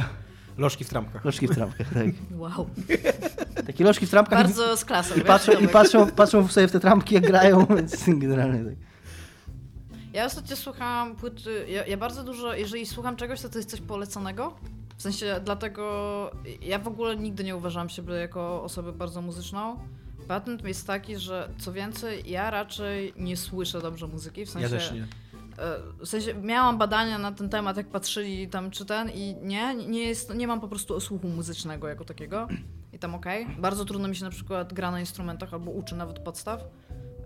Lożki 0.58 0.84
w 0.84 0.90
trampkach. 0.90 1.26
Lożki 1.26 1.48
w 1.48 1.56
trampkach, 1.56 1.88
tak. 1.94 2.06
Wow. 2.38 2.70
Takie 3.68 3.84
lożki 3.84 4.06
w 4.06 4.10
trampkach 4.10 4.40
i- 4.40 4.44
Bardzo 4.44 4.78
z 4.78 4.86
klasą. 4.86 5.16
i, 5.16 5.22
patrzą, 5.22 5.52
i 5.52 5.68
patrzą, 5.68 6.12
patrzą 6.12 6.48
sobie 6.48 6.68
w 6.68 6.72
te 6.72 6.80
trampki, 6.80 7.16
jak 7.16 7.28
grają, 7.28 7.66
więc 7.76 8.06
generalnie 8.08 8.64
tak. 8.72 8.76
Ja 10.14 10.26
ostatnio 10.26 10.56
słuchałam 10.56 11.16
płyty. 11.16 11.66
Ja, 11.70 11.86
ja 11.86 11.98
bardzo 11.98 12.24
dużo, 12.24 12.54
jeżeli 12.54 12.86
słucham 12.86 13.16
czegoś, 13.16 13.42
to 13.42 13.50
to 13.50 13.58
jest 13.58 13.70
coś 13.70 13.82
poleconego. 13.82 14.54
W 14.98 15.02
sensie 15.02 15.42
dlatego 15.46 16.32
ja 16.62 16.80
w 16.80 16.88
ogóle 16.88 17.16
nigdy 17.16 17.44
nie 17.44 17.56
uważam 17.56 17.90
siebie 17.90 18.14
jako 18.14 18.64
osobę 18.64 18.92
bardzo 18.94 19.22
muzyczną. 19.22 19.80
Patent 20.28 20.66
jest 20.68 20.88
taki, 20.88 21.18
że 21.18 21.50
co 21.58 21.74
więcej, 21.74 22.30
ja 22.32 22.50
raczej 22.52 23.14
nie 23.18 23.38
słyszę 23.38 23.82
dobrze 23.82 24.08
muzyki. 24.08 24.46
W 24.46 24.50
sensie, 24.50 24.64
Ja 24.76 24.80
też 24.80 24.92
nie. 24.92 25.08
E, 25.60 25.80
W 26.00 26.08
sensie 26.08 26.34
miałam 26.34 26.78
badania 26.78 27.18
na 27.18 27.32
ten 27.32 27.50
temat, 27.50 27.78
jak 27.78 27.88
patrzyli 27.88 28.48
tam 28.48 28.72
czy 28.72 28.86
ten 28.86 29.10
i 29.10 29.36
nie, 29.42 29.76
nie, 29.76 30.04
jest, 30.04 30.36
nie 30.36 30.48
mam 30.48 30.62
po 30.62 30.68
prostu 30.68 31.00
słuchu 31.00 31.28
muzycznego 31.28 31.88
jako 31.88 32.06
takiego. 32.06 32.48
I 32.94 33.00
tam 33.00 33.16
okej. 33.16 33.48
Bardzo 33.60 33.86
trudno 33.86 34.08
mi 34.08 34.16
się 34.16 34.24
na 34.24 34.30
przykład 34.32 34.74
gra 34.74 34.92
na 34.92 35.00
instrumentach 35.00 35.54
albo 35.54 35.72
uczy 35.72 35.96
nawet 35.96 36.20
podstaw. 36.20 36.64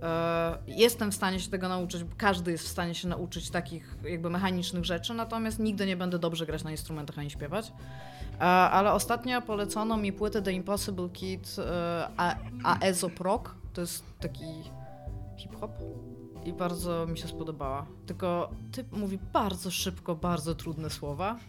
E, 0.01 0.57
Jestem 0.67 1.11
w 1.11 1.15
stanie 1.15 1.39
się 1.39 1.49
tego 1.49 1.69
nauczyć, 1.69 2.05
każdy 2.17 2.51
jest 2.51 2.63
w 2.65 2.67
stanie 2.67 2.95
się 2.95 3.07
nauczyć 3.07 3.49
takich 3.49 3.95
jakby 4.03 4.29
mechanicznych 4.29 4.85
rzeczy, 4.85 5.13
natomiast 5.13 5.59
nigdy 5.59 5.85
nie 5.85 5.97
będę 5.97 6.19
dobrze 6.19 6.45
grać 6.45 6.63
na 6.63 6.71
instrumentach 6.71 7.19
ani 7.19 7.29
śpiewać. 7.29 7.71
E, 8.39 8.41
Ale 8.43 8.91
ostatnio 8.93 9.41
polecono 9.41 9.97
mi 9.97 10.13
płytę 10.13 10.41
The 10.41 10.51
Impossible 10.53 11.09
Kid 11.09 11.55
Aesop 12.81 13.19
Rock. 13.19 13.55
To 13.73 13.81
jest 13.81 14.03
taki 14.19 14.45
hip-hop 15.37 15.71
i 16.45 16.53
bardzo 16.53 17.07
mi 17.07 17.17
się 17.17 17.27
spodobała. 17.27 17.85
Tylko 18.05 18.51
typ 18.71 18.91
mówi 18.91 19.19
bardzo 19.33 19.71
szybko, 19.71 20.15
bardzo 20.15 20.55
trudne 20.55 20.89
słowa, 20.89 21.39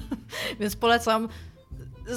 więc 0.60 0.76
polecam 0.76 1.28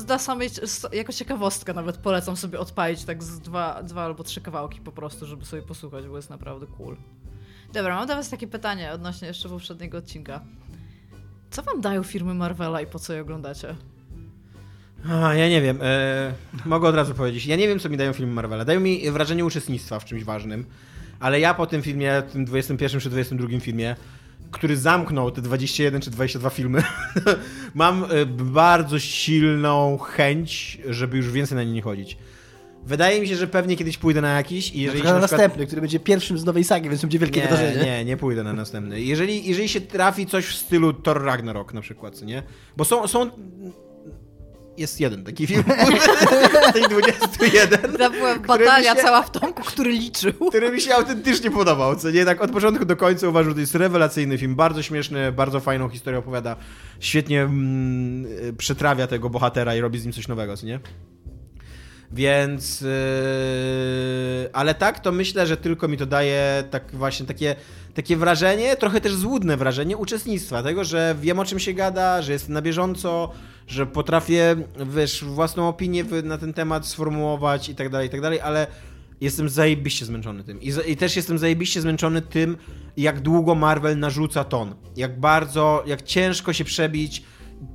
dla 0.05 0.19
samej, 0.19 0.49
jako 0.93 1.13
ciekawostkę 1.13 1.73
nawet 1.73 1.97
polecam 1.97 2.37
sobie 2.37 2.59
odpalić 2.59 3.03
tak 3.03 3.23
z 3.23 3.39
dwa, 3.39 3.83
dwa 3.83 4.03
albo 4.03 4.23
trzy 4.23 4.41
kawałki 4.41 4.81
po 4.81 4.91
prostu, 4.91 5.25
żeby 5.25 5.45
sobie 5.45 5.61
posłuchać, 5.61 6.07
bo 6.07 6.15
jest 6.15 6.29
naprawdę 6.29 6.67
cool. 6.67 6.97
Dobra, 7.73 7.95
mam 7.95 8.07
do 8.07 8.15
was 8.15 8.29
takie 8.29 8.47
pytanie 8.47 8.91
odnośnie 8.91 9.27
jeszcze 9.27 9.49
poprzedniego 9.49 9.97
odcinka. 9.97 10.41
Co 11.51 11.61
wam 11.61 11.81
dają 11.81 12.03
firmy 12.03 12.33
Marvela 12.33 12.81
i 12.81 12.87
po 12.87 12.99
co 12.99 13.13
je 13.13 13.21
oglądacie? 13.21 13.75
A, 15.09 15.33
ja 15.33 15.49
nie 15.49 15.61
wiem. 15.61 15.79
E, 15.81 16.33
mogę 16.65 16.87
od 16.87 16.95
razu 16.95 17.13
powiedzieć. 17.13 17.45
Ja 17.45 17.55
nie 17.55 17.67
wiem, 17.67 17.79
co 17.79 17.89
mi 17.89 17.97
dają 17.97 18.13
filmy 18.13 18.33
Marvela. 18.33 18.65
Dają 18.65 18.79
mi 18.79 19.11
wrażenie 19.11 19.45
uczestnictwa 19.45 19.99
w 19.99 20.05
czymś 20.05 20.23
ważnym, 20.23 20.65
ale 21.19 21.39
ja 21.39 21.53
po 21.53 21.65
tym 21.67 21.81
filmie, 21.81 22.23
tym 22.31 22.45
21 22.45 23.01
czy 23.01 23.09
22 23.09 23.59
filmie, 23.59 23.95
który 24.51 24.77
zamknął 24.77 25.31
te 25.31 25.41
21 25.41 26.01
czy 26.01 26.11
22 26.11 26.49
filmy, 26.49 26.83
mam 27.73 28.03
e, 28.03 28.25
bardzo 28.25 28.99
silną 28.99 29.97
chęć, 29.97 30.77
żeby 30.89 31.17
już 31.17 31.31
więcej 31.31 31.55
na 31.55 31.63
nie 31.63 31.71
nie 31.71 31.81
chodzić. 31.81 32.17
Wydaje 32.85 33.21
mi 33.21 33.27
się, 33.27 33.35
że 33.35 33.47
pewnie 33.47 33.77
kiedyś 33.77 33.97
pójdę 33.97 34.21
na 34.21 34.37
jakiś 34.37 34.71
i 34.71 34.81
jeżeli 34.81 35.03
na 35.03 35.13
na 35.13 35.19
przykład... 35.19 35.31
następny, 35.31 35.65
który 35.65 35.81
będzie 35.81 35.99
pierwszym 35.99 36.37
z 36.37 36.45
nowej 36.45 36.63
sagi, 36.63 36.89
więc 36.89 37.01
będzie 37.01 37.19
wielkie 37.19 37.41
Nie, 37.41 37.47
wydarzenie. 37.47 37.85
nie, 37.85 38.05
nie 38.05 38.17
pójdę 38.17 38.43
na 38.43 38.53
następny. 38.53 39.01
Jeżeli, 39.01 39.47
jeżeli 39.47 39.69
się 39.69 39.81
trafi 39.81 40.25
coś 40.25 40.45
w 40.45 40.55
stylu 40.55 40.93
Thor 40.93 41.23
Ragnarok 41.23 41.73
na 41.73 41.81
przykład, 41.81 42.15
co 42.15 42.25
nie? 42.25 42.43
Bo 42.77 42.85
są, 42.85 43.07
są 43.07 43.29
jest 44.79 44.99
jeden 44.99 45.23
taki 45.23 45.47
film, 45.47 45.63
tej 46.73 46.83
21, 46.89 47.79
To 47.97 48.09
była 48.09 48.35
batalia 48.39 48.95
się- 48.95 49.01
cała 49.01 49.21
w 49.23 49.31
Tomku, 49.31 49.63
który 49.63 49.91
liczył. 49.91 50.33
który 50.49 50.71
mi 50.71 50.81
się 50.81 50.95
autentycznie 50.95 51.51
podobał, 51.51 51.95
co 51.95 52.11
nie? 52.11 52.25
Tak 52.25 52.41
od 52.41 52.51
początku 52.51 52.85
do 52.85 52.95
końca 52.95 53.27
uważam, 53.29 53.49
że 53.49 53.53
to 53.55 53.59
jest 53.61 53.75
rewelacyjny 53.75 54.37
film, 54.37 54.55
bardzo 54.55 54.83
śmieszny, 54.83 55.31
bardzo 55.31 55.59
fajną 55.59 55.89
historię 55.89 56.19
opowiada, 56.19 56.55
świetnie 56.99 57.41
mm, 57.41 58.25
y, 58.25 58.53
przetrawia 58.57 59.07
tego 59.07 59.29
bohatera 59.29 59.75
i 59.75 59.81
robi 59.81 59.99
z 59.99 60.03
nim 60.05 60.13
coś 60.13 60.27
nowego, 60.27 60.57
co 60.57 60.65
nie? 60.65 60.79
Więc, 62.11 62.81
yy, 62.81 62.89
ale 64.53 64.75
tak, 64.75 64.99
to 64.99 65.11
myślę, 65.11 65.47
że 65.47 65.57
tylko 65.57 65.87
mi 65.87 65.97
to 65.97 66.05
daje 66.05 66.63
tak 66.71 66.91
właśnie 66.93 67.25
takie, 67.25 67.55
takie 67.93 68.17
wrażenie, 68.17 68.75
trochę 68.75 69.01
też 69.01 69.15
złudne 69.15 69.57
wrażenie 69.57 69.97
uczestnictwa, 69.97 70.63
tego, 70.63 70.83
że 70.83 71.15
wiem 71.21 71.39
o 71.39 71.45
czym 71.45 71.59
się 71.59 71.73
gada, 71.73 72.21
że 72.21 72.31
jestem 72.31 72.53
na 72.53 72.61
bieżąco, 72.61 73.31
że 73.67 73.85
potrafię, 73.85 74.55
wiesz, 74.95 75.23
własną 75.23 75.67
opinię 75.67 76.05
na 76.23 76.37
ten 76.37 76.53
temat 76.53 76.87
sformułować 76.87 77.69
i 77.69 77.75
tak 77.75 77.89
dalej, 77.89 78.07
i 78.07 78.11
tak 78.11 78.21
dalej, 78.21 78.41
ale 78.41 78.67
jestem 79.21 79.49
zajebiście 79.49 80.05
zmęczony 80.05 80.43
tym. 80.43 80.61
I, 80.61 80.71
I 80.87 80.97
też 80.97 81.15
jestem 81.15 81.37
zajebiście 81.37 81.81
zmęczony 81.81 82.21
tym, 82.21 82.57
jak 82.97 83.19
długo 83.19 83.55
Marvel 83.55 83.99
narzuca 83.99 84.43
ton. 84.43 84.75
Jak 84.97 85.19
bardzo, 85.19 85.83
jak 85.85 86.01
ciężko 86.01 86.53
się 86.53 86.63
przebić 86.63 87.23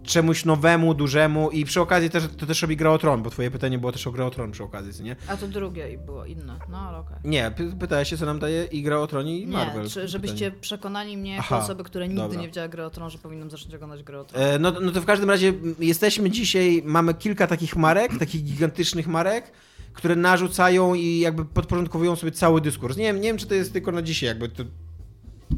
czemuś 0.03 0.45
nowemu, 0.45 0.95
dużemu 0.95 1.51
i 1.51 1.64
przy 1.64 1.80
okazji 1.80 2.11
też, 2.11 2.24
to 2.39 2.47
też 2.47 2.62
robi 2.62 2.76
Gra 2.76 2.91
o 2.91 2.99
Tron, 2.99 3.22
bo 3.22 3.30
twoje 3.30 3.51
pytanie 3.51 3.78
było 3.78 3.93
też 3.93 4.07
o 4.07 4.12
Gra 4.12 4.24
o 4.26 4.30
Tron 4.30 4.51
przy 4.53 4.64
okazji, 4.64 4.93
co 4.93 5.03
nie? 5.03 5.16
A 5.28 5.37
to 5.37 5.49
drugie 5.49 5.93
i 5.93 5.99
było 5.99 6.24
inne. 6.24 6.57
No 6.68 6.78
ale 6.78 6.99
okej. 6.99 7.16
Nie, 7.24 7.51
py- 7.57 7.76
pytałeś 7.80 8.09
się, 8.11 8.16
co 8.16 8.26
nam 8.26 8.39
daje 8.39 8.64
i 8.64 8.82
Gra 8.82 8.99
o 8.99 9.07
Tronie 9.07 9.39
i 9.39 9.47
Marvel. 9.47 9.82
Nie, 9.82 9.89
czy, 9.91 10.09
żebyście 10.09 10.51
przekonali 10.51 11.16
mnie 11.16 11.30
jako 11.32 11.45
Aha, 11.55 11.59
osoby, 11.64 11.85
które 11.85 12.09
nigdy 12.09 12.22
dobra. 12.22 12.41
nie 12.41 12.47
widziały 12.47 12.68
gry 12.68 12.85
o 12.85 12.91
Tron, 12.91 13.11
że 13.11 13.18
powinnam 13.18 13.51
zacząć 13.51 13.74
oglądać 13.74 14.03
grę 14.03 14.20
o 14.20 14.24
Tron. 14.24 14.43
E, 14.43 14.59
No, 14.59 14.72
no 14.80 14.93
to 14.93 15.01
w 15.01 15.05
każdym 15.05 15.30
razie 15.30 15.53
jesteśmy 15.78 16.30
dzisiaj, 16.30 16.82
mamy 16.85 17.14
kilka 17.14 17.47
takich 17.47 17.76
marek, 17.76 18.12
takich 18.24 18.45
gigantycznych 18.45 19.07
marek, 19.07 19.53
które 19.93 20.16
narzucają 20.16 20.95
i 20.95 21.18
jakby 21.18 21.45
podporządkowują 21.45 22.16
sobie 22.16 22.32
cały 22.32 22.61
dyskurs. 22.61 22.97
Nie 22.97 23.05
wiem, 23.05 23.16
nie 23.16 23.28
wiem 23.28 23.37
czy 23.37 23.47
to 23.47 23.55
jest 23.55 23.72
tylko 23.72 23.93
na 23.93 24.03
dzisiaj, 24.03 24.26
jakby 24.28 24.49
to, 24.49 24.64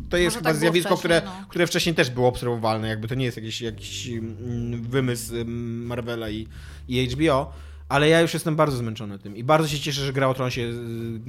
to 0.08 0.16
jest 0.16 0.36
Może 0.36 0.38
chyba 0.38 0.50
tak 0.50 0.56
zjawisko, 0.56 0.96
które, 0.96 1.22
no. 1.24 1.32
które 1.48 1.66
wcześniej 1.66 1.94
też 1.94 2.10
było 2.10 2.28
obserwowalne, 2.28 2.88
jakby 2.88 3.08
to 3.08 3.14
nie 3.14 3.24
jest 3.24 3.36
jakiś, 3.36 3.60
jakiś 3.60 4.08
mm, 4.08 4.82
wymysł 4.82 5.34
mm, 5.34 5.86
Marvela 5.86 6.30
i, 6.30 6.48
i 6.88 7.08
HBO. 7.08 7.52
Ale 7.88 8.08
ja 8.08 8.20
już 8.20 8.34
jestem 8.34 8.56
bardzo 8.56 8.76
zmęczony 8.76 9.18
tym 9.18 9.36
i 9.36 9.44
bardzo 9.44 9.68
się 9.68 9.78
cieszę, 9.78 10.00
że 10.00 10.12
Gra 10.12 10.28
o 10.28 10.34
Tron 10.34 10.50
się 10.50 10.72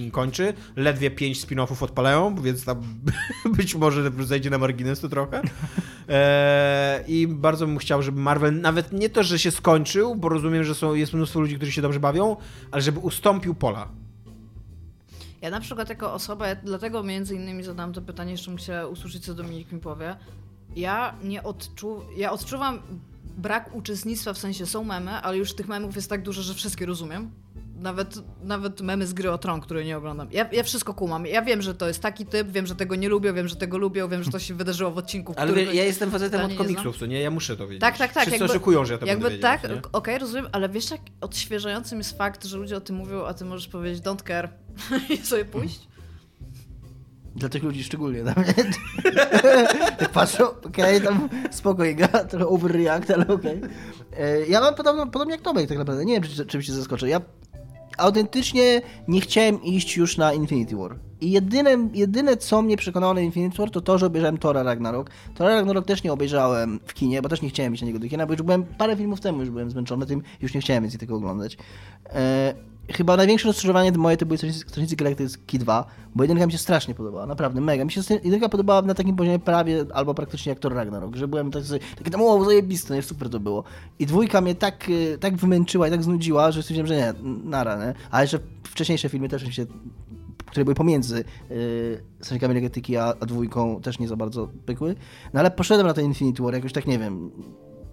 y, 0.08 0.12
kończy. 0.12 0.54
Ledwie 0.76 1.12
pięć 1.12 1.46
spin-offów 1.46 1.84
odpalają, 1.84 2.36
więc 2.36 2.66
tam 2.66 2.84
być 3.58 3.76
może 3.76 4.12
zejdzie 4.20 4.50
na 4.50 4.58
margines 4.58 5.00
to 5.00 5.10
trochę. 5.10 5.42
Eee, 6.10 7.22
I 7.22 7.28
bardzo 7.28 7.68
bym 7.68 7.78
chciał, 7.78 8.02
żeby 8.02 8.22
Marvel 8.22 8.62
nawet 8.62 8.92
nie 8.92 9.10
to, 9.10 9.24
że 9.24 9.40
się 9.40 9.52
skończył, 9.52 10.16
bo 10.16 10.30
rozumiem, 10.30 10.64
że 10.64 10.76
są, 10.76 10.94
jest 10.94 11.14
mnóstwo 11.14 11.40
ludzi, 11.40 11.56
którzy 11.56 11.72
się 11.72 11.82
dobrze 11.82 12.00
bawią, 12.00 12.36
ale 12.72 12.82
żeby 12.82 13.00
ustąpił 13.00 13.56
pola. 13.56 13.88
Ja 15.42 15.50
na 15.50 15.60
przykład 15.60 15.90
jako 15.90 16.14
osoba, 16.14 16.48
ja 16.48 16.56
dlatego 16.56 17.04
między 17.04 17.36
innymi 17.36 17.64
zadałam 17.64 17.94
to 17.94 18.02
pytanie, 18.02 18.32
jeszcze 18.32 18.56
chciała 18.56 18.88
usłyszeć, 18.88 19.26
co 19.26 19.34
Dominik 19.34 19.72
mi 19.72 19.80
powie. 19.80 20.16
Ja 20.76 21.16
nie 21.24 21.44
odczu... 21.44 22.02
ja 22.18 22.32
odczuwam 22.32 22.80
brak 23.38 23.76
uczestnictwa, 23.76 24.34
w 24.34 24.38
sensie 24.38 24.66
są 24.66 24.84
memy, 24.84 25.12
ale 25.12 25.38
już 25.38 25.56
tych 25.56 25.68
memów 25.68 25.96
jest 25.96 26.10
tak 26.10 26.24
dużo, 26.24 26.42
że 26.42 26.54
wszystkie 26.54 26.86
rozumiem. 26.86 27.32
Nawet, 27.82 28.16
nawet 28.44 28.82
memy 28.82 29.08
z 29.08 29.14
gry 29.14 29.32
o 29.32 29.38
Tron, 29.38 29.62
które 29.62 29.86
nie 29.86 29.98
oglądam. 29.98 30.28
Ja, 30.32 30.50
ja 30.52 30.64
wszystko 30.64 30.94
kumam. 30.94 31.26
Ja 31.26 31.42
wiem, 31.42 31.62
że 31.62 31.76
to 31.76 31.88
jest 31.88 32.02
taki 32.02 32.26
typ, 32.26 32.48
wiem, 32.52 32.68
że 32.68 32.76
tego 32.76 32.96
nie 32.96 33.10
lubią, 33.10 33.34
wiem, 33.34 33.48
że 33.48 33.56
tego 33.56 33.78
lubią, 33.78 34.08
wiem, 34.10 34.24
że 34.24 34.32
to 34.32 34.40
się 34.40 34.54
wydarzyło 34.56 34.92
w 34.92 34.98
odcinku, 34.98 35.34
Ale 35.38 35.52
którym... 35.52 35.70
wie- 35.70 35.74
ja 35.76 35.84
jestem 35.84 36.12
facetem 36.12 36.42
od 36.42 36.52
nie 36.52 36.58
komiksów, 36.58 36.98
co 36.98 37.06
nie? 37.06 37.20
Ja 37.22 37.32
muszę 37.32 37.58
to 37.58 37.68
wiedzieć. 37.68 37.82
Tak, 37.82 37.98
tak, 37.98 38.14
tak. 38.14 38.22
Wszyscy 38.24 38.40
jakby- 38.40 38.54
oszukują, 38.54 38.86
że 38.86 38.94
ja 38.94 39.00
to 39.00 39.06
jakby 39.06 39.24
będę 39.24 39.40
tak, 39.40 39.64
nie? 39.64 39.82
okej, 39.92 40.18
rozumiem, 40.20 40.48
ale 40.52 40.70
wiesz 40.70 40.92
jak 40.92 41.02
odświeżającym 41.22 41.98
jest 41.98 42.18
fakt, 42.18 42.46
że 42.46 42.58
ludzie 42.58 42.78
o 42.78 42.82
tym 42.82 42.96
mówią, 42.96 43.26
a 43.26 43.34
ty 43.34 43.46
możesz 43.46 43.68
powiedzieć 43.68 44.04
don't 44.04 44.28
care 44.28 44.50
i 45.10 45.18
sobie 45.18 45.46
pójść? 45.46 45.88
Dla 47.36 47.50
tych 47.50 47.64
ludzi 47.64 47.84
szczególnie. 47.84 48.24
Dla 48.24 48.34
mnie. 48.38 48.54
tak 50.00 50.10
patrzą, 50.10 50.50
okej, 50.66 51.02
tam 51.02 51.30
spokojnie, 51.52 51.96
gra, 51.96 52.08
trochę 52.08 52.48
overreact, 52.48 53.12
ale 53.12 53.28
okej. 53.28 53.62
E, 54.18 54.46
Ja 54.48 54.62
mam 54.62 54.76
podobno, 54.76 55.08
podobnie 55.08 55.34
jak 55.34 55.42
Tomek 55.42 55.70
tak 55.70 55.78
naprawdę. 55.78 56.06
Nie 56.06 56.14
wiem, 56.14 56.24
czy, 56.24 56.46
czym 56.46 56.62
się 56.62 56.74
zaskoczę. 56.74 57.10
Ja 57.10 57.22
autentycznie 57.98 58.82
nie 59.08 59.22
chciałem 59.22 59.64
iść 59.64 59.98
już 59.98 60.18
na 60.18 60.34
Infinity 60.34 60.76
War. 60.76 60.96
I 61.22 61.32
jedyne, 61.32 61.90
jedyne, 61.94 62.38
co 62.38 62.62
mnie 62.62 62.78
przekonało 62.78 63.14
na 63.14 63.22
Infinity 63.22 63.58
War, 63.58 63.72
to 63.72 63.82
to, 63.82 63.98
że 63.98 64.06
obejrzałem 64.06 64.38
Tora 64.38 64.64
Ragnarok. 64.64 65.10
Tora 65.36 65.56
Ragnarok 65.56 65.86
też 65.86 66.04
nie 66.04 66.14
obejrzałem 66.14 66.80
w 66.86 66.94
kinie, 66.94 67.22
bo 67.22 67.30
też 67.30 67.42
nie 67.42 67.50
chciałem 67.50 67.74
iść 67.74 67.82
na 67.82 67.88
niego 67.88 68.00
do 68.00 68.08
kina, 68.08 68.26
bo 68.26 68.34
już 68.34 68.42
byłem 68.42 68.64
parę 68.64 68.96
filmów 68.96 69.22
temu, 69.22 69.40
już 69.40 69.50
byłem 69.50 69.72
zmęczony 69.72 70.06
tym, 70.06 70.24
już 70.42 70.54
nie 70.54 70.62
chciałem 70.62 70.84
więcej 70.84 71.00
tego 71.00 71.16
oglądać. 71.16 71.58
E, 72.06 72.54
chyba 72.94 73.18
największe 73.18 73.48
rozczarowanie 73.48 73.92
moje 73.92 74.18
to 74.18 74.26
były 74.26 74.38
Strażnicy 74.38 74.96
Galaktyki 74.96 75.60
2, 75.60 75.86
bo 76.16 76.24
jedynka 76.24 76.46
mi 76.46 76.52
się 76.52 76.58
strasznie 76.58 76.96
podobała, 76.96 77.26
naprawdę, 77.26 77.62
mega. 77.62 77.86
Mi 77.86 77.92
się 77.92 78.02
jedynka 78.24 78.50
podobała 78.50 78.82
na 78.82 78.94
takim 78.94 79.16
poziomie 79.16 79.40
prawie 79.40 79.86
albo 79.94 80.14
praktycznie 80.14 80.50
jak 80.50 80.60
Thor 80.60 80.74
Ragnarok, 80.74 81.16
że 81.16 81.28
byłem 81.28 81.52
tak, 81.52 81.64
sobie- 81.64 81.80
taki 81.98 82.12
tam, 82.12 82.22
o, 82.22 82.46
zajebiste, 82.46 82.96
nie, 82.96 83.02
super 83.02 83.30
to 83.30 83.40
było. 83.40 83.64
I 84.00 84.06
dwójka 84.06 84.42
mnie 84.42 84.56
tak, 84.56 84.90
e, 85.14 85.18
tak 85.18 85.36
wymęczyła 85.36 85.88
i 85.88 85.92
tak 85.92 86.04
znudziła, 86.04 86.52
że 86.52 86.62
stwierdziłem, 86.62 86.88
że 86.88 86.96
nie, 86.96 87.14
nara, 87.44 87.86
nie? 87.86 87.94
A 88.12 88.22
jeszcze 88.22 88.40
wcześniejsze 88.64 89.10
filmy 89.10 89.30
też 89.30 89.46
mi 89.46 89.54
się 89.54 89.66
które 90.48 90.66
były 90.66 90.76
pomiędzy 90.76 91.24
yy, 91.50 92.04
Strażnikami 92.22 92.70
a, 93.00 93.14
a 93.20 93.26
dwójką 93.26 93.82
też 93.82 94.00
nie 94.00 94.08
za 94.08 94.16
bardzo 94.16 94.50
pykły. 94.66 94.96
No 95.34 95.40
ale 95.40 95.52
poszedłem 95.52 95.88
na 95.88 95.94
ten 95.94 96.06
Infinity 96.06 96.44
War, 96.44 96.54
jakoś 96.54 96.74
tak 96.74 96.88
nie 96.88 97.00
wiem. 97.00 97.32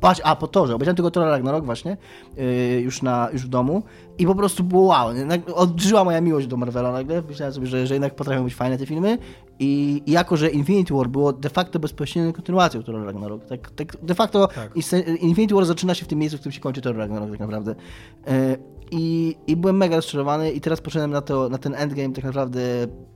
Patrz, 0.05 0.21
a 0.25 0.37
po 0.37 0.47
torze, 0.47 0.75
obejrzałem 0.75 0.97
tylko 0.97 1.11
Tora 1.11 1.31
Ragnarok 1.31 1.65
właśnie, 1.65 1.97
yy, 2.37 2.81
już, 2.81 3.03
na, 3.03 3.29
już 3.33 3.43
w 3.43 3.49
domu 3.49 3.83
i 4.19 4.27
po 4.27 4.35
prostu 4.35 4.65
było 4.65 4.83
wow, 4.83 5.09
odżyła 5.55 6.05
moja 6.05 6.21
miłość 6.21 6.47
do 6.47 6.57
Marvela 6.57 6.93
nagle, 6.93 7.23
myślałem 7.29 7.55
sobie, 7.55 7.67
że, 7.67 7.87
że 7.87 7.95
jednak 7.95 8.15
potrafią 8.15 8.45
być 8.45 8.55
fajne 8.55 8.79
te 8.79 8.87
filmy 8.87 9.19
i, 9.59 10.03
i 10.07 10.13
jako, 10.13 10.37
że 10.37 10.51
Infinity 10.51 10.95
War 10.95 11.09
było 11.09 11.33
de 11.33 11.51
facto 11.51 11.79
bezpośrednią 11.79 12.33
kontynuacją 12.33 12.83
Tora 12.83 13.05
Ragnarok, 13.05 13.45
tak, 13.45 13.71
tak 13.71 13.97
de 14.03 14.15
facto 14.15 14.47
Tak. 14.47 14.77
Infinity 15.21 15.55
War 15.55 15.65
zaczyna 15.65 15.95
się 15.95 16.05
w 16.05 16.09
tym 16.09 16.19
miejscu, 16.19 16.37
w 16.37 16.41
którym 16.41 16.53
się 16.53 16.61
kończy 16.61 16.81
Thor 16.81 16.97
Ragnarok 16.97 17.31
tak 17.31 17.41
naprawdę. 17.41 17.75
E, 18.27 18.57
I, 18.91 19.37
I 19.47 19.57
byłem 19.57 19.77
mega 19.77 19.97
rozczarowany 19.97 20.51
i 20.51 20.61
teraz 20.61 20.81
poszedłem 20.81 21.11
na, 21.11 21.21
to, 21.21 21.49
na 21.49 21.59
ten 21.59 21.75
endgame 21.75 22.15
tak 22.15 22.25
naprawdę 22.25 22.61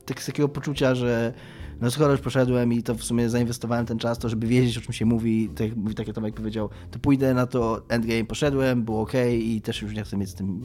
tak 0.05 0.21
z 0.21 0.25
takiego 0.25 0.49
poczucia, 0.49 0.95
że 0.95 1.33
no 1.81 1.91
skoro 1.91 2.11
już 2.11 2.21
poszedłem 2.21 2.73
i 2.73 2.83
to 2.83 2.95
w 2.95 3.03
sumie 3.03 3.29
zainwestowałem 3.29 3.85
ten 3.85 3.99
czas, 3.99 4.19
to 4.19 4.29
żeby 4.29 4.47
wiedzieć 4.47 4.77
o 4.77 4.81
czym 4.81 4.93
się 4.93 5.05
mówi, 5.05 5.49
tak, 5.55 5.75
mówi- 5.75 5.95
tak 5.95 6.07
jak 6.07 6.15
Tomek 6.15 6.35
powiedział, 6.35 6.69
to 6.91 6.99
pójdę 6.99 7.33
na 7.33 7.47
to 7.47 7.81
endgame, 7.89 8.25
poszedłem, 8.25 8.83
było 8.83 9.01
ok 9.01 9.13
i 9.39 9.61
też 9.61 9.81
już 9.81 9.93
nie 9.93 10.03
chcę 10.03 10.17
mieć 10.17 10.29
z 10.29 10.33
tym, 10.35 10.61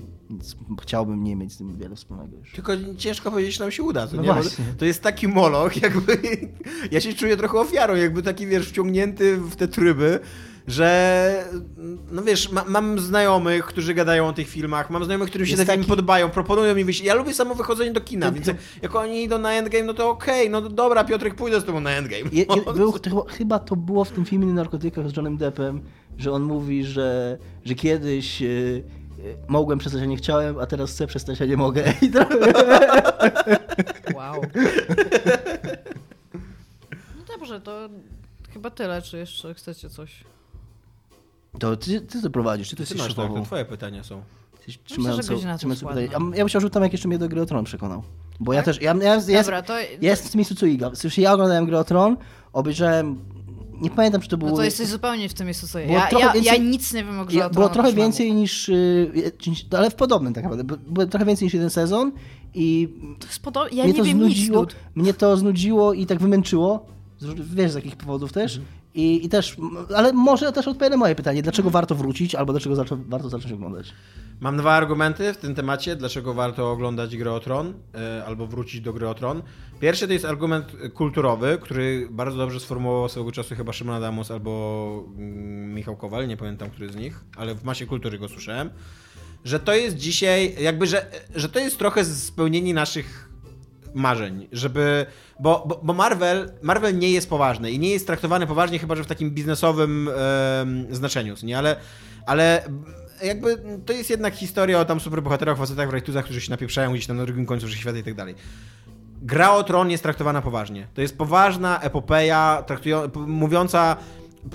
chciałbym 0.83 1.25
nie 1.25 1.37
mieć 1.37 1.53
z 1.53 1.57
tym 1.59 1.77
wiele 1.77 1.97
wspólnego 1.97 2.37
już. 2.37 2.53
Tylko 2.53 2.73
ciężko 2.97 3.31
powiedzieć, 3.31 3.55
czy 3.55 3.61
nam 3.61 3.71
się 3.71 3.83
uda, 3.83 4.07
co 4.07 4.17
No. 4.17 4.35
To 4.79 4.85
jest 4.85 5.03
taki 5.03 5.29
moloch, 5.29 5.83
jakby... 5.83 6.19
Ja 6.91 7.01
się 7.01 7.13
czuję 7.13 7.37
trochę 7.37 7.59
ofiarą, 7.59 7.95
jakby 7.95 8.23
taki, 8.23 8.47
wiesz, 8.47 8.69
wciągnięty 8.69 9.37
w 9.37 9.57
te 9.57 9.69
tryby, 9.69 10.21
że... 10.67 11.45
No 12.13 12.23
wiesz, 12.23 12.51
ma, 12.53 12.65
mam 12.69 12.99
znajomych, 12.99 13.65
którzy 13.65 13.95
gadają 13.95 14.27
o 14.29 14.33
tych 14.33 14.49
filmach, 14.49 14.91
mam 14.91 15.05
znajomych, 15.05 15.29
którym 15.29 15.47
się 15.47 15.57
te 15.57 15.65
filmy 15.67 15.77
taki- 15.79 15.89
podobają, 15.89 16.31
proponują 16.31 16.75
mi 16.75 16.85
wyjść. 16.85 17.01
Ja 17.01 17.15
lubię 17.15 17.35
samo 17.35 17.55
wychodzenie 17.55 17.93
do 17.93 18.01
kina, 18.01 18.27
Ten- 18.27 18.35
więc 18.35 18.47
ten- 18.47 18.57
jak 18.83 18.95
oni 18.95 19.23
idą 19.23 19.39
na 19.39 19.53
Endgame, 19.53 19.85
no 19.85 19.95
to 19.95 20.11
okej, 20.11 20.51
no 20.51 20.61
dobra, 20.61 21.05
Piotrek, 21.05 21.35
pójdę 21.35 21.61
z 21.61 21.65
tobą 21.65 21.81
na 21.81 21.91
Endgame. 21.91 22.31
Je, 22.33 22.39
je, 22.43 22.47
był, 22.77 22.99
to, 22.99 23.25
chyba- 23.29 23.59
to 23.59 23.77
było 23.77 24.05
w 24.05 24.11
tym 24.11 24.25
filmie 24.25 24.47
narkotykach 24.47 25.09
z 25.11 25.17
Johnem 25.17 25.37
Deppem, 25.37 25.81
że 26.19 26.33
on 26.33 26.43
mówi, 26.43 26.85
że, 26.85 27.39
że 27.65 27.75
kiedyś 27.75 28.43
e, 28.43 28.47
mogłem 29.49 29.79
przestać, 29.79 30.03
a 30.03 30.05
nie 30.07 30.17
chciałem, 30.17 30.59
a 30.59 30.67
teraz 30.67 30.91
chcę 30.91 31.07
przestać, 31.07 31.43
a 31.43 31.45
nie 31.45 31.57
mogę. 31.57 31.85
I 32.03 32.11
to, 32.11 32.19
Wow. 34.15 34.43
No 37.17 37.25
dobrze, 37.39 37.61
to 37.61 37.89
chyba 38.53 38.71
tyle, 38.71 39.03
czy 39.03 39.19
jeszcze 39.19 39.55
chcecie 39.55 39.91
coś? 39.91 40.25
To 41.59 41.77
ty, 41.77 42.01
ty 42.01 42.23
to 42.23 42.31
prowadzisz, 42.31 42.69
ty 42.71 42.77
to 42.77 42.77
Ty 42.77 42.83
jesteś 42.83 42.99
masz 42.99 43.15
tak, 43.15 43.35
to 43.35 43.43
twoje 43.43 43.65
pytania 43.65 44.05
są. 44.05 44.23
Jest 44.69 44.79
pytanie. 45.85 46.09
Ja, 46.13 46.19
ja 46.37 46.45
myślałem, 46.45 46.67
że 46.67 46.71
tam 46.71 46.83
jak 46.83 46.93
jeszcze 46.93 47.09
mnie 47.09 47.19
do 47.19 47.29
gry 47.29 47.41
o 47.43 47.47
Tron 47.47 47.65
przekonał. 47.65 48.03
Bo 48.41 48.53
ja 48.53 48.63
też, 48.63 48.81
ja, 48.83 48.95
ja, 49.03 49.21
ja, 49.29 49.43
Dobra, 49.43 49.63
to... 49.63 49.79
ja 49.79 49.87
jestem 50.01 50.29
w 50.29 50.31
tym 50.31 50.39
miejscu 50.39 50.55
co 50.55 50.67
Iga. 50.67 50.91
W 50.91 50.97
sensie 50.97 51.23
ja 51.23 51.33
oglądałem 51.33 51.67
grę 51.67 51.79
o 51.79 51.85
Tron, 51.85 52.17
obejrzałem, 52.53 53.19
nie 53.81 53.91
pamiętam 53.91 54.21
czy 54.21 54.29
to 54.29 54.37
było... 54.37 54.51
No 54.51 54.57
to 54.57 54.65
jesteś 54.65 54.89
zupełnie 54.89 55.29
w 55.29 55.35
tym 55.35 55.47
miejscu 55.47 55.69
co 55.69 55.79
ja. 55.79 55.87
Ja, 55.87 56.09
więcej- 56.11 56.45
ja 56.45 56.57
nic 56.57 56.93
nie 56.95 57.05
wiem 57.05 57.21
o 57.21 57.25
grze 57.25 57.39
Ja, 57.39 57.47
o 57.47 57.51
było 57.51 57.69
trochę 57.69 57.93
więcej 57.93 58.35
niż, 58.35 58.69
y, 58.69 59.33
niż- 59.47 59.67
ale 59.79 59.91
w 59.91 59.95
podobnym 59.95 60.35
tak 60.35 60.45
naprawdę. 60.45 60.77
Było 60.87 61.07
trochę 61.07 61.25
więcej 61.27 61.47
niż 61.47 61.55
jeden 61.55 61.71
sezon 61.71 62.13
i 62.55 62.89
To 63.21 63.27
jest 63.27 63.39
podob... 63.43 63.73
Ja 63.73 63.85
mnie 63.85 63.93
nie 63.93 63.99
to 63.99 64.05
wiem 64.05 64.19
nic, 64.19 64.27
znudziło, 64.37 64.61
dude. 64.61 64.75
mnie 64.95 65.15
to 65.15 65.37
znudziło 65.37 65.93
i 65.93 66.07
tak 66.07 66.19
wymęczyło. 66.19 66.87
Z- 67.19 67.55
Wiesz 67.55 67.73
z 67.73 67.75
jakich 67.75 67.97
powodów 67.97 68.33
też. 68.33 68.57
Mhm. 68.57 68.75
I, 68.95 69.27
I 69.27 69.29
też, 69.29 69.57
ale 69.97 70.13
może 70.13 70.53
też 70.53 70.69
odpowiem 70.69 70.91
na 70.91 70.97
moje 70.97 71.15
pytanie, 71.15 71.43
dlaczego 71.43 71.71
warto 71.71 71.95
wrócić, 71.95 72.35
albo 72.35 72.53
dlaczego 72.53 72.77
zaczą, 72.77 73.05
warto 73.09 73.29
zacząć 73.29 73.53
oglądać. 73.53 73.93
Mam 74.41 74.57
dwa 74.57 74.73
argumenty 74.73 75.33
w 75.33 75.37
tym 75.37 75.55
temacie, 75.55 75.97
dlaczego 75.97 76.35
warto 76.35 76.71
oglądać 76.71 77.17
Grę 77.17 77.33
o 77.33 77.41
Tron, 77.41 77.75
e, 77.95 78.25
albo 78.25 78.47
wrócić 78.47 78.81
do 78.81 78.93
Gry 78.93 79.09
o 79.09 79.15
Tron. 79.15 79.43
Pierwszy 79.81 80.07
to 80.07 80.13
jest 80.13 80.25
argument 80.25 80.73
kulturowy, 80.95 81.59
który 81.63 82.09
bardzo 82.11 82.39
dobrze 82.39 82.61
sformułował 82.61 83.09
swego 83.09 83.33
czasu 83.33 83.55
chyba 83.55 83.73
Szymon 83.73 83.95
Adamus 83.95 84.31
albo 84.31 85.05
mm, 85.17 85.75
Michał 85.75 85.97
Kowal, 85.97 86.29
nie 86.29 86.37
pamiętam 86.37 86.71
który 86.71 86.93
z 86.93 86.97
nich, 86.97 87.25
ale 87.37 87.55
w 87.55 87.65
masie 87.65 87.87
kultury 87.87 88.19
go 88.19 88.29
słyszałem, 88.29 88.71
że 89.45 89.61
to 89.61 89.75
jest 89.75 89.97
dzisiaj, 89.97 90.55
jakby, 90.61 90.87
że, 90.87 91.07
że 91.35 91.49
to 91.49 91.59
jest 91.59 91.79
trochę 91.79 92.05
spełnienie 92.05 92.75
naszych 92.75 93.34
marzeń, 93.95 94.49
żeby. 94.53 95.07
Bo, 95.41 95.65
bo, 95.69 95.81
bo 95.83 95.93
Marvel, 95.93 96.53
Marvel 96.63 96.99
nie 96.99 97.11
jest 97.11 97.29
poważny 97.29 97.71
i 97.71 97.79
nie 97.79 97.91
jest 97.91 98.07
traktowany 98.07 98.47
poważnie, 98.47 98.79
chyba 98.79 98.97
że 98.97 99.05
w 99.05 99.07
takim 99.07 99.31
biznesowym 99.31 100.09
em, 100.09 100.87
znaczeniu, 100.91 101.35
nie? 101.43 101.59
Ale, 101.59 101.77
ale 102.27 102.63
jakby 103.23 103.59
to 103.87 103.93
jest 103.93 104.11
jednak 104.11 104.35
historia 104.35 104.81
o 104.81 104.85
tam 104.85 105.01
superbohaterach, 105.01 105.59
facetach 105.59 105.89
w 105.89 105.93
rajtuzach, 105.93 106.25
którzy 106.25 106.41
się 106.41 106.51
napieprzają 106.51 106.93
gdzieś 106.93 107.07
tam 107.07 107.17
na 107.17 107.25
drugim 107.25 107.47
końcu 107.47 107.67
wszechświata 107.67 107.99
i 107.99 108.03
tak 108.03 108.15
dalej. 108.15 108.35
Gra 109.23 109.53
o 109.53 109.65
Tron 109.65 109.91
jest 109.91 110.03
traktowana 110.03 110.43
poważnie. 110.43 110.87
To 110.95 111.01
jest 111.01 111.19
poważna 111.19 111.81
epopeja, 111.81 112.65
mówiąca, 113.27 113.97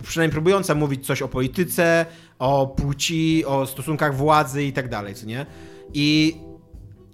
przynajmniej 0.03 0.31
próbująca 0.31 0.75
mówić 0.75 1.05
coś 1.05 1.21
o 1.21 1.27
polityce, 1.27 2.05
o 2.39 2.67
płci, 2.67 3.45
o 3.45 3.65
stosunkach 3.65 4.15
władzy 4.15 4.63
i 4.63 4.73
tak 4.73 4.89
dalej, 4.89 5.15
co 5.15 5.25
nie? 5.25 5.45
I 5.93 6.35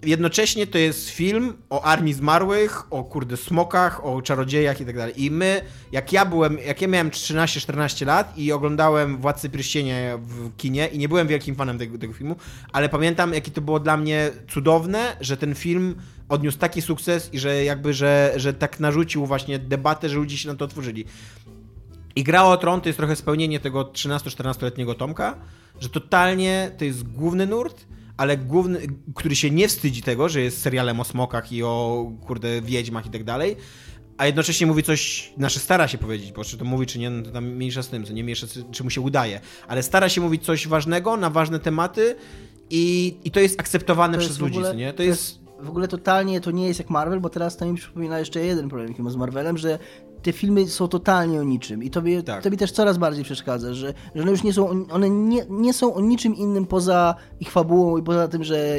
jednocześnie 0.06 0.68
to 0.68 0.78
jest 0.78 1.10
film 1.10 1.54
o 1.70 1.82
armii 1.82 2.14
zmarłych, 2.14 2.94
o 2.94 3.04
kurde 3.04 3.38
smokach, 3.38 4.06
o 4.06 4.22
czarodziejach 4.22 4.82
i 4.82 4.86
tak 4.86 4.96
dalej. 4.96 5.24
I 5.24 5.32
my, 5.32 5.62
jak 5.92 6.14
ja 6.14 6.26
byłem, 6.26 6.58
jak 6.60 6.82
ja 6.82 6.88
miałem 6.88 7.10
13-14 7.10 8.06
lat 8.06 8.38
i 8.38 8.52
oglądałem 8.52 9.18
Władcy 9.18 9.50
Pierścienia 9.50 10.18
w 10.18 10.56
kinie 10.58 10.88
i 10.88 10.98
nie 10.98 11.10
byłem 11.10 11.28
wielkim 11.28 11.56
fanem 11.56 11.78
tego, 11.78 11.98
tego 11.98 12.14
filmu, 12.14 12.36
ale 12.74 12.90
pamiętam, 12.90 13.34
jakie 13.34 13.52
to 13.52 13.62
było 13.62 13.80
dla 13.80 13.98
mnie 13.98 14.32
cudowne, 14.50 15.18
że 15.22 15.38
ten 15.38 15.56
film 15.56 15.96
odniósł 16.30 16.58
taki 16.58 16.82
sukces 16.82 17.34
i 17.34 17.40
że 17.40 17.64
jakby, 17.64 17.94
że, 17.94 18.34
że 18.36 18.54
tak 18.54 18.80
narzucił 18.80 19.26
właśnie 19.26 19.60
debatę, 19.60 20.10
że 20.10 20.16
ludzie 20.16 20.38
się 20.38 20.48
na 20.48 20.56
to 20.56 20.66
otworzyli. 20.66 21.06
I 22.16 22.24
Gra 22.24 22.44
o 22.44 22.58
Tron 22.58 22.82
to 22.82 22.90
jest 22.90 22.98
trochę 22.98 23.16
spełnienie 23.16 23.60
tego 23.60 23.84
13-14-letniego 23.84 24.96
Tomka, 24.96 25.36
że 25.80 25.90
totalnie 25.90 26.72
to 26.78 26.86
jest 26.86 27.04
główny 27.04 27.48
nurt, 27.48 27.86
ale 28.18 28.38
główny, 28.38 28.80
który 29.16 29.36
się 29.36 29.52
nie 29.52 29.68
wstydzi 29.68 30.02
tego, 30.02 30.30
że 30.30 30.42
jest 30.42 30.62
serialem 30.62 31.00
o 31.00 31.04
smokach 31.04 31.52
i 31.52 31.64
o 31.64 32.06
kurde 32.28 32.62
wiedźmach 32.62 33.06
i 33.06 33.10
tak 33.10 33.24
dalej, 33.24 33.56
a 34.18 34.26
jednocześnie 34.26 34.68
mówi 34.68 34.84
coś, 34.84 35.34
znaczy 35.38 35.60
stara 35.60 35.88
się 35.88 35.98
powiedzieć, 35.98 36.32
bo 36.32 36.44
czy 36.44 36.58
to 36.58 36.66
mówi, 36.66 36.86
czy 36.86 37.00
nie, 37.00 37.10
no 37.10 37.24
to 37.24 37.32
tam 37.32 37.46
mniejsza 37.46 37.84
z 37.84 37.88
tym, 37.88 38.06
co 38.06 38.14
nie 38.14 38.24
mniejsza, 38.24 38.48
czy- 38.72 38.84
mu 38.84 38.90
się 38.90 39.02
udaje, 39.02 39.40
ale 39.68 39.84
stara 39.84 40.10
się 40.10 40.22
mówić 40.22 40.46
coś 40.46 40.68
ważnego 40.68 41.18
na 41.18 41.30
ważne 41.30 41.60
tematy 41.60 42.16
i, 42.70 43.16
i 43.24 43.32
to 43.32 43.40
jest 43.40 43.60
akceptowane 43.60 44.14
To 44.14 44.20
przez 44.20 44.30
jest 44.30 44.42
ludzi, 44.42 44.58
ogóle- 44.58 44.76
nie? 44.76 44.92
To 44.92 44.98
to 44.98 45.04
jest... 45.04 45.46
W 45.60 45.70
ogóle 45.70 45.88
totalnie 45.88 46.42
to 46.42 46.52
nie 46.52 46.68
jest 46.68 46.80
jak 46.80 46.90
Marvel, 46.90 47.20
bo 47.20 47.30
teraz 47.30 47.58
to 47.58 47.66
mi 47.66 47.78
przypomina 47.78 48.20
jeszcze 48.20 48.40
jeden 48.40 48.70
problem 48.70 48.90
jaki 48.90 49.02
mam 49.04 49.12
z 49.12 49.16
Marvelem, 49.16 49.58
że 49.58 49.80
te 50.26 50.32
filmy 50.34 50.68
są 50.68 50.88
totalnie 50.88 51.40
o 51.40 51.44
niczym 51.44 51.84
i 51.84 51.90
to 51.90 52.02
mi, 52.02 52.24
Tak. 52.24 52.44
to 52.44 52.50
mi 52.52 52.58
też 52.58 52.72
coraz 52.72 52.98
bardziej 52.98 53.24
przeszkadza, 53.24 53.74
że, 53.74 53.94
że 54.16 54.22
one 54.22 54.32
już 54.32 54.44
nie 54.44 54.54
są, 54.54 54.86
one 54.92 55.10
nie, 55.10 55.46
nie 55.50 55.74
są 55.74 55.94
o 55.94 56.02
niczym 56.02 56.36
innym 56.36 56.66
poza 56.66 57.16
ich 57.40 57.52
fabułą 57.52 57.98
i 57.98 58.04
poza 58.04 58.28
tym, 58.28 58.44
że 58.44 58.78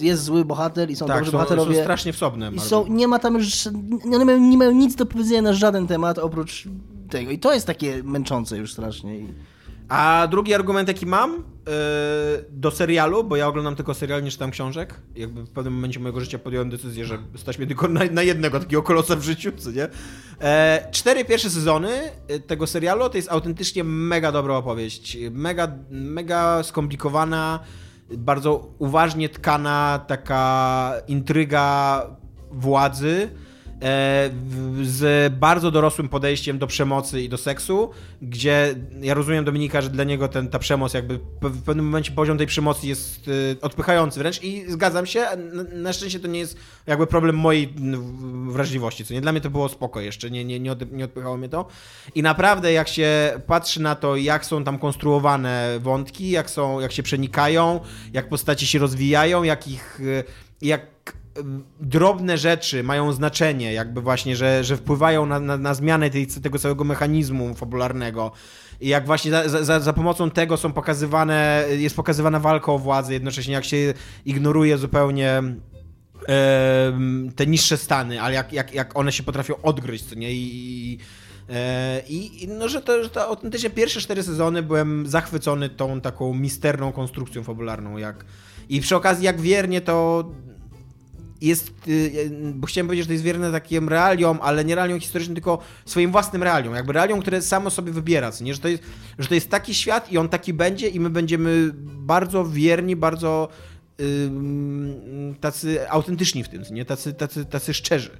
jest 0.00 0.22
zły 0.24 0.44
bohater 0.44 0.90
i 0.90 0.96
są 0.96 1.06
Tak, 1.06 1.16
dobrzy 1.16 1.30
są, 1.30 1.38
bohaterowie. 1.38 1.76
są 1.76 1.82
strasznie 1.82 2.12
wsobne. 2.12 2.50
I 2.54 2.60
są, 2.60 2.86
nie 2.86 3.08
ma 3.08 3.18
tam 3.18 3.34
już, 3.34 3.68
one 4.14 4.24
mają, 4.24 4.38
nie 4.40 4.58
mają 4.58 4.70
nic 4.72 4.94
do 4.94 5.06
powiedzenia 5.06 5.42
na 5.42 5.52
żaden 5.52 5.86
temat 5.86 6.18
oprócz 6.18 6.68
tego. 7.10 7.30
I 7.30 7.38
to 7.38 7.54
jest 7.54 7.66
takie 7.66 8.02
męczące 8.02 8.56
już 8.58 8.72
strasznie. 8.72 9.18
A 9.88 10.28
drugi 10.30 10.54
argument, 10.54 10.88
jaki 10.88 11.06
mam 11.06 11.42
do 12.50 12.70
serialu, 12.70 13.24
bo 13.24 13.36
ja 13.36 13.48
oglądam 13.48 13.76
tylko 13.76 13.94
serial, 13.94 14.22
nie 14.22 14.30
czytam 14.30 14.50
książek. 14.50 14.94
Jakby 15.16 15.42
w 15.42 15.50
pewnym 15.50 15.74
momencie 15.74 16.00
mojego 16.00 16.20
życia 16.20 16.38
podjąłem 16.38 16.70
decyzję, 16.70 17.04
że 17.04 17.18
stać 17.36 17.58
mnie 17.58 17.66
tylko 17.66 17.88
na, 17.88 18.00
na 18.04 18.22
jednego 18.22 18.60
takiego 18.60 18.82
kolosa 18.82 19.16
w 19.16 19.22
życiu, 19.22 19.52
co 19.56 19.70
nie? 19.70 19.88
E, 20.40 20.88
cztery 20.90 21.24
pierwsze 21.24 21.50
sezony 21.50 21.90
e, 22.28 22.40
tego 22.40 22.66
serialu 22.66 23.08
to 23.08 23.16
jest 23.16 23.30
autentycznie 23.30 23.84
mega 23.84 24.32
dobra 24.32 24.56
opowieść. 24.56 25.18
Mega, 25.30 25.72
mega 25.90 26.62
skomplikowana, 26.62 27.60
bardzo 28.16 28.74
uważnie 28.78 29.28
tkana 29.28 30.04
taka 30.08 30.92
intryga 31.08 32.06
władzy 32.50 33.30
z 34.82 35.32
bardzo 35.34 35.70
dorosłym 35.70 36.08
podejściem 36.08 36.58
do 36.58 36.66
przemocy 36.66 37.22
i 37.22 37.28
do 37.28 37.36
seksu, 37.36 37.90
gdzie 38.22 38.74
ja 39.00 39.14
rozumiem 39.14 39.44
Dominika, 39.44 39.80
że 39.80 39.90
dla 39.90 40.04
niego 40.04 40.28
ten, 40.28 40.48
ta 40.48 40.58
przemoc 40.58 40.94
jakby 40.94 41.18
w 41.42 41.62
pewnym 41.62 41.84
momencie 41.84 42.12
poziom 42.12 42.38
tej 42.38 42.46
przemocy 42.46 42.86
jest 42.86 43.28
e, 43.28 43.60
odpychający 43.60 44.18
wręcz 44.18 44.42
i 44.42 44.72
zgadzam 44.72 45.06
się, 45.06 45.26
na 45.72 45.92
szczęście 45.92 46.20
to 46.20 46.28
nie 46.28 46.38
jest 46.38 46.56
jakby 46.86 47.06
problem 47.06 47.36
mojej 47.36 47.74
wrażliwości, 48.48 49.04
co 49.04 49.14
nie, 49.14 49.20
dla 49.20 49.32
mnie 49.32 49.40
to 49.40 49.50
było 49.50 49.68
spoko 49.68 50.00
jeszcze, 50.00 50.30
nie, 50.30 50.44
nie, 50.44 50.60
nie 50.92 51.04
odpychało 51.04 51.36
mnie 51.36 51.48
to. 51.48 51.66
I 52.14 52.22
naprawdę 52.22 52.72
jak 52.72 52.88
się 52.88 53.40
patrzy 53.46 53.82
na 53.82 53.94
to, 53.94 54.16
jak 54.16 54.46
są 54.46 54.64
tam 54.64 54.78
konstruowane 54.78 55.78
wątki, 55.80 56.30
jak 56.30 56.50
są, 56.50 56.80
jak 56.80 56.92
się 56.92 57.02
przenikają, 57.02 57.80
jak 58.12 58.28
postaci 58.28 58.66
się 58.66 58.78
rozwijają, 58.78 59.42
jak 59.42 59.68
ich, 59.68 60.00
e, 60.00 60.24
jak 60.62 60.97
drobne 61.80 62.38
rzeczy 62.38 62.82
mają 62.82 63.12
znaczenie, 63.12 63.72
jakby 63.72 64.00
właśnie, 64.00 64.36
że, 64.36 64.64
że 64.64 64.76
wpływają 64.76 65.26
na, 65.26 65.40
na, 65.40 65.56
na 65.56 65.74
zmianę 65.74 66.10
tej, 66.10 66.26
tego 66.26 66.58
całego 66.58 66.84
mechanizmu 66.84 67.54
fabularnego. 67.54 68.32
I 68.80 68.88
jak 68.88 69.06
właśnie 69.06 69.30
za, 69.30 69.64
za, 69.64 69.80
za, 69.80 69.92
pomocą 69.92 70.30
tego 70.30 70.56
są 70.56 70.72
pokazywane, 70.72 71.64
jest 71.78 71.96
pokazywana 71.96 72.40
walka 72.40 72.72
o 72.72 72.78
władzę, 72.78 73.12
jednocześnie 73.12 73.54
jak 73.54 73.64
się 73.64 73.94
ignoruje 74.24 74.78
zupełnie 74.78 75.42
te 77.36 77.46
niższe 77.46 77.76
stany, 77.76 78.22
ale 78.22 78.34
jak, 78.34 78.52
jak, 78.52 78.74
jak 78.74 78.98
one 78.98 79.12
się 79.12 79.22
potrafią 79.22 79.54
odgryźć, 79.62 80.04
co 80.04 80.14
nie? 80.14 80.32
I, 80.32 80.98
e, 81.50 82.02
i, 82.08 82.44
i 82.44 82.48
no, 82.48 82.68
że 82.68 82.82
to, 82.82 83.02
że 83.02 83.10
to 83.10 83.26
autentycznie 83.26 83.70
pierwsze 83.70 84.00
cztery 84.00 84.22
sezony 84.22 84.62
byłem 84.62 85.06
zachwycony 85.06 85.68
tą 85.68 86.00
taką 86.00 86.34
misterną 86.34 86.92
konstrukcją 86.92 87.42
fabularną, 87.42 87.96
jak 87.96 88.24
i 88.68 88.80
przy 88.80 88.96
okazji 88.96 89.24
jak 89.24 89.40
wiernie 89.40 89.80
to 89.80 90.24
jest, 91.40 91.72
y, 91.88 92.30
bo 92.54 92.66
chciałem 92.66 92.86
powiedzieć, 92.86 93.04
że 93.04 93.06
to 93.06 93.12
jest 93.12 93.24
wierne 93.24 93.52
takim 93.52 93.88
realiom, 93.88 94.38
ale 94.42 94.64
nie 94.64 94.74
realiom 94.74 95.00
historycznym, 95.00 95.34
tylko 95.34 95.58
swoim 95.86 96.12
własnym 96.12 96.42
realiom, 96.42 96.74
jakby 96.74 96.92
realiom, 96.92 97.20
które 97.20 97.42
samo 97.42 97.70
sobie 97.70 97.92
wybiera, 97.92 98.30
nie? 98.40 98.54
Że, 98.54 98.60
to 98.60 98.68
jest, 98.68 98.82
że 99.18 99.28
to 99.28 99.34
jest 99.34 99.50
taki 99.50 99.74
świat 99.74 100.12
i 100.12 100.18
on 100.18 100.28
taki 100.28 100.52
będzie 100.52 100.88
i 100.88 101.00
my 101.00 101.10
będziemy 101.10 101.70
bardzo 101.82 102.44
wierni, 102.44 102.96
bardzo 102.96 103.48
yy, 103.98 104.04
tacy 105.40 105.90
autentyczni 105.90 106.44
w 106.44 106.48
tym, 106.48 106.62
nie? 106.70 106.84
Tacy, 106.84 107.12
tacy, 107.12 107.44
tacy 107.44 107.74
szczerzy. 107.74 108.10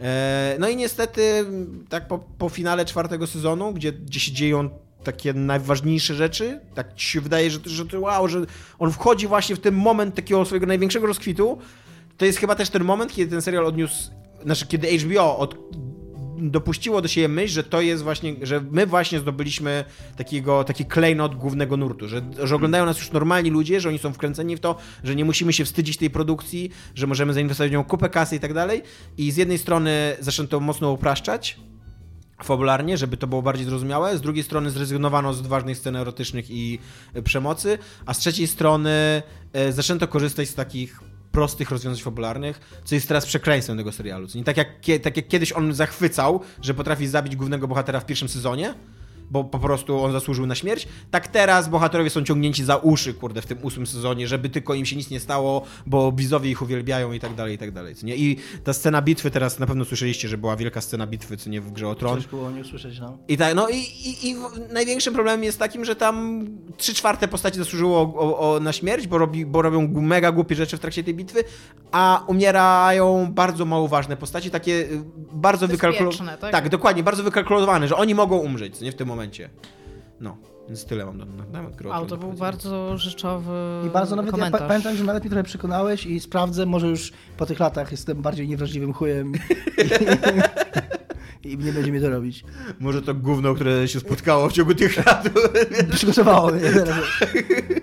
E, 0.00 0.56
no 0.58 0.68
i 0.68 0.76
niestety, 0.76 1.44
tak 1.88 2.08
po, 2.08 2.18
po 2.18 2.48
finale 2.48 2.84
czwartego 2.84 3.26
sezonu, 3.26 3.72
gdzie, 3.72 3.92
gdzie 3.92 4.20
się 4.20 4.32
dzieją 4.32 4.70
takie 5.04 5.32
najważniejsze 5.32 6.14
rzeczy, 6.14 6.60
tak 6.74 6.94
ci 6.94 7.06
się 7.06 7.20
wydaje, 7.20 7.50
że, 7.50 7.58
że, 7.64 8.00
wow, 8.00 8.28
że 8.28 8.46
on 8.78 8.92
wchodzi 8.92 9.26
właśnie 9.26 9.56
w 9.56 9.60
ten 9.60 9.74
moment 9.74 10.14
takiego 10.14 10.44
swojego 10.44 10.66
największego 10.66 11.06
rozkwitu, 11.06 11.58
to 12.16 12.24
jest 12.24 12.38
chyba 12.38 12.54
też 12.54 12.70
ten 12.70 12.84
moment, 12.84 13.12
kiedy 13.12 13.30
ten 13.30 13.42
serial 13.42 13.66
odniósł, 13.66 14.10
znaczy 14.44 14.66
kiedy 14.66 14.98
HBO 14.98 15.38
od, 15.38 15.54
dopuściło 16.50 17.02
do 17.02 17.08
siebie 17.08 17.28
myśl, 17.28 17.54
że 17.54 17.64
to 17.64 17.80
jest 17.80 18.02
właśnie, 18.02 18.34
że 18.42 18.60
my 18.70 18.86
właśnie 18.86 19.20
zdobyliśmy 19.20 19.84
takiego, 20.16 20.64
taki 20.64 20.84
klejnot 20.84 21.34
głównego 21.34 21.76
nurtu, 21.76 22.08
że, 22.08 22.22
że 22.42 22.54
oglądają 22.54 22.86
nas 22.86 22.98
już 22.98 23.12
normalni 23.12 23.50
ludzie, 23.50 23.80
że 23.80 23.88
oni 23.88 23.98
są 23.98 24.12
wkręceni 24.12 24.56
w 24.56 24.60
to, 24.60 24.76
że 25.04 25.16
nie 25.16 25.24
musimy 25.24 25.52
się 25.52 25.64
wstydzić 25.64 25.96
tej 25.96 26.10
produkcji, 26.10 26.70
że 26.94 27.06
możemy 27.06 27.32
zainwestować 27.32 27.70
w 27.70 27.72
nią 27.72 27.84
kupę 27.84 28.08
kasy 28.08 28.36
i 28.36 28.40
tak 28.40 28.54
dalej. 28.54 28.82
I 29.18 29.30
z 29.30 29.36
jednej 29.36 29.58
strony 29.58 30.16
zaczęto 30.20 30.60
mocno 30.60 30.92
upraszczać, 30.92 31.58
fabularnie, 32.42 32.96
żeby 32.96 33.16
to 33.16 33.26
było 33.26 33.42
bardziej 33.42 33.66
zrozumiałe. 33.66 34.18
Z 34.18 34.20
drugiej 34.20 34.44
strony 34.44 34.70
zrezygnowano 34.70 35.34
z 35.34 35.40
ważnych 35.40 35.78
scen 35.78 35.96
erotycznych 35.96 36.50
i 36.50 36.78
przemocy, 37.24 37.78
a 38.06 38.14
z 38.14 38.18
trzeciej 38.18 38.46
strony 38.46 39.22
e, 39.52 39.72
zaczęto 39.72 40.08
korzystać 40.08 40.48
z 40.48 40.54
takich 40.54 41.00
prostych 41.32 41.70
rozwiązań 41.70 42.02
fabularnych, 42.02 42.80
co 42.84 42.94
jest 42.94 43.08
teraz 43.08 43.26
przekleństwem 43.26 43.76
tego 43.76 43.92
serialu. 43.92 44.28
Nie 44.34 44.44
tak 44.44 44.56
jak, 44.56 44.68
tak 45.02 45.16
jak 45.16 45.28
kiedyś 45.28 45.52
on 45.52 45.74
zachwycał, 45.74 46.40
że 46.62 46.74
potrafi 46.74 47.06
zabić 47.06 47.36
głównego 47.36 47.68
bohatera 47.68 48.00
w 48.00 48.06
pierwszym 48.06 48.28
sezonie, 48.28 48.74
bo 49.32 49.44
po 49.44 49.58
prostu 49.58 50.04
on 50.04 50.12
zasłużył 50.12 50.46
na 50.46 50.54
śmierć. 50.54 50.88
Tak 51.10 51.28
teraz 51.28 51.68
bohaterowie 51.68 52.10
są 52.10 52.24
ciągnięci 52.24 52.64
za 52.64 52.76
uszy, 52.76 53.14
kurde, 53.14 53.42
w 53.42 53.46
tym 53.46 53.58
ósmym 53.62 53.86
sezonie, 53.86 54.28
żeby 54.28 54.48
tylko 54.48 54.74
im 54.74 54.86
się 54.86 54.96
nic 54.96 55.10
nie 55.10 55.20
stało, 55.20 55.62
bo 55.86 56.12
bizowie 56.12 56.50
ich 56.50 56.62
uwielbiają 56.62 57.12
i 57.12 57.20
tak 57.20 57.34
dalej, 57.34 57.54
i 57.54 57.58
tak 57.58 57.70
dalej, 57.70 57.94
nie? 58.02 58.16
I 58.16 58.36
ta 58.64 58.72
scena 58.72 59.02
bitwy 59.02 59.30
teraz, 59.30 59.58
na 59.58 59.66
pewno 59.66 59.84
słyszeliście, 59.84 60.28
że 60.28 60.38
była 60.38 60.56
wielka 60.56 60.80
scena 60.80 61.06
bitwy, 61.06 61.36
co 61.36 61.50
nie, 61.50 61.60
w 61.60 61.72
Grze 61.72 61.88
o 61.88 61.94
Tron. 61.94 62.16
Coś 62.16 62.26
było 62.26 62.50
nie 62.50 62.60
usłyszeć, 62.60 63.00
no. 63.00 63.18
I 63.28 63.36
tak, 63.36 63.54
no 63.54 63.68
i, 63.68 63.76
i, 63.76 64.28
i 64.28 64.36
największym 64.72 65.14
problemem 65.14 65.44
jest 65.44 65.58
takim, 65.58 65.84
że 65.84 65.96
tam 65.96 66.46
trzy 66.76 66.94
czwarte 66.94 67.28
postaci 67.28 67.58
zasłużyło 67.58 68.00
o, 68.00 68.14
o, 68.14 68.54
o, 68.54 68.60
na 68.60 68.72
śmierć, 68.72 69.06
bo, 69.06 69.18
robi, 69.18 69.46
bo 69.46 69.62
robią 69.62 69.88
mega 69.92 70.32
głupie 70.32 70.54
rzeczy 70.54 70.76
w 70.76 70.80
trakcie 70.80 71.04
tej 71.04 71.14
bitwy, 71.14 71.44
a 71.92 72.24
umierają 72.26 73.32
bardzo 73.32 73.64
mało 73.64 73.88
ważne 73.88 74.16
postaci, 74.16 74.50
takie 74.50 74.72
y, 74.72 75.02
bardzo 75.32 75.68
wykalkulowane. 75.68 76.38
Tak? 76.38 76.52
tak, 76.52 76.68
dokładnie, 76.68 77.02
bardzo 77.02 77.22
wykalkulowane, 77.22 77.88
że 77.88 77.96
oni 77.96 78.14
mogą 78.14 78.38
umrzeć, 78.38 78.80
nie, 78.80 78.92
w 78.92 78.94
tym 78.94 79.08
momencie 79.08 79.21
momencie. 79.22 79.50
No, 80.20 80.36
więc 80.68 80.84
tyle 80.84 81.06
mam 81.06 81.18
na, 81.18 81.26
temat 81.52 81.76
gry. 81.76 81.90
Ale 81.90 82.06
to 82.06 82.16
był 82.16 82.32
bardzo 82.32 82.98
rzeczowy 82.98 83.52
I 83.86 83.90
bardzo 83.90 84.16
nawet, 84.16 84.30
komentarz. 84.30 84.60
ja 84.60 84.68
pamiętam, 84.68 84.96
że 84.96 85.04
nawet 85.04 85.22
mnie 85.22 85.30
trochę 85.30 85.44
przekonałeś 85.44 86.06
i 86.06 86.20
sprawdzę, 86.20 86.66
może 86.66 86.88
już 86.88 87.12
po 87.36 87.46
tych 87.46 87.60
latach 87.60 87.90
jestem 87.90 88.22
bardziej 88.22 88.48
niewrażliwym 88.48 88.92
chujem. 88.92 89.32
I 91.44 91.58
nie 91.58 91.72
będzie 91.72 91.90
mnie 91.90 92.00
to 92.00 92.10
robić. 92.10 92.44
Może 92.80 93.02
to 93.02 93.14
gówno, 93.14 93.54
które 93.54 93.88
się 93.88 94.00
spotkało 94.00 94.48
w 94.48 94.52
ciągu 94.52 94.74
tych 94.74 95.06
lat. 95.06 95.28
Przygotowało 95.94 96.50
mnie. 96.50 96.60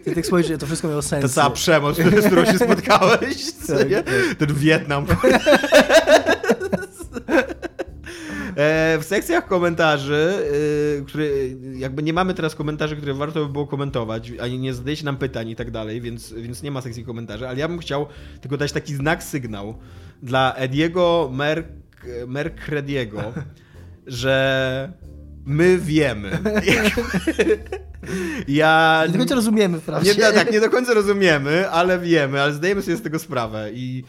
Ty 0.04 0.16
tak 0.16 0.26
spojrzysz, 0.26 0.58
to 0.60 0.66
wszystko 0.66 0.88
miało 0.88 1.02
sens. 1.02 1.22
Ta 1.22 1.30
cała 1.30 1.50
przemoc, 1.50 1.98
z 2.24 2.26
którą 2.26 2.46
się 2.46 2.58
spotkałeś. 2.58 3.52
Tak, 3.68 3.78
tak. 3.90 4.36
Ten 4.38 4.54
Wietnam. 4.54 5.06
E, 8.60 8.98
w 9.00 9.04
sekcjach 9.04 9.48
komentarzy, 9.48 10.34
e, 11.00 11.06
które 11.06 11.26
jakby 11.76 12.04
nie 12.04 12.14
mamy 12.14 12.34
teraz 12.34 12.56
komentarzy, 12.56 12.96
które 12.96 13.14
warto 13.14 13.46
by 13.46 13.52
było 13.52 13.68
komentować, 13.68 14.32
ani 14.42 14.60
nie 14.60 14.74
zadajecie 14.74 15.06
nam 15.06 15.18
pytań 15.18 15.50
i 15.50 15.56
tak 15.56 15.72
dalej, 15.72 16.02
więc, 16.02 16.34
więc 16.34 16.64
nie 16.64 16.72
ma 16.72 16.82
sekcji 16.82 17.06
komentarzy, 17.06 17.48
ale 17.48 17.60
ja 17.60 17.68
bym 17.68 17.80
chciał 17.80 18.08
tylko 18.42 18.58
dać 18.58 18.72
taki 18.72 18.96
znak, 18.96 19.24
sygnał 19.24 19.78
dla 20.24 20.54
Ediego 20.56 21.30
Merk, 21.34 21.68
Mercrediego, 22.28 23.34
że 24.08 24.94
my 25.46 25.78
wiemy. 25.78 26.30
ja... 28.48 29.04
Nie 29.08 29.14
do 29.14 29.20
końca 29.20 29.36
rozumiemy, 29.36 29.80
prawda? 29.80 30.12
Nie, 30.12 30.16
tak, 30.16 30.52
nie 30.52 30.60
do 30.60 30.70
końca 30.70 30.94
rozumiemy, 30.94 31.70
ale 31.70 32.00
wiemy, 32.00 32.42
ale 32.42 32.54
zdajemy 32.54 32.82
sobie 32.82 32.98
z 32.98 33.02
tego 33.02 33.20
sprawę 33.20 33.70
i 33.74 34.04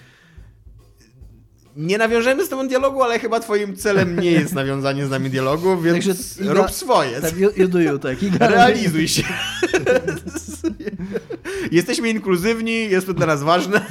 nie 1.76 1.98
nawiążemy 1.98 2.46
z 2.46 2.48
tobą 2.48 2.68
dialogu, 2.68 3.02
ale 3.02 3.18
chyba 3.18 3.40
twoim 3.40 3.76
celem 3.76 4.20
nie 4.20 4.32
jest 4.32 4.54
nawiązanie 4.54 5.06
z 5.06 5.10
nami 5.10 5.30
dialogu, 5.30 5.80
więc 5.80 6.06
Także 6.06 6.44
Iga, 6.44 6.52
rób 6.52 6.70
swoje. 6.70 7.20
Tak, 7.20 7.36
you, 7.36 7.68
do 7.68 7.80
you, 7.80 7.98
tak. 7.98 8.22
Iga, 8.22 8.48
Realizuj 8.48 9.08
się. 9.08 9.22
Jesteśmy 11.72 12.10
inkluzywni, 12.10 12.90
jest 12.90 13.06
to 13.06 13.14
dla 13.14 13.26
nas 13.26 13.42
ważne. 13.42 13.86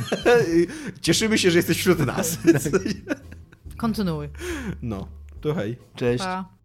Cieszymy 1.01 1.37
się, 1.37 1.51
że 1.51 1.57
jesteś 1.59 1.77
wśród 1.77 2.05
nas. 2.05 2.37
Kontynuuj. 3.77 4.29
No, 4.81 5.07
to 5.41 5.53
hej. 5.53 5.77
Cześć. 5.95 6.23
Pa. 6.23 6.58